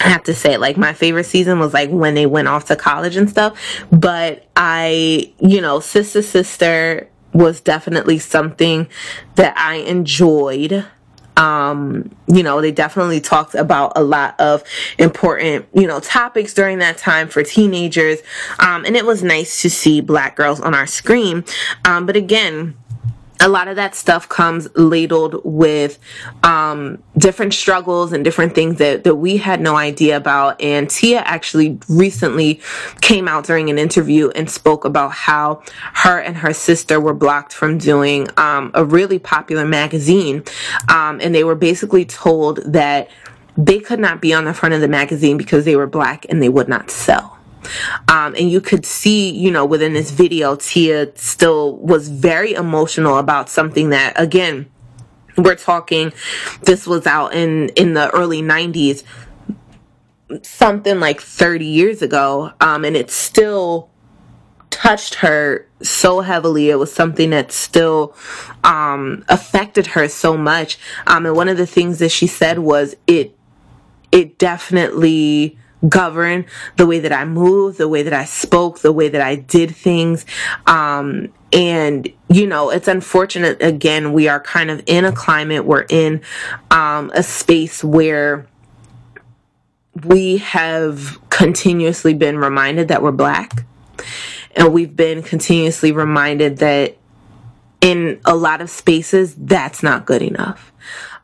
I 0.00 0.08
have 0.08 0.24
to 0.24 0.34
say, 0.34 0.56
like, 0.56 0.76
my 0.76 0.92
favorite 0.92 1.26
season 1.26 1.60
was 1.60 1.72
like 1.72 1.90
when 1.90 2.14
they 2.14 2.26
went 2.26 2.48
off 2.48 2.64
to 2.66 2.76
college 2.76 3.16
and 3.16 3.30
stuff. 3.30 3.56
But 3.92 4.48
I, 4.56 5.32
you 5.38 5.60
know, 5.60 5.78
Sister 5.78 6.22
Sister 6.22 7.08
was 7.32 7.60
definitely 7.60 8.18
something 8.18 8.88
that 9.36 9.56
I 9.56 9.76
enjoyed. 9.76 10.86
Um, 11.36 12.14
you 12.26 12.42
know, 12.42 12.60
they 12.60 12.72
definitely 12.72 13.20
talked 13.20 13.54
about 13.54 13.92
a 13.96 14.02
lot 14.02 14.38
of 14.38 14.62
important, 14.98 15.66
you 15.72 15.86
know, 15.86 15.98
topics 15.98 16.52
during 16.52 16.78
that 16.78 16.98
time 16.98 17.28
for 17.28 17.42
teenagers. 17.42 18.18
Um, 18.58 18.84
and 18.84 18.96
it 18.96 19.06
was 19.06 19.22
nice 19.22 19.62
to 19.62 19.70
see 19.70 20.02
black 20.02 20.36
girls 20.36 20.60
on 20.60 20.74
our 20.74 20.86
screen. 20.86 21.44
Um, 21.86 22.04
but 22.04 22.16
again, 22.16 22.76
a 23.42 23.48
lot 23.48 23.66
of 23.66 23.74
that 23.74 23.96
stuff 23.96 24.28
comes 24.28 24.68
ladled 24.76 25.40
with 25.44 25.98
um, 26.44 27.02
different 27.18 27.52
struggles 27.52 28.12
and 28.12 28.24
different 28.24 28.54
things 28.54 28.78
that, 28.78 29.02
that 29.02 29.16
we 29.16 29.36
had 29.36 29.60
no 29.60 29.76
idea 29.76 30.16
about. 30.16 30.60
And 30.60 30.88
Tia 30.88 31.18
actually 31.20 31.78
recently 31.88 32.60
came 33.00 33.26
out 33.26 33.44
during 33.44 33.68
an 33.68 33.78
interview 33.78 34.30
and 34.30 34.48
spoke 34.48 34.84
about 34.84 35.12
how 35.12 35.62
her 35.94 36.20
and 36.20 36.36
her 36.36 36.54
sister 36.54 37.00
were 37.00 37.14
blocked 37.14 37.52
from 37.52 37.78
doing 37.78 38.28
um, 38.36 38.70
a 38.74 38.84
really 38.84 39.18
popular 39.18 39.66
magazine. 39.66 40.44
Um, 40.88 41.20
and 41.20 41.34
they 41.34 41.42
were 41.42 41.56
basically 41.56 42.04
told 42.04 42.58
that 42.72 43.10
they 43.56 43.80
could 43.80 43.98
not 43.98 44.20
be 44.20 44.32
on 44.32 44.44
the 44.44 44.54
front 44.54 44.74
of 44.74 44.80
the 44.80 44.88
magazine 44.88 45.36
because 45.36 45.64
they 45.64 45.74
were 45.74 45.88
black 45.88 46.24
and 46.28 46.40
they 46.40 46.48
would 46.48 46.68
not 46.68 46.92
sell. 46.92 47.38
Um, 48.08 48.34
and 48.34 48.50
you 48.50 48.60
could 48.60 48.84
see, 48.84 49.30
you 49.30 49.50
know, 49.50 49.64
within 49.64 49.92
this 49.92 50.10
video, 50.10 50.56
Tia 50.56 51.16
still 51.16 51.76
was 51.76 52.08
very 52.08 52.52
emotional 52.52 53.18
about 53.18 53.48
something 53.48 53.90
that, 53.90 54.12
again, 54.20 54.66
we're 55.36 55.56
talking, 55.56 56.12
this 56.62 56.86
was 56.86 57.06
out 57.06 57.34
in, 57.34 57.70
in 57.70 57.94
the 57.94 58.10
early 58.10 58.42
90s, 58.42 59.02
something 60.42 61.00
like 61.00 61.20
30 61.20 61.64
years 61.64 62.02
ago. 62.02 62.52
Um, 62.60 62.84
and 62.84 62.96
it 62.96 63.10
still 63.10 63.90
touched 64.70 65.16
her 65.16 65.68
so 65.82 66.20
heavily. 66.20 66.70
It 66.70 66.76
was 66.76 66.92
something 66.92 67.30
that 67.30 67.52
still 67.52 68.16
um, 68.64 69.24
affected 69.28 69.88
her 69.88 70.08
so 70.08 70.36
much. 70.36 70.78
Um, 71.06 71.26
and 71.26 71.36
one 71.36 71.48
of 71.48 71.56
the 71.56 71.66
things 71.66 71.98
that 72.00 72.10
she 72.10 72.26
said 72.26 72.58
was 72.58 72.96
it, 73.06 73.36
it 74.10 74.38
definitely 74.38 75.58
govern 75.88 76.46
the 76.76 76.86
way 76.86 77.00
that 77.00 77.12
I 77.12 77.24
moved, 77.24 77.78
the 77.78 77.88
way 77.88 78.02
that 78.02 78.12
I 78.12 78.24
spoke, 78.24 78.80
the 78.80 78.92
way 78.92 79.08
that 79.08 79.20
I 79.20 79.36
did 79.36 79.74
things. 79.74 80.24
Um, 80.66 81.32
and 81.52 82.10
you 82.30 82.46
know 82.46 82.70
it's 82.70 82.88
unfortunate 82.88 83.62
again 83.62 84.12
we 84.12 84.26
are 84.26 84.40
kind 84.40 84.70
of 84.70 84.82
in 84.86 85.04
a 85.04 85.12
climate 85.12 85.64
we're 85.64 85.84
in 85.88 86.20
um, 86.70 87.10
a 87.14 87.22
space 87.22 87.84
where 87.84 88.46
we 90.04 90.38
have 90.38 91.18
continuously 91.28 92.14
been 92.14 92.38
reminded 92.38 92.88
that 92.88 93.02
we're 93.02 93.12
black 93.12 93.64
and 94.56 94.72
we've 94.72 94.96
been 94.96 95.22
continuously 95.22 95.92
reminded 95.92 96.58
that 96.58 96.96
in 97.80 98.20
a 98.24 98.34
lot 98.34 98.60
of 98.60 98.70
spaces 98.70 99.34
that's 99.34 99.82
not 99.82 100.06
good 100.06 100.22
enough 100.22 100.72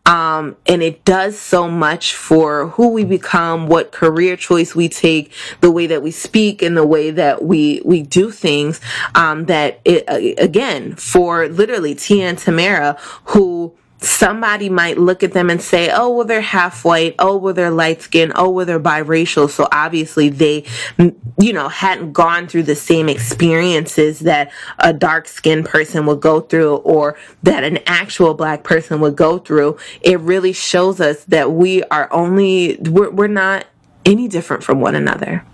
um, 0.08 0.56
and 0.66 0.82
it 0.82 1.04
does 1.04 1.38
so 1.38 1.68
much 1.68 2.14
for 2.14 2.68
who 2.68 2.88
we 2.88 3.04
become, 3.04 3.66
what 3.66 3.92
career 3.92 4.36
choice 4.36 4.74
we 4.74 4.88
take, 4.88 5.30
the 5.60 5.70
way 5.70 5.86
that 5.86 6.02
we 6.02 6.10
speak, 6.10 6.62
and 6.62 6.74
the 6.76 6.86
way 6.86 7.10
that 7.10 7.44
we 7.44 7.82
we 7.84 8.00
do 8.00 8.30
things. 8.30 8.80
Um, 9.14 9.44
that 9.44 9.80
it, 9.84 10.04
again, 10.38 10.96
for 10.96 11.46
literally 11.48 11.94
Tia 11.94 12.30
and 12.30 12.38
Tamera, 12.38 12.98
who 13.26 13.74
somebody 14.00 14.68
might 14.68 14.98
look 14.98 15.22
at 15.22 15.32
them 15.32 15.50
and 15.50 15.60
say, 15.60 15.90
oh, 15.92 16.10
well, 16.10 16.26
they're 16.26 16.40
half 16.40 16.84
white. 16.84 17.14
Oh, 17.18 17.36
well, 17.36 17.54
they're 17.54 17.70
light 17.70 18.02
skinned. 18.02 18.32
Oh, 18.36 18.50
well, 18.50 18.66
they're 18.66 18.80
biracial. 18.80 19.50
So 19.50 19.68
obviously 19.72 20.28
they, 20.28 20.64
you 20.98 21.52
know, 21.52 21.68
hadn't 21.68 22.12
gone 22.12 22.46
through 22.46 22.64
the 22.64 22.76
same 22.76 23.08
experiences 23.08 24.20
that 24.20 24.52
a 24.78 24.92
dark 24.92 25.26
skinned 25.26 25.66
person 25.66 26.06
would 26.06 26.20
go 26.20 26.40
through 26.40 26.76
or 26.76 27.16
that 27.42 27.64
an 27.64 27.78
actual 27.86 28.34
black 28.34 28.62
person 28.62 29.00
would 29.00 29.16
go 29.16 29.38
through. 29.38 29.76
It 30.00 30.20
really 30.20 30.52
shows 30.52 31.00
us 31.00 31.24
that 31.24 31.52
we 31.52 31.82
are 31.84 32.12
only, 32.12 32.76
we're, 32.76 33.10
we're 33.10 33.26
not 33.26 33.66
any 34.04 34.28
different 34.28 34.62
from 34.62 34.80
one 34.80 34.94
another 34.94 35.44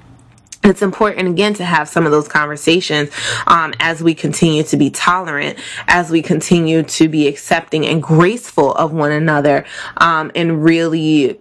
it's 0.64 0.82
important 0.82 1.28
again 1.28 1.54
to 1.54 1.64
have 1.64 1.88
some 1.88 2.06
of 2.06 2.12
those 2.12 2.28
conversations 2.28 3.10
um, 3.46 3.74
as 3.78 4.02
we 4.02 4.14
continue 4.14 4.62
to 4.64 4.76
be 4.76 4.90
tolerant, 4.90 5.58
as 5.86 6.10
we 6.10 6.22
continue 6.22 6.82
to 6.82 7.08
be 7.08 7.28
accepting 7.28 7.86
and 7.86 8.02
graceful 8.02 8.72
of 8.74 8.92
one 8.92 9.12
another, 9.12 9.64
um, 9.98 10.32
and 10.34 10.64
really, 10.64 11.38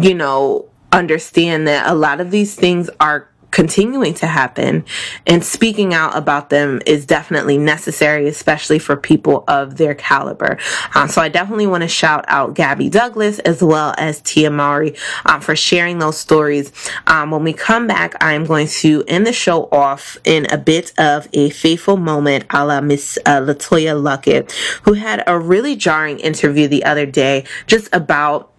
you 0.00 0.14
know, 0.14 0.68
understand 0.92 1.66
that 1.68 1.88
a 1.88 1.94
lot 1.94 2.20
of 2.20 2.30
these 2.30 2.54
things 2.54 2.90
are 3.00 3.28
continuing 3.56 4.12
to 4.12 4.26
happen 4.26 4.84
and 5.26 5.42
speaking 5.42 5.94
out 5.94 6.14
about 6.14 6.50
them 6.50 6.78
is 6.84 7.06
definitely 7.06 7.56
necessary 7.56 8.28
especially 8.28 8.78
for 8.78 8.98
people 8.98 9.44
of 9.48 9.78
their 9.78 9.94
caliber. 9.94 10.58
Um, 10.94 11.08
so 11.08 11.22
i 11.22 11.30
definitely 11.30 11.66
want 11.66 11.80
to 11.80 11.88
shout 11.88 12.26
out 12.28 12.52
gabby 12.52 12.90
douglas 12.90 13.38
as 13.38 13.62
well 13.62 13.94
as 13.96 14.20
tia 14.20 14.50
mowry 14.50 14.94
um, 15.24 15.40
for 15.40 15.56
sharing 15.56 16.00
those 16.00 16.18
stories. 16.18 16.70
Um, 17.06 17.30
when 17.30 17.44
we 17.44 17.54
come 17.54 17.86
back 17.86 18.14
i'm 18.20 18.44
going 18.44 18.66
to 18.82 19.02
end 19.08 19.26
the 19.26 19.32
show 19.32 19.70
off 19.72 20.18
in 20.24 20.46
a 20.52 20.58
bit 20.58 20.92
of 20.98 21.26
a 21.32 21.48
faithful 21.48 21.96
moment 21.96 22.44
a 22.50 22.62
la 22.62 22.82
miss 22.82 23.18
uh, 23.24 23.40
LeToya 23.40 23.96
Luckett 23.96 24.52
who 24.82 24.92
had 24.92 25.24
a 25.26 25.38
really 25.38 25.76
jarring 25.76 26.18
interview 26.18 26.68
the 26.68 26.84
other 26.84 27.06
day 27.06 27.42
just 27.66 27.88
about 27.94 28.52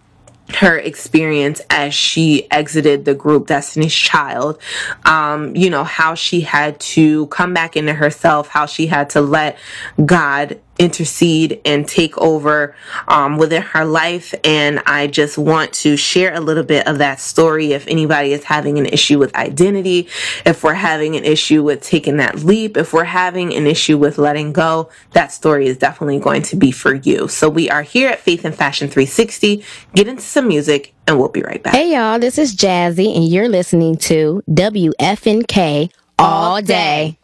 her 0.56 0.78
experience 0.78 1.60
as 1.70 1.94
she 1.94 2.50
exited 2.50 3.04
the 3.04 3.14
group 3.14 3.46
Destiny's 3.46 3.94
Child, 3.94 4.60
um, 5.04 5.54
you 5.54 5.70
know, 5.70 5.84
how 5.84 6.14
she 6.14 6.40
had 6.40 6.80
to 6.80 7.26
come 7.26 7.52
back 7.52 7.76
into 7.76 7.92
herself, 7.92 8.48
how 8.48 8.66
she 8.66 8.86
had 8.86 9.10
to 9.10 9.20
let 9.20 9.58
God 10.04 10.58
intercede 10.78 11.60
and 11.64 11.86
take 11.86 12.16
over 12.18 12.74
um, 13.08 13.36
within 13.36 13.62
her 13.62 13.84
life. 13.84 14.34
And 14.44 14.80
I 14.86 15.06
just 15.06 15.36
want 15.36 15.72
to 15.74 15.96
share 15.96 16.34
a 16.34 16.40
little 16.40 16.62
bit 16.62 16.86
of 16.86 16.98
that 16.98 17.20
story. 17.20 17.72
If 17.72 17.86
anybody 17.88 18.32
is 18.32 18.44
having 18.44 18.78
an 18.78 18.86
issue 18.86 19.18
with 19.18 19.34
identity, 19.34 20.08
if 20.46 20.62
we're 20.62 20.74
having 20.74 21.16
an 21.16 21.24
issue 21.24 21.62
with 21.62 21.82
taking 21.82 22.18
that 22.18 22.44
leap, 22.44 22.76
if 22.76 22.92
we're 22.92 23.04
having 23.04 23.54
an 23.54 23.66
issue 23.66 23.98
with 23.98 24.18
letting 24.18 24.52
go, 24.52 24.90
that 25.12 25.32
story 25.32 25.66
is 25.66 25.76
definitely 25.76 26.18
going 26.18 26.42
to 26.42 26.56
be 26.56 26.70
for 26.70 26.94
you. 26.94 27.28
So 27.28 27.48
we 27.48 27.68
are 27.68 27.82
here 27.82 28.08
at 28.08 28.20
Faith 28.20 28.44
and 28.44 28.54
Fashion 28.54 28.88
360. 28.88 29.64
Get 29.94 30.08
into 30.08 30.22
some 30.22 30.48
music 30.48 30.94
and 31.06 31.18
we'll 31.18 31.28
be 31.28 31.42
right 31.42 31.62
back. 31.62 31.74
Hey 31.74 31.94
y'all, 31.94 32.18
this 32.18 32.38
is 32.38 32.54
Jazzy 32.54 33.16
and 33.16 33.26
you're 33.26 33.48
listening 33.48 33.96
to 33.96 34.42
WFNK 34.48 35.90
all 36.18 36.62
day. 36.62 37.17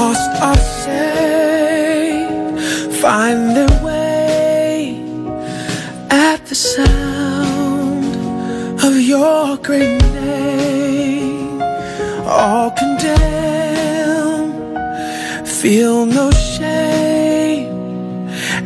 Lost 0.00 0.32
are 0.48 0.62
saved, 0.84 2.56
find 3.02 3.40
their 3.54 3.74
way 3.84 4.96
at 6.10 6.40
the 6.46 6.54
sound 6.54 8.14
of 8.82 8.94
your 8.98 9.58
great 9.58 10.00
name. 10.14 11.60
All 12.26 12.70
condemned, 12.70 14.54
feel 15.46 16.06
no 16.06 16.30
shame 16.30 17.68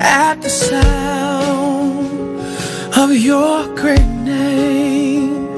at 0.00 0.40
the 0.40 0.50
sound 0.50 2.38
of 2.96 3.10
your 3.12 3.66
great 3.74 4.10
name. 4.22 5.48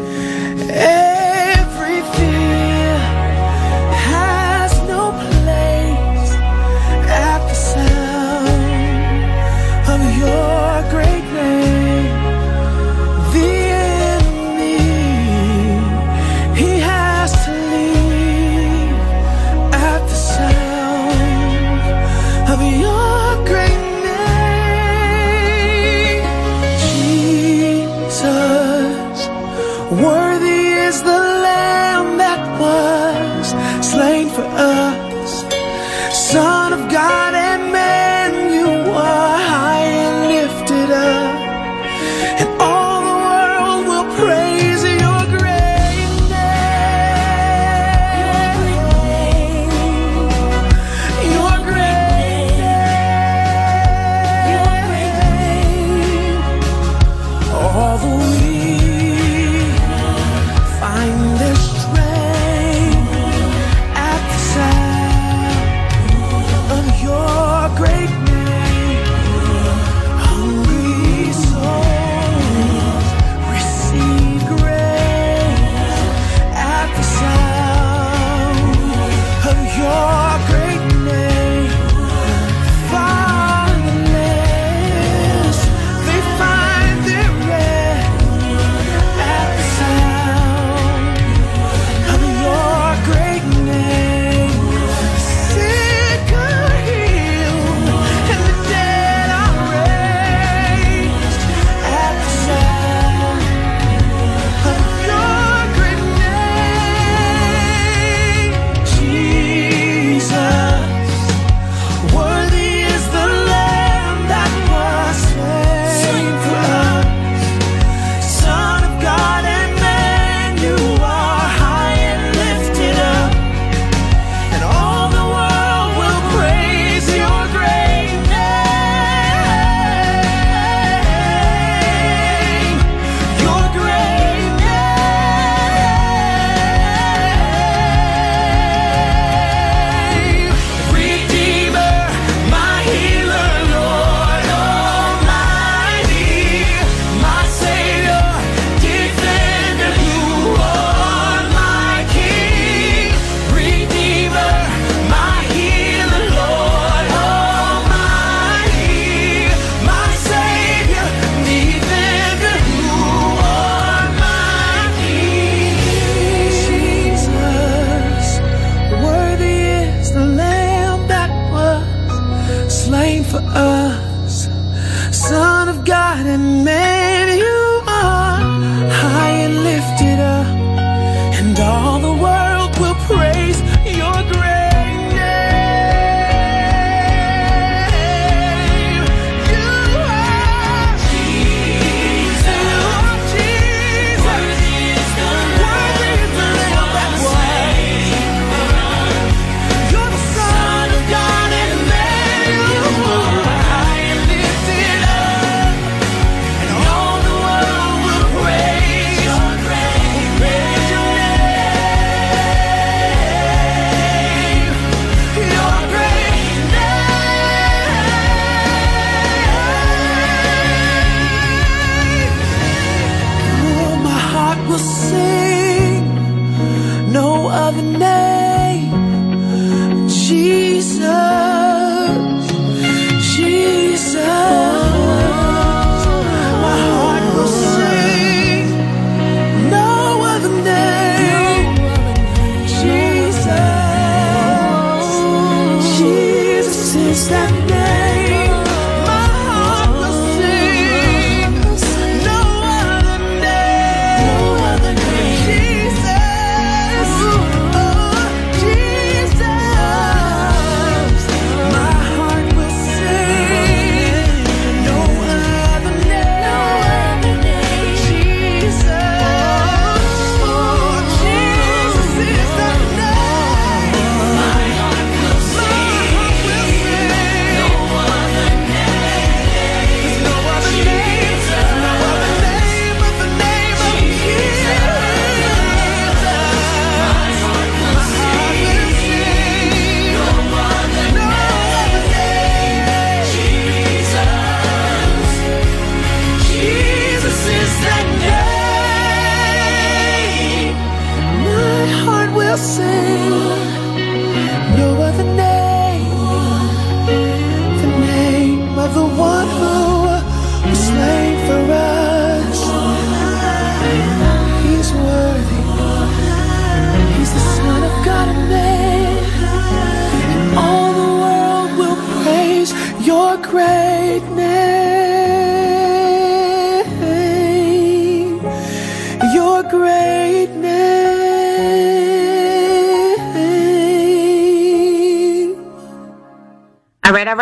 Worthy 30.17 30.73
is 30.89 31.03
the 31.03 31.26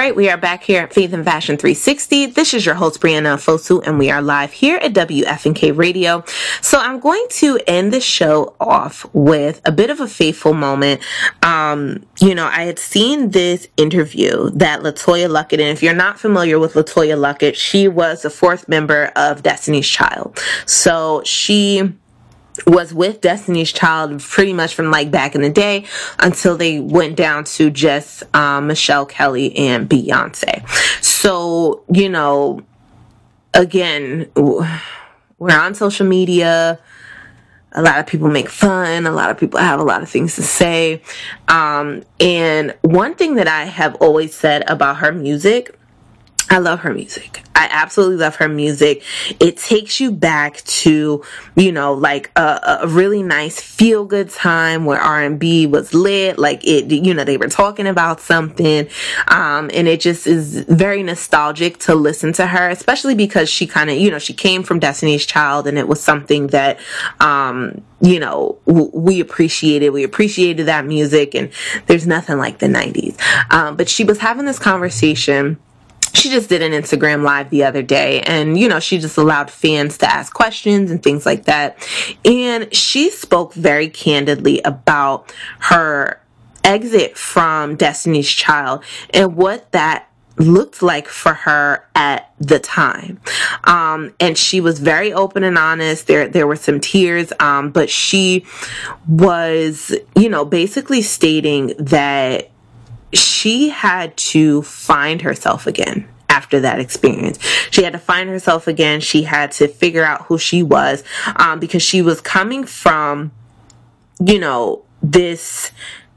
right. 0.04 0.16
We 0.16 0.28
are 0.28 0.36
back 0.36 0.62
here 0.62 0.82
at 0.82 0.92
Faith 0.92 1.14
and 1.14 1.24
Fashion 1.24 1.56
360. 1.56 2.26
This 2.26 2.52
is 2.52 2.66
your 2.66 2.74
host, 2.74 3.00
Brianna 3.00 3.38
Fosu, 3.38 3.82
and 3.86 3.98
we 3.98 4.10
are 4.10 4.20
live 4.20 4.52
here 4.52 4.76
at 4.76 4.92
WFNK 4.92 5.74
Radio. 5.74 6.22
So 6.60 6.78
I'm 6.78 7.00
going 7.00 7.26
to 7.30 7.58
end 7.66 7.90
the 7.90 8.02
show 8.02 8.54
off 8.60 9.06
with 9.14 9.62
a 9.64 9.72
bit 9.72 9.88
of 9.88 10.00
a 10.00 10.06
faithful 10.06 10.52
moment. 10.52 11.00
Um, 11.42 12.04
you 12.20 12.34
know, 12.34 12.44
I 12.44 12.64
had 12.64 12.78
seen 12.78 13.30
this 13.30 13.66
interview 13.78 14.50
that 14.50 14.80
LeToya 14.80 15.30
Luckett, 15.30 15.52
and 15.52 15.70
if 15.70 15.82
you're 15.82 15.94
not 15.94 16.20
familiar 16.20 16.58
with 16.58 16.74
LeToya 16.74 17.16
Luckett, 17.16 17.54
she 17.54 17.88
was 17.88 18.20
the 18.20 18.30
fourth 18.30 18.68
member 18.68 19.10
of 19.16 19.42
Destiny's 19.42 19.88
Child. 19.88 20.38
So 20.66 21.22
she 21.24 21.94
was 22.66 22.94
with 22.94 23.20
Destiny's 23.20 23.72
Child 23.72 24.20
pretty 24.20 24.52
much 24.52 24.74
from 24.74 24.90
like 24.90 25.10
back 25.10 25.34
in 25.34 25.42
the 25.42 25.50
day 25.50 25.84
until 26.18 26.56
they 26.56 26.80
went 26.80 27.16
down 27.16 27.44
to 27.44 27.70
just 27.70 28.22
um, 28.34 28.68
Michelle 28.68 29.06
Kelly 29.06 29.54
and 29.56 29.88
Beyonce. 29.88 30.66
So, 31.02 31.82
you 31.92 32.08
know, 32.08 32.60
again, 33.52 34.30
we're 34.36 35.58
on 35.58 35.74
social 35.74 36.06
media. 36.06 36.78
A 37.72 37.82
lot 37.82 37.98
of 37.98 38.06
people 38.06 38.28
make 38.28 38.48
fun. 38.48 39.06
A 39.06 39.10
lot 39.10 39.30
of 39.30 39.38
people 39.38 39.58
have 39.58 39.80
a 39.80 39.84
lot 39.84 40.02
of 40.02 40.08
things 40.08 40.36
to 40.36 40.42
say. 40.42 41.02
Um, 41.48 42.04
and 42.20 42.74
one 42.82 43.16
thing 43.16 43.34
that 43.34 43.48
I 43.48 43.64
have 43.64 43.96
always 43.96 44.32
said 44.32 44.62
about 44.70 44.98
her 44.98 45.10
music 45.10 45.76
I 46.50 46.58
love 46.58 46.80
her 46.80 46.92
music. 46.92 47.42
I 47.56 47.68
absolutely 47.70 48.16
love 48.16 48.36
her 48.36 48.48
music. 48.48 49.02
It 49.40 49.56
takes 49.56 49.98
you 49.98 50.12
back 50.12 50.56
to, 50.64 51.24
you 51.56 51.72
know, 51.72 51.94
like 51.94 52.30
a, 52.36 52.80
a 52.82 52.86
really 52.86 53.22
nice 53.22 53.60
feel 53.60 54.04
good 54.04 54.28
time 54.28 54.84
where 54.84 55.00
R&B 55.00 55.66
was 55.66 55.94
lit. 55.94 56.38
Like 56.38 56.64
it, 56.66 56.90
you 56.90 57.14
know, 57.14 57.24
they 57.24 57.36
were 57.36 57.48
talking 57.48 57.86
about 57.86 58.20
something. 58.20 58.88
Um, 59.28 59.70
and 59.72 59.88
it 59.88 60.00
just 60.00 60.26
is 60.26 60.64
very 60.64 61.02
nostalgic 61.02 61.78
to 61.80 61.94
listen 61.94 62.32
to 62.34 62.46
her, 62.46 62.68
especially 62.68 63.14
because 63.14 63.48
she 63.48 63.66
kind 63.66 63.88
of, 63.88 63.96
you 63.96 64.10
know, 64.10 64.18
she 64.18 64.34
came 64.34 64.62
from 64.62 64.78
Destiny's 64.78 65.24
Child 65.24 65.66
and 65.66 65.78
it 65.78 65.88
was 65.88 66.02
something 66.02 66.48
that, 66.48 66.78
um, 67.20 67.80
you 68.00 68.20
know, 68.20 68.58
w- 68.66 68.90
we 68.92 69.20
appreciated. 69.20 69.90
We 69.90 70.02
appreciated 70.02 70.66
that 70.66 70.84
music 70.84 71.34
and 71.34 71.50
there's 71.86 72.06
nothing 72.06 72.36
like 72.36 72.58
the 72.58 72.66
90s. 72.66 73.18
Um, 73.50 73.76
but 73.76 73.88
she 73.88 74.04
was 74.04 74.18
having 74.18 74.44
this 74.44 74.58
conversation 74.58 75.58
she 76.14 76.30
just 76.30 76.48
did 76.48 76.62
an 76.62 76.72
Instagram 76.72 77.22
live 77.22 77.50
the 77.50 77.64
other 77.64 77.82
day 77.82 78.20
and 78.22 78.58
you 78.58 78.68
know 78.68 78.80
she 78.80 78.98
just 78.98 79.16
allowed 79.16 79.50
fans 79.50 79.98
to 79.98 80.10
ask 80.10 80.32
questions 80.32 80.90
and 80.90 81.02
things 81.02 81.26
like 81.26 81.44
that 81.44 81.76
and 82.24 82.74
she 82.74 83.10
spoke 83.10 83.52
very 83.54 83.88
candidly 83.88 84.60
about 84.62 85.34
her 85.58 86.20
exit 86.64 87.16
from 87.16 87.76
Destiny's 87.76 88.30
Child 88.30 88.82
and 89.12 89.36
what 89.36 89.70
that 89.72 90.08
looked 90.36 90.82
like 90.82 91.06
for 91.06 91.32
her 91.32 91.86
at 91.94 92.32
the 92.40 92.58
time. 92.58 93.20
Um, 93.64 94.14
and 94.18 94.36
she 94.36 94.60
was 94.60 94.80
very 94.80 95.12
open 95.12 95.44
and 95.44 95.56
honest. 95.56 96.06
There, 96.06 96.28
there 96.28 96.46
were 96.46 96.56
some 96.56 96.80
tears. 96.80 97.32
Um, 97.38 97.70
but 97.70 97.88
she 97.88 98.44
was, 99.06 99.94
you 100.16 100.28
know, 100.28 100.44
basically 100.44 101.02
stating 101.02 101.74
that 101.78 102.50
she 103.16 103.68
had 103.68 104.16
to 104.16 104.62
find 104.62 105.22
herself 105.22 105.66
again 105.66 106.08
after 106.28 106.60
that 106.60 106.80
experience. 106.80 107.38
She 107.70 107.82
had 107.84 107.92
to 107.92 107.98
find 107.98 108.28
herself 108.28 108.66
again. 108.66 109.00
She 109.00 109.22
had 109.22 109.52
to 109.52 109.68
figure 109.68 110.04
out 110.04 110.22
who 110.26 110.38
she 110.38 110.62
was 110.62 111.04
um, 111.36 111.60
because 111.60 111.82
she 111.82 112.02
was 112.02 112.20
coming 112.20 112.64
from, 112.64 113.32
you 114.24 114.38
know, 114.38 114.84
this 115.02 115.70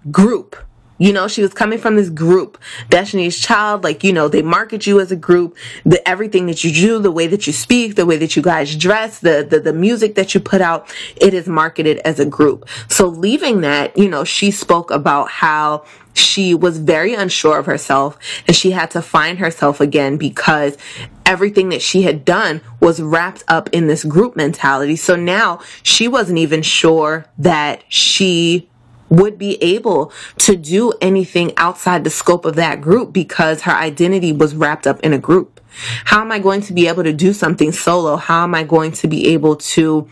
group 0.10 0.56
You 0.98 1.14
know, 1.14 1.28
she 1.28 1.42
was 1.42 1.54
coming 1.54 1.80
from 1.80 1.96
this 1.96 2.10
group, 2.10 2.58
Destiny's 2.90 3.40
Child. 3.40 3.84
Like, 3.84 4.04
you 4.04 4.14
know, 4.14 4.28
they 4.28 4.42
market 4.42 4.88
you 4.88 5.00
as 5.00 5.12
a 5.12 5.16
group. 5.16 5.56
The 5.86 6.06
everything 6.08 6.48
that 6.48 6.64
you 6.64 6.72
do, 6.72 7.00
the 7.00 7.12
way 7.12 7.28
that 7.28 7.48
you 7.48 7.54
speak, 7.54 7.96
the 7.96 8.06
way 8.06 8.18
that 8.18 8.36
you 8.36 8.42
guys 8.42 8.76
dress, 8.76 9.20
the 9.20 9.46
the, 9.48 9.60
the 9.60 9.74
music 9.74 10.16
that 10.16 10.34
you 10.34 10.40
put 10.40 10.62
out, 10.62 10.94
it 11.16 11.34
is 11.34 11.48
marketed 11.48 12.00
as 12.00 12.20
a 12.20 12.26
group. 12.26 12.68
So 12.90 13.08
leaving 13.08 13.62
that, 13.62 13.98
you 13.98 14.10
know, 14.10 14.24
she 14.24 14.52
spoke 14.52 14.92
about 14.92 15.30
how 15.30 15.86
she 16.14 16.56
was 16.56 16.80
very 16.80 17.14
unsure 17.14 17.60
of 17.60 17.68
herself 17.68 18.18
and 18.48 18.56
she 18.56 18.72
had 18.72 18.90
to 18.92 19.02
find 19.02 19.38
herself 19.38 19.80
again 19.80 20.18
because 20.18 20.78
everything 21.26 21.70
that 21.70 21.82
she 21.82 22.02
had 22.04 22.26
done 22.26 22.62
was 22.80 23.02
wrapped 23.02 23.44
up 23.48 23.70
in 23.72 23.88
this 23.88 24.04
group 24.04 24.36
mentality. 24.36 24.96
So 24.96 25.16
now 25.16 25.60
she 25.84 26.08
wasn't 26.08 26.40
even 26.40 26.64
sure 26.64 27.26
that 27.38 27.84
she 27.88 28.68
would 29.10 29.38
be 29.38 29.62
able 29.62 30.12
to 30.38 30.56
do 30.56 30.94
anything 31.02 31.54
outside 31.58 32.04
the 32.04 32.10
scope 32.10 32.46
of 32.46 32.56
that 32.56 32.82
group 32.82 33.14
because 33.14 33.62
her 33.62 33.72
identity 33.72 34.32
was 34.32 34.56
wrapped 34.56 34.88
up 34.88 35.00
in 35.02 35.14
a 35.14 35.18
group. 35.18 35.62
How 36.06 36.22
am 36.22 36.32
I 36.32 36.40
going 36.40 36.62
to 36.62 36.74
be 36.74 36.88
able 36.88 37.04
to 37.04 37.14
do 37.14 37.34
something 37.34 37.72
solo? 37.72 38.16
How 38.16 38.44
am 38.44 38.56
I 38.56 38.64
going 38.64 38.92
to 38.94 39.08
be 39.08 39.28
able 39.28 39.56
to, 39.58 40.10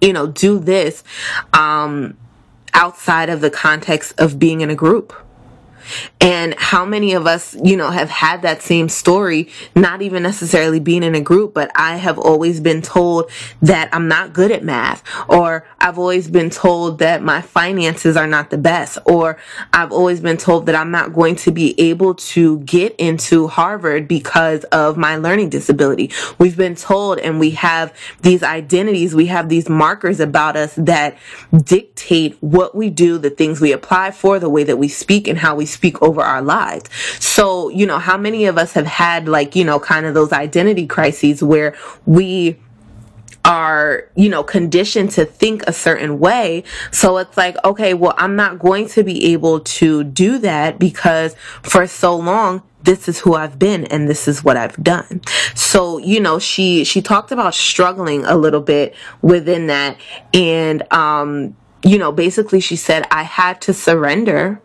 you 0.00 0.12
know, 0.12 0.26
do 0.26 0.58
this 0.58 1.02
um, 1.52 2.16
outside 2.74 3.30
of 3.30 3.40
the 3.40 3.50
context 3.50 4.18
of 4.18 4.38
being 4.38 4.60
in 4.60 4.70
a 4.70 4.74
group? 4.74 5.14
And 6.20 6.54
how 6.58 6.84
many 6.84 7.14
of 7.14 7.26
us, 7.26 7.56
you 7.62 7.76
know, 7.76 7.90
have 7.90 8.10
had 8.10 8.42
that 8.42 8.62
same 8.62 8.88
story, 8.88 9.48
not 9.74 10.02
even 10.02 10.22
necessarily 10.22 10.80
being 10.80 11.02
in 11.02 11.14
a 11.14 11.20
group, 11.20 11.54
but 11.54 11.70
I 11.74 11.96
have 11.96 12.18
always 12.18 12.60
been 12.60 12.82
told 12.82 13.30
that 13.62 13.88
I'm 13.92 14.08
not 14.08 14.32
good 14.32 14.50
at 14.50 14.62
math, 14.62 15.02
or 15.28 15.66
I've 15.78 15.98
always 15.98 16.28
been 16.28 16.50
told 16.50 16.98
that 16.98 17.22
my 17.22 17.40
finances 17.40 18.16
are 18.16 18.26
not 18.26 18.50
the 18.50 18.58
best, 18.58 18.98
or 19.04 19.38
I've 19.72 19.92
always 19.92 20.20
been 20.20 20.36
told 20.36 20.66
that 20.66 20.74
I'm 20.74 20.90
not 20.90 21.12
going 21.12 21.36
to 21.36 21.50
be 21.50 21.78
able 21.80 22.14
to 22.14 22.58
get 22.60 22.94
into 22.96 23.48
Harvard 23.48 24.06
because 24.06 24.64
of 24.64 24.96
my 24.96 25.16
learning 25.16 25.50
disability. 25.50 26.10
We've 26.38 26.56
been 26.56 26.74
told 26.74 27.18
and 27.18 27.40
we 27.40 27.50
have 27.52 27.94
these 28.22 28.42
identities, 28.42 29.14
we 29.14 29.26
have 29.26 29.48
these 29.48 29.68
markers 29.68 30.20
about 30.20 30.56
us 30.56 30.74
that 30.76 31.16
dictate 31.64 32.36
what 32.40 32.74
we 32.74 32.90
do, 32.90 33.18
the 33.18 33.30
things 33.30 33.60
we 33.60 33.72
apply 33.72 34.10
for, 34.10 34.38
the 34.38 34.50
way 34.50 34.64
that 34.64 34.76
we 34.76 34.88
speak 34.88 35.26
and 35.26 35.38
how 35.38 35.54
we 35.54 35.66
speak 35.66 35.79
over 36.02 36.20
our 36.20 36.42
lives. 36.42 36.88
So, 37.18 37.68
you 37.68 37.86
know, 37.86 37.98
how 37.98 38.16
many 38.16 38.46
of 38.46 38.58
us 38.58 38.72
have 38.72 38.86
had 38.86 39.28
like, 39.28 39.56
you 39.56 39.64
know, 39.64 39.80
kind 39.80 40.06
of 40.06 40.14
those 40.14 40.32
identity 40.32 40.86
crises 40.86 41.42
where 41.42 41.74
we 42.06 42.58
are, 43.44 44.08
you 44.14 44.28
know, 44.28 44.42
conditioned 44.42 45.10
to 45.12 45.24
think 45.24 45.62
a 45.66 45.72
certain 45.72 46.18
way. 46.18 46.62
So 46.90 47.18
it's 47.18 47.36
like, 47.36 47.56
okay, 47.64 47.94
well, 47.94 48.14
I'm 48.18 48.36
not 48.36 48.58
going 48.58 48.88
to 48.88 49.02
be 49.02 49.32
able 49.32 49.60
to 49.60 50.04
do 50.04 50.38
that 50.38 50.78
because 50.78 51.34
for 51.62 51.86
so 51.86 52.16
long, 52.16 52.62
this 52.82 53.08
is 53.08 53.20
who 53.20 53.34
I've 53.34 53.58
been 53.58 53.84
and 53.86 54.08
this 54.08 54.26
is 54.26 54.42
what 54.42 54.56
I've 54.56 54.76
done. 54.82 55.20
So, 55.54 55.98
you 55.98 56.20
know, 56.20 56.38
she, 56.38 56.84
she 56.84 57.02
talked 57.02 57.32
about 57.32 57.54
struggling 57.54 58.24
a 58.24 58.36
little 58.36 58.60
bit 58.60 58.94
within 59.22 59.66
that. 59.66 59.98
And, 60.32 60.90
um, 60.92 61.56
you 61.82 61.98
know, 61.98 62.12
basically 62.12 62.60
she 62.60 62.76
said, 62.76 63.06
I 63.10 63.22
had 63.22 63.60
to 63.62 63.74
surrender 63.74 64.60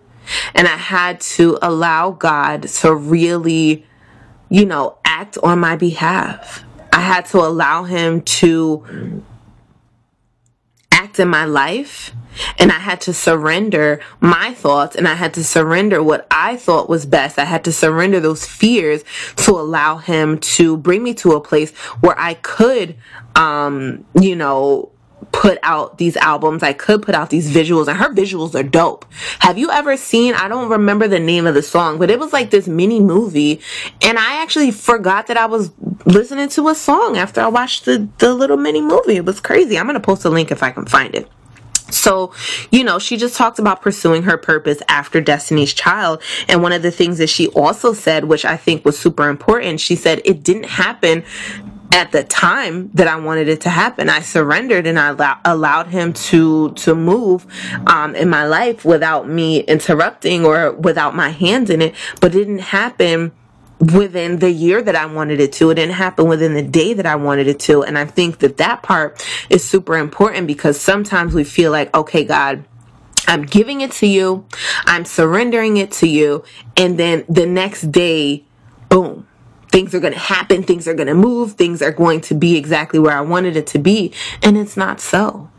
and 0.53 0.67
I 0.67 0.77
had 0.77 1.19
to 1.21 1.57
allow 1.61 2.11
God 2.11 2.63
to 2.63 2.93
really, 2.93 3.85
you 4.49 4.65
know, 4.65 4.97
act 5.05 5.37
on 5.43 5.59
my 5.59 5.75
behalf. 5.75 6.63
I 6.91 7.01
had 7.01 7.25
to 7.27 7.39
allow 7.39 7.83
him 7.83 8.21
to 8.21 9.23
act 10.91 11.19
in 11.19 11.27
my 11.27 11.45
life 11.45 12.13
and 12.57 12.71
I 12.71 12.79
had 12.79 13.01
to 13.01 13.13
surrender 13.13 13.99
my 14.19 14.53
thoughts 14.53 14.95
and 14.95 15.07
I 15.07 15.13
had 15.13 15.33
to 15.35 15.43
surrender 15.43 16.01
what 16.03 16.27
I 16.31 16.57
thought 16.57 16.89
was 16.89 17.05
best. 17.05 17.39
I 17.39 17.45
had 17.45 17.63
to 17.65 17.71
surrender 17.71 18.19
those 18.19 18.45
fears 18.45 19.03
to 19.37 19.51
allow 19.51 19.97
him 19.97 20.39
to 20.39 20.77
bring 20.77 21.03
me 21.03 21.13
to 21.15 21.33
a 21.33 21.41
place 21.41 21.71
where 22.01 22.17
I 22.19 22.35
could, 22.35 22.95
um, 23.35 24.05
you 24.19 24.35
know, 24.35 24.91
put 25.31 25.57
out 25.63 25.97
these 25.97 26.17
albums. 26.17 26.63
I 26.63 26.73
could 26.73 27.01
put 27.01 27.15
out 27.15 27.29
these 27.29 27.53
visuals 27.53 27.87
and 27.87 27.97
her 27.97 28.13
visuals 28.13 28.55
are 28.55 28.63
dope. 28.63 29.05
Have 29.39 29.57
you 29.57 29.69
ever 29.71 29.97
seen, 29.97 30.33
I 30.33 30.47
don't 30.47 30.69
remember 30.69 31.07
the 31.07 31.19
name 31.19 31.47
of 31.47 31.53
the 31.53 31.63
song, 31.63 31.97
but 31.97 32.09
it 32.09 32.19
was 32.19 32.33
like 32.33 32.49
this 32.49 32.67
mini 32.67 32.99
movie 32.99 33.61
and 34.01 34.17
I 34.17 34.41
actually 34.41 34.71
forgot 34.71 35.27
that 35.27 35.37
I 35.37 35.45
was 35.45 35.71
listening 36.05 36.49
to 36.49 36.69
a 36.69 36.75
song 36.75 37.17
after 37.17 37.41
I 37.41 37.47
watched 37.47 37.85
the, 37.85 38.07
the 38.19 38.33
little 38.33 38.57
mini 38.57 38.81
movie. 38.81 39.15
It 39.15 39.25
was 39.25 39.39
crazy. 39.39 39.77
I'm 39.77 39.85
going 39.85 39.95
to 39.95 39.99
post 39.99 40.25
a 40.25 40.29
link 40.29 40.51
if 40.51 40.63
I 40.63 40.71
can 40.71 40.85
find 40.85 41.15
it. 41.15 41.29
So, 41.91 42.33
you 42.71 42.83
know, 42.83 42.97
she 42.97 43.15
just 43.15 43.35
talked 43.35 43.59
about 43.59 43.81
pursuing 43.81 44.23
her 44.23 44.37
purpose 44.37 44.81
after 44.87 45.21
Destiny's 45.21 45.73
Child. 45.73 46.21
And 46.47 46.63
one 46.63 46.71
of 46.71 46.81
the 46.81 46.91
things 46.91 47.19
that 47.19 47.29
she 47.29 47.47
also 47.49 47.93
said, 47.93 48.25
which 48.25 48.43
I 48.43 48.57
think 48.57 48.83
was 48.83 48.97
super 48.97 49.29
important, 49.29 49.79
she 49.79 49.95
said 49.95 50.21
it 50.25 50.43
didn't 50.43 50.65
happen 50.65 51.23
at 51.95 52.11
the 52.11 52.25
time 52.25 52.91
that 52.93 53.07
I 53.07 53.15
wanted 53.15 53.47
it 53.47 53.61
to 53.61 53.69
happen. 53.69 54.09
I 54.09 54.19
surrendered 54.19 54.85
and 54.85 54.99
I 54.99 55.09
allow, 55.11 55.39
allowed 55.45 55.87
him 55.87 56.11
to 56.11 56.73
to 56.73 56.93
move 56.93 57.47
um, 57.87 58.15
in 58.15 58.29
my 58.29 58.45
life 58.45 58.83
without 58.83 59.29
me 59.29 59.61
interrupting 59.61 60.45
or 60.45 60.73
without 60.73 61.15
my 61.15 61.29
hands 61.29 61.69
in 61.69 61.81
it. 61.81 61.95
But 62.19 62.35
it 62.35 62.39
didn't 62.39 62.59
happen 62.59 63.31
within 63.79 64.39
the 64.39 64.51
year 64.51 64.81
that 64.81 64.95
I 64.95 65.05
wanted 65.05 65.39
it 65.39 65.53
to. 65.53 65.69
It 65.69 65.75
didn't 65.75 65.95
happen 65.95 66.27
within 66.27 66.53
the 66.53 66.61
day 66.61 66.93
that 66.93 67.05
I 67.05 67.15
wanted 67.15 67.47
it 67.47 67.61
to. 67.61 67.81
And 67.83 67.97
I 67.97 68.03
think 68.03 68.39
that 68.39 68.57
that 68.57 68.83
part 68.83 69.25
is 69.49 69.63
super 69.63 69.97
important 69.97 70.47
because 70.47 70.79
sometimes 70.79 71.33
we 71.33 71.45
feel 71.45 71.71
like, 71.71 71.95
okay, 71.95 72.25
God, 72.25 72.65
I'm 73.25 73.43
giving 73.43 73.79
it 73.79 73.93
to 73.93 74.07
you. 74.07 74.45
I'm 74.85 75.05
surrendering 75.05 75.77
it 75.77 75.93
to 75.93 76.09
you. 76.09 76.43
And 76.75 76.99
then 76.99 77.23
the 77.29 77.45
next 77.45 77.89
day, 77.89 78.43
boom, 78.89 79.27
things 79.75 79.93
are 79.93 79.99
going 79.99 80.13
to 80.13 80.19
happen. 80.19 80.63
Things 80.63 80.87
are 80.87 80.93
going 80.93 81.07
to 81.07 81.13
move. 81.13 81.51
Things 81.55 81.81
are 81.81 81.91
going 81.91 82.21
to 82.21 82.33
be 82.33 82.55
exactly 82.55 82.97
where 82.97 83.11
I 83.11 83.19
wanted 83.19 83.57
it 83.57 83.67
to 83.67 83.77
be. 83.77 84.13
And 84.41 84.57
it's 84.57 84.77
not 84.77 85.01
so. 85.01 85.49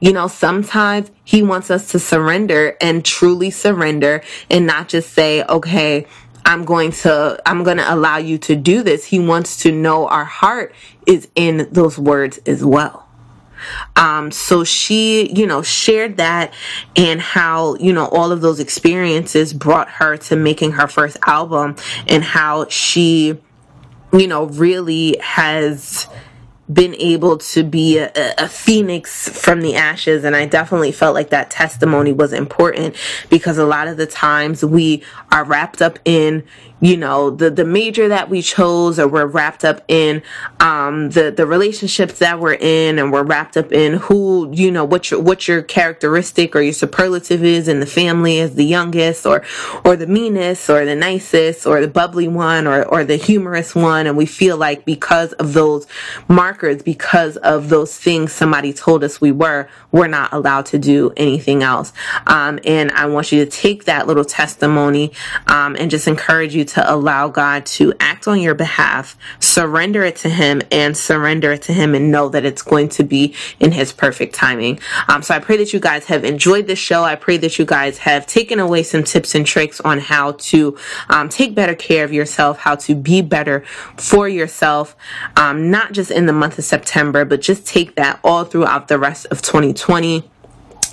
You 0.00 0.12
know, 0.12 0.26
sometimes 0.26 1.12
he 1.22 1.40
wants 1.40 1.70
us 1.70 1.86
to 1.92 2.00
surrender 2.00 2.76
and 2.80 3.04
truly 3.04 3.50
surrender 3.50 4.24
and 4.50 4.66
not 4.66 4.88
just 4.88 5.12
say, 5.12 5.44
okay, 5.44 6.04
I'm 6.44 6.64
going 6.64 6.90
to, 7.02 7.40
I'm 7.46 7.62
going 7.62 7.76
to 7.76 7.94
allow 7.94 8.16
you 8.16 8.38
to 8.38 8.56
do 8.56 8.82
this. 8.82 9.04
He 9.04 9.20
wants 9.20 9.58
to 9.58 9.70
know 9.70 10.08
our 10.08 10.24
heart 10.24 10.74
is 11.06 11.28
in 11.36 11.68
those 11.70 11.96
words 11.96 12.38
as 12.46 12.64
well. 12.64 13.03
Um, 13.96 14.30
so 14.30 14.64
she, 14.64 15.32
you 15.34 15.46
know, 15.46 15.62
shared 15.62 16.16
that 16.16 16.52
and 16.96 17.20
how, 17.20 17.74
you 17.76 17.92
know, 17.92 18.06
all 18.08 18.32
of 18.32 18.40
those 18.40 18.60
experiences 18.60 19.52
brought 19.52 19.88
her 19.88 20.16
to 20.16 20.36
making 20.36 20.72
her 20.72 20.86
first 20.86 21.16
album 21.26 21.76
and 22.06 22.22
how 22.22 22.66
she, 22.68 23.38
you 24.12 24.26
know, 24.26 24.46
really 24.46 25.16
has 25.20 26.06
been 26.72 26.94
able 26.94 27.36
to 27.36 27.62
be 27.62 27.98
a, 27.98 28.10
a, 28.38 28.48
phoenix 28.48 29.28
from 29.28 29.60
the 29.60 29.74
ashes. 29.74 30.24
And 30.24 30.34
i 30.34 30.46
definitely 30.46 30.92
felt 30.92 31.14
like 31.14 31.28
that 31.30 31.50
testimony 31.50 32.12
was 32.12 32.32
important 32.32 32.96
because 33.28 33.58
a 33.58 33.66
lot 33.66 33.86
of 33.86 33.98
the 33.98 34.06
times 34.06 34.64
we 34.64 35.02
are 35.30 35.44
wrapped 35.44 35.82
up 35.82 35.98
in 36.06 36.42
you 36.80 36.96
know 36.96 37.30
the 37.30 37.50
the 37.50 37.64
major 37.64 38.08
that 38.08 38.28
we 38.28 38.42
chose 38.42 38.98
or 38.98 39.08
we're 39.08 39.26
wrapped 39.26 39.64
up 39.64 39.80
in 39.88 40.22
um 40.60 41.10
the 41.10 41.30
the 41.30 41.46
relationships 41.46 42.18
that 42.18 42.40
we're 42.40 42.54
in 42.54 42.98
and 42.98 43.12
we're 43.12 43.22
wrapped 43.22 43.56
up 43.56 43.72
in 43.72 43.94
who 43.94 44.50
you 44.52 44.70
know 44.70 44.84
what 44.84 45.10
your 45.10 45.20
what 45.20 45.46
your 45.48 45.62
characteristic 45.62 46.54
or 46.54 46.60
your 46.60 46.72
superlative 46.72 47.44
is 47.44 47.68
in 47.68 47.80
the 47.80 47.86
family 47.86 48.40
as 48.40 48.54
the 48.54 48.64
youngest 48.64 49.24
or 49.24 49.42
or 49.84 49.96
the 49.96 50.06
meanest 50.06 50.68
or 50.68 50.84
the 50.84 50.94
nicest 50.94 51.66
or 51.66 51.80
the 51.80 51.88
bubbly 51.88 52.28
one 52.28 52.66
or 52.66 52.84
or 52.84 53.04
the 53.04 53.16
humorous 53.16 53.74
one. 53.74 54.06
And 54.06 54.16
we 54.16 54.26
feel 54.26 54.56
like 54.56 54.84
because 54.84 55.32
of 55.34 55.52
those 55.52 55.86
markers 56.28 56.82
because 56.82 57.36
of 57.38 57.68
those 57.68 57.96
things 57.96 58.32
somebody 58.32 58.72
told 58.72 59.04
us 59.04 59.20
we 59.20 59.32
were 59.32 59.68
we're 59.92 60.08
not 60.08 60.32
allowed 60.32 60.66
to 60.66 60.78
do 60.78 61.12
anything 61.16 61.62
else. 61.62 61.92
Um 62.26 62.58
and 62.64 62.90
I 62.92 63.06
want 63.06 63.32
you 63.32 63.44
to 63.44 63.50
take 63.50 63.84
that 63.84 64.06
little 64.06 64.24
testimony 64.24 65.12
um 65.46 65.76
and 65.78 65.90
just 65.90 66.08
encourage 66.08 66.54
you 66.54 66.63
to 66.64 66.74
to 66.74 66.92
allow 66.92 67.28
God 67.28 67.64
to 67.66 67.94
act 68.00 68.26
on 68.26 68.40
your 68.40 68.54
behalf, 68.54 69.16
surrender 69.38 70.02
it 70.02 70.16
to 70.16 70.28
Him, 70.28 70.60
and 70.72 70.96
surrender 70.96 71.52
it 71.52 71.62
to 71.62 71.72
Him, 71.72 71.94
and 71.94 72.10
know 72.10 72.28
that 72.28 72.44
it's 72.44 72.62
going 72.62 72.88
to 72.90 73.04
be 73.04 73.34
in 73.60 73.70
His 73.70 73.92
perfect 73.92 74.34
timing. 74.34 74.80
Um, 75.08 75.22
so 75.22 75.34
I 75.34 75.38
pray 75.38 75.56
that 75.58 75.72
you 75.72 75.78
guys 75.78 76.06
have 76.06 76.24
enjoyed 76.24 76.66
this 76.66 76.78
show. 76.80 77.04
I 77.04 77.14
pray 77.14 77.36
that 77.38 77.58
you 77.58 77.64
guys 77.64 77.98
have 77.98 78.26
taken 78.26 78.58
away 78.58 78.82
some 78.82 79.04
tips 79.04 79.36
and 79.36 79.46
tricks 79.46 79.80
on 79.80 80.00
how 80.00 80.32
to 80.32 80.76
um, 81.08 81.28
take 81.28 81.54
better 81.54 81.76
care 81.76 82.04
of 82.04 82.12
yourself, 82.12 82.58
how 82.58 82.74
to 82.74 82.94
be 82.96 83.22
better 83.22 83.64
for 83.96 84.28
yourself, 84.28 84.96
um, 85.36 85.70
not 85.70 85.92
just 85.92 86.10
in 86.10 86.26
the 86.26 86.32
month 86.32 86.58
of 86.58 86.64
September, 86.64 87.24
but 87.24 87.40
just 87.40 87.64
take 87.66 87.94
that 87.94 88.18
all 88.24 88.44
throughout 88.44 88.88
the 88.88 88.98
rest 88.98 89.26
of 89.26 89.42
2020 89.42 90.28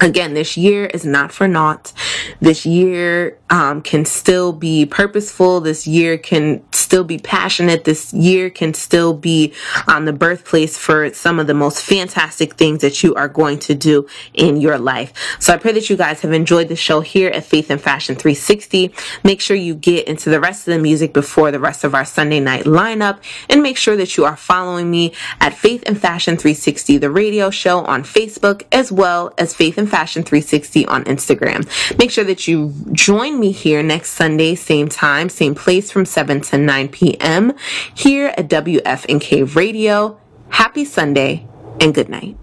again, 0.02 0.34
this 0.34 0.58
year 0.58 0.86
is 0.86 1.06
not 1.06 1.32
for 1.32 1.48
naught. 1.48 1.94
This 2.40 2.66
year 2.66 3.38
um, 3.50 3.82
can 3.82 4.06
still 4.06 4.52
be 4.52 4.86
purposeful. 4.86 5.62
This 5.62 5.86
year 5.86 6.18
can 6.18 6.64
still 6.72 7.04
be 7.04 7.18
passionate. 7.18 7.84
This 7.84 8.14
year 8.14 8.50
can 8.50 8.74
still 8.74 9.14
be 9.14 9.54
um, 9.88 10.06
the 10.06 10.14
birthplace 10.14 10.78
for 10.78 11.14
some 11.14 11.40
of 11.40 11.48
the 11.48 11.54
most 11.54 11.84
fantastic 11.84 12.56
things 12.56 12.82
that 12.82 13.04
you 13.04 13.14
are 13.16 13.28
going 13.28 13.60
to 13.60 13.76
do 13.76 14.08
in 14.34 14.58
your 14.58 14.78
life. 14.78 15.14
So 15.40 15.54
I 15.54 15.58
pray 15.58 15.74
that 15.74 15.90
you 15.90 15.98
guys 15.98 16.22
have 16.22 16.34
enjoyed 16.34 16.70
the 16.70 16.76
show 16.76 17.02
here 17.02 17.30
at 17.30 17.44
Faith 17.44 17.70
and 17.70 17.80
Fashion 17.80 18.16
360. 18.16 18.94
Make 19.24 19.42
sure 19.42 19.56
you 19.56 19.76
get 19.76 20.08
into 20.08 20.30
the 20.30 20.40
rest 20.40 20.68
of 20.68 20.74
the 20.74 20.80
music 20.80 21.14
before 21.14 21.52
the 21.52 21.60
rest 21.60 21.84
of 21.84 21.94
our 21.94 22.06
Sunday 22.06 22.40
night 22.40 22.66
lineup 22.66 23.20
and 23.50 23.62
make 23.62 23.78
sure 23.78 23.98
that 23.98 24.18
you 24.18 24.26
are 24.26 24.38
following 24.38 24.90
me 24.90 25.14
at 25.40 25.54
Faith 25.54 25.84
and 25.86 26.00
Fashion 26.00 26.38
360, 26.38 26.98
the 26.98 27.12
radio 27.12 27.50
show 27.50 27.80
on 27.86 28.04
Facebook, 28.04 28.64
as 28.72 28.92
well 28.92 29.34
as 29.38 29.54
Faith 29.54 29.78
and 29.78 29.91
Fashion 29.92 30.24
360 30.24 30.86
on 30.88 31.04
Instagram. 31.04 31.62
Make 32.00 32.12
sure 32.12 32.24
that 32.24 32.48
you 32.48 32.74
join 32.94 33.40
me 33.40 33.52
here 33.52 33.84
next 33.84 34.12
Sunday, 34.12 34.56
same 34.56 34.88
time, 34.88 35.28
same 35.28 35.54
place 35.54 35.92
from 35.92 36.06
7 36.06 36.40
to 36.50 36.58
9 36.58 36.88
p.m. 36.88 37.54
here 37.94 38.34
at 38.38 38.50
WFNK 38.50 39.54
Radio. 39.56 40.18
Happy 40.50 40.86
Sunday 40.86 41.46
and 41.82 41.94
good 41.94 42.08
night. 42.08 42.38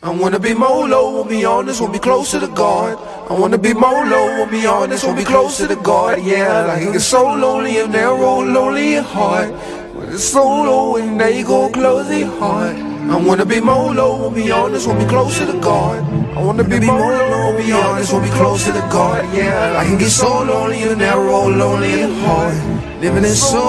I 0.00 0.10
wanna 0.10 0.38
be 0.38 0.54
more 0.54 0.88
low, 0.88 1.10
won't 1.16 1.28
be 1.28 1.44
honest, 1.44 1.80
won't 1.80 1.92
be 1.92 1.98
closer 1.98 2.38
to 2.40 2.46
God. 2.46 2.96
I 3.30 3.34
wanna 3.38 3.58
be 3.58 3.74
more 3.74 4.06
low, 4.06 4.38
won't 4.38 4.50
be 4.50 4.64
honest, 4.64 5.04
won't 5.04 5.18
be 5.18 5.24
closer 5.24 5.66
to 5.66 5.76
God. 5.76 6.22
Yeah, 6.22 6.66
like 6.66 6.82
it 6.82 6.92
gets 6.92 7.04
so 7.04 7.24
lonely 7.24 7.78
and 7.78 7.92
narrow, 7.92 8.40
lonely 8.40 8.94
and 8.94 9.06
hard. 9.06 9.50
When 9.94 10.08
it's 10.12 10.24
so 10.24 10.44
low 10.44 10.96
and 10.96 11.20
they 11.20 11.42
go 11.42 11.68
close 11.68 12.08
your 12.16 12.30
heart. 12.38 12.76
I 13.00 13.16
wanna 13.16 13.46
be 13.46 13.60
more 13.60 13.94
low, 13.94 14.16
won't 14.16 14.34
be 14.34 14.50
honest, 14.50 14.86
won't 14.86 14.98
be 14.98 15.06
closer 15.06 15.46
to 15.46 15.58
God. 15.60 15.98
I 16.36 16.42
wanna 16.42 16.64
be 16.64 16.80
more 16.80 17.12
low, 17.12 17.30
won't 17.30 17.58
be 17.58 17.72
honest, 17.72 18.12
won't 18.12 18.24
be 18.24 18.30
closer 18.30 18.72
to 18.72 18.80
God. 18.90 19.24
Yeah, 19.34 19.78
I 19.78 19.84
can 19.84 19.96
get 19.98 20.10
so 20.10 20.42
lonely 20.42 20.82
and 20.82 20.98
narrow, 20.98 21.48
lonely 21.48 22.02
and 22.02 22.14
hard. 22.16 22.54
Living 23.00 23.24
in 23.24 23.34
so. 23.34 23.64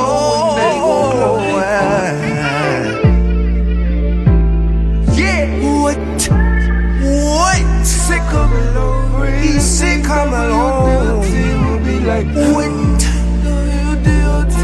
Yeah. 5.16 5.46
What? 5.82 5.98
What? 7.06 7.86
Sick 7.86 8.22
come 8.34 8.52
along. 8.52 9.42
He 9.42 9.60
sick 9.60 10.04
come 10.04 10.34
along. 10.34 11.20
What? 12.54 13.00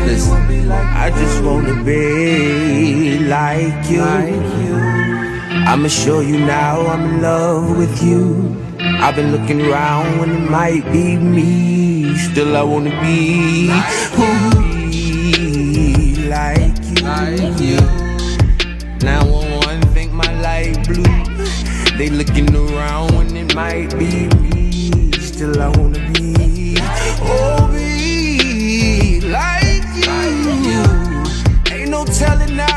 Listen, 0.05 0.44
I 0.67 1.11
just 1.11 1.43
wanna 1.43 1.83
be 1.83 3.19
like 3.19 3.89
you. 3.89 4.01
I'ma 5.67 5.87
show 5.87 6.21
you 6.21 6.39
now 6.39 6.85
I'm 6.87 7.03
in 7.03 7.21
love 7.21 7.77
with 7.77 8.01
you. 8.01 8.55
I've 8.79 9.15
been 9.15 9.31
looking 9.31 9.61
around 9.61 10.19
when 10.19 10.31
it 10.31 10.49
might 10.49 10.83
be 10.91 11.17
me. 11.17 12.15
Still 12.17 12.57
I 12.57 12.63
wanna 12.63 12.89
be 13.01 13.69
who 14.15 14.27
be 14.89 16.27
like 16.27 16.75
you. 17.61 17.79
Now 19.05 19.23
one 19.25 19.81
think 19.93 20.13
my 20.13 20.31
light 20.41 20.87
blue. 20.87 21.03
They 21.97 22.09
looking 22.09 22.49
around 22.55 23.15
when 23.15 23.35
it 23.37 23.53
might 23.53 23.91
be 23.99 24.27
me. 24.41 25.11
Still 25.19 25.61
I 25.61 25.67
wanna 25.77 25.99
be, 26.13 26.77
oh 27.21 27.64
telling 32.06 32.56
now 32.56 32.74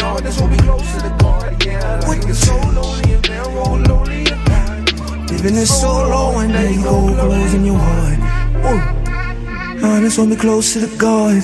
low, 0.00 0.12
wanna 0.12 0.22
be 0.22 0.22
honest, 0.22 0.40
wanna 0.40 0.56
be 0.56 0.62
close 0.62 0.92
to 0.92 0.98
the 1.02 1.14
God. 1.18 1.64
Yeah, 1.64 2.00
like 2.06 2.24
it's 2.28 2.46
so 2.46 2.56
lonely 2.56 3.12
and 3.14 3.28
narrow, 3.28 3.76
lonely 3.88 4.26
and 4.32 4.48
hard. 4.48 5.30
Living 5.30 5.56
is 5.56 5.80
so 5.80 5.88
low 5.88 6.38
and 6.38 6.54
then 6.54 6.74
you 6.74 6.82
go 6.82 7.14
closing 7.14 7.64
your 7.64 7.78
heart. 7.78 8.18
Ooh. 8.66 9.86
Honest, 9.86 10.18
want 10.18 10.30
me 10.30 10.36
close 10.36 10.72
to 10.74 10.78
the 10.80 10.96
God. 10.96 11.42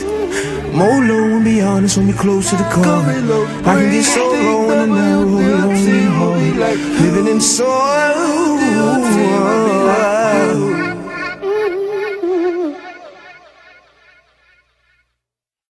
More 0.72 1.00
low 1.10 1.36
and 1.36 1.44
be 1.44 1.60
honest, 1.60 1.96
want 1.96 2.08
me 2.08 2.14
close 2.14 2.50
to 2.50 2.56
the 2.56 2.62
God. 2.64 3.08
I 3.66 3.74
can 3.80 3.90
get 3.90 4.04
so 4.04 4.24
low 4.24 4.70
and 4.70 4.92
narrow, 4.92 5.24
lonely 5.24 6.04
hard. 6.04 6.56
Living 7.00 7.26
in 7.26 7.40
so 7.40 7.88